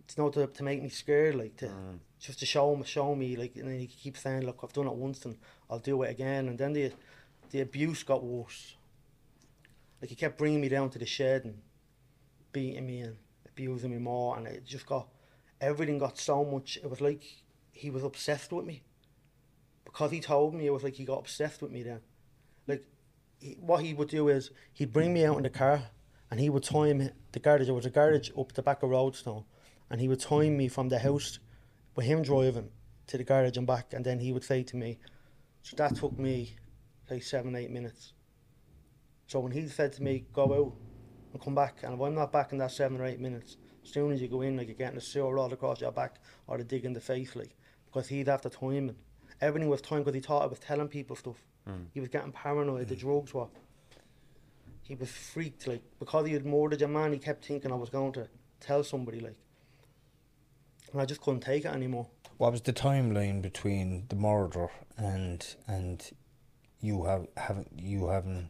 It's 0.01 0.19
not 0.19 0.33
to, 0.35 0.47
to 0.47 0.63
make 0.63 0.83
me 0.83 0.89
scared, 0.89 1.35
like 1.35 1.57
to 1.57 1.67
mm. 1.67 1.99
just 2.21 2.39
to 2.39 2.47
show 2.47 2.73
him, 2.73 2.85
show 2.85 3.15
me, 3.15 3.37
like, 3.37 3.57
and 3.57 3.69
then 3.69 3.81
he 3.81 3.89
keeps 3.89 4.21
saying, 4.21 4.47
"Look, 4.47 4.61
I've 4.63 4.73
done 4.73 4.87
it 4.87 4.95
once 4.95 5.25
and 5.25 5.37
I'll 5.69 5.81
do 5.81 6.03
it 6.05 6.11
again." 6.11 6.47
And 6.49 6.57
then 6.57 6.73
the 6.73 6.93
the 7.51 7.61
abuse 7.61 8.05
got 8.05 8.23
worse. 8.23 8.77
Like 10.01 10.11
he 10.11 10.17
kept 10.17 10.39
bringing 10.39 10.61
me 10.61 10.69
down 10.69 10.91
to 10.91 10.99
the 10.99 11.07
shed 11.07 11.45
and 11.45 11.61
beating 12.53 12.87
me 12.87 13.01
and 13.01 13.17
abusing 13.49 13.91
me 13.91 13.99
more, 13.99 14.37
and 14.37 14.47
it 14.47 14.65
just 14.65 14.87
got 14.87 15.09
everything 15.61 15.99
got 15.99 16.19
so 16.19 16.45
much. 16.45 16.77
It 16.77 16.89
was 16.89 17.01
like 17.01 17.25
he 17.73 17.91
was 17.91 18.05
obsessed 18.05 18.53
with 18.53 18.65
me 18.65 18.83
because 19.85 20.13
he 20.13 20.21
told 20.21 20.55
me 20.55 20.67
it 20.67 20.73
was 20.73 20.85
like 20.85 20.95
he 20.95 21.05
got 21.05 21.19
obsessed 21.19 21.63
with 21.63 21.73
me 21.73 21.83
then. 21.83 22.01
He, 23.39 23.57
what 23.61 23.85
he 23.85 23.95
would 23.95 24.09
do 24.09 24.29
is 24.29 24.51
he'd 24.73 24.93
bring 24.93 25.13
me 25.13 25.25
out 25.25 25.37
in 25.37 25.43
the 25.43 25.51
car 25.51 25.91
and 26.31 26.41
he 26.41 26.51
would 26.51 26.65
time 26.65 27.11
the 27.33 27.41
garage. 27.41 27.67
There 27.67 27.75
was 27.75 27.87
a 27.87 27.91
garage 27.91 28.31
up 28.37 28.53
the 28.53 28.63
back 28.63 28.83
of 28.83 28.91
Roadstone, 28.91 29.45
and 29.91 30.01
he 30.01 30.09
would 30.09 30.21
time 30.21 30.57
me 30.57 30.69
from 30.69 30.89
the 30.89 30.99
house 30.99 31.39
with 31.95 32.07
him 32.07 32.23
driving 32.23 32.71
to 33.07 33.19
the 33.19 33.25
garage 33.25 33.57
and 33.57 33.67
back, 33.67 33.93
and 33.93 34.05
then 34.05 34.19
he 34.19 34.33
would 34.33 34.45
say 34.45 34.63
to 34.65 34.77
me, 34.77 34.99
"So 35.63 35.77
that 35.77 35.97
took 35.97 36.19
me 36.19 36.57
like 37.09 37.23
seven, 37.23 37.55
eight 37.55 37.71
minutes." 37.71 38.13
So 39.29 39.41
when 39.41 39.53
he 39.53 39.69
said 39.69 39.93
to 39.95 40.03
me, 40.03 40.27
"Go 40.33 40.53
out 40.55 40.77
and 41.33 41.41
come 41.41 41.55
back," 41.55 41.83
and 41.83 41.95
if 41.95 42.01
I'm 42.01 42.15
not 42.15 42.33
back 42.33 42.53
in 42.53 42.59
that 42.59 42.73
seven 42.73 43.01
or 43.01 43.05
eight 43.05 43.21
minutes, 43.21 43.57
as 43.85 43.91
soon 43.91 44.11
as 44.13 44.21
you 44.21 44.29
go 44.29 44.43
in, 44.43 44.57
like 44.57 44.67
you're 44.67 44.77
getting 44.77 44.99
a 44.99 45.01
sewer 45.01 45.35
rod 45.35 45.53
across 45.53 45.81
your 45.81 45.93
back 45.93 46.21
or 46.49 46.57
a 46.57 46.65
dig 46.65 46.85
in 46.85 46.93
the 46.93 47.01
face, 47.01 47.37
like 47.37 47.55
because 47.87 48.09
he'd 48.09 48.27
have 48.27 48.43
the 48.43 48.51
timing. 48.51 48.97
Everything 49.41 49.69
was 49.69 49.81
time 49.81 50.01
because 50.01 50.15
he 50.15 50.21
thought 50.21 50.43
I 50.43 50.47
was 50.47 50.59
telling 50.59 50.89
people 50.89 51.15
stuff. 51.15 51.45
Mm. 51.69 51.87
He 51.93 52.01
was 52.01 52.09
getting 52.09 52.33
paranoid. 52.33 52.89
The 52.89 52.97
mm. 52.97 53.01
drugs 53.01 53.35
were. 53.35 53.47
He 54.83 54.95
was 54.95 55.11
freaked, 55.11 55.67
like 55.67 55.83
because 55.99 56.27
he 56.27 56.33
had 56.33 56.47
murdered 56.47 56.83
a 56.83 56.89
man. 56.89 57.13
He 57.13 57.19
kept 57.19 57.45
thinking 57.45 57.73
I 57.73 57.75
was 57.75 57.91
going 57.91 58.13
to 58.13 58.29
tell 58.61 58.85
somebody, 58.85 59.19
like, 59.21 59.37
and 60.93 61.01
I 61.01 61.05
just 61.05 61.21
couldn't 61.21 61.41
take 61.41 61.65
it 61.65 61.73
anymore. 61.73 62.07
What 62.39 62.53
was 62.53 62.61
the 62.61 62.73
timeline 62.73 63.43
between 63.43 64.05
the 64.09 64.17
murder 64.17 64.69
and 64.97 65.45
and 65.67 66.09
you 66.81 67.05
have 67.05 67.27
having 67.37 67.67
you 67.77 68.09
having 68.09 68.49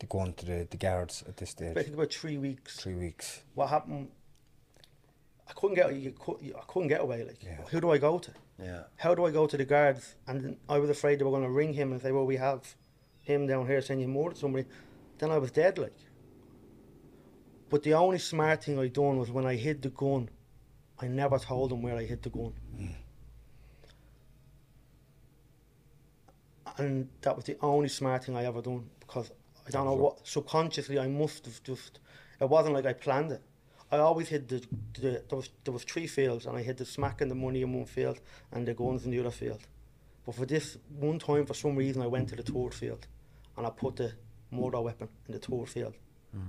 to 0.00 0.06
go 0.06 0.24
into 0.24 0.44
the, 0.44 0.66
the 0.68 0.76
guards 0.76 1.22
at 1.28 1.36
this 1.36 1.50
stage? 1.50 1.76
I 1.76 1.82
think 1.82 1.94
about 1.94 2.12
three 2.12 2.38
weeks. 2.38 2.76
Three 2.76 2.94
weeks. 2.94 3.42
What 3.54 3.68
happened? 3.68 4.08
I 5.48 5.52
couldn't 5.52 5.76
get. 5.76 5.86
I 5.86 6.62
couldn't 6.66 6.88
get 6.88 7.00
away. 7.00 7.24
Like, 7.24 7.42
Yeah. 7.44 7.58
who 7.70 7.80
do 7.80 7.90
I 7.90 7.98
go 7.98 8.18
to? 8.18 8.32
Yeah. 8.62 8.84
How 8.96 9.14
do 9.14 9.24
I 9.26 9.30
go 9.30 9.46
to 9.46 9.56
the 9.56 9.64
guards? 9.64 10.16
And 10.26 10.56
I 10.68 10.78
was 10.78 10.90
afraid 10.90 11.18
they 11.18 11.24
were 11.24 11.30
going 11.30 11.42
to 11.42 11.50
ring 11.50 11.74
him 11.74 11.92
and 11.92 12.00
say, 12.00 12.12
"Well, 12.12 12.24
we 12.24 12.36
have 12.36 12.74
him 13.22 13.46
down 13.46 13.66
here 13.66 13.82
saying 13.82 14.00
you 14.00 14.08
murdered 14.08 14.38
somebody." 14.38 14.66
Then 15.18 15.30
I 15.30 15.38
was 15.38 15.50
dead, 15.50 15.78
like. 15.78 15.96
But 17.68 17.82
the 17.82 17.94
only 17.94 18.18
smart 18.18 18.64
thing 18.64 18.78
I 18.78 18.88
done 18.88 19.18
was 19.18 19.30
when 19.30 19.44
I 19.44 19.56
hid 19.56 19.82
the 19.82 19.88
gun, 19.90 20.30
I 21.00 21.08
never 21.08 21.38
told 21.38 21.70
them 21.70 21.82
where 21.82 21.96
I 21.96 22.04
hid 22.04 22.22
the 22.22 22.30
gun. 22.30 22.52
Hmm. 22.76 22.86
And 26.78 27.08
that 27.22 27.34
was 27.34 27.44
the 27.44 27.56
only 27.62 27.88
smart 27.88 28.24
thing 28.24 28.36
I 28.36 28.44
ever 28.44 28.60
done 28.60 28.88
because 29.00 29.32
I 29.66 29.70
don't 29.70 29.86
know 29.86 29.94
what 29.94 30.26
subconsciously 30.26 30.98
I 30.98 31.08
must 31.08 31.46
have 31.46 31.62
just. 31.62 31.98
It 32.40 32.48
wasn't 32.48 32.74
like 32.74 32.86
I 32.86 32.92
planned 32.92 33.32
it. 33.32 33.42
I 33.92 33.98
always 33.98 34.28
hid 34.28 34.48
the, 34.48 34.60
the 35.00 35.22
there 35.28 35.36
was 35.36 35.50
there 35.64 35.72
was 35.72 35.84
three 35.84 36.06
fields 36.06 36.46
and 36.46 36.56
I 36.56 36.62
hid 36.62 36.76
the 36.78 36.84
smack 36.84 37.20
and 37.20 37.30
the 37.30 37.34
money 37.36 37.62
in 37.62 37.72
one 37.72 37.84
field 37.86 38.20
and 38.52 38.66
the 38.66 38.74
guns 38.74 39.04
in 39.04 39.10
the 39.12 39.20
other 39.20 39.30
field. 39.30 39.60
But 40.24 40.34
for 40.34 40.46
this 40.46 40.76
one 40.98 41.18
time, 41.20 41.46
for 41.46 41.54
some 41.54 41.76
reason, 41.76 42.02
I 42.02 42.06
went 42.08 42.28
to 42.30 42.36
the 42.36 42.42
third 42.42 42.74
field 42.74 43.06
and 43.56 43.66
I 43.66 43.70
put 43.70 43.96
the 43.96 44.12
murder 44.50 44.80
weapon 44.80 45.08
in 45.28 45.32
the 45.34 45.38
third 45.38 45.68
field. 45.68 45.94
Hmm. 46.32 46.40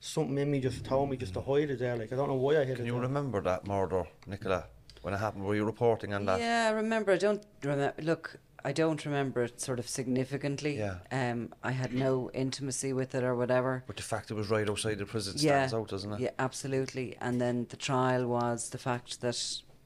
Something 0.00 0.36
in 0.38 0.50
me 0.50 0.60
just 0.60 0.84
told 0.84 1.08
me 1.10 1.16
just 1.16 1.32
to 1.34 1.40
hide 1.40 1.70
it 1.70 1.78
there. 1.78 1.96
Like 1.96 2.12
I 2.12 2.16
don't 2.16 2.28
know 2.28 2.34
why 2.34 2.60
I 2.60 2.64
hid 2.64 2.76
Can 2.76 2.84
it. 2.84 2.88
you 2.88 2.92
there. 2.94 3.02
remember 3.02 3.40
that 3.42 3.66
murder, 3.66 4.04
Nicola? 4.26 4.64
When 5.02 5.14
it 5.14 5.18
happened, 5.18 5.44
were 5.44 5.54
you 5.54 5.64
reporting 5.64 6.12
on 6.14 6.24
that? 6.26 6.40
Yeah, 6.40 6.68
I 6.70 6.72
remember. 6.72 7.12
I 7.12 7.18
don't 7.18 7.44
remember. 7.62 7.94
Look, 8.02 8.38
I 8.64 8.72
don't 8.72 9.04
remember 9.04 9.42
it 9.42 9.60
sort 9.60 9.78
of 9.78 9.86
significantly. 9.86 10.78
Yeah. 10.78 10.96
Um, 11.12 11.52
I 11.62 11.72
had 11.72 11.92
no 11.92 12.30
intimacy 12.32 12.94
with 12.94 13.14
it 13.14 13.22
or 13.22 13.34
whatever. 13.34 13.84
But 13.86 13.96
the 13.96 14.02
fact 14.02 14.30
it 14.30 14.34
was 14.34 14.48
right 14.48 14.68
outside 14.68 14.98
the 14.98 15.04
prison 15.04 15.34
yeah, 15.36 15.66
stands 15.66 15.74
out, 15.74 15.88
doesn't 15.88 16.12
it? 16.14 16.20
Yeah, 16.20 16.30
absolutely. 16.38 17.16
And 17.20 17.40
then 17.40 17.66
the 17.68 17.76
trial 17.76 18.26
was 18.26 18.70
the 18.70 18.78
fact 18.78 19.20
that 19.20 19.38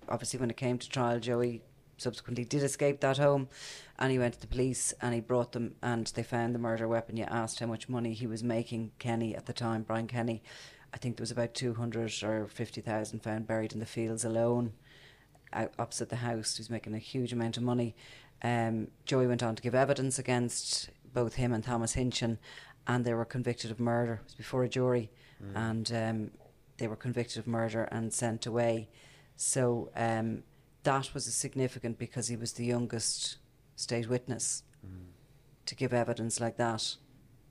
obviously 0.09 0.39
when 0.39 0.51
it 0.51 0.57
came 0.57 0.79
to 0.79 0.89
trial, 0.89 1.19
Joey 1.19 1.63
subsequently 1.97 2.45
did 2.45 2.63
escape 2.63 3.01
that 3.01 3.19
home, 3.19 3.49
and 3.99 4.13
he 4.13 4.19
went 4.21 4.35
to 4.35 4.41
the 4.41 4.47
police 4.47 4.95
and 5.01 5.13
he 5.13 5.21
brought 5.21 5.51
them 5.51 5.75
and 5.83 6.07
they 6.15 6.23
found 6.23 6.55
the 6.55 6.61
murder 6.61 6.87
weapon. 6.87 7.17
You 7.17 7.25
asked 7.25 7.59
how 7.59 7.67
much 7.67 7.89
money 7.89 8.15
he 8.15 8.29
was 8.29 8.45
making, 8.45 8.93
Kenny 9.01 9.35
at 9.35 9.47
the 9.47 9.53
time, 9.53 9.83
Brian 9.83 10.07
Kenny. 10.07 10.43
I 10.95 10.99
think 10.99 11.17
there 11.17 11.23
was 11.23 11.33
about 11.33 11.53
two 11.53 11.75
hundred 11.75 12.23
or 12.23 12.47
fifty 12.47 12.81
thousand 12.81 13.25
found 13.25 13.49
buried 13.49 13.73
in 13.73 13.81
the 13.81 13.87
fields 13.87 14.25
alone, 14.25 14.73
out 15.53 15.73
opposite 15.79 16.09
the 16.09 16.17
house. 16.17 16.57
He 16.57 16.61
was 16.61 16.71
making 16.71 16.95
a 16.95 16.99
huge 16.99 17.33
amount 17.33 17.57
of 17.57 17.65
money. 17.65 17.97
Um, 18.43 18.89
Joey 19.05 19.27
went 19.27 19.43
on 19.43 19.57
to 19.57 19.63
give 19.63 19.75
evidence 19.75 20.19
against 20.19 20.91
both 21.13 21.35
him 21.35 21.53
and 21.53 21.65
Thomas 21.65 21.95
Hinchin, 21.95 22.39
and 22.87 23.05
they 23.05 23.15
were 23.15 23.25
convicted 23.25 23.71
of 23.71 23.81
murder. 23.81 24.15
It 24.15 24.25
was 24.25 24.35
before 24.35 24.65
a 24.65 24.69
jury, 24.69 25.11
and 25.55 25.93
um, 25.93 26.31
they 26.79 26.87
were 26.89 26.97
convicted 26.97 27.39
of 27.39 27.47
murder 27.47 27.85
and 27.85 28.13
sent 28.13 28.47
away. 28.47 28.89
So 29.37 29.91
um, 29.97 30.43
that 30.85 31.13
was 31.15 31.25
significant 31.35 31.99
because 31.99 32.29
he 32.29 32.37
was 32.37 32.53
the 32.55 32.65
youngest 32.65 33.39
state 33.77 34.09
witness 34.09 34.63
to 35.67 35.75
give 35.75 35.93
evidence 35.93 36.41
like 36.41 36.57
that. 36.57 36.97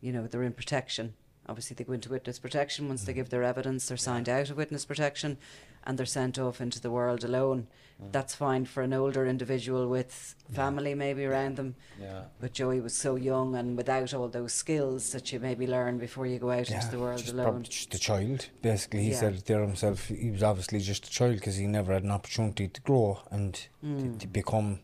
You 0.02 0.12
know, 0.12 0.28
they're 0.28 0.44
in 0.44 0.54
protection. 0.54 1.14
Obviously, 1.50 1.76
they 1.76 1.84
go 1.86 1.94
into 1.94 2.10
witness 2.10 2.40
protection. 2.40 2.88
Once 2.90 3.06
they 3.06 3.14
give 3.14 3.30
their 3.30 3.44
evidence, 3.44 3.88
they're 3.88 3.96
signed 3.98 4.28
out 4.28 4.50
of 4.50 4.58
witness 4.58 4.84
protection 4.86 5.38
and 5.86 5.98
they're 5.98 6.06
sent 6.06 6.38
off 6.38 6.60
into 6.60 6.82
the 6.82 6.92
world 6.92 7.24
alone. 7.24 7.68
That's 8.12 8.36
fine 8.36 8.66
for 8.66 8.84
an 8.84 8.94
older 8.94 9.26
individual 9.26 9.88
with 9.88 10.36
family 10.52 10.94
maybe 10.94 11.24
around 11.26 11.56
them. 11.56 11.76
Yeah. 12.00 12.24
But 12.42 12.54
Joey 12.54 12.82
was 12.82 12.94
so 12.94 13.16
young 13.16 13.56
and 13.56 13.78
without 13.78 14.14
all 14.14 14.28
those 14.28 14.54
skills 14.54 15.12
that 15.14 15.32
you 15.32 15.40
maybe 15.40 15.66
learn 15.66 15.98
before 15.98 16.28
you 16.28 16.38
go 16.38 16.52
out 16.52 16.70
into 16.70 16.90
the 16.92 17.00
world 17.00 17.20
just 17.20 17.34
alone. 17.34 17.64
just 17.64 17.96
a 17.96 18.00
child. 18.00 18.50
Basically, 18.62 19.04
he 19.04 19.12
Yeah. 19.12 19.20
said 19.20 19.34
it 19.36 19.46
there 19.46 19.62
himself. 19.62 20.08
He 20.10 20.30
was 20.30 20.44
obviously 20.44 20.80
just 20.82 21.08
a 21.08 21.10
child 21.10 21.36
because 21.36 21.56
he 21.56 21.66
never 21.66 21.94
had 21.94 22.04
an 22.04 22.12
opportunity 22.12 22.68
to 22.68 22.82
grow 22.82 23.22
and 23.32 23.68
Mm. 23.84 24.14
to, 24.14 24.20
to 24.20 24.28
become 24.28 24.82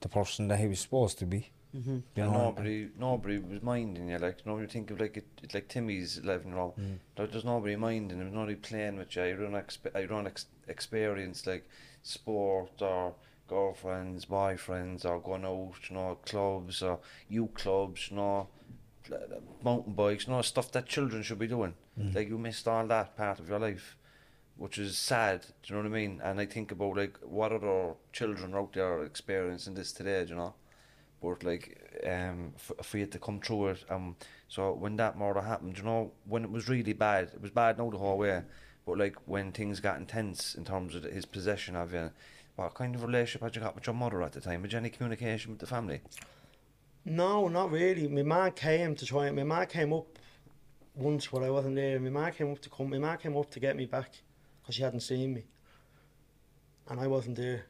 the 0.00 0.08
person 0.08 0.48
that 0.48 0.58
he 0.58 0.66
was 0.66 0.80
supposed 0.80 1.18
to 1.20 1.26
be. 1.26 1.50
Mm-hmm. 1.74 1.98
You 2.14 2.24
know, 2.24 2.30
nobody, 2.32 2.88
nobody 2.98 3.38
was 3.38 3.62
minding 3.62 4.08
you. 4.08 4.18
Like 4.18 4.46
nobody 4.46 4.66
think 4.68 4.90
of 4.90 5.00
like 5.00 5.16
it, 5.16 5.26
it 5.42 5.54
like 5.54 5.68
Timmy's 5.68 6.18
eleven 6.18 6.50
year 6.50 6.58
old. 6.58 6.74
There, 7.16 7.26
there's 7.26 7.44
nobody 7.44 7.76
minding 7.76 8.18
him. 8.20 8.32
Nobody 8.32 8.54
playing 8.54 8.96
with 8.96 9.16
you. 9.16 9.24
You 9.24 9.36
don't 9.36 9.52
expe- 9.52 10.00
you 10.00 10.06
don't 10.06 10.26
ex- 10.26 10.46
experience 10.68 11.46
like 11.46 11.68
sport 12.02 12.80
or 12.80 13.14
girlfriends, 13.48 14.26
boyfriends, 14.26 15.04
or 15.04 15.20
going 15.20 15.44
out, 15.44 15.74
you 15.88 15.96
know, 15.96 16.16
clubs 16.24 16.82
or 16.82 17.00
youth 17.28 17.54
clubs, 17.54 18.10
you 18.10 18.16
know, 18.16 18.48
mountain 19.62 19.92
bikes, 19.92 20.26
you 20.26 20.32
know, 20.32 20.42
stuff 20.42 20.72
that 20.72 20.86
children 20.86 21.22
should 21.22 21.38
be 21.38 21.46
doing. 21.46 21.74
Like 22.14 22.28
you 22.28 22.38
missed 22.38 22.66
all 22.66 22.86
that 22.86 23.16
part 23.16 23.38
of 23.38 23.48
your 23.48 23.58
life, 23.58 23.96
which 24.56 24.78
is 24.78 24.96
sad. 24.96 25.42
Do 25.62 25.74
you 25.74 25.74
know 25.74 25.88
what 25.88 25.96
I 25.96 26.00
mean? 26.00 26.20
And 26.24 26.40
I 26.40 26.46
think 26.46 26.72
about 26.72 26.96
like 26.96 27.18
what 27.22 27.52
other 27.52 27.94
children 28.12 28.54
out 28.54 28.72
there 28.72 28.94
are 28.94 29.04
experiencing 29.04 29.74
this 29.74 29.92
today. 29.92 30.24
do 30.24 30.30
You 30.30 30.36
know, 30.36 30.54
but 31.24 31.42
like 31.42 31.78
um, 32.06 32.52
for, 32.56 32.74
for 32.82 32.98
you 32.98 33.06
to 33.06 33.18
come 33.18 33.40
through 33.40 33.68
it. 33.68 33.84
Um, 33.88 34.16
so 34.48 34.72
when 34.72 34.96
that 34.96 35.16
murder 35.16 35.40
happened, 35.40 35.78
you 35.78 35.84
know, 35.84 36.12
when 36.26 36.44
it 36.44 36.50
was 36.50 36.68
really 36.68 36.92
bad, 36.92 37.30
it 37.34 37.40
was 37.40 37.50
bad 37.50 37.78
now 37.78 37.90
the 37.90 37.98
whole 37.98 38.18
way. 38.18 38.42
But 38.86 38.98
like 38.98 39.16
when 39.24 39.50
things 39.52 39.80
got 39.80 39.96
intense 39.96 40.54
in 40.54 40.64
terms 40.64 40.94
of 40.94 41.04
his 41.04 41.24
possession 41.24 41.76
of 41.76 41.94
you, 41.94 42.10
what 42.56 42.74
kind 42.74 42.94
of 42.94 43.02
relationship 43.02 43.42
had 43.42 43.56
you 43.56 43.62
got 43.62 43.74
with 43.74 43.86
your 43.86 43.94
mother 43.94 44.22
at 44.22 44.32
the 44.32 44.40
time? 44.40 44.62
Had 44.62 44.72
you 44.72 44.78
any 44.78 44.90
communication 44.90 45.52
with 45.52 45.60
the 45.60 45.66
family? 45.66 46.02
No, 47.04 47.48
not 47.48 47.70
really. 47.70 48.06
My 48.06 48.22
man 48.22 48.52
came 48.52 48.94
to 48.94 49.06
try. 49.06 49.30
My 49.30 49.44
man 49.44 49.66
came 49.66 49.92
up 49.92 50.06
once 50.94 51.32
when 51.32 51.42
I 51.42 51.50
wasn't 51.50 51.76
there. 51.76 51.98
My 51.98 52.10
man 52.10 52.32
came 52.32 52.52
up 52.52 52.60
to 52.60 52.70
come. 52.70 52.90
My 52.90 52.98
man 52.98 53.18
came 53.18 53.36
up 53.36 53.50
to 53.50 53.60
get 53.60 53.76
me 53.76 53.86
back 53.86 54.10
because 54.60 54.74
she 54.74 54.82
hadn't 54.82 55.00
seen 55.00 55.34
me, 55.34 55.44
and 56.88 57.00
I 57.00 57.06
wasn't 57.06 57.36
there. 57.36 57.66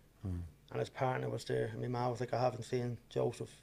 And 0.74 0.80
his 0.80 0.90
partner 0.90 1.30
was 1.30 1.46
there. 1.46 1.70
And 1.72 1.80
my 1.80 1.88
mum 1.88 2.10
was 2.10 2.20
like, 2.20 2.34
"I 2.34 2.40
haven't 2.40 2.64
seen 2.64 2.98
Joseph. 3.08 3.62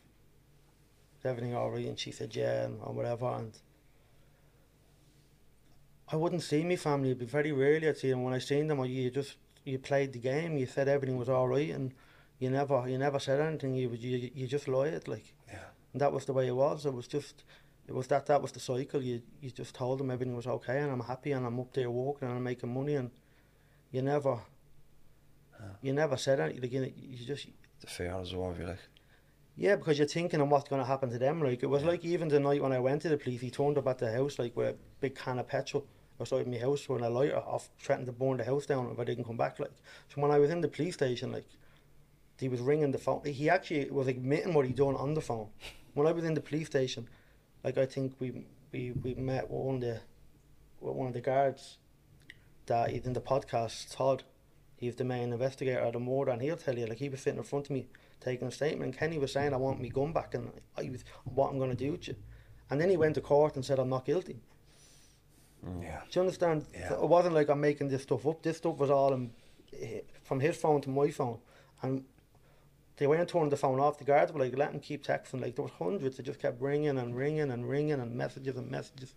Is 1.19 1.25
everything 1.25 1.53
all 1.55 1.69
right?" 1.71 1.85
And 1.85 1.99
she 1.99 2.11
said, 2.11 2.35
"Yeah," 2.35 2.63
and 2.65 2.79
or 2.81 2.93
whatever. 2.93 3.27
And 3.27 3.53
I 6.09 6.15
wouldn't 6.15 6.43
see 6.43 6.63
my 6.63 6.75
family. 6.75 7.09
It'd 7.09 7.19
be 7.19 7.25
very 7.25 7.51
rarely 7.51 7.87
I'd 7.87 7.97
see 7.97 8.09
them. 8.09 8.23
When 8.23 8.33
I 8.33 8.39
seen 8.39 8.67
them, 8.67 8.83
you 8.85 9.09
just 9.11 9.37
you 9.63 9.79
played 9.79 10.13
the 10.13 10.19
game. 10.19 10.57
You 10.57 10.65
said 10.65 10.87
everything 10.87 11.17
was 11.17 11.29
all 11.29 11.47
right, 11.47 11.69
and 11.71 11.93
you 12.39 12.49
never 12.49 12.87
you 12.87 12.97
never 12.97 13.19
said 13.19 13.39
anything. 13.39 13.75
You 13.75 13.89
you 13.93 14.31
you 14.33 14.47
just 14.47 14.67
lied 14.67 15.07
like. 15.07 15.33
Yeah. 15.47 15.67
And 15.93 16.01
that 16.01 16.13
was 16.13 16.25
the 16.25 16.33
way 16.33 16.47
it 16.47 16.55
was. 16.55 16.85
It 16.85 16.93
was 16.93 17.07
just, 17.07 17.43
it 17.87 17.93
was 17.93 18.07
that 18.07 18.25
that 18.27 18.41
was 18.41 18.51
the 18.53 18.59
cycle. 18.59 19.01
You 19.01 19.21
you 19.41 19.51
just 19.51 19.75
told 19.75 19.99
them 19.99 20.11
everything 20.11 20.35
was 20.35 20.47
okay, 20.47 20.79
and 20.79 20.91
I'm 20.91 21.01
happy, 21.01 21.31
and 21.33 21.45
I'm 21.45 21.59
up 21.59 21.73
there 21.73 21.91
walking, 21.91 22.27
and 22.27 22.37
I'm 22.37 22.43
making 22.43 22.73
money, 22.73 22.95
and 22.95 23.11
you 23.91 24.01
never, 24.01 24.39
you 25.81 25.93
never 25.93 26.17
said 26.17 26.39
anything. 26.39 26.71
You, 26.71 26.93
you 26.97 27.25
just, 27.25 27.47
The 27.81 27.87
fear 27.87 28.17
is 28.21 28.33
over 28.33 28.61
you, 28.61 28.67
like. 28.67 28.79
yeah, 29.55 29.75
because 29.75 29.97
you're 29.97 30.07
thinking 30.07 30.41
of 30.41 30.49
what's 30.49 30.69
going 30.69 30.81
to 30.81 30.87
happen 30.87 31.09
to 31.11 31.19
them. 31.19 31.41
Like 31.41 31.63
it 31.63 31.67
was 31.67 31.83
like 31.83 32.03
even 32.05 32.27
the 32.27 32.39
night 32.39 32.61
when 32.61 32.71
I 32.71 32.79
went 32.79 33.01
to 33.03 33.09
the 33.09 33.17
police, 33.17 33.41
he 33.41 33.49
turned 33.51 33.77
up 33.77 33.87
at 33.87 33.99
the 33.99 34.11
house 34.11 34.39
like 34.39 34.55
with 34.55 34.69
a 34.69 34.75
big 34.99 35.15
can 35.15 35.39
of 35.39 35.47
petrol 35.47 35.85
outside 36.19 36.47
my 36.47 36.57
house 36.57 36.87
with 36.87 37.01
a 37.01 37.09
lighter 37.09 37.37
off, 37.37 37.69
threatening 37.79 38.05
to 38.05 38.11
burn 38.11 38.37
the 38.37 38.43
house 38.45 38.65
down 38.67 38.91
if 38.91 38.99
I 38.99 39.03
didn't 39.03 39.23
come 39.25 39.37
back. 39.37 39.59
Like 39.59 39.71
so, 40.09 40.21
when 40.21 40.31
I 40.31 40.39
was 40.39 40.49
in 40.51 40.61
the 40.61 40.67
police 40.67 40.93
station, 40.95 41.31
like 41.31 41.45
he 42.39 42.49
was 42.49 42.59
ringing 42.61 42.91
the 42.91 42.97
phone. 42.97 43.21
He 43.25 43.49
actually 43.49 43.89
was 43.89 44.07
admitting 44.07 44.53
what 44.53 44.65
he 44.65 44.73
done 44.73 44.95
on 44.95 45.13
the 45.13 45.21
phone. 45.21 45.49
When 45.93 46.07
I 46.07 46.11
was 46.11 46.23
in 46.23 46.33
the 46.35 46.41
police 46.41 46.67
station, 46.67 47.07
like 47.63 47.77
I 47.77 47.85
think 47.85 48.13
we 48.19 48.45
we, 48.71 48.91
we 49.03 49.13
met 49.15 49.49
one 49.49 49.75
of 49.75 49.81
the 49.81 49.99
one 50.79 51.07
of 51.07 51.13
the 51.13 51.21
guards 51.21 51.77
that 52.67 52.89
he's 52.91 53.05
in 53.05 53.13
the 53.13 53.21
podcast, 53.21 53.95
Todd. 53.95 54.23
He's 54.81 54.95
the 54.95 55.03
main 55.03 55.31
investigator 55.31 55.79
of 55.81 55.93
the 55.93 55.99
murder, 55.99 56.31
and 56.31 56.41
he'll 56.41 56.57
tell 56.57 56.75
you 56.75 56.87
like 56.87 56.97
he 56.97 57.07
was 57.07 57.21
sitting 57.21 57.37
in 57.37 57.43
front 57.43 57.67
of 57.67 57.69
me 57.69 57.87
taking 58.19 58.47
a 58.47 58.51
statement, 58.51 58.85
and 58.85 58.97
Kenny 58.97 59.19
was 59.19 59.31
saying, 59.31 59.53
"I 59.53 59.57
want 59.57 59.79
me 59.79 59.89
gun 59.89 60.11
back," 60.11 60.33
and 60.33 60.51
I 60.75 60.89
was, 60.89 61.05
"What 61.23 61.51
I'm 61.51 61.59
going 61.59 61.69
to 61.69 61.75
do 61.75 61.91
with 61.91 62.07
you?" 62.07 62.15
And 62.67 62.81
then 62.81 62.89
he 62.89 62.97
went 62.97 63.13
to 63.13 63.21
court 63.21 63.55
and 63.55 63.63
said, 63.63 63.77
"I'm 63.77 63.89
not 63.89 64.05
guilty." 64.05 64.41
Yeah. 65.79 66.01
Do 66.09 66.19
you 66.19 66.21
understand? 66.21 66.65
Yeah. 66.73 66.89
So 66.89 67.03
it 67.03 67.07
wasn't 67.07 67.35
like 67.35 67.49
I'm 67.49 67.61
making 67.61 67.89
this 67.89 68.01
stuff 68.01 68.25
up. 68.25 68.41
This 68.41 68.57
stuff 68.57 68.77
was 68.79 68.89
all 68.89 69.13
in, 69.13 69.31
eh, 69.79 70.01
from 70.23 70.39
his 70.39 70.57
phone 70.57 70.81
to 70.81 70.89
my 70.89 71.11
phone, 71.11 71.37
and 71.83 72.03
they 72.97 73.05
went 73.05 73.21
and 73.21 73.29
turned 73.29 73.51
the 73.51 73.57
phone 73.57 73.79
off. 73.79 73.99
The 73.99 74.03
guards 74.03 74.33
were 74.33 74.39
like, 74.39 74.57
"Let 74.57 74.71
him 74.73 74.79
keep 74.79 75.05
texting." 75.05 75.41
Like 75.41 75.55
there 75.55 75.63
was 75.63 75.73
hundreds. 75.73 76.17
It 76.17 76.23
just 76.23 76.39
kept 76.39 76.59
ringing 76.59 76.97
and 76.97 77.15
ringing 77.15 77.51
and 77.51 77.69
ringing 77.69 77.99
and 77.99 78.15
messages 78.15 78.57
and 78.57 78.71
messages, 78.71 79.13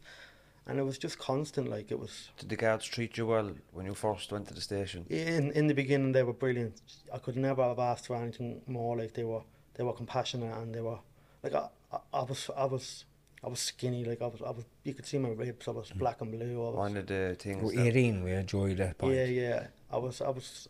and 0.66 0.78
it 0.78 0.82
was 0.82 0.98
just 0.98 1.18
constant. 1.18 1.68
Like 1.68 1.90
it 1.90 1.98
was. 1.98 2.30
Did 2.38 2.48
the 2.48 2.56
guards 2.56 2.84
treat 2.86 3.16
you 3.18 3.26
well 3.26 3.50
when 3.72 3.86
you 3.86 3.94
first 3.94 4.32
went 4.32 4.48
to 4.48 4.54
the 4.54 4.60
station? 4.60 5.06
In 5.10 5.52
in 5.52 5.66
the 5.66 5.74
beginning, 5.74 6.12
they 6.12 6.22
were 6.22 6.32
brilliant. 6.32 6.80
I 7.12 7.18
could 7.18 7.36
never 7.36 7.62
have 7.62 7.78
asked 7.78 8.06
for 8.06 8.16
anything 8.16 8.62
more. 8.66 8.96
Like 8.96 9.14
they 9.14 9.24
were, 9.24 9.42
they 9.74 9.84
were 9.84 9.92
compassionate 9.92 10.56
and 10.56 10.74
they 10.74 10.80
were 10.80 10.98
like 11.42 11.54
I, 11.54 11.68
I, 11.92 11.98
I 12.12 12.22
was, 12.22 12.50
I 12.56 12.64
was, 12.64 13.04
I 13.42 13.48
was 13.48 13.60
skinny. 13.60 14.04
Like 14.04 14.22
I 14.22 14.26
was, 14.26 14.40
I 14.42 14.50
was. 14.50 14.64
You 14.84 14.94
could 14.94 15.06
see 15.06 15.18
my 15.18 15.30
ribs. 15.30 15.68
I 15.68 15.72
was 15.72 15.90
black 15.90 16.20
and 16.22 16.30
blue. 16.32 16.62
I 16.64 16.68
was, 16.70 16.76
One 16.76 16.96
of 16.96 17.06
the 17.06 17.36
things. 17.38 17.62
We're 17.62 17.82
that- 17.84 17.96
18, 17.96 18.24
we 18.24 18.32
enjoyed 18.32 18.76
that 18.78 18.98
point. 18.98 19.14
Yeah, 19.16 19.24
yeah. 19.24 19.66
I 19.90 19.98
was, 19.98 20.20
I 20.20 20.30
was, 20.30 20.68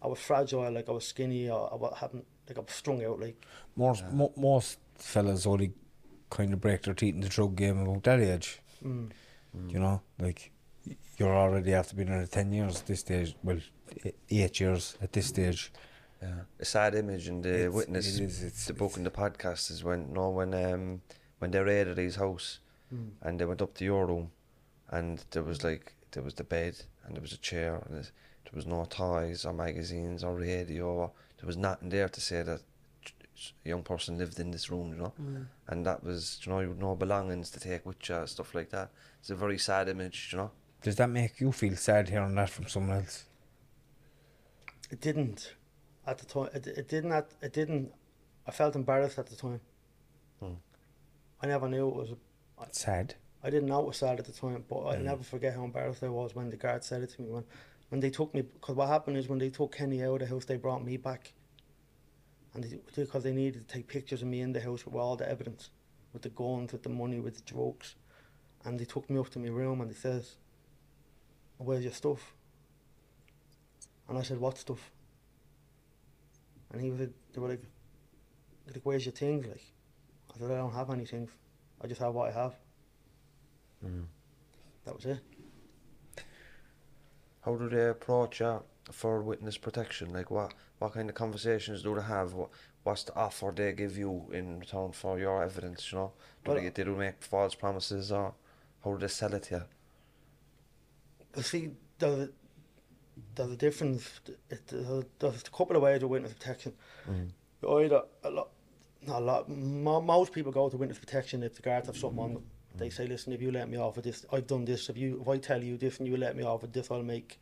I 0.00 0.06
was 0.06 0.18
fragile. 0.20 0.70
Like 0.70 0.88
I 0.88 0.92
was 0.92 1.06
skinny. 1.06 1.50
I, 1.50 1.54
I 1.54 1.74
wa- 1.74 1.94
hadn't, 1.94 2.24
like 2.48 2.58
I 2.58 2.60
was 2.60 2.70
strung 2.72 3.04
out. 3.04 3.18
Like 3.20 3.44
Most, 3.76 4.04
mo- 4.12 4.32
most 4.36 4.78
fellas 4.96 5.46
only 5.46 5.72
kind 6.30 6.52
of 6.54 6.60
break 6.60 6.82
their 6.82 6.94
teeth 6.94 7.14
in 7.14 7.20
the 7.20 7.28
drug 7.28 7.56
game 7.56 7.78
about 7.80 8.04
that 8.04 8.20
age. 8.20 8.60
mm, 8.82 9.10
You 9.68 9.78
know, 9.78 10.00
like 10.18 10.50
you're 11.18 11.36
already 11.36 11.74
after 11.74 11.94
being 11.94 12.08
in 12.08 12.14
it 12.14 12.32
10 12.32 12.52
years 12.52 12.80
at 12.80 12.86
this 12.86 13.00
stage. 13.00 13.36
Well, 13.42 13.58
eight 14.30 14.58
years 14.60 14.96
at 15.02 15.12
this 15.12 15.26
stage. 15.26 15.72
Yeah. 16.22 16.42
A 16.60 16.64
sad 16.64 16.94
image 16.94 17.28
and 17.28 17.42
the 17.44 17.54
It's- 17.54 17.72
witness, 17.72 18.06
it 18.18 18.22
is, 18.24 18.42
it's- 18.42 18.66
the 18.66 18.72
book 18.74 18.96
and 18.96 19.04
the 19.04 19.10
podcast 19.10 19.70
is 19.70 19.84
when 19.84 20.12
no 20.12 20.30
when 20.30 20.54
um 20.54 21.02
when 21.38 21.50
they 21.50 21.60
raided 21.60 21.98
his 21.98 22.16
house 22.16 22.60
and 23.22 23.38
they 23.40 23.44
went 23.46 23.62
up 23.62 23.74
to 23.74 23.84
your 23.84 24.06
room 24.06 24.30
and 24.90 25.24
there 25.30 25.42
was 25.42 25.64
like 25.64 25.94
there 26.12 26.22
was 26.22 26.34
the 26.34 26.44
bed 26.44 26.74
and 27.04 27.14
there 27.16 27.22
was 27.22 27.32
a 27.32 27.38
chair 27.38 27.82
and 27.86 27.94
there 27.96 28.52
was 28.54 28.66
no 28.66 28.84
toys 28.84 29.44
or 29.46 29.52
magazines 29.52 30.22
or 30.24 30.34
radio. 30.36 31.10
There 31.38 31.46
was 31.46 31.56
nothing 31.56 31.88
there 31.88 32.08
to 32.08 32.20
say 32.20 32.42
that 32.42 32.60
a 33.64 33.68
young 33.68 33.82
person 33.82 34.18
lived 34.18 34.38
in 34.38 34.50
this 34.50 34.70
room, 34.70 34.90
you 34.90 34.98
know. 34.98 35.12
And 35.68 35.84
that 35.86 36.02
was, 36.04 36.40
you 36.42 36.52
know, 36.52 36.60
you 36.60 36.68
had 36.68 36.80
no 36.80 36.94
belongings 36.94 37.50
to 37.50 37.60
take 37.60 37.84
with 37.86 38.08
you, 38.08 38.26
stuff 38.26 38.54
like 38.54 38.70
that. 38.70 38.90
It's 39.20 39.30
a 39.30 39.34
very 39.34 39.58
sad 39.58 39.88
image, 39.88 40.30
you 40.32 40.38
know. 40.38 40.50
Does 40.82 40.96
that 40.96 41.10
make 41.10 41.40
you 41.40 41.52
feel 41.52 41.76
sad 41.76 42.08
hearing 42.08 42.34
that 42.34 42.50
from 42.50 42.66
someone 42.68 42.98
else? 42.98 43.24
it 44.92 45.00
didn't 45.00 45.54
at 46.06 46.18
the 46.18 46.26
time. 46.26 46.48
It, 46.54 46.66
it 46.66 46.88
didn't. 46.88 47.12
At, 47.12 47.30
it 47.40 47.52
didn't. 47.52 47.92
I 48.46 48.50
felt 48.50 48.76
embarrassed 48.76 49.18
at 49.18 49.26
the 49.26 49.36
time. 49.36 49.60
Hmm. 50.38 50.54
I 51.42 51.46
never 51.46 51.68
knew 51.68 51.88
it 51.88 51.94
was. 51.94 52.10
A, 52.10 52.16
sad. 52.70 53.14
I 53.42 53.50
didn't 53.50 53.68
know 53.68 53.80
it 53.80 53.86
was 53.86 53.96
sad 53.96 54.20
at 54.20 54.26
the 54.26 54.32
time, 54.32 54.64
but 54.68 54.78
I'll 54.80 55.00
never 55.00 55.24
forget 55.24 55.54
how 55.54 55.64
embarrassed 55.64 56.04
I 56.04 56.08
was 56.08 56.36
when 56.36 56.50
the 56.50 56.56
guard 56.56 56.84
said 56.84 57.02
it 57.02 57.10
to 57.14 57.22
me. 57.22 57.28
When, 57.28 57.44
when 57.88 58.00
they 58.00 58.10
took 58.10 58.32
me, 58.34 58.42
because 58.42 58.76
what 58.76 58.88
happened 58.88 59.16
is 59.16 59.28
when 59.28 59.40
they 59.40 59.50
took 59.50 59.74
Kenny 59.74 60.04
out 60.04 60.14
of 60.14 60.20
the 60.20 60.26
house, 60.26 60.44
they 60.44 60.56
brought 60.56 60.84
me 60.84 60.96
back. 60.96 61.32
And 62.54 62.64
they, 62.64 62.78
because 62.94 63.22
they 63.22 63.32
needed 63.32 63.66
to 63.66 63.74
take 63.74 63.88
pictures 63.88 64.22
of 64.22 64.28
me 64.28 64.40
in 64.40 64.52
the 64.52 64.60
house 64.60 64.84
with 64.84 64.94
all 64.94 65.16
the 65.16 65.28
evidence, 65.28 65.70
with 66.12 66.22
the 66.22 66.28
guns, 66.28 66.72
with 66.72 66.82
the 66.82 66.88
money, 66.88 67.18
with 67.18 67.36
the 67.36 67.52
drugs. 67.52 67.94
And 68.64 68.78
they 68.78 68.84
took 68.84 69.08
me 69.08 69.18
up 69.18 69.30
to 69.30 69.38
my 69.38 69.48
room 69.48 69.80
and 69.80 69.90
they 69.90 69.94
says, 69.94 70.36
where's 71.58 71.84
your 71.84 71.92
stuff? 71.92 72.34
And 74.08 74.18
I 74.18 74.22
said, 74.22 74.38
what 74.38 74.58
stuff? 74.58 74.90
And 76.72 76.80
he 76.80 76.90
was 76.90 77.00
like, 77.00 77.12
they 77.32 77.40
were 77.40 77.48
like, 77.48 77.62
like, 78.66 78.80
where's 78.84 79.04
your 79.04 79.12
things? 79.12 79.46
Like, 79.46 79.62
I 80.34 80.38
said, 80.38 80.50
I 80.50 80.56
don't 80.56 80.72
have 80.72 80.90
any 80.90 81.06
things. 81.06 81.30
I 81.80 81.86
just 81.86 82.00
have 82.00 82.14
what 82.14 82.30
I 82.30 82.32
have. 82.32 82.54
Mm. 83.84 84.04
That 84.84 84.94
was 84.94 85.04
it. 85.06 85.18
How 87.44 87.56
do 87.56 87.68
they 87.68 87.88
approach 87.88 88.40
you 88.40 88.62
for 88.90 89.20
witness 89.22 89.58
protection? 89.58 90.12
Like 90.12 90.30
what 90.30 90.54
what 90.82 90.94
kind 90.94 91.08
of 91.08 91.14
conversations 91.14 91.82
do 91.82 91.94
they 91.94 92.02
have? 92.02 92.34
What 92.34 92.50
what's 92.82 93.04
the 93.04 93.14
offer 93.14 93.52
they 93.54 93.72
give 93.72 93.96
you 93.96 94.28
in 94.32 94.58
return 94.58 94.92
for 94.92 95.18
your 95.18 95.42
evidence? 95.42 95.92
You 95.92 95.98
know, 95.98 96.12
do 96.44 96.50
Well- 96.50 96.60
they 96.60 96.68
they 96.68 96.84
do 96.84 96.96
make 96.96 97.22
false 97.22 97.54
promises 97.54 98.10
or 98.10 98.34
how 98.84 98.92
do 98.92 98.98
they 98.98 99.08
sell 99.08 99.34
it 99.34 99.44
to 99.44 99.54
you? 101.36 101.42
See, 101.42 101.70
there's 101.98 102.18
a, 102.18 102.28
there's 103.34 103.52
a 103.52 103.56
difference. 103.56 104.20
It, 104.50 104.66
there's, 104.66 104.88
a, 104.88 105.04
there's 105.18 105.42
a 105.42 105.50
couple 105.50 105.76
of 105.76 105.82
ways 105.82 106.02
of 106.02 106.10
witness 106.10 106.32
protection. 106.32 106.72
Mm. 107.08 107.30
Either 107.66 108.02
a 108.24 108.30
lot, 108.30 108.48
not 109.06 109.22
a 109.22 109.24
lot. 109.24 109.48
Mo, 109.48 110.00
most 110.00 110.32
people 110.32 110.52
go 110.52 110.68
to 110.68 110.76
witness 110.76 110.98
protection 110.98 111.42
if 111.42 111.54
the 111.54 111.62
guards 111.62 111.86
have 111.86 111.96
something 111.96 112.18
on 112.18 112.34
them. 112.34 112.42
Mm. 112.42 112.78
They 112.80 112.90
say, 112.90 113.06
"Listen, 113.06 113.32
if 113.32 113.40
you 113.40 113.52
let 113.52 113.70
me 113.70 113.78
off 113.78 113.96
with 113.96 114.04
this, 114.04 114.26
I've 114.32 114.48
done 114.48 114.64
this. 114.64 114.88
If 114.90 114.96
you, 114.96 115.20
if 115.22 115.28
I 115.28 115.38
tell 115.38 115.62
you 115.62 115.78
this 115.78 115.98
and 115.98 116.08
you 116.08 116.16
let 116.16 116.36
me 116.36 116.42
off 116.42 116.62
with 116.62 116.72
this, 116.72 116.90
I'll 116.90 117.02
make, 117.02 117.38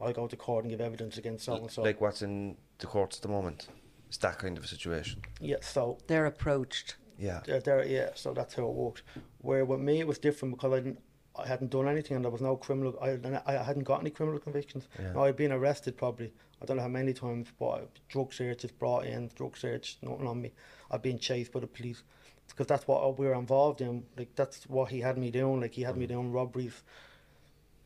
I'll 0.00 0.12
go 0.12 0.26
to 0.26 0.36
court 0.36 0.64
and 0.64 0.70
give 0.72 0.80
evidence 0.80 1.16
against 1.18 1.44
so 1.44 1.54
and 1.54 1.70
so." 1.70 1.82
Like 1.82 2.00
what's 2.00 2.22
in 2.22 2.56
the 2.84 2.90
courts 2.90 3.16
at 3.16 3.22
the 3.22 3.28
moment? 3.28 3.68
It's 4.08 4.18
that 4.18 4.38
kind 4.38 4.56
of 4.58 4.64
a 4.64 4.66
situation. 4.68 5.22
yeah, 5.40 5.56
so 5.60 5.98
They're 6.06 6.26
approached. 6.26 6.96
Yeah. 7.18 7.40
there, 7.46 7.60
there, 7.60 7.86
yeah, 7.86 8.10
so 8.14 8.32
that's 8.34 8.54
how 8.54 8.64
it 8.64 8.74
worked. 8.74 9.02
Where 9.38 9.64
with 9.64 9.80
me 9.80 10.00
it 10.00 10.06
was 10.06 10.18
different 10.18 10.54
because 10.54 10.72
I 10.72 10.76
didn't, 10.76 11.00
I 11.36 11.46
hadn't 11.46 11.70
done 11.70 11.88
anything 11.88 12.16
and 12.16 12.24
there 12.24 12.30
was 12.32 12.40
no 12.42 12.56
criminal. 12.56 12.96
I, 13.00 13.18
I 13.46 13.62
hadn't 13.62 13.84
got 13.84 14.00
any 14.00 14.10
criminal 14.10 14.38
convictions. 14.38 14.88
Yeah. 14.98 15.12
Now, 15.12 15.24
I'd 15.24 15.36
been 15.36 15.52
arrested 15.52 15.96
probably. 15.96 16.32
I 16.60 16.66
don't 16.66 16.76
know 16.76 16.82
how 16.82 16.88
many 16.88 17.12
times, 17.12 17.48
but 17.58 17.88
drug 18.08 18.32
searches 18.32 18.70
brought 18.70 19.06
in, 19.06 19.30
drug 19.34 19.56
search, 19.56 19.98
nothing 20.02 20.26
on 20.26 20.40
me. 20.42 20.52
I've 20.90 21.02
been 21.02 21.18
chased 21.18 21.52
by 21.52 21.60
the 21.60 21.66
police 21.66 22.02
because 22.48 22.66
that's 22.66 22.86
what 22.86 23.18
we 23.18 23.26
were 23.26 23.34
involved 23.34 23.80
in. 23.80 24.04
Like 24.16 24.34
that's 24.34 24.64
what 24.64 24.90
he 24.90 25.00
had 25.00 25.16
me 25.18 25.30
doing. 25.30 25.60
Like 25.60 25.74
he 25.74 25.82
had 25.82 25.96
me 25.96 26.06
doing 26.06 26.30
robberies, 26.32 26.82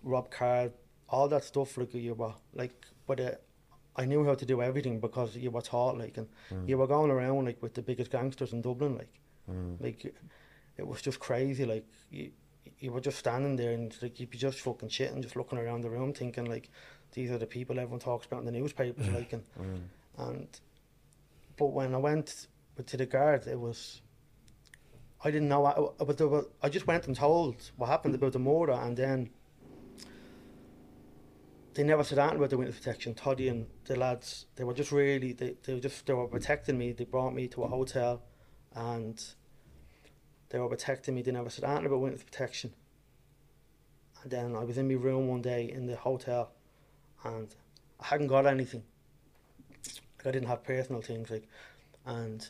rob 0.03 0.31
cars, 0.31 0.73
all 1.09 1.29
that 1.29 1.45
stuff. 1.45 1.77
Like 1.77 1.95
you 1.95 2.15
were 2.15 2.35
like, 2.55 2.75
but 3.07 3.21
uh, 3.21 3.31
I 3.99 4.05
knew 4.05 4.25
how 4.25 4.35
to 4.35 4.47
do 4.47 4.63
everything 4.63 5.01
because 5.01 5.37
you 5.37 5.51
were 5.51 5.61
taught 5.61 5.99
like, 5.99 6.17
and 6.17 6.29
mm. 6.51 6.69
you 6.69 6.79
were 6.79 6.87
going 6.87 7.11
around 7.11 7.45
like 7.47 7.61
with 7.61 7.75
the 7.75 7.83
biggest 7.83 8.13
gangsters 8.13 8.53
in 8.53 8.63
Dublin, 8.63 8.97
like, 8.97 9.13
mm. 9.51 9.81
like 9.81 10.15
it 10.77 10.87
was 10.87 11.03
just 11.03 11.19
crazy. 11.19 11.65
Like 11.67 11.85
you, 12.11 12.31
you 12.79 12.93
were 12.93 13.01
just 13.01 13.19
standing 13.19 13.57
there 13.57 13.73
and 13.73 13.95
like 14.01 14.21
you'd 14.21 14.31
be 14.31 14.39
just 14.39 14.61
fucking 14.61 14.89
shit 14.89 15.13
and 15.13 15.23
just 15.23 15.35
looking 15.35 15.59
around 15.59 15.81
the 15.81 15.91
room, 15.91 16.13
thinking 16.13 16.45
like, 16.45 16.71
these 17.13 17.31
are 17.33 17.39
the 17.39 17.47
people 17.47 17.79
everyone 17.79 17.99
talks 17.99 18.27
about 18.27 18.41
in 18.41 18.47
the 18.47 18.53
newspapers, 18.53 19.07
mm. 19.07 19.15
like, 19.15 19.33
and 19.33 19.45
and. 20.17 20.49
But 21.57 21.73
when 21.73 21.93
I 21.93 21.99
went 21.99 22.47
to 22.87 22.97
the 22.97 23.07
guard, 23.07 23.49
it 23.49 23.59
was. 23.59 24.01
I 25.25 25.33
didn't 25.33 25.49
know. 25.49 25.67
I, 25.67 26.05
but 26.05 26.17
there 26.17 26.29
were, 26.29 26.47
I 26.63 26.69
just 26.69 26.87
went 26.87 27.09
and 27.09 27.17
told 27.17 27.57
what 27.77 27.89
happened 27.89 28.15
about 28.15 28.33
the 28.33 28.39
murder, 28.39 28.75
and 28.75 28.97
then 28.97 29.31
they 31.75 31.83
never 31.83 32.05
said 32.05 32.19
anything 32.19 32.39
about 32.39 32.51
the 32.51 32.59
witness 32.59 32.79
protection. 32.79 33.15
Toddy 33.15 33.49
and 33.49 33.67
the 33.85 33.97
lads, 33.97 34.47
they 34.57 34.65
were 34.65 34.75
just 34.75 34.91
really, 34.93 35.33
they, 35.33 35.55
they 35.65 35.75
were 35.75 35.81
just, 35.81 36.07
they 36.07 36.13
were 36.13 36.27
protecting 36.27 36.79
me. 36.79 36.93
They 36.93 37.05
brought 37.05 37.35
me 37.35 37.49
to 37.49 37.63
a 37.63 37.69
hotel, 37.69 38.23
and 38.75 39.23
they 40.51 40.59
were 40.59 40.69
protecting 40.69 41.15
me. 41.15 41.23
They 41.23 41.33
never 41.33 41.51
said 41.51 41.65
anything 41.65 41.87
about 41.87 42.01
witness 42.01 42.23
protection. 42.23 42.75
And 44.23 44.31
then 44.31 44.57
I 44.57 44.65
was 44.65 44.79
in 44.79 44.89
my 44.89 44.95
room 44.95 45.29
one 45.29 45.43
day 45.43 45.71
in 45.71 45.87
the 45.87 45.97
hotel, 45.97 46.53
and 47.25 47.55
I 48.01 48.07
hadn't 48.07 48.27
got 48.29 48.47
anything. 48.47 48.83
Like 50.19 50.27
I 50.27 50.31
didn't 50.33 50.49
have 50.49 50.65
personal 50.65 51.03
things, 51.03 51.31
like, 51.31 51.49
and 52.05 52.49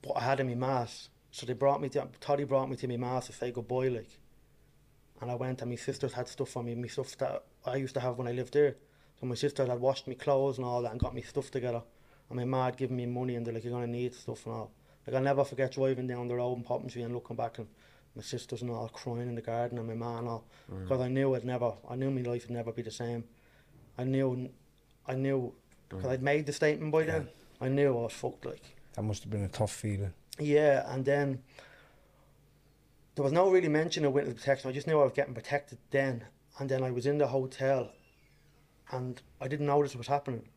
but 0.00 0.12
I 0.16 0.20
had 0.22 0.40
in 0.40 0.48
my 0.48 0.54
mass. 0.54 1.10
So 1.30 1.46
they 1.46 1.52
brought 1.52 1.80
me 1.80 1.88
to, 1.90 2.08
Toddy 2.20 2.44
brought 2.44 2.68
me 2.68 2.76
to 2.76 2.88
my 2.88 2.96
mass 2.96 3.26
to 3.26 3.32
say 3.32 3.50
goodbye, 3.50 3.88
like. 3.88 4.18
And 5.22 5.30
I 5.30 5.36
went 5.36 5.62
and 5.62 5.70
my 5.70 5.76
sisters 5.76 6.12
had 6.12 6.26
stuff 6.26 6.48
for 6.50 6.64
me, 6.64 6.74
my 6.74 6.88
stuff 6.88 7.16
that 7.18 7.44
I 7.64 7.76
used 7.76 7.94
to 7.94 8.00
have 8.00 8.18
when 8.18 8.26
I 8.26 8.32
lived 8.32 8.54
there. 8.54 8.74
So 9.20 9.26
my 9.26 9.36
sisters 9.36 9.68
had 9.68 9.80
washed 9.80 10.08
me 10.08 10.16
clothes 10.16 10.58
and 10.58 10.66
all 10.66 10.82
that 10.82 10.90
and 10.90 11.00
got 11.00 11.14
me 11.14 11.22
stuff 11.22 11.48
together. 11.48 11.80
And 12.28 12.36
my 12.36 12.44
ma 12.44 12.64
had 12.64 12.76
given 12.76 12.96
me 12.96 13.06
money 13.06 13.36
and 13.36 13.46
they're 13.46 13.54
like, 13.54 13.62
you're 13.62 13.72
going 13.72 13.86
to 13.86 13.90
need 13.90 14.14
stuff 14.14 14.44
and 14.46 14.54
all. 14.54 14.72
Like 15.06 15.14
I'll 15.14 15.22
never 15.22 15.44
forget 15.44 15.72
driving 15.72 16.08
down 16.08 16.26
the 16.26 16.34
road 16.34 16.58
in 16.58 16.64
Poppintree 16.64 17.04
and 17.04 17.14
looking 17.14 17.36
back 17.36 17.58
and 17.58 17.68
my 18.16 18.22
sisters 18.22 18.62
and 18.62 18.70
all 18.72 18.88
crying 18.88 19.28
in 19.28 19.36
the 19.36 19.42
garden 19.42 19.78
and 19.78 19.86
my 19.86 19.94
ma 19.94 20.18
and 20.18 20.28
all. 20.28 20.44
Because 20.68 21.00
I 21.00 21.06
knew 21.08 21.36
I'd 21.36 21.44
never, 21.44 21.72
I 21.88 21.94
knew 21.94 22.10
my 22.10 22.22
life 22.22 22.48
would 22.48 22.56
never 22.56 22.72
be 22.72 22.82
the 22.82 22.90
same. 22.90 23.22
I 23.96 24.02
knew, 24.02 24.50
I 25.06 25.14
knew, 25.14 25.52
because 25.88 26.06
I'd 26.06 26.22
made 26.22 26.46
the 26.46 26.52
statement 26.52 26.90
by 26.90 27.04
then. 27.04 27.28
I 27.60 27.68
knew 27.68 27.88
I 27.88 28.02
was 28.02 28.12
fucked 28.12 28.44
like. 28.44 28.76
That 28.94 29.02
must 29.02 29.22
have 29.22 29.30
been 29.30 29.44
a 29.44 29.48
tough 29.48 29.72
feeling. 29.72 30.14
Yeah, 30.40 30.92
and 30.92 31.04
then 31.04 31.42
there 33.14 33.24
was 33.24 33.32
no 33.32 33.50
really 33.50 33.68
mention 33.68 34.04
of 34.04 34.12
witness 34.12 34.34
protection. 34.34 34.70
I 34.70 34.72
just 34.72 34.86
knew 34.86 35.00
I 35.00 35.04
was 35.04 35.12
getting 35.12 35.34
protected 35.34 35.78
then. 35.90 36.24
And 36.58 36.68
then 36.68 36.82
I 36.82 36.90
was 36.90 37.06
in 37.06 37.18
the 37.18 37.26
hotel 37.26 37.90
and 38.90 39.20
I 39.40 39.48
didn't 39.48 39.66
notice 39.66 39.94
what 39.94 39.98
was 39.98 40.06
happening. 40.06 40.48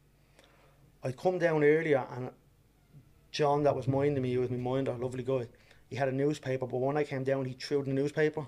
I'd 1.03 1.17
come 1.17 1.39
down 1.39 1.63
earlier 1.63 2.05
and 2.15 2.31
John 3.31 3.63
that 3.63 3.75
was 3.75 3.87
minding 3.87 4.21
me, 4.21 4.31
he 4.31 4.37
was 4.37 4.49
my 4.49 4.57
minder, 4.57 4.93
lovely 4.93 5.23
guy. 5.23 5.47
He 5.89 5.95
had 5.95 6.09
a 6.09 6.11
newspaper, 6.11 6.65
but 6.65 6.77
when 6.77 6.97
I 6.97 7.03
came 7.03 7.23
down, 7.23 7.45
he 7.45 7.53
threw 7.53 7.83
the 7.83 7.91
newspaper 7.91 8.45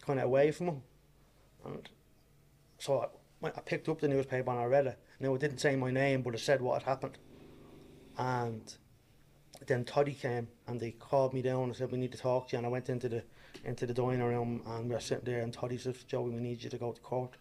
kind 0.00 0.18
of 0.18 0.24
away 0.26 0.50
from 0.50 0.68
him. 0.68 0.82
And 1.64 1.88
so 2.78 3.08
I, 3.42 3.48
I 3.48 3.60
picked 3.60 3.88
up 3.88 4.00
the 4.00 4.08
newspaper 4.08 4.50
and 4.50 4.60
I 4.60 4.64
read 4.64 4.86
it. 4.86 4.98
Now, 5.20 5.34
it 5.34 5.40
didn't 5.40 5.58
say 5.58 5.76
my 5.76 5.90
name, 5.90 6.22
but 6.22 6.34
it 6.34 6.40
said 6.40 6.60
what 6.60 6.82
had 6.82 6.88
happened. 6.88 7.18
And 8.16 8.74
then 9.66 9.84
Toddy 9.84 10.14
came 10.14 10.48
and 10.66 10.80
they 10.80 10.92
called 10.92 11.32
me 11.32 11.42
down 11.42 11.64
and 11.64 11.76
said 11.76 11.90
we 11.90 11.98
need 11.98 12.12
to 12.12 12.18
talk 12.18 12.48
to 12.48 12.52
you. 12.52 12.58
And 12.58 12.66
I 12.66 12.70
went 12.70 12.88
into 12.88 13.08
the 13.08 13.22
into 13.64 13.86
the 13.86 13.94
dining 13.94 14.22
room 14.22 14.62
and 14.66 14.88
we 14.88 14.94
were 14.94 15.00
sitting 15.00 15.24
there 15.24 15.40
and 15.40 15.52
Toddy 15.52 15.78
said 15.78 15.96
Joey 16.06 16.30
we 16.30 16.40
need 16.40 16.62
you 16.62 16.70
to 16.70 16.78
go 16.78 16.92
to 16.92 17.00
court. 17.00 17.36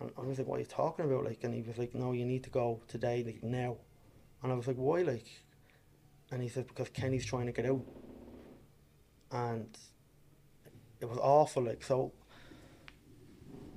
And 0.00 0.10
I 0.16 0.22
was 0.22 0.38
like 0.38 0.46
what 0.46 0.56
are 0.56 0.60
you 0.60 0.66
talking 0.66 1.04
about? 1.04 1.24
Like 1.24 1.44
and 1.44 1.54
he 1.54 1.62
was 1.62 1.78
like 1.78 1.94
no 1.94 2.12
you 2.12 2.24
need 2.24 2.44
to 2.44 2.50
go 2.50 2.80
today 2.88 3.22
like 3.24 3.42
now. 3.42 3.76
And 4.42 4.52
I 4.52 4.54
was 4.54 4.66
like 4.66 4.76
why 4.76 5.02
like? 5.02 5.26
And 6.30 6.42
he 6.42 6.48
said 6.48 6.66
because 6.66 6.88
Kenny's 6.88 7.26
trying 7.26 7.46
to 7.46 7.52
get 7.52 7.66
out. 7.66 7.84
And 9.30 9.76
it 11.00 11.08
was 11.08 11.18
awful 11.18 11.64
like 11.64 11.84
so 11.84 12.12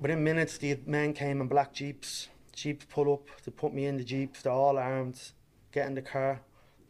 within 0.00 0.24
minutes 0.24 0.56
the 0.58 0.78
men 0.86 1.12
came 1.12 1.40
in 1.40 1.48
black 1.48 1.72
jeeps. 1.74 2.28
Jeeps 2.52 2.86
pull 2.86 3.12
up 3.12 3.28
they 3.44 3.52
put 3.52 3.72
me 3.72 3.86
in 3.86 3.96
the 3.96 4.04
jeeps 4.04 4.42
they're 4.42 4.52
all 4.52 4.76
armed 4.76 5.32
get 5.72 5.86
in 5.86 5.94
the 5.94 6.02
car 6.02 6.40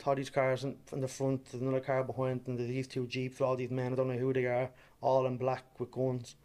Toddy's 0.00 0.30
cars 0.30 0.64
in, 0.64 0.76
in 0.92 1.00
the 1.00 1.08
front, 1.08 1.44
there's 1.44 1.60
another 1.60 1.78
car 1.78 2.02
behind, 2.02 2.40
and 2.46 2.58
there's 2.58 2.70
these 2.70 2.88
two 2.88 3.06
jeeps 3.06 3.38
with 3.38 3.46
all 3.46 3.54
these 3.54 3.70
men. 3.70 3.92
I 3.92 3.96
don't 3.96 4.08
know 4.08 4.16
who 4.16 4.32
they 4.32 4.46
are, 4.46 4.70
all 5.02 5.26
in 5.26 5.36
black 5.36 5.78
with 5.78 5.90
guns. 5.90 6.36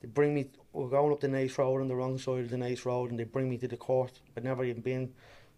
They 0.00 0.08
bring 0.08 0.34
me. 0.34 0.48
We're 0.72 0.88
going 0.88 1.12
up 1.12 1.20
the 1.20 1.28
Naas 1.28 1.58
Road 1.58 1.82
on 1.82 1.88
the 1.88 1.94
wrong 1.94 2.16
side 2.16 2.44
of 2.44 2.50
the 2.50 2.56
Naas 2.56 2.86
Road, 2.86 3.10
and 3.10 3.20
they 3.20 3.24
bring 3.24 3.50
me 3.50 3.58
to 3.58 3.68
the 3.68 3.76
court. 3.76 4.22
I'd 4.34 4.44
never 4.44 4.64
even 4.64 4.80
been 4.80 5.12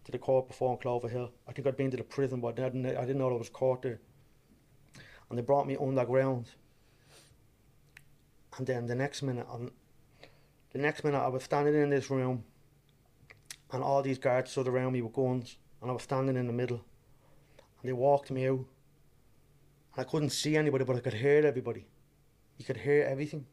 to 0.05 0.11
the 0.11 0.18
court 0.18 0.49
before 0.49 0.72
in 0.72 0.78
Cloverhill. 0.78 1.30
I 1.47 1.53
think 1.53 1.68
I'd 1.68 1.76
been 1.76 1.92
to 1.92 1.97
the 1.97 2.03
prison, 2.03 2.40
but 2.40 2.59
I 2.59 2.64
didn't, 2.64 2.84
I 2.84 3.03
didn't 3.03 3.18
know 3.18 3.28
there 3.28 3.38
was 3.38 3.49
court 3.49 3.82
there. 3.82 4.01
And 5.30 5.38
they 5.38 5.42
brought 5.42 5.68
me 5.68 5.76
underground. 5.80 6.47
And 8.59 8.66
then 8.66 8.86
the 8.86 8.97
next 8.97 9.22
minute, 9.22 9.47
I'm, 9.53 9.70
the 10.72 10.80
next 10.80 11.05
minute, 11.05 11.20
I 11.20 11.28
was 11.28 11.44
standing 11.44 11.76
in 11.76 11.90
this 11.90 12.11
room, 12.11 12.42
and 13.70 13.84
all 13.84 14.03
these 14.03 14.18
guards 14.18 14.51
stood 14.51 14.66
around 14.66 14.94
me 14.94 15.03
with 15.03 15.12
guns, 15.12 15.59
and 15.80 15.92
I 15.92 15.94
was 15.94 16.03
standing 16.03 16.36
in 16.36 16.49
the 16.49 16.53
middle 16.53 16.84
and 17.87 17.95
they 17.97 18.01
walked 18.01 18.32
me 18.32 18.49
out. 18.49 18.64
And 19.95 19.99
I 19.99 20.03
couldn't 20.05 20.30
see 20.30 20.57
anybody, 20.57 20.84
but 20.84 20.97
I 20.97 21.01
could 21.01 21.14
hear 21.14 21.47
everybody. 21.47 21.87
You 22.59 22.64
could 22.64 22.78
hear 22.78 23.05
everything, 23.05 23.47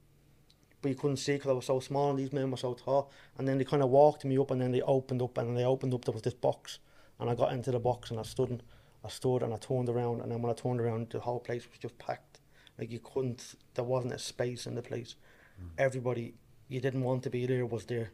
but 0.82 0.90
you 0.90 0.96
couldn't 0.96 1.18
see 1.18 1.34
because 1.34 1.52
I 1.52 1.54
was 1.54 1.66
so 1.66 1.80
small 1.80 2.10
and 2.10 2.18
these 2.18 2.34
men 2.34 2.50
were 2.50 2.58
so 2.58 2.74
tall. 2.74 3.12
And 3.38 3.48
then 3.48 3.60
they 3.60 3.64
kind 3.64 3.84
of 3.84 3.90
walked 3.90 4.26
me 4.26 4.40
up, 4.40 4.50
and 4.50 4.60
then 4.60 4.72
they 4.72 4.82
opened 4.82 5.22
up, 5.22 5.38
and 5.38 5.56
they 5.56 5.66
opened 5.66 5.94
up. 5.94 6.04
There 6.06 6.14
was 6.14 6.24
this 6.24 6.34
box, 6.34 6.80
and 7.20 7.30
I 7.30 7.36
got 7.36 7.54
into 7.54 7.72
the 7.72 7.80
box, 7.80 8.10
and 8.10 8.20
I 8.20 8.24
stood, 8.24 8.50
and 8.50 8.64
I 9.06 9.10
stood, 9.10 9.44
and 9.44 9.54
I 9.54 9.58
turned 9.58 9.90
around, 9.90 10.22
and 10.22 10.32
then 10.32 10.42
when 10.42 10.52
I 10.52 10.56
turned 10.56 10.82
around, 10.82 11.12
the 11.12 11.20
whole 11.20 11.40
place 11.40 11.68
was 11.70 11.78
just 11.78 11.98
packed. 12.00 12.40
Like 12.80 12.90
you 12.92 13.00
couldn't, 13.00 13.54
there 13.76 13.86
wasn't 13.86 14.14
a 14.14 14.20
space 14.20 14.66
in 14.66 14.74
the 14.74 14.82
place. 14.82 15.16
Mm. 15.62 15.70
Everybody, 15.78 16.34
you 16.70 16.82
didn't 16.82 17.04
want 17.04 17.22
to 17.24 17.30
be 17.30 17.46
there, 17.46 17.68
was 17.68 17.86
there. 17.86 18.14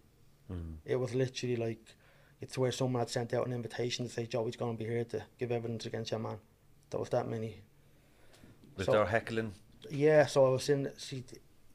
Mm. 0.52 0.76
It 0.84 0.98
was 0.98 1.16
literally 1.16 1.56
like 1.56 1.96
it's 2.42 2.58
where 2.58 2.72
someone 2.72 3.02
had 3.02 3.10
sent 3.10 3.34
out 3.34 3.46
an 3.48 3.54
invitation 3.54 4.06
to 4.06 4.12
say 4.12 4.26
Joey's 4.26 4.56
going 4.56 4.78
to 4.78 4.84
be 4.84 4.90
here 4.90 5.04
to 5.06 5.24
give 5.38 5.52
evidence 5.52 5.86
against 5.86 6.12
your 6.12 6.20
man. 6.20 6.38
There 6.90 7.00
was 7.00 7.10
that 7.10 7.28
many. 7.28 7.62
Was 8.78 8.86
So- 8.86 8.94
there 8.94 9.06
heckling? 9.06 9.54
Yeah, 9.90 10.26
so 10.26 10.46
I 10.46 10.50
was 10.50 10.68
in. 10.70 10.92
See, 10.98 11.24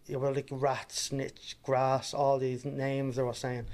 you 0.07 0.19
were 0.19 0.33
like 0.33 0.49
rat, 0.51 0.93
snitch, 0.93 1.57
grass, 1.63 2.13
all 2.13 2.39
these 2.39 2.65
names 2.65 3.17
they 3.17 3.23
were 3.23 3.33
saying. 3.35 3.67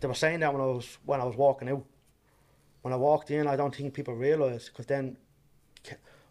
They 0.00 0.08
were 0.08 0.14
saying 0.14 0.40
that 0.40 0.52
when 0.52 0.62
I 0.62 0.66
was 0.66 0.98
when 1.04 1.20
I 1.20 1.24
was 1.24 1.36
walking 1.36 1.68
out. 1.68 1.84
When 2.82 2.94
I 2.94 2.96
walked 2.96 3.30
in, 3.30 3.46
I 3.46 3.56
don't 3.56 3.74
think 3.74 3.92
people 3.92 4.14
realised 4.14 4.68
because 4.68 4.86
then 4.86 5.18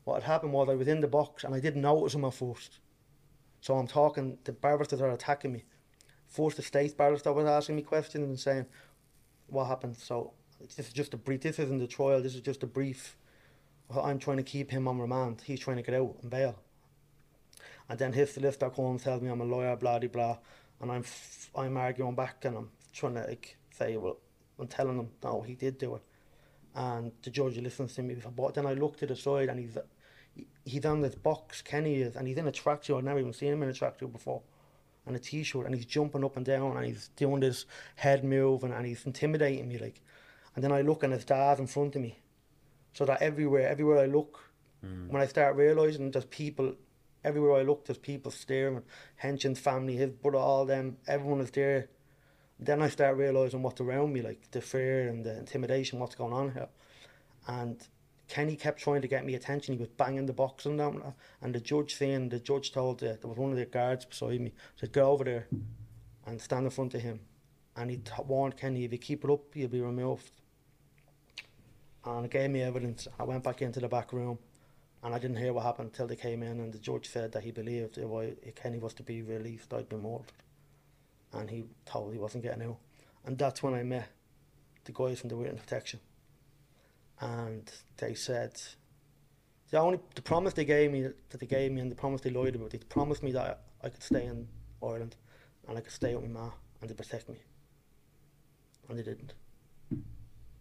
what 0.03 0.15
had 0.15 0.23
happened 0.23 0.53
was 0.53 0.67
I 0.69 0.73
was 0.73 0.87
in 0.87 0.99
the 1.01 1.07
box 1.07 1.43
and 1.43 1.53
I 1.53 1.59
didn't 1.59 1.81
notice 1.83 2.13
them 2.13 2.25
at 2.25 2.33
first. 2.33 2.79
So 3.61 3.77
I'm 3.77 3.85
talking, 3.87 4.39
the 4.45 4.51
barristers 4.53 5.01
are 5.01 5.11
attacking 5.11 5.51
me. 5.53 5.63
First, 6.27 6.57
the 6.57 6.63
state 6.63 6.97
barrister 6.97 7.31
was 7.33 7.45
asking 7.45 7.75
me 7.75 7.81
questions 7.83 8.23
and 8.27 8.39
saying, 8.39 8.65
what 9.51 9.67
happened. 9.67 9.97
So 9.97 10.33
this 10.75 10.87
is 10.87 10.93
just 10.93 11.13
a 11.13 11.17
brief. 11.17 11.41
This 11.41 11.59
isn't 11.59 11.79
the 11.79 11.87
trial. 11.87 12.21
This 12.21 12.35
is 12.35 12.41
just 12.41 12.63
a 12.63 12.67
brief. 12.67 13.17
I'm 13.89 14.19
trying 14.19 14.37
to 14.37 14.43
keep 14.43 14.71
him 14.71 14.87
on 14.87 14.99
remand. 14.99 15.41
He's 15.45 15.59
trying 15.59 15.77
to 15.77 15.83
get 15.83 15.95
out 15.95 16.15
on 16.23 16.29
bail. 16.29 16.59
And 17.89 17.97
then 17.97 18.13
his 18.13 18.31
solicitor 18.31 18.69
comes, 18.69 19.03
tells 19.03 19.21
me 19.21 19.29
I'm 19.29 19.41
a 19.41 19.45
lawyer, 19.45 19.75
blah 19.75 19.97
blah 19.97 20.09
blah, 20.09 20.37
and 20.79 20.91
I'm 20.91 21.01
f- 21.01 21.49
I'm 21.55 21.75
arguing 21.75 22.13
back 22.15 22.45
and 22.45 22.55
I'm 22.57 22.69
trying 22.93 23.15
to 23.15 23.21
like 23.21 23.57
say, 23.71 23.97
well, 23.97 24.17
I'm 24.59 24.67
telling 24.67 24.97
him 24.97 25.09
no, 25.23 25.41
he 25.41 25.55
did 25.55 25.79
do 25.79 25.95
it, 25.95 26.03
and 26.75 27.11
the 27.23 27.31
judge 27.31 27.57
listens 27.57 27.95
to 27.95 28.03
me. 28.03 28.15
But 28.35 28.53
then 28.53 28.67
I 28.67 28.73
look 28.73 28.97
to 28.97 29.07
the 29.07 29.15
side 29.15 29.49
and 29.49 29.59
he's 29.59 29.75
he's 30.65 30.85
on 30.85 31.01
this 31.01 31.15
box, 31.15 31.63
Kenny 31.63 31.95
is, 31.95 32.15
and 32.15 32.27
he's 32.27 32.37
in 32.37 32.47
a 32.47 32.51
tracksuit. 32.51 32.95
I've 32.95 33.03
never 33.03 33.19
even 33.19 33.33
seen 33.33 33.53
him 33.53 33.63
in 33.63 33.69
a 33.69 33.73
tracksuit 33.73 34.11
before 34.11 34.43
and 35.09 35.17
a 35.17 35.19
t-shirt 35.19 35.65
and 35.65 35.75
he's 35.75 35.85
jumping 35.85 36.23
up 36.23 36.37
and 36.37 36.45
down 36.45 36.77
and 36.77 36.85
he's 36.85 37.09
doing 37.15 37.41
this 37.41 37.65
head 37.95 38.23
move 38.23 38.63
and, 38.63 38.73
and 38.73 38.85
he's 38.85 39.05
intimidating 39.05 39.67
me 39.67 39.77
like. 39.77 40.01
And 40.55 40.63
then 40.63 40.71
I 40.71 40.81
look 40.81 41.03
and 41.03 41.13
his 41.13 41.25
dad's 41.25 41.59
in 41.59 41.67
front 41.67 41.95
of 41.95 42.01
me. 42.01 42.19
So 42.93 43.05
that 43.05 43.21
everywhere 43.21 43.67
everywhere 43.67 43.99
I 43.99 44.05
look 44.05 44.39
mm. 44.85 45.09
when 45.09 45.21
I 45.21 45.25
start 45.25 45.55
realising 45.55 46.11
there's 46.11 46.25
people 46.25 46.75
everywhere 47.23 47.59
I 47.59 47.63
look 47.63 47.85
there's 47.85 47.97
people 47.97 48.31
staring 48.31 48.81
Henshin's 49.17 49.59
family 49.59 49.95
his 49.95 50.11
brother 50.11 50.37
all 50.37 50.65
them 50.65 50.97
everyone 51.07 51.41
is 51.41 51.51
there. 51.51 51.89
Then 52.59 52.81
I 52.81 52.89
start 52.89 53.17
realising 53.17 53.61
what's 53.61 53.81
around 53.81 54.13
me 54.13 54.21
like 54.21 54.51
the 54.51 54.61
fear 54.61 55.07
and 55.07 55.23
the 55.25 55.37
intimidation 55.37 55.99
what's 55.99 56.15
going 56.15 56.33
on 56.33 56.51
here. 56.51 56.69
And 57.47 57.81
Kenny 58.29 58.55
kept 58.55 58.79
trying 58.79 59.01
to 59.01 59.07
get 59.07 59.25
me 59.25 59.33
attention. 59.33 59.73
He 59.73 59.79
was 59.79 59.89
banging 59.89 60.27
the 60.27 60.33
box 60.33 60.67
on 60.67 60.77
them, 60.77 61.01
and 61.41 61.53
the 61.53 61.59
judge 61.59 61.95
saying 61.95 62.29
the 62.29 62.39
judge 62.39 62.71
told 62.71 62.99
the, 62.99 63.17
there 63.19 63.29
was 63.29 63.37
one 63.37 63.51
of 63.51 63.57
the 63.57 63.65
guards 63.65 64.05
beside 64.05 64.39
me 64.39 64.53
said 64.75 64.93
go 64.93 65.11
over 65.11 65.23
there 65.23 65.47
and 66.27 66.39
stand 66.39 66.65
in 66.65 66.69
front 66.69 66.93
of 66.93 67.01
him, 67.01 67.19
and 67.75 67.89
he 67.89 67.97
t- 67.97 68.11
warned 68.27 68.55
Kenny 68.55 68.85
if 68.85 68.91
you 68.91 68.99
keep 68.99 69.23
it 69.23 69.31
up 69.31 69.55
you'll 69.55 69.67
be 69.67 69.81
removed. 69.81 70.31
And 72.05 72.25
it 72.25 72.31
gave 72.31 72.51
me 72.51 72.61
evidence. 72.61 73.07
I 73.19 73.23
went 73.23 73.43
back 73.43 73.61
into 73.63 73.79
the 73.79 73.89
back 73.89 74.13
room, 74.13 74.37
and 75.03 75.13
I 75.13 75.19
didn't 75.19 75.37
hear 75.37 75.51
what 75.51 75.65
happened 75.65 75.89
until 75.89 76.07
they 76.07 76.15
came 76.15 76.43
in, 76.43 76.59
and 76.59 76.71
the 76.71 76.77
judge 76.77 77.09
said 77.09 77.31
that 77.31 77.43
he 77.43 77.51
believed 77.51 77.97
if, 77.97 78.11
I, 78.11 78.35
if 78.43 78.55
Kenny 78.55 78.77
was 78.77 78.93
to 78.95 79.03
be 79.03 79.23
released, 79.23 79.73
I'd 79.73 79.89
be 79.89 79.95
murdered, 79.95 80.31
and 81.33 81.49
he 81.49 81.65
told 81.85 82.13
he 82.13 82.19
wasn't 82.19 82.43
getting 82.43 82.63
out, 82.63 82.77
and 83.25 83.39
that's 83.39 83.63
when 83.63 83.73
I 83.73 83.81
met 83.81 84.09
the 84.85 84.91
guys 84.91 85.19
from 85.19 85.29
the 85.29 85.37
witness 85.37 85.61
protection, 85.61 85.99
and 87.21 87.71
they 87.97 88.13
said 88.13 88.61
the 89.69 89.79
only 89.79 89.99
the 90.15 90.21
promise 90.21 90.53
they 90.53 90.65
gave 90.65 90.91
me 90.91 91.01
that 91.01 91.39
they 91.39 91.45
gave 91.45 91.71
me 91.71 91.81
and 91.81 91.91
the 91.91 91.95
promise 91.95 92.21
they 92.21 92.29
lied 92.29 92.55
about. 92.55 92.71
They 92.71 92.77
promised 92.79 93.23
me 93.23 93.31
that 93.33 93.61
I 93.83 93.89
could 93.89 94.03
stay 94.03 94.25
in 94.25 94.47
Ireland 94.81 95.15
and 95.67 95.77
I 95.77 95.81
could 95.81 95.91
stay 95.91 96.15
with 96.15 96.23
my 96.29 96.39
ma 96.39 96.51
and 96.81 96.89
they 96.89 96.93
protect 96.93 97.29
me, 97.29 97.37
and 98.87 98.97
they 98.97 99.03
didn't. 99.03 99.33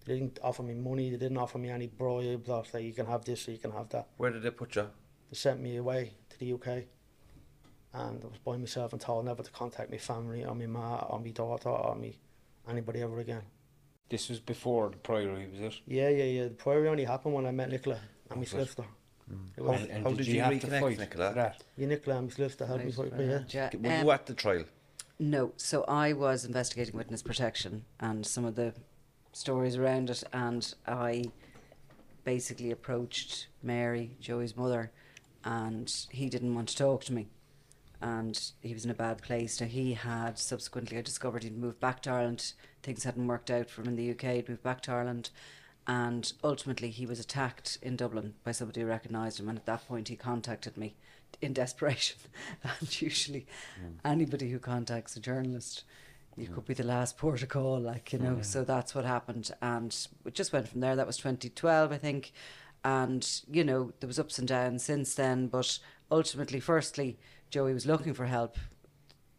They 0.04 0.14
didn't 0.14 0.38
offer 0.42 0.62
me 0.62 0.74
money. 0.74 1.10
They 1.10 1.16
didn't 1.16 1.36
offer 1.36 1.58
me 1.58 1.68
any 1.68 1.86
bribes 1.86 2.48
or 2.48 2.64
say 2.64 2.82
you 2.82 2.94
can 2.94 3.06
have 3.06 3.24
this 3.24 3.46
or 3.46 3.52
you 3.52 3.58
can 3.58 3.72
have 3.72 3.88
that. 3.90 4.08
Where 4.16 4.30
did 4.30 4.42
they 4.42 4.50
put 4.50 4.74
you? 4.74 4.88
They 5.30 5.36
sent 5.36 5.60
me 5.60 5.76
away 5.76 6.14
to 6.30 6.38
the 6.38 6.54
UK, 6.54 6.84
and 7.92 8.24
I 8.24 8.26
was 8.26 8.38
by 8.44 8.56
myself 8.56 8.92
and 8.92 9.00
told 9.00 9.26
never 9.26 9.42
to 9.42 9.50
contact 9.50 9.90
my 9.90 9.98
family 9.98 10.44
or 10.44 10.54
my 10.54 10.66
ma 10.66 10.96
or 11.10 11.20
my 11.20 11.30
daughter 11.30 11.68
or 11.68 11.94
me 11.94 12.18
anybody 12.68 13.02
ever 13.02 13.18
again. 13.18 13.42
This 14.08 14.28
was 14.28 14.40
before 14.40 14.90
the 14.90 14.96
Priory, 14.96 15.48
was 15.50 15.60
it? 15.60 15.80
Yeah, 15.86 16.08
yeah, 16.08 16.24
yeah. 16.24 16.44
The 16.44 16.50
priory 16.50 16.88
only 16.88 17.04
happened 17.04 17.34
when 17.34 17.46
I 17.46 17.50
met 17.50 17.70
Nicola 17.70 17.98
and 18.30 18.36
my 18.36 18.40
Was 18.40 18.52
it? 18.54 18.76
Mm. 19.30 19.62
Was, 19.62 19.80
And, 19.82 19.90
and 19.90 20.02
How 20.04 20.08
did, 20.10 20.18
did 20.18 20.26
you 20.28 20.34
you 20.34 20.40
have 20.40 20.60
to 20.60 20.66
reconnect, 20.66 20.80
fight 20.80 20.98
Nicola? 20.98 21.28
for 21.28 21.34
that? 21.34 21.62
yeah, 21.76 21.86
Nicola 21.86 22.16
and 22.18 22.28
my 22.28 22.32
solicitor 22.34 22.66
helped 22.66 22.84
me 22.84 22.92
fight, 22.92 23.18
me, 23.18 23.26
yeah. 23.26 23.40
Yeah, 23.48 23.70
Were 23.82 23.92
um, 23.92 24.04
you 24.06 24.10
at 24.12 24.26
the 24.26 24.34
trial? 24.34 24.64
No, 25.18 25.52
so 25.56 25.84
I 25.84 26.12
was 26.14 26.44
investigating 26.46 26.96
witness 26.96 27.22
protection 27.22 27.84
and 28.00 28.24
some 28.24 28.44
of 28.46 28.54
the 28.54 28.72
stories 29.32 29.76
around 29.76 30.08
it, 30.08 30.22
and 30.32 30.74
I 30.86 31.24
basically 32.24 32.70
approached 32.70 33.48
Mary, 33.62 34.16
Joey's 34.20 34.56
mother, 34.56 34.90
and 35.44 35.92
he 36.10 36.28
didn't 36.30 36.54
want 36.54 36.68
to 36.70 36.76
talk 36.76 37.04
to 37.04 37.12
me. 37.12 37.28
And 38.00 38.40
he 38.60 38.74
was 38.74 38.84
in 38.84 38.90
a 38.90 38.94
bad 38.94 39.22
place. 39.22 39.60
Now, 39.60 39.66
he 39.66 39.94
had 39.94 40.38
subsequently, 40.38 40.98
I 40.98 41.02
discovered 41.02 41.42
he'd 41.42 41.58
moved 41.58 41.80
back 41.80 42.02
to 42.02 42.10
Ireland. 42.10 42.52
Things 42.82 43.04
hadn't 43.04 43.26
worked 43.26 43.50
out 43.50 43.68
for 43.68 43.82
him 43.82 43.88
in 43.88 43.96
the 43.96 44.10
UK. 44.12 44.34
He'd 44.34 44.48
moved 44.48 44.62
back 44.62 44.82
to 44.82 44.92
Ireland. 44.92 45.30
And 45.86 46.32
ultimately, 46.44 46.90
he 46.90 47.06
was 47.06 47.18
attacked 47.18 47.78
in 47.82 47.96
Dublin 47.96 48.34
by 48.44 48.52
somebody 48.52 48.82
who 48.82 48.86
recognised 48.86 49.40
him. 49.40 49.48
And 49.48 49.58
at 49.58 49.66
that 49.66 49.88
point, 49.88 50.08
he 50.08 50.16
contacted 50.16 50.76
me 50.76 50.94
in 51.40 51.52
desperation. 51.52 52.18
and 52.62 53.00
usually, 53.00 53.46
anybody 54.04 54.50
who 54.50 54.58
contacts 54.58 55.16
a 55.16 55.20
journalist, 55.20 55.84
you 56.36 56.46
could 56.46 56.66
be 56.66 56.74
the 56.74 56.84
last 56.84 57.16
port 57.16 57.42
of 57.42 57.48
call, 57.48 57.80
like, 57.80 58.12
you 58.12 58.18
know. 58.18 58.42
So 58.42 58.64
that's 58.64 58.94
what 58.94 59.04
happened. 59.04 59.50
And 59.60 59.96
it 60.24 60.34
just 60.34 60.52
went 60.52 60.68
from 60.68 60.80
there. 60.80 60.94
That 60.94 61.06
was 61.06 61.16
2012, 61.16 61.90
I 61.90 61.98
think. 61.98 62.32
And, 62.84 63.28
you 63.50 63.64
know, 63.64 63.92
there 63.98 64.06
was 64.06 64.20
ups 64.20 64.38
and 64.38 64.46
downs 64.46 64.84
since 64.84 65.14
then. 65.14 65.48
But 65.48 65.78
ultimately, 66.12 66.60
firstly, 66.60 67.18
Joey 67.50 67.72
was 67.72 67.86
looking 67.86 68.14
for 68.14 68.26
help 68.26 68.56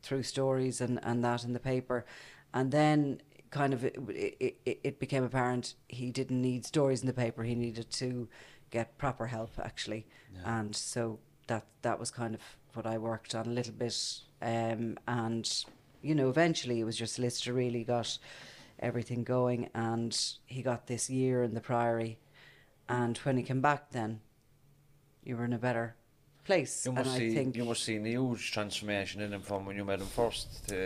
through 0.01 0.23
stories 0.23 0.81
and, 0.81 0.99
and 1.03 1.23
that 1.23 1.43
in 1.43 1.53
the 1.53 1.59
paper. 1.59 2.05
And 2.53 2.71
then 2.71 3.21
kind 3.51 3.73
of 3.73 3.83
it, 3.83 3.95
it, 4.09 4.57
it, 4.65 4.79
it 4.83 4.99
became 4.99 5.23
apparent 5.23 5.75
he 5.87 6.11
didn't 6.11 6.41
need 6.41 6.65
stories 6.65 7.01
in 7.01 7.07
the 7.07 7.13
paper. 7.13 7.43
He 7.43 7.55
needed 7.55 7.89
to 7.91 8.27
get 8.69 8.97
proper 8.97 9.27
help, 9.27 9.51
actually. 9.61 10.05
And 10.45 10.75
so 10.75 11.19
that 11.47 11.65
that 11.81 11.99
was 11.99 12.11
kind 12.11 12.35
of 12.35 12.41
what 12.73 12.85
I 12.85 12.97
worked 12.97 13.35
on 13.35 13.47
a 13.47 13.49
little 13.49 13.73
bit. 13.73 14.21
Um, 14.41 14.97
and, 15.07 15.65
you 16.01 16.15
know, 16.15 16.29
eventually 16.29 16.79
it 16.79 16.85
was 16.85 16.99
your 16.99 17.07
solicitor 17.07 17.53
really 17.53 17.83
got 17.83 18.17
everything 18.79 19.23
going. 19.23 19.69
And 19.73 20.17
he 20.45 20.61
got 20.61 20.87
this 20.87 21.09
year 21.09 21.43
in 21.43 21.53
the 21.53 21.61
Priory. 21.61 22.19
And 22.87 23.17
when 23.19 23.37
he 23.37 23.43
came 23.43 23.61
back 23.61 23.91
then, 23.91 24.21
you 25.23 25.35
were 25.37 25.45
in 25.45 25.53
a 25.53 25.59
better 25.59 25.95
place. 26.49 26.85
You 26.85 26.91
and 26.91 26.99
must 27.05 27.15
I 27.15 27.19
see. 27.19 27.33
think 27.35 27.55
You 27.55 27.65
must 27.65 27.83
see 27.83 27.97
a 27.97 28.01
huge 28.17 28.43
transformation 28.51 29.21
in 29.25 29.29
him 29.35 29.41
from 29.49 29.59
when 29.65 29.75
you 29.79 29.85
met 29.91 29.99
him 30.03 30.07
first 30.21 30.47
to 30.69 30.79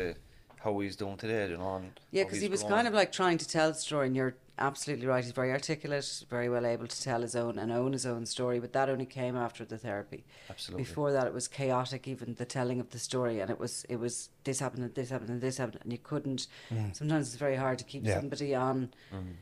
how 0.64 0.72
he's 0.82 0.96
doing 1.04 1.18
today. 1.18 1.50
You 1.52 1.58
know. 1.58 1.76
And 1.78 1.92
Yeah, 2.12 2.24
because 2.24 2.42
he 2.42 2.50
was 2.56 2.64
kind 2.76 2.88
of 2.90 2.94
like 3.02 3.12
trying 3.12 3.38
to 3.44 3.48
tell 3.48 3.70
the 3.76 3.82
story, 3.90 4.08
and 4.08 4.16
you're 4.16 4.36
absolutely 4.70 5.08
right. 5.08 5.24
He's 5.24 5.34
very 5.42 5.52
articulate, 5.60 6.08
very 6.30 6.48
well 6.56 6.66
able 6.74 6.88
to 6.96 7.00
tell 7.10 7.22
his 7.28 7.36
own 7.44 7.58
and 7.62 7.72
own 7.72 7.92
his 7.94 8.06
own 8.14 8.26
story. 8.36 8.60
But 8.60 8.72
that 8.78 8.88
only 8.94 9.06
came 9.20 9.36
after 9.48 9.64
the 9.66 9.78
therapy. 9.88 10.22
Absolutely. 10.50 10.84
Before 10.84 11.12
that, 11.16 11.26
it 11.28 11.34
was 11.40 11.48
chaotic, 11.48 12.08
even 12.14 12.36
the 12.44 12.46
telling 12.58 12.80
of 12.80 12.90
the 12.96 13.00
story, 13.10 13.36
and 13.42 13.50
it 13.56 13.60
was 13.66 13.74
it 13.94 14.00
was 14.06 14.14
this 14.44 14.60
happened 14.64 14.84
and 14.88 14.94
this 15.00 15.10
happened 15.14 15.32
and 15.36 15.42
this 15.42 15.58
happened, 15.58 15.80
and 15.84 15.92
you 15.96 16.00
couldn't. 16.12 16.48
Sometimes 17.00 17.24
it's 17.30 17.38
very 17.48 17.56
hard 17.56 17.78
to 17.80 17.86
keep 17.86 18.04
Yeah. 18.06 18.20
somebody 18.20 18.54
on. 18.56 18.78
Mm. 19.14 19.34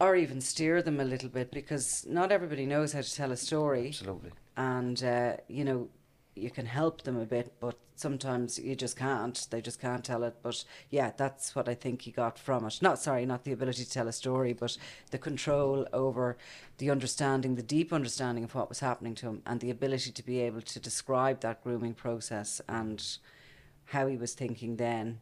Or 0.00 0.16
even 0.16 0.40
steer 0.40 0.80
them 0.82 0.98
a 0.98 1.04
little 1.04 1.28
bit 1.28 1.50
because 1.50 2.06
not 2.08 2.32
everybody 2.32 2.64
knows 2.64 2.94
how 2.94 3.02
to 3.02 3.14
tell 3.14 3.32
a 3.32 3.36
story. 3.36 3.88
Absolutely. 3.88 4.30
and 4.56 5.02
uh, 5.04 5.36
you 5.46 5.64
know 5.64 5.88
you 6.36 6.50
can 6.50 6.64
help 6.66 7.02
them 7.02 7.18
a 7.18 7.26
bit 7.26 7.52
but 7.60 7.76
sometimes 7.96 8.58
you 8.58 8.74
just 8.74 8.96
can't. 8.96 9.46
They 9.50 9.60
just 9.60 9.78
can't 9.78 10.02
tell 10.02 10.22
it. 10.24 10.36
But 10.42 10.64
yeah 10.88 11.12
that's 11.16 11.54
what 11.54 11.68
i 11.68 11.74
think 11.74 12.02
he 12.02 12.10
got 12.12 12.38
from 12.38 12.64
it. 12.66 12.78
Not 12.80 12.98
sorry 12.98 13.26
not 13.26 13.44
the 13.44 13.52
ability 13.52 13.84
to 13.84 13.90
tell 13.90 14.08
a 14.08 14.12
story 14.12 14.54
but 14.54 14.78
the 15.10 15.18
control 15.18 15.86
over 15.92 16.38
the 16.78 16.90
understanding 16.90 17.56
the 17.56 17.62
deep 17.62 17.92
understanding 17.92 18.44
of 18.44 18.54
what 18.54 18.70
was 18.70 18.80
happening 18.80 19.14
to 19.16 19.26
him 19.26 19.42
and 19.44 19.60
the 19.60 19.70
ability 19.70 20.12
to 20.12 20.24
be 20.24 20.40
able 20.40 20.62
to 20.62 20.80
describe 20.80 21.40
that 21.40 21.62
grooming 21.62 21.92
process 21.94 22.62
and 22.68 23.18
how 23.86 24.06
he 24.06 24.16
was 24.16 24.32
thinking 24.32 24.76
then 24.76 25.20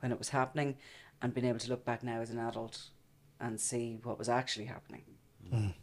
when 0.00 0.12
it 0.12 0.18
was 0.18 0.28
happening 0.30 0.76
and 1.22 1.32
being 1.32 1.46
able 1.46 1.58
to 1.58 1.70
look 1.70 1.84
back 1.84 2.02
now 2.02 2.20
as 2.20 2.28
an 2.30 2.38
adult 2.38 2.90
and 3.40 3.60
see 3.60 3.98
what 4.02 4.18
was 4.18 4.28
actually 4.28 4.66
happening 4.66 5.02
Those 5.50 5.60
are 5.60 5.74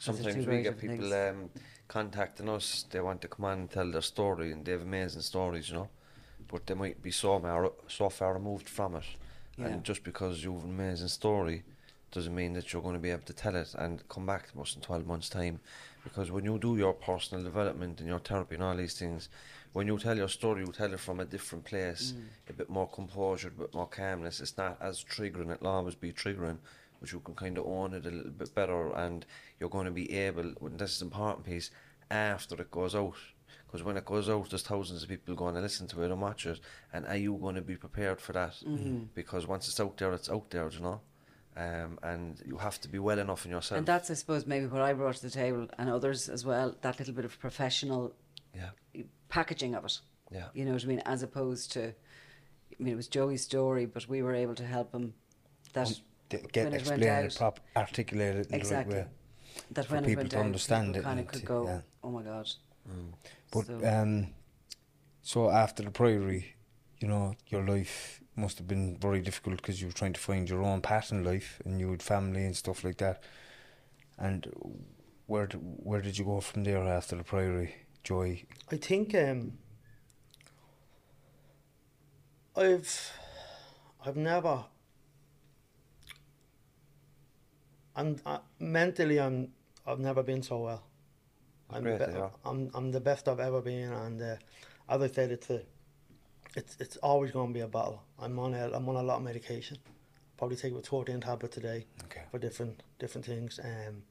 Sometimes 0.00 0.46
we 0.46 0.62
get 0.62 0.78
people 0.78 1.12
um, 1.14 1.50
contacting 1.88 2.48
us. 2.48 2.84
They 2.90 3.00
want 3.00 3.20
to 3.22 3.28
come 3.28 3.44
on 3.46 3.58
and 3.60 3.70
tell 3.70 3.90
their 3.90 4.02
story, 4.02 4.52
and 4.52 4.64
they 4.64 4.72
have 4.72 4.82
amazing 4.82 5.22
stories, 5.22 5.68
you 5.68 5.76
know. 5.76 5.88
But 6.50 6.66
they 6.66 6.74
might 6.74 7.00
be 7.02 7.10
so 7.10 7.38
far, 7.38 7.72
so 7.88 8.08
far 8.10 8.34
removed 8.34 8.68
from 8.68 8.96
it, 8.96 9.04
Yeah. 9.56 9.66
and 9.68 9.84
just 9.84 10.02
because 10.04 10.42
you 10.44 10.52
have 10.54 10.64
an 10.64 10.70
amazing 10.70 11.08
story, 11.08 11.62
doesn't 12.10 12.34
mean 12.34 12.52
that 12.54 12.72
you're 12.72 12.82
going 12.82 12.94
to 12.94 13.00
be 13.00 13.10
able 13.10 13.22
to 13.24 13.32
tell 13.32 13.56
it 13.56 13.74
and 13.76 14.06
come 14.08 14.26
back 14.26 14.52
to 14.52 14.60
us 14.60 14.74
in 14.74 14.82
twelve 14.82 15.06
months' 15.06 15.28
time. 15.28 15.60
Because 16.02 16.30
when 16.30 16.44
you 16.44 16.58
do 16.58 16.76
your 16.76 16.92
personal 16.92 17.42
development 17.42 18.00
and 18.00 18.08
your 18.08 18.18
therapy 18.18 18.56
and 18.56 18.64
all 18.64 18.76
these 18.76 18.98
things, 18.98 19.28
when 19.72 19.86
you 19.86 19.98
tell 19.98 20.16
your 20.16 20.28
story, 20.28 20.60
you 20.66 20.72
tell 20.72 20.92
it 20.92 21.00
from 21.00 21.18
a 21.20 21.24
different 21.24 21.64
place, 21.64 22.12
Mm. 22.12 22.50
a 22.50 22.52
bit 22.52 22.68
more 22.68 22.88
composure, 22.88 23.48
a 23.48 23.60
bit 23.62 23.72
more 23.74 23.88
calmness. 23.88 24.40
It's 24.40 24.56
not 24.58 24.76
as 24.82 25.02
triggering. 25.02 25.50
It'll 25.54 25.68
always 25.68 25.94
be 25.94 26.12
triggering, 26.12 26.58
but 27.04 27.12
you 27.12 27.20
can 27.20 27.34
kind 27.34 27.58
of 27.58 27.66
own 27.66 27.92
it 27.92 28.06
a 28.06 28.10
little 28.10 28.30
bit 28.30 28.54
better, 28.54 28.90
and 28.94 29.26
you're 29.60 29.68
going 29.68 29.84
to 29.84 29.90
be 29.90 30.10
able. 30.10 30.54
And 30.62 30.78
this 30.78 30.92
is 30.92 31.00
the 31.00 31.04
important 31.04 31.44
piece 31.44 31.70
after 32.10 32.54
it 32.54 32.70
goes 32.70 32.94
out. 32.94 33.16
Because 33.66 33.82
when 33.82 33.98
it 33.98 34.06
goes 34.06 34.30
out, 34.30 34.48
there's 34.48 34.62
thousands 34.62 35.02
of 35.02 35.10
people 35.10 35.34
going 35.34 35.54
to 35.54 35.60
listen 35.60 35.86
to 35.88 36.02
it 36.02 36.10
and 36.10 36.22
watch 36.22 36.46
it. 36.46 36.60
And 36.94 37.06
are 37.06 37.16
you 37.16 37.34
going 37.34 37.56
to 37.56 37.60
be 37.60 37.76
prepared 37.76 38.22
for 38.22 38.32
that? 38.32 38.54
Mm-hmm. 38.66 39.04
Because 39.14 39.46
once 39.46 39.68
it's 39.68 39.78
out 39.80 39.98
there, 39.98 40.14
it's 40.14 40.30
out 40.30 40.48
there, 40.48 40.70
you 40.70 40.80
know. 40.80 41.02
Um, 41.58 41.98
and 42.02 42.40
you 42.46 42.56
have 42.56 42.80
to 42.80 42.88
be 42.88 42.98
well 42.98 43.18
enough 43.18 43.44
in 43.44 43.50
yourself. 43.50 43.76
And 43.76 43.86
that's, 43.86 44.10
I 44.10 44.14
suppose, 44.14 44.46
maybe 44.46 44.64
what 44.64 44.80
I 44.80 44.94
brought 44.94 45.16
to 45.16 45.22
the 45.22 45.30
table, 45.30 45.68
and 45.76 45.90
others 45.90 46.30
as 46.30 46.46
well. 46.46 46.74
That 46.80 46.98
little 46.98 47.12
bit 47.12 47.26
of 47.26 47.38
professional 47.38 48.14
yeah, 48.54 49.02
packaging 49.28 49.74
of 49.74 49.84
it. 49.84 49.98
yeah. 50.32 50.46
You 50.54 50.64
know 50.64 50.72
what 50.72 50.84
I 50.84 50.86
mean? 50.86 51.02
As 51.04 51.22
opposed 51.22 51.70
to, 51.72 51.88
I 51.88 52.82
mean, 52.82 52.94
it 52.94 52.96
was 52.96 53.08
Joey's 53.08 53.42
story, 53.42 53.84
but 53.84 54.08
we 54.08 54.22
were 54.22 54.34
able 54.34 54.54
to 54.54 54.64
help 54.64 54.94
him. 54.94 55.12
That 55.74 56.00
D- 56.36 56.42
when 56.42 56.50
Get 56.52 56.66
it 56.66 56.70
went 56.70 56.74
explain 57.02 57.24
it, 57.26 57.36
prop, 57.36 57.60
articulate 57.76 58.36
it 58.36 58.46
in 58.48 58.54
exactly. 58.54 58.94
the 58.94 59.00
right 59.00 59.06
way. 59.06 59.12
that 59.72 59.86
for 59.86 59.94
when 59.94 60.04
it 60.04 60.06
people 60.08 60.20
went 60.22 60.30
to 60.32 60.38
out, 60.38 60.44
understand 60.44 60.96
it 60.96 61.02
kind 61.04 61.20
of 61.20 61.26
could 61.26 61.44
go, 61.44 61.64
yeah. 61.66 61.80
oh 62.02 62.10
my 62.10 62.22
god. 62.22 62.48
But 63.52 63.66
So- 63.66 63.80
um, 63.84 64.34
so 65.22 65.50
after 65.50 65.82
the 65.82 65.90
Priory, 65.90 66.54
you 67.00 67.08
know, 67.08 67.34
your 67.48 67.66
life 67.66 68.20
must 68.36 68.58
have 68.58 68.66
been 68.68 68.98
very 68.98 69.20
difficult 69.20 69.56
because 69.56 69.80
you 69.80 69.86
were 69.88 69.92
trying 69.92 70.12
to 70.12 70.20
find 70.20 70.48
your 70.48 70.62
own 70.62 70.80
path 70.80 71.12
in 71.12 71.22
life, 71.24 71.60
and 71.64 71.80
you 71.80 71.90
had 71.90 72.02
family 72.02 72.44
and 72.44 72.56
stuff 72.56 72.84
like 72.84 72.98
that. 72.98 73.22
And 74.18 74.46
where 75.26 75.46
d- 75.46 75.58
where 75.58 76.00
did 76.02 76.18
you 76.18 76.24
go 76.24 76.40
from 76.40 76.64
there 76.64 76.82
after 76.82 77.16
the 77.16 77.24
Priory, 77.24 77.74
Joey? 78.02 78.46
I 78.70 78.76
think 78.76 79.14
um, 79.14 79.58
I've 82.56 83.12
I've 84.04 84.16
never 84.16 84.64
I'm 87.96 88.16
uh, 88.26 88.38
mentally 88.58 89.20
I'm 89.20 89.48
I've 89.86 90.00
never 90.00 90.22
been 90.22 90.42
so 90.42 90.58
well. 90.58 90.82
I'm, 91.70 91.82
Great, 91.82 91.98
be- 91.98 92.12
yeah. 92.12 92.28
I'm 92.44 92.70
I'm 92.74 92.90
the 92.92 93.00
best 93.00 93.28
I've 93.28 93.40
ever 93.40 93.60
been, 93.60 93.92
and 93.92 94.20
uh, 94.20 94.36
as 94.88 95.02
I 95.02 95.06
said, 95.08 95.30
it's 95.30 95.50
a, 95.50 95.62
it's 96.56 96.76
it's 96.80 96.96
always 96.98 97.30
going 97.30 97.48
to 97.48 97.54
be 97.54 97.60
a 97.60 97.68
battle. 97.68 98.02
I'm 98.18 98.38
on 98.38 98.54
a 98.54 98.70
I'm 98.72 98.88
on 98.88 98.96
a 98.96 99.02
lot 99.02 99.16
of 99.16 99.22
medication. 99.22 99.78
Probably 100.36 100.56
take 100.56 100.72
about 100.72 100.86
14 100.86 101.20
tablets 101.20 101.56
a 101.56 101.60
day 101.60 101.86
Okay, 102.04 102.22
for 102.30 102.38
different 102.38 102.82
different 102.98 103.24
things. 103.26 103.60
Um, 103.62 104.02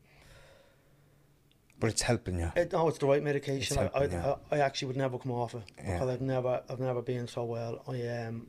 but 1.80 1.89
it's 1.89 2.01
helping 2.01 2.39
you. 2.39 2.49
it, 2.55 2.72
no, 2.72 2.88
it's 2.88 2.97
the 2.99 3.05
right 3.07 3.22
medication. 3.22 3.77
I, 3.77 3.89
I, 3.93 4.05
yeah. 4.05 4.35
I, 4.51 4.55
I 4.55 4.60
actually 4.60 4.88
would 4.88 4.97
never 4.97 5.18
come 5.19 5.34
off 5.34 5.53
it 5.53 5.64
Yeah. 5.77 5.93
because 5.93 6.10
I've 6.10 6.22
never, 6.22 6.61
I've 6.69 6.80
never 6.80 7.01
been 7.01 7.27
so 7.27 7.43
well. 7.43 7.84
I 7.88 8.07
um, 8.26 8.47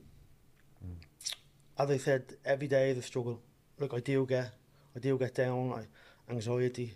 as 1.77 1.91
I 1.91 1.97
said, 1.99 2.37
every 2.45 2.69
day 2.69 2.91
is 2.91 2.99
a 2.99 3.03
struggle. 3.03 3.41
Look, 3.81 3.93
I 3.93 3.99
do 3.99 4.25
get, 4.25 4.53
I 4.95 4.99
do 4.99 5.19
get 5.19 5.35
down. 5.35 5.73
I, 5.73 6.33
anxiety, 6.33 6.95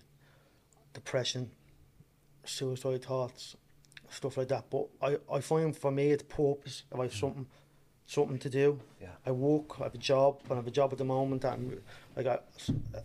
depression, 0.95 1.51
suicide 2.45 3.05
thoughts, 3.05 3.57
stuff 4.11 4.37
like 4.37 4.49
that. 4.49 4.71
But 4.71 4.89
I, 5.03 5.19
I 5.33 5.41
find 5.41 5.77
for 5.77 5.91
me 5.91 6.11
it's 6.11 6.23
purpose. 6.23 6.85
If 6.91 6.99
I 6.99 7.03
have 7.05 7.13
mm. 7.13 7.21
something 7.21 7.47
something 8.09 8.39
to 8.39 8.49
do. 8.49 8.81
Yeah. 9.03 9.09
I 9.27 9.31
work, 9.33 9.79
I 9.81 9.85
have 9.85 9.95
a 9.95 9.99
job, 9.99 10.41
and 10.45 10.55
I 10.55 10.57
have 10.57 10.67
a 10.67 10.71
job 10.71 10.93
at 10.93 10.99
the 10.99 11.05
moment. 11.05 11.45
And 11.45 11.81
I 12.17 12.23
got 12.23 12.45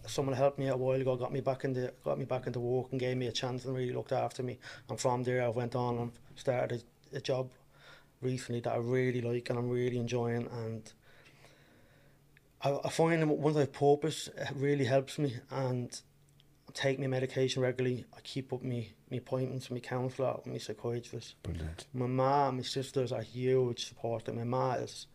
someone 0.07 0.35
helped 0.35 0.57
me 0.57 0.69
a 0.69 0.77
while 0.77 0.99
ago, 0.99 1.15
got 1.17 1.33
me 1.33 1.41
back 1.41 1.65
into 1.65 1.93
got 2.03 2.17
me 2.17 2.25
back 2.25 2.47
into 2.47 2.59
work, 2.61 2.87
and 2.91 2.99
gave 2.99 3.17
me 3.17 3.27
a 3.27 3.31
chance 3.31 3.65
and 3.65 3.75
really 3.75 3.93
looked 3.93 4.13
after 4.13 4.41
me. 4.41 4.57
And 4.89 4.99
from 4.99 5.23
there, 5.23 5.43
I 5.43 5.49
went 5.49 5.75
on 5.75 5.97
and 5.97 6.11
started 6.35 6.83
a, 7.11 7.17
a 7.17 7.21
job 7.21 7.51
recently 8.21 8.61
that 8.61 8.73
I 8.73 8.77
really 8.77 9.21
like 9.21 9.49
and 9.49 9.59
I'm 9.59 9.69
really 9.69 9.97
enjoying. 9.97 10.47
And 10.51 10.91
I, 12.63 12.77
I 12.85 12.89
find 12.89 13.27
once 13.29 13.57
I 13.57 13.61
have 13.61 13.73
purpose, 13.73 14.29
it 14.35 14.49
really 14.55 14.85
helps 14.85 15.19
me. 15.19 15.35
And 15.51 15.99
I 16.67 16.71
take 16.73 16.99
my 16.99 17.07
medication 17.07 17.61
regularly. 17.61 18.05
I 18.15 18.21
keep 18.21 18.53
up 18.53 18.63
my, 18.63 18.87
my 19.11 19.17
appointments 19.17 19.69
with 19.69 19.83
my 19.83 19.87
counsellor, 19.87 20.39
my 20.45 20.57
psychiatrist. 20.57 21.35
Brilliant. 21.43 21.85
My 21.93 22.07
ma 22.07 22.47
and 22.49 22.57
my 22.57 22.63
sisters 22.63 23.11
are 23.11 23.21
huge 23.21 23.85
support. 23.87 24.33
My 24.33 24.43
ma 24.43 24.73
is, 24.73 25.07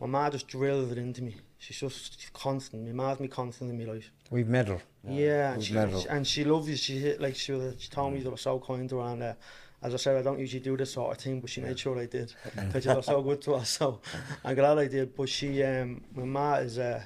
my 0.00 0.06
ma 0.06 0.30
just 0.30 0.48
drills 0.48 0.90
it 0.92 0.98
into 0.98 1.22
me. 1.22 1.36
She's 1.58 1.78
just 1.78 2.18
she's 2.20 2.30
constant. 2.30 2.86
My 2.86 2.92
ma's 2.92 3.20
me 3.20 3.28
constant 3.28 3.70
in 3.70 3.78
my 3.78 3.92
life. 3.92 4.10
We've 4.30 4.48
met 4.48 4.68
her. 4.68 4.80
Yeah, 5.06 5.48
and 5.50 5.58
We've 5.58 5.66
she, 5.66 5.74
met 5.74 5.90
her. 5.90 6.00
she- 6.00 6.08
and 6.08 6.26
she 6.26 6.44
loves 6.44 6.68
you. 6.70 6.76
She 6.76 7.16
like 7.18 7.36
she 7.36 7.52
was, 7.52 7.74
she 7.78 7.90
told 7.90 8.14
me 8.14 8.20
they 8.20 8.30
were 8.30 8.36
so 8.38 8.58
kind 8.60 8.88
to 8.88 9.00
her. 9.00 9.30
Uh, 9.30 9.34
As 9.82 9.94
I 9.94 9.96
said, 9.96 10.16
I 10.18 10.22
don't 10.22 10.38
usually 10.38 10.60
do 10.62 10.76
this 10.76 10.92
sort 10.92 11.16
of 11.16 11.22
thing, 11.22 11.40
but 11.40 11.48
she 11.48 11.60
made 11.62 11.78
sure 11.78 11.98
I 11.98 12.06
did 12.06 12.34
because 12.66 12.82
she 12.84 12.88
was 12.90 13.06
so 13.06 13.22
good 13.22 13.40
to 13.42 13.54
us. 13.54 13.70
So 13.70 14.00
I'm 14.44 14.54
glad 14.54 14.78
I 14.78 14.88
did. 14.88 15.14
But 15.16 15.28
she, 15.28 15.62
um, 15.62 16.02
my 16.14 16.24
ma 16.24 16.54
is, 16.56 16.78
uh, 16.78 17.02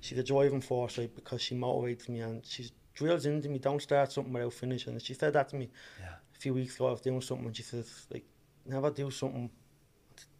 she's 0.00 0.18
a 0.18 0.22
driving 0.22 0.60
force, 0.60 0.98
like 0.98 1.14
because 1.16 1.42
she 1.42 1.56
motivates 1.56 2.08
me 2.08 2.20
and 2.20 2.44
she 2.46 2.70
drills 2.94 3.26
into 3.26 3.48
me. 3.48 3.58
Don't 3.58 3.82
start 3.82 4.12
something 4.12 4.32
without 4.32 4.52
finishing. 4.52 4.92
And 4.92 5.02
she 5.02 5.14
said 5.14 5.32
that 5.32 5.48
to 5.48 5.56
me 5.56 5.68
Yeah. 5.98 6.14
a 6.34 6.38
few 6.38 6.54
weeks 6.54 6.76
ago. 6.76 6.88
I 6.88 6.90
was 6.92 7.00
doing 7.00 7.20
something, 7.20 7.46
and 7.46 7.56
she 7.56 7.64
says 7.64 8.06
like, 8.12 8.24
never 8.64 8.90
do 8.90 9.10
something. 9.10 9.50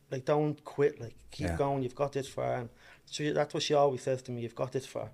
Like 0.09 0.25
don't 0.25 0.63
quit. 0.65 1.01
Like 1.01 1.17
keep 1.33 1.49
Yeah. 1.49 1.57
going. 1.57 1.83
You've 1.83 1.97
got 1.97 2.13
this 2.13 2.29
far, 2.29 2.55
and 2.59 2.69
so 3.07 3.33
that's 3.33 3.53
what 3.53 3.63
she 3.65 3.75
always 3.75 4.03
says 4.03 4.23
to 4.23 4.31
me. 4.31 4.43
You've 4.43 4.55
got 4.55 4.71
this 4.71 4.87
far, 4.87 5.11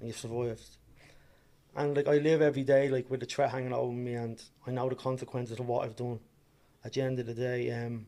and 0.00 0.08
you've 0.08 0.18
survived. 0.18 0.68
And 1.74 1.96
like 1.96 2.06
I 2.08 2.18
live 2.18 2.42
every 2.42 2.64
day 2.64 2.88
like 2.88 3.10
with 3.10 3.20
the 3.20 3.26
threat 3.26 3.50
hanging 3.50 3.72
over 3.72 3.92
me, 3.92 4.14
and 4.14 4.42
I 4.66 4.70
know 4.70 4.88
the 4.88 4.94
consequences 4.94 5.58
of 5.58 5.66
what 5.66 5.84
I've 5.84 5.96
done. 5.96 6.20
At 6.84 6.92
the 6.94 7.00
end 7.02 7.18
of 7.20 7.26
the 7.26 7.34
day, 7.34 7.70
um, 7.70 8.06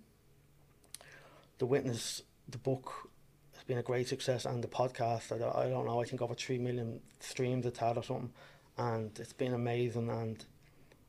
the 1.59 1.67
witness, 1.67 2.23
the 2.49 2.59
book, 2.59 3.09
has 3.55 3.65
been 3.65 3.79
a 3.79 3.83
great 3.83 4.09
success, 4.09 4.45
and 4.45 4.63
the 4.63 4.69
podcast. 4.69 5.33
I, 5.35 5.39
don't- 5.39 5.57
I 5.57 5.69
don't 5.69 5.87
know. 5.87 6.01
I 6.01 6.05
think 6.05 6.21
over 6.23 6.35
three 6.35 6.59
million 6.59 7.01
streams 7.21 7.65
it's 7.67 7.79
had 7.79 7.97
or 7.97 8.03
something, 8.03 8.33
and 8.77 9.17
it's 9.19 9.33
been 9.33 9.55
amazing. 9.55 10.11
And 10.11 10.45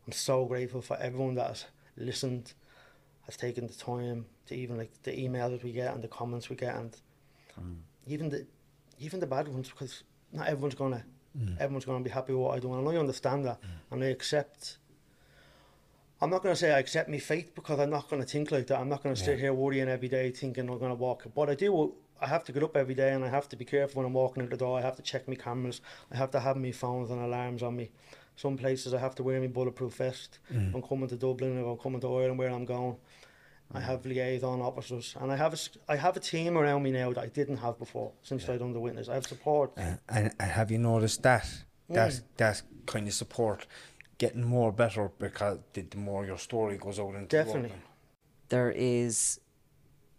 I'm 0.05 0.13
so 0.13 0.45
grateful 0.45 0.81
for 0.81 0.97
everyone 0.97 1.35
that 1.35 1.47
has 1.47 1.65
listened, 1.97 2.53
has 3.25 3.35
taken 3.35 3.67
the 3.67 3.73
time 3.73 4.27
to 4.47 4.55
even 4.55 4.77
like 4.77 4.91
the 5.03 5.11
emails 5.11 5.51
that 5.51 5.63
we 5.63 5.71
get 5.71 5.93
and 5.93 6.03
the 6.03 6.07
comments 6.07 6.49
we 6.49 6.55
get, 6.55 6.75
and 6.75 6.95
even 8.07 8.29
the 8.29 8.45
even 8.99 9.19
the 9.19 9.27
bad 9.27 9.47
ones 9.47 9.69
because 9.69 10.03
not 10.31 10.47
everyone's 10.47 10.75
gonna 10.75 11.03
Mm. 11.37 11.57
everyone's 11.59 11.85
gonna 11.85 12.03
be 12.03 12.09
happy 12.09 12.33
with 12.33 12.41
what 12.41 12.55
I 12.55 12.59
do, 12.59 12.73
and 12.73 12.87
I 12.87 12.95
understand 12.97 13.45
that, 13.45 13.61
mm. 13.61 13.67
and 13.91 14.03
I 14.03 14.07
accept. 14.07 14.77
I'm 16.21 16.29
not 16.29 16.41
going 16.41 16.55
to 16.55 16.59
say 16.59 16.71
I 16.71 16.79
accept 16.79 17.09
my 17.09 17.17
fate 17.17 17.53
because 17.55 17.77
I'm 17.77 17.89
not 17.89 18.09
going 18.09 18.21
to 18.21 18.27
think 18.27 18.49
like 18.49 18.67
that. 18.67 18.79
I'm 18.79 18.87
not 18.87 19.03
going 19.03 19.13
to 19.13 19.21
sit 19.21 19.37
here 19.37 19.53
worrying 19.53 19.89
every 19.89 20.07
day 20.07 20.31
thinking 20.31 20.69
I'm 20.69 20.79
going 20.79 20.89
to 20.89 20.95
walk. 20.95 21.25
But 21.35 21.49
I 21.49 21.55
do. 21.55 21.93
I 22.21 22.27
have 22.27 22.45
to 22.45 22.53
get 22.53 22.63
up 22.63 22.77
every 22.77 22.95
day 22.95 23.11
and 23.11 23.23
I 23.23 23.29
have 23.29 23.49
to 23.49 23.57
be 23.57 23.65
careful 23.65 23.99
when 23.99 24.07
I'm 24.07 24.13
walking 24.13 24.41
out 24.41 24.49
the 24.49 24.57
door. 24.57 24.79
I 24.79 24.81
have 24.81 24.95
to 24.95 25.01
check 25.01 25.27
my 25.27 25.35
cameras. 25.35 25.81
I 26.11 26.15
have 26.15 26.31
to 26.31 26.39
have 26.39 26.55
my 26.55 26.71
phones 26.71 27.11
and 27.11 27.21
alarms 27.21 27.61
on 27.61 27.75
me. 27.75 27.91
Some 28.37 28.57
places 28.57 28.93
I 28.93 28.99
have 28.99 29.15
to 29.15 29.23
wear 29.23 29.39
my 29.41 29.47
bulletproof 29.47 29.95
vest. 29.95 30.39
Mm. 30.51 30.75
I'm 30.75 30.81
coming 30.81 31.09
to 31.09 31.17
Dublin 31.17 31.61
or 31.61 31.73
I'm 31.73 31.77
coming 31.77 31.99
to 32.01 32.07
Ireland 32.07 32.39
where 32.39 32.49
I'm 32.49 32.65
going. 32.65 32.95
I 33.73 33.79
have 33.81 34.05
liaison 34.05 34.61
officers 34.61 35.15
and 35.19 35.31
I 35.31 35.35
have 35.35 35.51
a, 35.53 35.55
s- 35.55 35.69
I 35.89 35.95
have 35.97 36.15
a 36.15 36.19
team 36.19 36.57
around 36.57 36.83
me 36.83 36.91
now 36.91 37.11
that 37.13 37.23
I 37.23 37.27
didn't 37.27 37.57
have 37.57 37.77
before 37.79 38.11
since 38.23 38.47
I 38.47 38.57
done 38.57 38.73
the 38.73 38.79
witness. 38.79 39.09
I 39.09 39.15
have 39.15 39.25
support. 39.25 39.71
Uh, 39.77 39.95
and, 40.07 40.31
and 40.39 40.51
have 40.51 40.71
you 40.71 40.77
noticed 40.77 41.23
that 41.23 41.45
that 41.89 42.11
Mm. 42.11 42.23
that 42.37 42.61
kind 42.87 43.07
of 43.07 43.13
support 43.13 43.67
getting 44.17 44.43
more 44.43 44.71
better 44.71 45.11
because 45.19 45.59
the, 45.73 45.81
the 45.81 45.97
more 45.97 46.25
your 46.25 46.37
story 46.39 46.77
goes 46.77 46.99
out 46.99 47.09
into 47.15 47.19
the 47.21 47.43
Definitely. 47.43 47.69
open? 47.69 47.81
there 48.49 48.71
is 48.75 49.39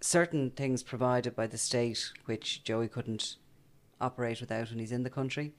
certain 0.01 0.51
things 0.51 0.83
provided 0.83 1.35
by 1.35 1.47
the 1.47 1.59
state 1.59 2.13
which 2.27 2.63
Joey 2.65 2.89
couldn't 2.89 3.37
operate 4.01 4.41
without 4.41 4.69
when 4.71 4.79
he's 4.79 4.93
in 4.93 5.03
the 5.03 5.11
country, 5.11 5.55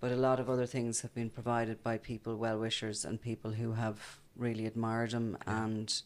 but 0.00 0.12
a 0.12 0.16
lot 0.16 0.38
of 0.40 0.48
other 0.48 0.66
things 0.66 1.00
have 1.00 1.14
been 1.14 1.28
provided 1.30 1.82
by 1.82 1.98
people, 1.98 2.36
well 2.36 2.58
wishers, 2.58 3.04
and 3.04 3.20
people 3.20 3.50
who 3.52 3.72
have 3.72 4.20
really 4.36 4.64
admired 4.66 5.12
him 5.12 5.36
and 5.46 6.02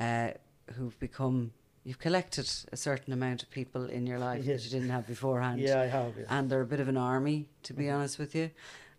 uh, 0.00 0.30
who've 0.76 0.98
become. 0.98 1.52
You've 1.84 1.98
collected 1.98 2.50
a 2.70 2.76
certain 2.76 3.12
amount 3.14 3.42
of 3.42 3.50
people 3.50 3.86
in 3.86 4.06
your 4.06 4.18
life 4.18 4.44
that 4.44 4.62
you 4.64 4.70
didn't 4.70 4.90
have 4.90 5.06
beforehand. 5.06 5.60
Yeah, 5.60 5.80
I 5.80 5.86
have. 5.86 6.12
Yeah. 6.18 6.24
and 6.28 6.50
they're 6.50 6.60
a 6.60 6.66
bit 6.66 6.80
of 6.80 6.88
an 6.88 6.98
army, 6.98 7.48
to 7.62 7.72
be 7.72 7.88
honest 7.88 8.18
with 8.18 8.34
you. 8.34 8.50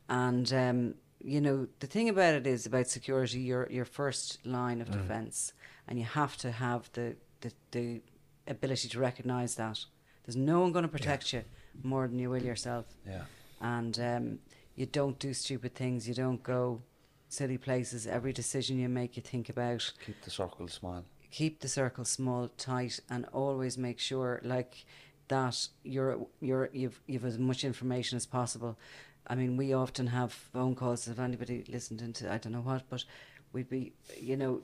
And 0.08 0.52
um, 0.54 0.96
you 1.24 1.42
know, 1.42 1.68
the 1.80 1.88
thing 1.88 2.10
about 2.10 2.34
it 2.34 2.48
is 2.48 2.66
about 2.66 2.88
security. 2.88 3.40
Your 3.42 3.68
your 3.70 3.86
first 3.86 4.46
line 4.46 4.82
of 4.82 4.90
defence, 4.90 5.54
and 5.88 6.00
you 6.00 6.06
have 6.06 6.38
to 6.38 6.52
have 6.52 6.90
the 6.94 7.16
the, 7.42 7.52
the 7.72 8.02
ability 8.48 8.88
to 8.90 9.00
recognise 9.00 9.56
that. 9.56 9.86
There's 10.26 10.36
no 10.36 10.62
one 10.62 10.72
going 10.72 10.84
to 10.84 10.90
protect 10.90 11.34
you 11.34 11.44
more 11.84 12.08
than 12.08 12.20
you 12.20 12.30
will 12.30 12.42
yourself. 12.44 12.86
Yeah. 13.08 13.24
And 13.62 14.00
um, 14.00 14.40
you 14.76 14.86
don't 14.86 15.18
do 15.20 15.34
stupid 15.34 15.76
things. 15.76 16.08
You 16.08 16.14
don't 16.14 16.42
go 16.44 16.82
silly 17.28 17.58
places. 17.58 18.08
Every 18.08 18.34
decision 18.34 18.80
you 18.80 18.90
make, 18.90 19.16
you 19.16 19.22
think 19.22 19.50
about 19.50 19.92
Keep 20.06 20.22
the 20.22 20.30
circle 20.30 20.68
small. 20.68 21.04
Keep 21.32 21.60
the 21.60 21.68
circle 21.68 22.06
small, 22.06 22.50
tight, 22.58 23.00
and 23.10 23.26
always 23.34 23.78
make 23.78 24.00
sure 24.00 24.42
like 24.44 24.86
that 25.28 25.68
you're 25.84 26.26
you're 26.42 26.70
you've 26.74 27.00
you've 27.08 27.26
as 27.26 27.38
much 27.38 27.64
information 27.64 28.18
as 28.18 28.26
possible. 28.26 28.78
I 29.28 29.36
mean, 29.36 29.58
we 29.58 29.74
often 29.74 30.08
have 30.08 30.34
phone 30.34 30.76
calls. 30.76 31.08
If 31.08 31.20
anybody 31.20 31.64
listened 31.70 32.02
into, 32.02 32.32
I 32.32 32.40
don't 32.40 32.54
know 32.54 32.62
what, 32.62 32.84
but 32.90 33.06
we'd 33.54 33.70
be, 33.70 33.94
you 34.20 34.36
know, 34.36 34.62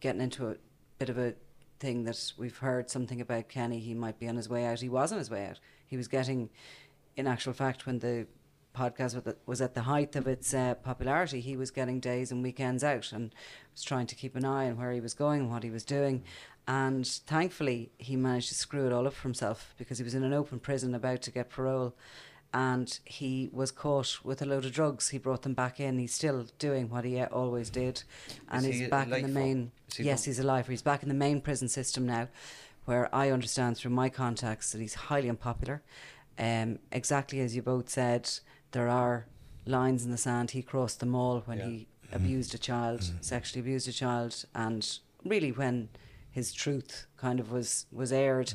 getting 0.00 0.22
into 0.22 0.48
a 0.48 0.56
bit 0.98 1.10
of 1.10 1.18
a 1.18 1.34
thing 1.78 2.04
that 2.04 2.32
we've 2.38 2.56
heard 2.56 2.90
something 2.90 3.20
about 3.20 3.50
Kenny. 3.50 3.78
He 3.78 3.92
might 3.92 4.18
be 4.18 4.28
on 4.28 4.36
his 4.36 4.48
way 4.48 4.64
out. 4.64 4.80
He 4.80 4.88
was 4.88 5.12
on 5.12 5.18
his 5.18 5.30
way 5.30 5.46
out. 5.46 5.60
He 5.86 5.98
was 5.98 6.08
getting, 6.08 6.48
in 7.16 7.26
actual 7.26 7.52
fact, 7.52 7.84
when 7.84 7.98
the 7.98 8.26
podcast 8.76 9.34
was 9.46 9.60
at- 9.60 9.74
the 9.74 9.82
height 9.82 10.14
of 10.16 10.26
its 10.26 10.52
uh, 10.52 10.74
popularity, 10.74 11.40
he 11.40 11.56
was 11.56 11.70
getting 11.70 12.00
days 12.00 12.30
and 12.30 12.42
weekends 12.42 12.84
out 12.84 13.12
and 13.12 13.34
was 13.72 13.82
trying 13.82 14.06
to 14.06 14.14
keep 14.14 14.36
an 14.36 14.44
eye 14.44 14.68
on 14.68 14.76
where 14.76 14.92
he 14.92 15.00
was 15.00 15.14
going 15.14 15.42
and 15.42 15.50
what 15.50 15.62
he 15.62 15.70
was 15.70 15.84
doing. 15.84 16.22
And 16.68 17.06
thankfully, 17.06 17.90
he 17.98 18.16
managed 18.16 18.48
to 18.48 18.54
screw 18.54 18.86
it 18.86 18.92
all 18.92 19.06
up 19.06 19.14
for 19.14 19.28
himself 19.28 19.74
because 19.78 19.98
he 19.98 20.04
was 20.04 20.14
in 20.14 20.24
an 20.24 20.32
open 20.32 20.58
prison 20.58 20.94
about 20.94 21.22
to 21.22 21.30
get 21.30 21.48
parole. 21.50 21.94
And 22.54 22.98
he 23.04 23.50
was 23.52 23.70
caught 23.70 24.24
with 24.24 24.40
a 24.40 24.46
load 24.46 24.64
of 24.64 24.72
drugs. 24.72 25.10
He 25.10 25.18
brought 25.18 25.42
them 25.42 25.54
back 25.54 25.78
in. 25.78 25.98
He's 25.98 26.14
still 26.14 26.46
doing 26.58 26.88
what 26.88 27.04
he 27.04 27.20
uh, 27.20 27.26
always 27.26 27.70
did, 27.70 28.02
and 28.50 28.60
Is 28.64 28.72
he's 28.72 28.78
he 28.80 28.84
a 28.86 28.88
back 28.88 29.08
in 29.08 29.22
the 29.22 29.28
main. 29.28 29.72
He 29.94 30.04
Yes, 30.04 30.24
he's 30.24 30.38
alive. 30.38 30.66
He's 30.66 30.80
back 30.80 31.02
in 31.02 31.08
the 31.08 31.14
main 31.14 31.40
prison 31.40 31.68
system 31.68 32.06
now, 32.06 32.28
where 32.86 33.14
I 33.14 33.30
understand 33.30 33.76
through 33.76 33.90
my 33.90 34.08
contacts 34.08 34.72
that 34.72 34.80
he's 34.80 34.94
highly 34.94 35.28
unpopular. 35.28 35.82
Um, 36.38 36.78
exactly 36.92 37.40
as 37.40 37.54
you 37.54 37.62
both 37.62 37.90
said, 37.90 38.30
there 38.76 38.88
are 38.88 39.26
lines 39.64 40.04
in 40.04 40.10
the 40.10 40.18
sand. 40.18 40.50
He 40.50 40.60
crossed 40.62 41.00
them 41.00 41.14
all 41.14 41.40
when 41.46 41.58
Yeah. 41.58 41.66
he 41.68 41.86
abused 42.12 42.54
a 42.54 42.58
child, 42.58 43.10
sexually 43.22 43.60
abused 43.60 43.88
a 43.88 43.92
child, 43.92 44.44
and 44.54 44.86
really 45.24 45.50
when 45.50 45.88
his 46.30 46.52
truth 46.52 47.06
kind 47.16 47.40
of 47.40 47.50
was 47.50 47.86
was 47.90 48.12
aired. 48.12 48.52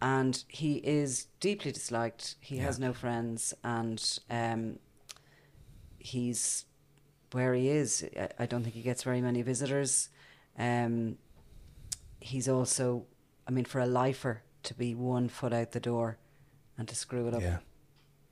And 0.00 0.42
he 0.48 0.72
is 0.78 1.28
deeply 1.38 1.70
disliked. 1.70 2.34
He 2.40 2.56
has 2.58 2.80
no 2.80 2.92
friends, 2.92 3.54
and 3.62 4.18
um, 4.28 4.80
he's 5.98 6.64
where 7.30 7.54
he 7.54 7.68
is. 7.68 8.04
I, 8.18 8.28
I 8.40 8.46
don't 8.46 8.64
think 8.64 8.74
he 8.74 8.82
gets 8.82 9.04
very 9.04 9.20
many 9.20 9.42
visitors. 9.42 10.08
Um, 10.58 11.18
he's 12.18 12.48
also, 12.48 13.06
I 13.46 13.52
mean, 13.52 13.64
for 13.64 13.80
a 13.80 13.86
lifer 13.86 14.42
to 14.64 14.74
be 14.74 14.92
one 14.96 15.28
foot 15.28 15.52
out 15.52 15.70
the 15.70 15.80
door 15.80 16.18
and 16.76 16.88
to 16.88 16.96
screw 16.96 17.28
it 17.28 17.34
up 17.34 17.42
Yeah, 17.42 17.58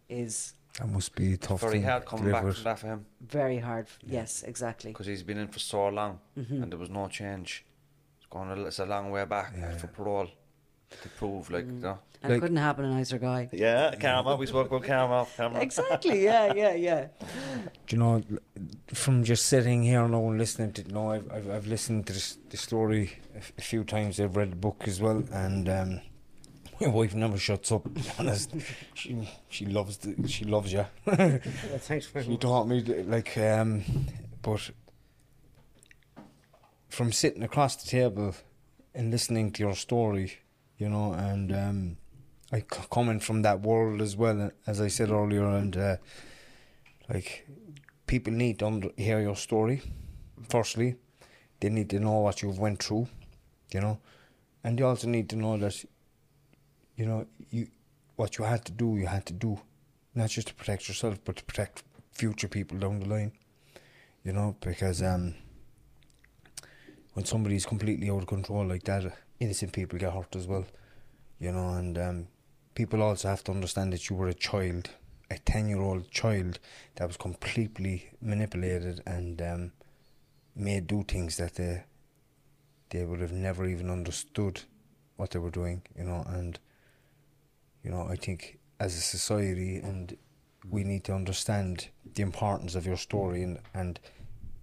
is 0.08 0.54
that 0.78 0.88
must 0.88 1.14
be 1.14 1.36
tough. 1.36 1.60
Very 1.60 1.80
to 1.80 1.86
hard 1.86 2.06
coming 2.06 2.24
live 2.26 2.32
back 2.34 2.44
with. 2.44 2.54
from 2.56 2.64
that 2.64 2.78
for 2.78 2.86
him 2.86 3.06
very 3.20 3.58
hard. 3.58 3.86
Yes, 4.06 4.42
exactly. 4.42 4.92
because 4.92 5.06
he's 5.06 5.22
been 5.22 5.38
in 5.38 5.48
for 5.48 5.58
so 5.58 5.88
long 5.88 6.20
Mm-hmm. 6.38 6.62
and 6.62 6.72
there 6.72 6.78
was 6.78 6.90
no 6.90 7.08
change. 7.08 7.64
It's 8.18 8.26
going 8.30 8.50
a, 8.50 8.64
it's 8.66 8.78
a 8.78 8.86
long 8.86 9.10
way 9.10 9.24
back 9.24 9.52
Yeah, 9.56 9.76
for 9.76 9.86
yeah. 9.86 9.92
parole 9.96 10.28
to 11.02 11.08
prove, 11.10 11.50
like, 11.50 11.66
you 11.66 11.72
know. 11.72 11.98
And 12.22 12.32
it 12.34 12.40
couldn't 12.40 12.56
happen 12.58 12.84
a 12.84 12.90
nicer 12.90 13.16
guy. 13.18 13.48
Yeah, 13.52 13.94
Karma. 13.94 14.36
We 14.36 14.44
spoke 14.46 14.66
about 14.66 14.82
Karma. 14.84 15.26
Karma. 15.36 15.60
Exactly. 15.60 16.24
Yeah, 16.24 16.52
yeah, 16.52 16.74
yeah. 16.74 17.06
Do 17.86 17.96
you 17.96 17.98
know, 17.98 18.22
from 18.92 19.24
just 19.24 19.46
sitting 19.46 19.82
here 19.84 20.06
now 20.06 20.28
and 20.28 20.36
listening 20.36 20.72
to, 20.74 20.82
you 20.82 20.92
know, 20.92 21.12
I've, 21.12 21.30
I've, 21.32 21.48
I've 21.50 21.66
listened 21.66 22.06
to 22.08 22.12
this, 22.12 22.36
the 22.50 22.56
story 22.58 23.12
a, 23.34 23.38
f- 23.38 23.52
a 23.56 23.62
few 23.62 23.84
times. 23.84 24.20
I've 24.20 24.36
read 24.36 24.52
the 24.52 24.56
book 24.56 24.82
as 24.86 25.00
well, 25.00 25.24
and 25.32 25.68
um, 25.68 26.00
my 26.86 26.88
wife 26.88 27.14
never 27.14 27.38
shuts 27.38 27.72
up. 27.72 27.84
to 27.84 27.90
be 27.90 28.02
honest, 28.18 28.54
she 28.94 29.28
she 29.48 29.66
loves 29.66 29.98
the, 29.98 30.28
she 30.28 30.44
loves 30.44 30.72
you. 30.72 30.86
Yeah, 31.06 31.38
thanks 31.78 32.06
very 32.06 32.24
she 32.24 32.36
taught 32.36 32.66
me 32.68 32.82
like, 32.82 33.36
um, 33.38 33.84
but 34.42 34.70
from 36.88 37.12
sitting 37.12 37.42
across 37.42 37.76
the 37.76 37.88
table 37.88 38.34
and 38.94 39.10
listening 39.10 39.52
to 39.52 39.62
your 39.62 39.74
story, 39.74 40.38
you 40.78 40.88
know, 40.88 41.12
and 41.12 41.52
um, 41.52 41.96
I 42.52 42.60
c- 42.60 42.86
coming 42.90 43.20
from 43.20 43.42
that 43.42 43.60
world 43.60 44.00
as 44.02 44.16
well, 44.16 44.50
as 44.66 44.80
I 44.80 44.88
said 44.88 45.10
earlier, 45.10 45.44
and 45.46 45.76
uh, 45.76 45.96
like 47.08 47.46
people 48.06 48.32
need 48.32 48.58
to 48.58 48.66
under- 48.66 48.90
hear 48.96 49.20
your 49.20 49.36
story. 49.36 49.82
Firstly, 50.48 50.96
they 51.60 51.68
need 51.68 51.90
to 51.90 52.00
know 52.00 52.18
what 52.20 52.42
you've 52.42 52.58
went 52.58 52.82
through, 52.82 53.06
you 53.72 53.80
know, 53.80 53.98
and 54.64 54.78
they 54.78 54.82
also 54.82 55.06
need 55.06 55.28
to 55.30 55.36
know 55.36 55.56
that, 55.58 55.84
you 57.00 57.06
know, 57.06 57.26
you 57.50 57.66
what 58.16 58.36
you 58.36 58.44
had 58.44 58.62
to 58.66 58.72
do, 58.72 58.96
you 58.98 59.06
had 59.06 59.24
to 59.24 59.32
do, 59.32 59.58
not 60.14 60.28
just 60.28 60.48
to 60.48 60.54
protect 60.54 60.86
yourself, 60.86 61.18
but 61.24 61.36
to 61.36 61.44
protect 61.44 61.82
future 62.12 62.46
people 62.46 62.76
down 62.76 63.00
the 63.00 63.08
line, 63.08 63.32
you 64.22 64.34
know, 64.34 64.54
because 64.60 65.02
um, 65.02 65.34
when 67.14 67.24
somebody's 67.24 67.64
completely 67.64 68.10
out 68.10 68.20
of 68.20 68.26
control 68.26 68.66
like 68.66 68.82
that, 68.82 69.16
innocent 69.38 69.72
people 69.72 69.98
get 69.98 70.12
hurt 70.12 70.36
as 70.36 70.46
well, 70.46 70.66
you 71.38 71.50
know, 71.50 71.70
and 71.70 71.96
um, 71.96 72.26
people 72.74 73.02
also 73.02 73.28
have 73.28 73.42
to 73.44 73.52
understand 73.52 73.94
that 73.94 74.10
you 74.10 74.16
were 74.16 74.28
a 74.28 74.34
child, 74.34 74.90
a 75.30 75.38
10 75.38 75.70
year 75.70 75.80
old 75.80 76.10
child 76.10 76.58
that 76.96 77.06
was 77.06 77.16
completely 77.16 78.10
manipulated 78.20 79.00
and 79.06 79.40
um, 79.40 79.72
made 80.54 80.86
do 80.86 81.02
things 81.04 81.38
that 81.38 81.54
they, 81.54 81.82
they 82.90 83.06
would 83.06 83.22
have 83.22 83.32
never 83.32 83.64
even 83.64 83.88
understood 83.88 84.60
what 85.16 85.30
they 85.30 85.38
were 85.38 85.50
doing, 85.50 85.80
you 85.96 86.04
know, 86.04 86.22
and, 86.28 86.58
you 87.84 87.90
know, 87.90 88.06
I 88.08 88.16
think 88.16 88.58
as 88.78 88.96
a 88.96 89.00
society 89.00 89.76
and 89.76 90.16
we 90.68 90.84
need 90.84 91.04
to 91.04 91.14
understand 91.14 91.88
the 92.14 92.22
importance 92.22 92.74
of 92.74 92.86
your 92.86 92.96
story 92.96 93.42
and, 93.42 93.58
and 93.74 93.98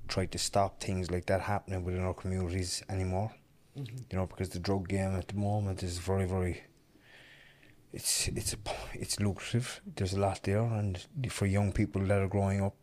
try 0.08 0.26
to 0.26 0.38
stop 0.38 0.80
things 0.80 1.12
like 1.12 1.26
that 1.26 1.42
happening 1.42 1.84
within 1.84 2.04
our 2.04 2.14
communities 2.14 2.84
anymore. 2.90 3.34
Mm-hmm. 3.78 3.98
You 4.10 4.18
know, 4.18 4.26
because 4.26 4.50
the 4.50 4.60
drug 4.60 4.88
game 4.88 5.16
at 5.16 5.28
the 5.28 5.36
moment 5.36 5.84
is 5.84 5.98
very, 5.98 6.26
very. 6.26 6.64
It's 7.94 8.28
it's 8.28 8.54
a, 8.54 8.58
it's 8.94 9.20
lucrative. 9.20 9.82
There's 9.96 10.14
a 10.14 10.20
lot 10.20 10.44
there, 10.44 10.64
and 10.64 11.06
for 11.30 11.46
young 11.46 11.72
people 11.72 12.02
that 12.02 12.22
are 12.22 12.28
growing 12.28 12.62
up 12.62 12.76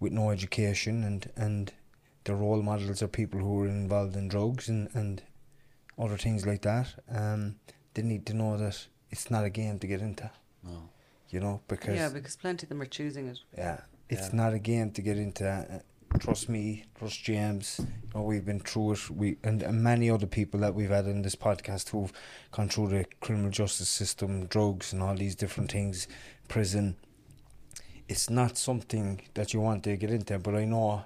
with 0.00 0.12
no 0.12 0.30
education 0.30 1.04
and 1.04 1.30
and 1.36 1.72
their 2.24 2.36
role 2.36 2.62
models 2.62 3.02
are 3.02 3.08
people 3.08 3.40
who 3.40 3.62
are 3.62 3.68
involved 3.68 4.16
in 4.16 4.28
drugs 4.28 4.68
and 4.68 4.88
and 4.94 5.22
other 5.98 6.16
things 6.16 6.46
like 6.46 6.62
that. 6.62 6.94
Um, 7.10 7.56
they 7.94 8.02
need 8.02 8.26
to 8.26 8.34
know 8.34 8.56
that 8.58 8.86
it's 9.10 9.30
not 9.30 9.44
a 9.44 9.50
game 9.50 9.78
to 9.78 9.86
get 9.86 10.00
into. 10.00 10.30
No. 10.64 10.88
You 11.30 11.40
know, 11.40 11.60
because 11.68 11.96
yeah, 11.96 12.08
because 12.08 12.36
plenty 12.36 12.64
of 12.64 12.68
them 12.68 12.80
are 12.80 12.86
choosing 12.86 13.28
it. 13.28 13.38
yeah, 13.56 13.80
it's 14.08 14.28
Yeah. 14.28 14.36
not 14.36 14.52
a 14.54 14.58
game 14.58 14.90
to 14.92 15.02
get 15.02 15.18
into. 15.18 15.46
Uh, 15.48 15.80
trust 16.20 16.48
me, 16.48 16.84
trust 16.96 17.22
James. 17.24 17.80
You 17.80 17.86
know, 18.14 18.22
we've 18.22 18.44
been 18.44 18.60
through 18.60 18.92
it. 18.92 19.10
We 19.10 19.36
and, 19.42 19.60
and 19.62 19.82
many 19.82 20.08
other 20.08 20.26
people 20.26 20.60
that 20.60 20.74
we've 20.74 20.90
had 20.90 21.06
in 21.06 21.22
this 21.22 21.34
podcast 21.34 21.88
who've 21.90 22.12
gone 22.52 22.68
through 22.68 22.88
the 22.90 23.06
criminal 23.20 23.50
justice 23.50 23.88
system, 23.88 24.46
drugs, 24.46 24.92
and 24.92 25.02
all 25.02 25.16
these 25.16 25.34
different 25.34 25.70
things, 25.72 26.06
prison. 26.48 26.96
It's 28.08 28.30
not 28.30 28.56
something 28.56 29.22
that 29.34 29.52
you 29.52 29.60
want 29.60 29.82
to 29.84 29.96
get 29.96 30.10
into, 30.12 30.38
but 30.38 30.54
I 30.54 30.64
know 30.64 31.04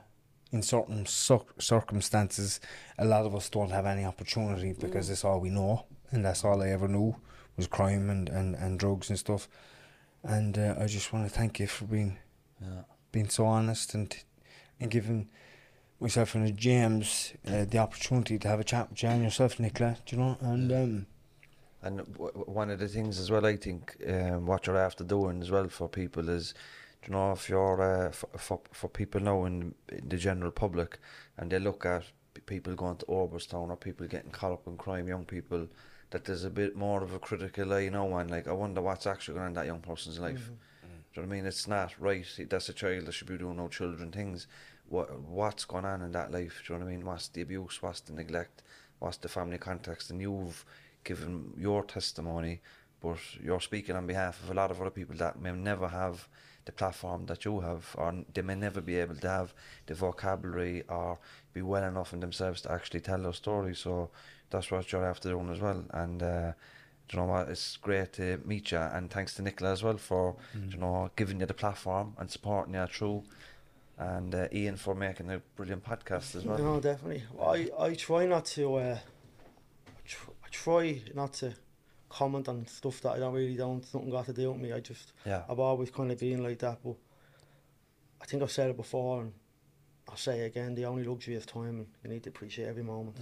in 0.52 0.62
certain 0.62 1.06
cir- 1.06 1.38
circumstances, 1.58 2.60
a 2.98 3.04
lot 3.06 3.24
of 3.24 3.34
us 3.34 3.48
don't 3.48 3.70
have 3.70 3.86
any 3.86 4.04
opportunity 4.04 4.74
because 4.78 5.08
that's 5.08 5.24
all 5.24 5.40
we 5.40 5.48
know, 5.48 5.86
and 6.10 6.22
that's 6.24 6.44
all 6.44 6.60
I 6.62 6.68
ever 6.68 6.88
knew 6.88 7.16
was 7.56 7.66
crime 7.66 8.10
and, 8.10 8.28
and, 8.28 8.54
and 8.54 8.78
drugs 8.78 9.10
and 9.10 9.18
stuff. 9.18 9.48
And 10.22 10.58
uh, 10.58 10.74
I 10.78 10.86
just 10.86 11.12
want 11.12 11.28
to 11.28 11.34
thank 11.38 11.58
you 11.60 11.66
for 11.66 11.84
being 11.86 12.18
Yeah. 12.60 12.82
being 13.12 13.28
so 13.30 13.46
honest 13.46 13.94
and 13.94 14.14
and 14.80 14.90
giving 14.90 15.28
myself 16.00 16.34
and 16.34 16.56
James 16.56 17.32
uh, 17.46 17.64
the 17.64 17.78
opportunity 17.78 18.38
to 18.38 18.48
have 18.48 18.60
a 18.60 18.64
chat 18.64 18.90
with 18.90 19.02
you 19.02 19.08
and 19.10 19.22
yourself, 19.22 19.58
Nicola. 19.60 19.96
Do 20.06 20.16
you 20.16 20.22
know? 20.22 20.36
And 20.40 20.72
um, 20.72 21.06
And 21.82 21.98
w- 22.12 22.32
one 22.46 22.70
of 22.70 22.78
the 22.78 22.88
things 22.88 23.18
as 23.18 23.30
well, 23.30 23.46
I 23.46 23.56
think, 23.56 23.96
um, 24.08 24.46
what 24.46 24.66
you're 24.66 24.76
after 24.76 25.04
doing 25.04 25.40
as 25.42 25.50
well 25.50 25.68
for 25.68 25.88
people 25.88 26.28
is, 26.28 26.54
do 27.02 27.06
you 27.08 27.12
know, 27.12 27.32
if 27.32 27.48
you're 27.48 27.80
uh, 27.82 28.08
f- 28.08 28.24
for 28.36 28.60
for 28.72 28.88
people 28.88 29.20
now 29.22 29.44
in, 29.46 29.74
in 29.88 30.08
the 30.08 30.16
general 30.18 30.50
public, 30.52 30.98
and 31.38 31.50
they 31.50 31.58
look 31.58 31.84
at 31.86 32.04
people 32.46 32.74
going 32.74 32.96
to 32.98 33.06
Oberstown 33.06 33.70
or 33.70 33.76
people 33.76 34.06
getting 34.06 34.30
caught 34.30 34.52
up 34.52 34.66
in 34.66 34.76
crime, 34.76 35.08
young 35.08 35.24
people, 35.24 35.68
that 36.10 36.24
there's 36.24 36.44
a 36.44 36.50
bit 36.50 36.76
more 36.76 37.02
of 37.02 37.14
a 37.14 37.18
critical 37.18 37.72
eye 37.72 37.80
you 37.80 37.90
know, 37.90 38.16
and 38.16 38.30
like 38.30 38.48
I 38.48 38.52
wonder 38.52 38.82
what's 38.82 39.06
actually 39.06 39.34
going 39.34 39.44
on 39.44 39.50
in 39.50 39.54
that 39.54 39.66
young 39.66 39.80
person's 39.80 40.18
life. 40.18 40.50
Mm-hmm. 40.50 40.54
Do 41.12 41.20
you 41.20 41.22
know 41.22 41.28
what 41.28 41.34
I 41.34 41.36
mean? 41.36 41.46
It's 41.46 41.66
not 41.66 41.94
right. 41.98 42.26
That's 42.48 42.68
a 42.68 42.72
child 42.72 43.06
that 43.06 43.12
should 43.12 43.26
be 43.26 43.38
doing 43.38 43.56
no 43.56 43.68
children 43.68 44.12
things. 44.12 44.46
What 44.88 45.20
what's 45.22 45.64
going 45.64 45.84
on 45.84 46.02
in 46.02 46.12
that 46.12 46.30
life? 46.30 46.62
Do 46.66 46.72
you 46.72 46.78
know 46.78 46.84
what 46.84 46.92
I 46.92 46.94
mean? 46.96 47.04
What's 47.04 47.28
the 47.28 47.42
abuse? 47.42 47.82
What's 47.82 48.00
the 48.00 48.12
neglect? 48.12 48.62
What's 49.00 49.16
the 49.16 49.28
family 49.28 49.58
context? 49.58 50.10
And 50.10 50.20
you've 50.20 50.64
given 51.02 51.52
your 51.56 51.82
testimony, 51.82 52.60
but 53.00 53.18
you're 53.42 53.60
speaking 53.60 53.96
on 53.96 54.06
behalf 54.06 54.42
of 54.42 54.50
a 54.50 54.54
lot 54.54 54.70
of 54.70 54.80
other 54.80 54.90
people 54.90 55.16
that 55.16 55.40
may 55.40 55.52
never 55.52 55.88
have 55.88 56.28
the 56.64 56.72
platform 56.72 57.26
that 57.26 57.44
you 57.44 57.60
have, 57.60 57.94
or 57.96 58.24
they 58.32 58.42
may 58.42 58.54
never 58.54 58.80
be 58.80 58.96
able 58.96 59.16
to 59.16 59.28
have 59.28 59.54
the 59.86 59.94
vocabulary 59.94 60.84
or 60.88 61.18
be 61.52 61.62
well 61.62 61.82
enough 61.82 62.12
in 62.12 62.20
themselves 62.20 62.60
to 62.60 62.70
actually 62.70 63.00
tell 63.00 63.22
their 63.22 63.32
story. 63.32 63.74
So 63.74 64.10
that's 64.50 64.70
what 64.70 64.90
you're 64.92 65.04
after 65.04 65.30
doing 65.30 65.50
as 65.50 65.60
well. 65.60 65.84
And 65.90 66.22
uh, 66.22 66.52
do 67.08 67.16
you 67.16 67.18
know 67.22 67.28
what? 67.28 67.48
It's 67.48 67.76
great 67.76 68.12
to 68.14 68.40
meet 68.44 68.72
you, 68.72 68.78
and 68.78 69.10
thanks 69.10 69.34
to 69.34 69.42
Nicola 69.42 69.72
as 69.72 69.82
well 69.82 69.96
for 69.96 70.36
do 70.54 70.74
you 70.76 70.76
know 70.76 71.10
giving 71.16 71.40
you 71.40 71.46
the 71.46 71.54
platform 71.54 72.14
and 72.18 72.30
supporting 72.30 72.74
you 72.74 72.86
through, 72.86 73.24
and 73.98 74.34
uh, 74.34 74.48
Ian 74.52 74.76
for 74.76 74.94
making 74.94 75.30
a 75.30 75.38
brilliant 75.56 75.84
podcast 75.84 76.36
as 76.36 76.44
well. 76.44 76.58
No, 76.58 76.80
definitely. 76.80 77.24
I, 77.40 77.70
I 77.78 77.94
try 77.94 78.26
not 78.26 78.44
to. 78.46 78.76
Uh, 78.76 78.98
I, 79.88 79.90
tr- 80.06 80.30
I 80.44 80.48
try 80.50 81.02
not 81.14 81.32
to 81.34 81.54
comment 82.08 82.48
on 82.48 82.66
stuff 82.66 83.00
that 83.02 83.10
I 83.12 83.18
don't 83.20 83.32
really 83.34 83.54
don't 83.56 83.84
nothing 83.94 84.10
got 84.10 84.26
to 84.26 84.32
do 84.32 84.50
with 84.50 84.60
me. 84.60 84.72
I 84.72 84.80
just 84.80 85.12
Yeah. 85.24 85.42
I've 85.48 85.60
always 85.60 85.90
kind 85.90 86.10
of 86.10 86.18
been 86.18 86.42
like 86.42 86.58
that. 86.58 86.78
But 86.84 86.96
I 88.20 88.24
think 88.26 88.42
I've 88.42 88.50
said 88.50 88.70
it 88.70 88.76
before, 88.76 89.22
and 89.22 89.32
I'll 90.08 90.16
say 90.16 90.40
it 90.40 90.46
again. 90.46 90.74
The 90.74 90.84
only 90.86 91.04
luxury 91.04 91.34
is 91.34 91.46
time, 91.46 91.68
and 91.78 91.86
you 92.02 92.10
need 92.10 92.22
to 92.24 92.30
appreciate 92.30 92.66
every 92.68 92.82
moment. 92.82 93.16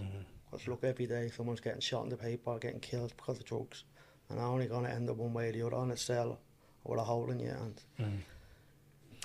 Because 0.50 0.66
look, 0.68 0.84
every 0.84 1.06
day 1.06 1.30
someone's 1.34 1.60
getting 1.60 1.80
shot 1.80 2.04
in 2.04 2.08
the 2.10 2.16
paper, 2.16 2.50
or 2.50 2.58
getting 2.58 2.80
killed 2.80 3.12
because 3.16 3.38
of 3.38 3.44
drugs, 3.44 3.84
and 4.28 4.38
I'm 4.38 4.46
only 4.46 4.66
gonna 4.66 4.88
end 4.88 5.08
up 5.10 5.16
one 5.16 5.32
way 5.32 5.48
or 5.48 5.52
the 5.52 5.66
other 5.66 5.76
on 5.76 5.90
a 5.90 5.96
cell 5.96 6.38
or 6.84 6.92
with 6.92 7.00
a 7.00 7.04
hole 7.04 7.30
in 7.30 7.40
you. 7.40 7.50
And 7.50 7.82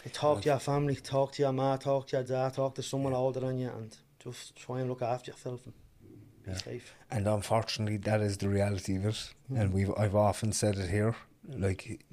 you 0.03 0.11
talk 0.11 0.41
to 0.41 0.49
your 0.49 0.59
family, 0.59 0.95
talk 0.95 1.31
to 1.33 1.43
your 1.43 1.53
ma, 1.53 1.77
talk 1.77 2.07
to 2.07 2.17
your 2.17 2.23
dad, 2.25 2.53
talk 2.55 2.75
to 2.75 2.83
someone 2.83 3.13
older 3.13 3.39
than 3.39 3.57
you, 3.59 3.69
and 3.69 3.95
just 4.19 4.55
try 4.55 4.79
and 4.79 4.89
look 4.89 5.01
after 5.01 5.31
yourself 5.31 5.61
and 5.65 5.73
be 6.45 6.59
safe. 6.59 6.93
and 7.09 7.25
unfortunately, 7.27 7.97
that 7.97 8.19
is 8.21 8.37
the 8.37 8.49
reality 8.49 8.95
of 8.97 9.05
it. 9.05 9.33
And 9.55 9.71
we've 9.73 9.91
I've 9.97 10.15
often 10.15 10.51
said 10.51 10.77
it 10.77 10.89
here. 10.89 11.15
Like 11.47 12.03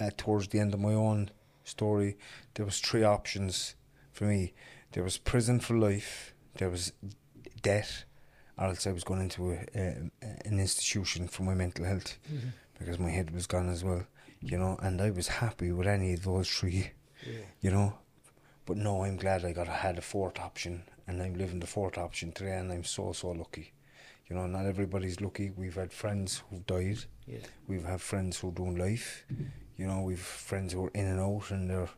uh, 0.00 0.10
towards 0.16 0.48
the 0.48 0.58
end 0.58 0.74
of 0.74 0.80
my 0.80 0.92
own 0.94 1.30
story, 1.64 2.16
there 2.54 2.64
was 2.64 2.80
three 2.80 3.02
options 3.04 3.74
for 4.12 4.24
me. 4.24 4.54
There 4.92 5.02
was 5.04 5.18
prison 5.18 5.60
for 5.60 5.76
life. 5.76 6.34
There 6.56 6.70
was 6.70 6.92
death, 7.62 8.04
or 8.58 8.66
else 8.68 8.86
I 8.86 8.92
was 8.92 9.04
going 9.04 9.20
into 9.20 9.52
a, 9.52 9.66
a, 9.74 10.10
an 10.44 10.60
institution 10.60 11.28
for 11.28 11.42
my 11.42 11.54
mental 11.54 11.84
health 11.84 12.18
mm-hmm. 12.32 12.48
because 12.78 12.98
my 12.98 13.10
head 13.10 13.30
was 13.30 13.46
gone 13.46 13.68
as 13.68 13.84
well. 13.84 14.06
You 14.40 14.58
know, 14.58 14.78
and 14.82 15.00
I 15.00 15.10
was 15.10 15.28
happy 15.28 15.72
with 15.72 15.86
any 15.86 16.12
of 16.14 16.24
those 16.24 16.48
three. 16.48 16.90
You 17.60 17.70
know, 17.70 17.98
but 18.66 18.76
no, 18.76 19.04
I'm 19.04 19.16
glad 19.16 19.44
I 19.44 19.52
got 19.52 19.68
had 19.68 19.98
a 19.98 20.02
fourth 20.02 20.38
option, 20.38 20.84
and 21.06 21.22
I'm 21.22 21.34
living 21.34 21.60
the 21.60 21.66
fourth 21.66 21.98
option 21.98 22.32
today, 22.32 22.56
and 22.56 22.70
I'm 22.70 22.84
so 22.84 23.12
so 23.12 23.30
lucky. 23.30 23.72
You 24.28 24.36
know, 24.36 24.46
not 24.46 24.66
everybody's 24.66 25.20
lucky. 25.20 25.50
We've 25.56 25.74
had 25.74 25.92
friends 25.92 26.42
who've 26.50 26.66
died. 26.66 26.98
Yeah. 27.26 27.38
We've 27.68 27.84
had 27.84 28.00
friends 28.00 28.38
who 28.38 28.48
are 28.48 28.52
doing 28.52 28.76
life. 28.76 29.24
You 29.76 29.86
know, 29.86 30.02
we've 30.02 30.20
friends 30.20 30.72
who 30.72 30.86
are 30.86 30.90
in 30.94 31.06
and 31.06 31.20
out, 31.20 31.50
and 31.50 31.70
they're 31.70 31.88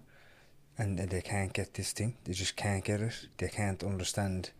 and 0.78 0.98
they 0.98 1.20
can't 1.20 1.52
get 1.52 1.74
this 1.74 1.93
thing. 1.93 2.16
They 2.24 2.32
just 2.32 2.56
can't 2.56 2.85
get 2.85 3.01
it. 3.01 3.28
They 3.36 3.48
can't 3.48 3.82
understand 3.82 4.52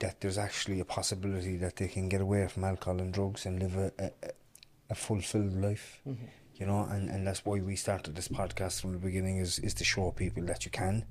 that 0.00 0.20
there's 0.20 0.38
actually 0.38 0.80
a 0.80 0.84
possibility 0.84 1.56
that 1.56 1.76
they 1.76 1.88
can 1.88 2.08
get 2.08 2.20
away 2.20 2.46
from 2.48 2.64
alcohol 2.64 3.00
and 3.00 3.12
drugs 3.12 3.46
and 3.46 3.60
live 3.60 3.76
a, 3.76 3.92
a, 3.98 4.10
a 4.90 4.94
fulfilled 4.94 5.54
life. 5.54 6.00
Mm-hmm. 6.06 6.26
You 6.56 6.66
know, 6.66 6.86
and, 6.90 7.10
and 7.10 7.26
that's 7.26 7.44
why 7.44 7.60
we 7.60 7.76
started 7.76 8.14
this 8.14 8.28
podcast 8.28 8.80
from 8.80 8.92
the 8.92 8.98
beginning 8.98 9.38
is, 9.38 9.58
is 9.58 9.74
to 9.74 9.84
show 9.84 10.10
people 10.10 10.42
that 10.44 10.64
you 10.64 10.70
can. 10.70 11.04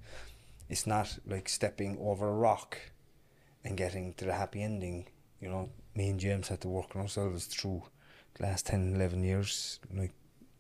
It's 0.70 0.88
not 0.88 1.20
like 1.28 1.48
stepping 1.48 1.98
over 2.00 2.28
a 2.28 2.34
rock 2.34 2.78
and 3.64 3.78
getting 3.78 4.14
to 4.16 4.26
the 4.26 4.34
happy 4.34 4.64
ending. 4.64 5.08
You 5.40 5.50
know, 5.50 5.70
me 5.96 6.10
and 6.10 6.20
James 6.20 6.48
had 6.48 6.62
to 6.62 6.68
work 6.68 6.96
on 6.96 7.04
ourselves 7.04 7.46
through 7.46 7.84
the 8.36 8.44
last 8.44 8.66
10, 8.66 8.96
11 8.96 9.24
years. 9.24 9.80
Like, 9.94 10.14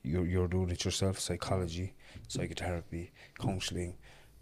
you're, 0.03 0.27
you're 0.27 0.47
doing 0.47 0.69
it 0.69 0.85
yourself 0.85 1.19
psychology, 1.19 1.95
psychotherapy, 2.27 3.11
counselling. 3.39 3.97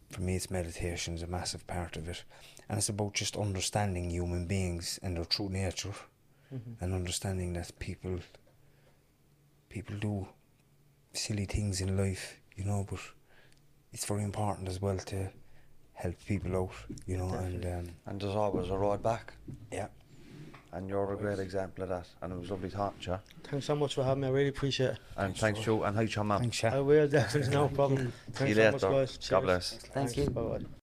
For 0.10 0.22
me, 0.22 0.36
it's 0.36 0.52
meditation 0.52 1.16
is 1.16 1.24
a 1.24 1.28
massive 1.28 1.66
part 1.68 1.96
of 1.96 2.10
it. 2.10 2.24
And 2.70 2.78
it's 2.78 2.90
about 2.90 3.14
just 3.14 3.36
understanding 3.38 4.10
human 4.10 4.46
beings 4.48 5.00
and 5.04 5.18
their 5.18 5.26
true 5.26 5.50
nature 5.50 5.94
and 6.82 6.94
understanding 6.94 7.54
that 7.54 7.72
people 7.80 8.20
people 9.70 9.96
do 9.98 10.28
silly 11.14 11.46
things 11.46 11.82
in 11.82 11.98
life, 11.98 12.40
you 12.56 12.64
know, 12.64 12.86
but 12.90 13.00
it's 13.92 14.06
very 14.06 14.24
important 14.24 14.68
as 14.68 14.80
well 14.82 14.98
to 14.98 15.30
help 15.94 16.16
people 16.28 16.56
out, 16.56 16.72
you 17.08 17.18
know, 17.18 17.30
and 17.34 17.66
um, 17.66 17.88
And 18.06 18.22
there's 18.22 18.36
always 18.36 18.70
a 18.70 18.78
road 18.78 19.02
back. 19.02 19.34
yeah, 19.72 19.88
and 20.74 20.88
you're 20.88 21.12
a 21.14 21.18
great 21.18 21.40
example 21.40 21.84
of 21.84 21.90
that. 21.90 22.08
And 22.22 22.34
it 22.34 22.40
was 22.40 22.50
lovely 22.52 22.70
talking 22.70 23.02
to 23.02 23.12
you. 23.12 23.20
Thanks 23.50 23.66
so 23.66 23.76
much 23.76 23.96
for 23.96 24.04
having 24.04 24.22
me. 24.22 24.28
I 24.28 24.32
really 24.32 24.50
appreciate 24.50 24.92
it. 24.92 25.00
And 25.18 25.36
thanks, 25.36 25.60
Joe, 25.62 25.84
and 25.84 25.96
hi, 25.96 26.06
Chum, 26.06 26.28
man. 26.28 26.40
Thanks, 26.42 26.64
I 26.64 26.70
Sha. 26.72 26.82
will, 26.84 27.08
definitely, 27.18 27.52
no 27.54 27.68
problem. 27.70 27.98
See 28.34 28.50
you 28.50 28.56
Thanks 28.56 28.56
so 28.56 28.62
later. 28.62 28.72
much, 28.72 28.82
guys. 28.82 29.30
God 29.30 29.42
bless. 29.42 29.74
Thank 29.94 30.18
you. 30.18 30.30
Bye-bye. 30.30 30.83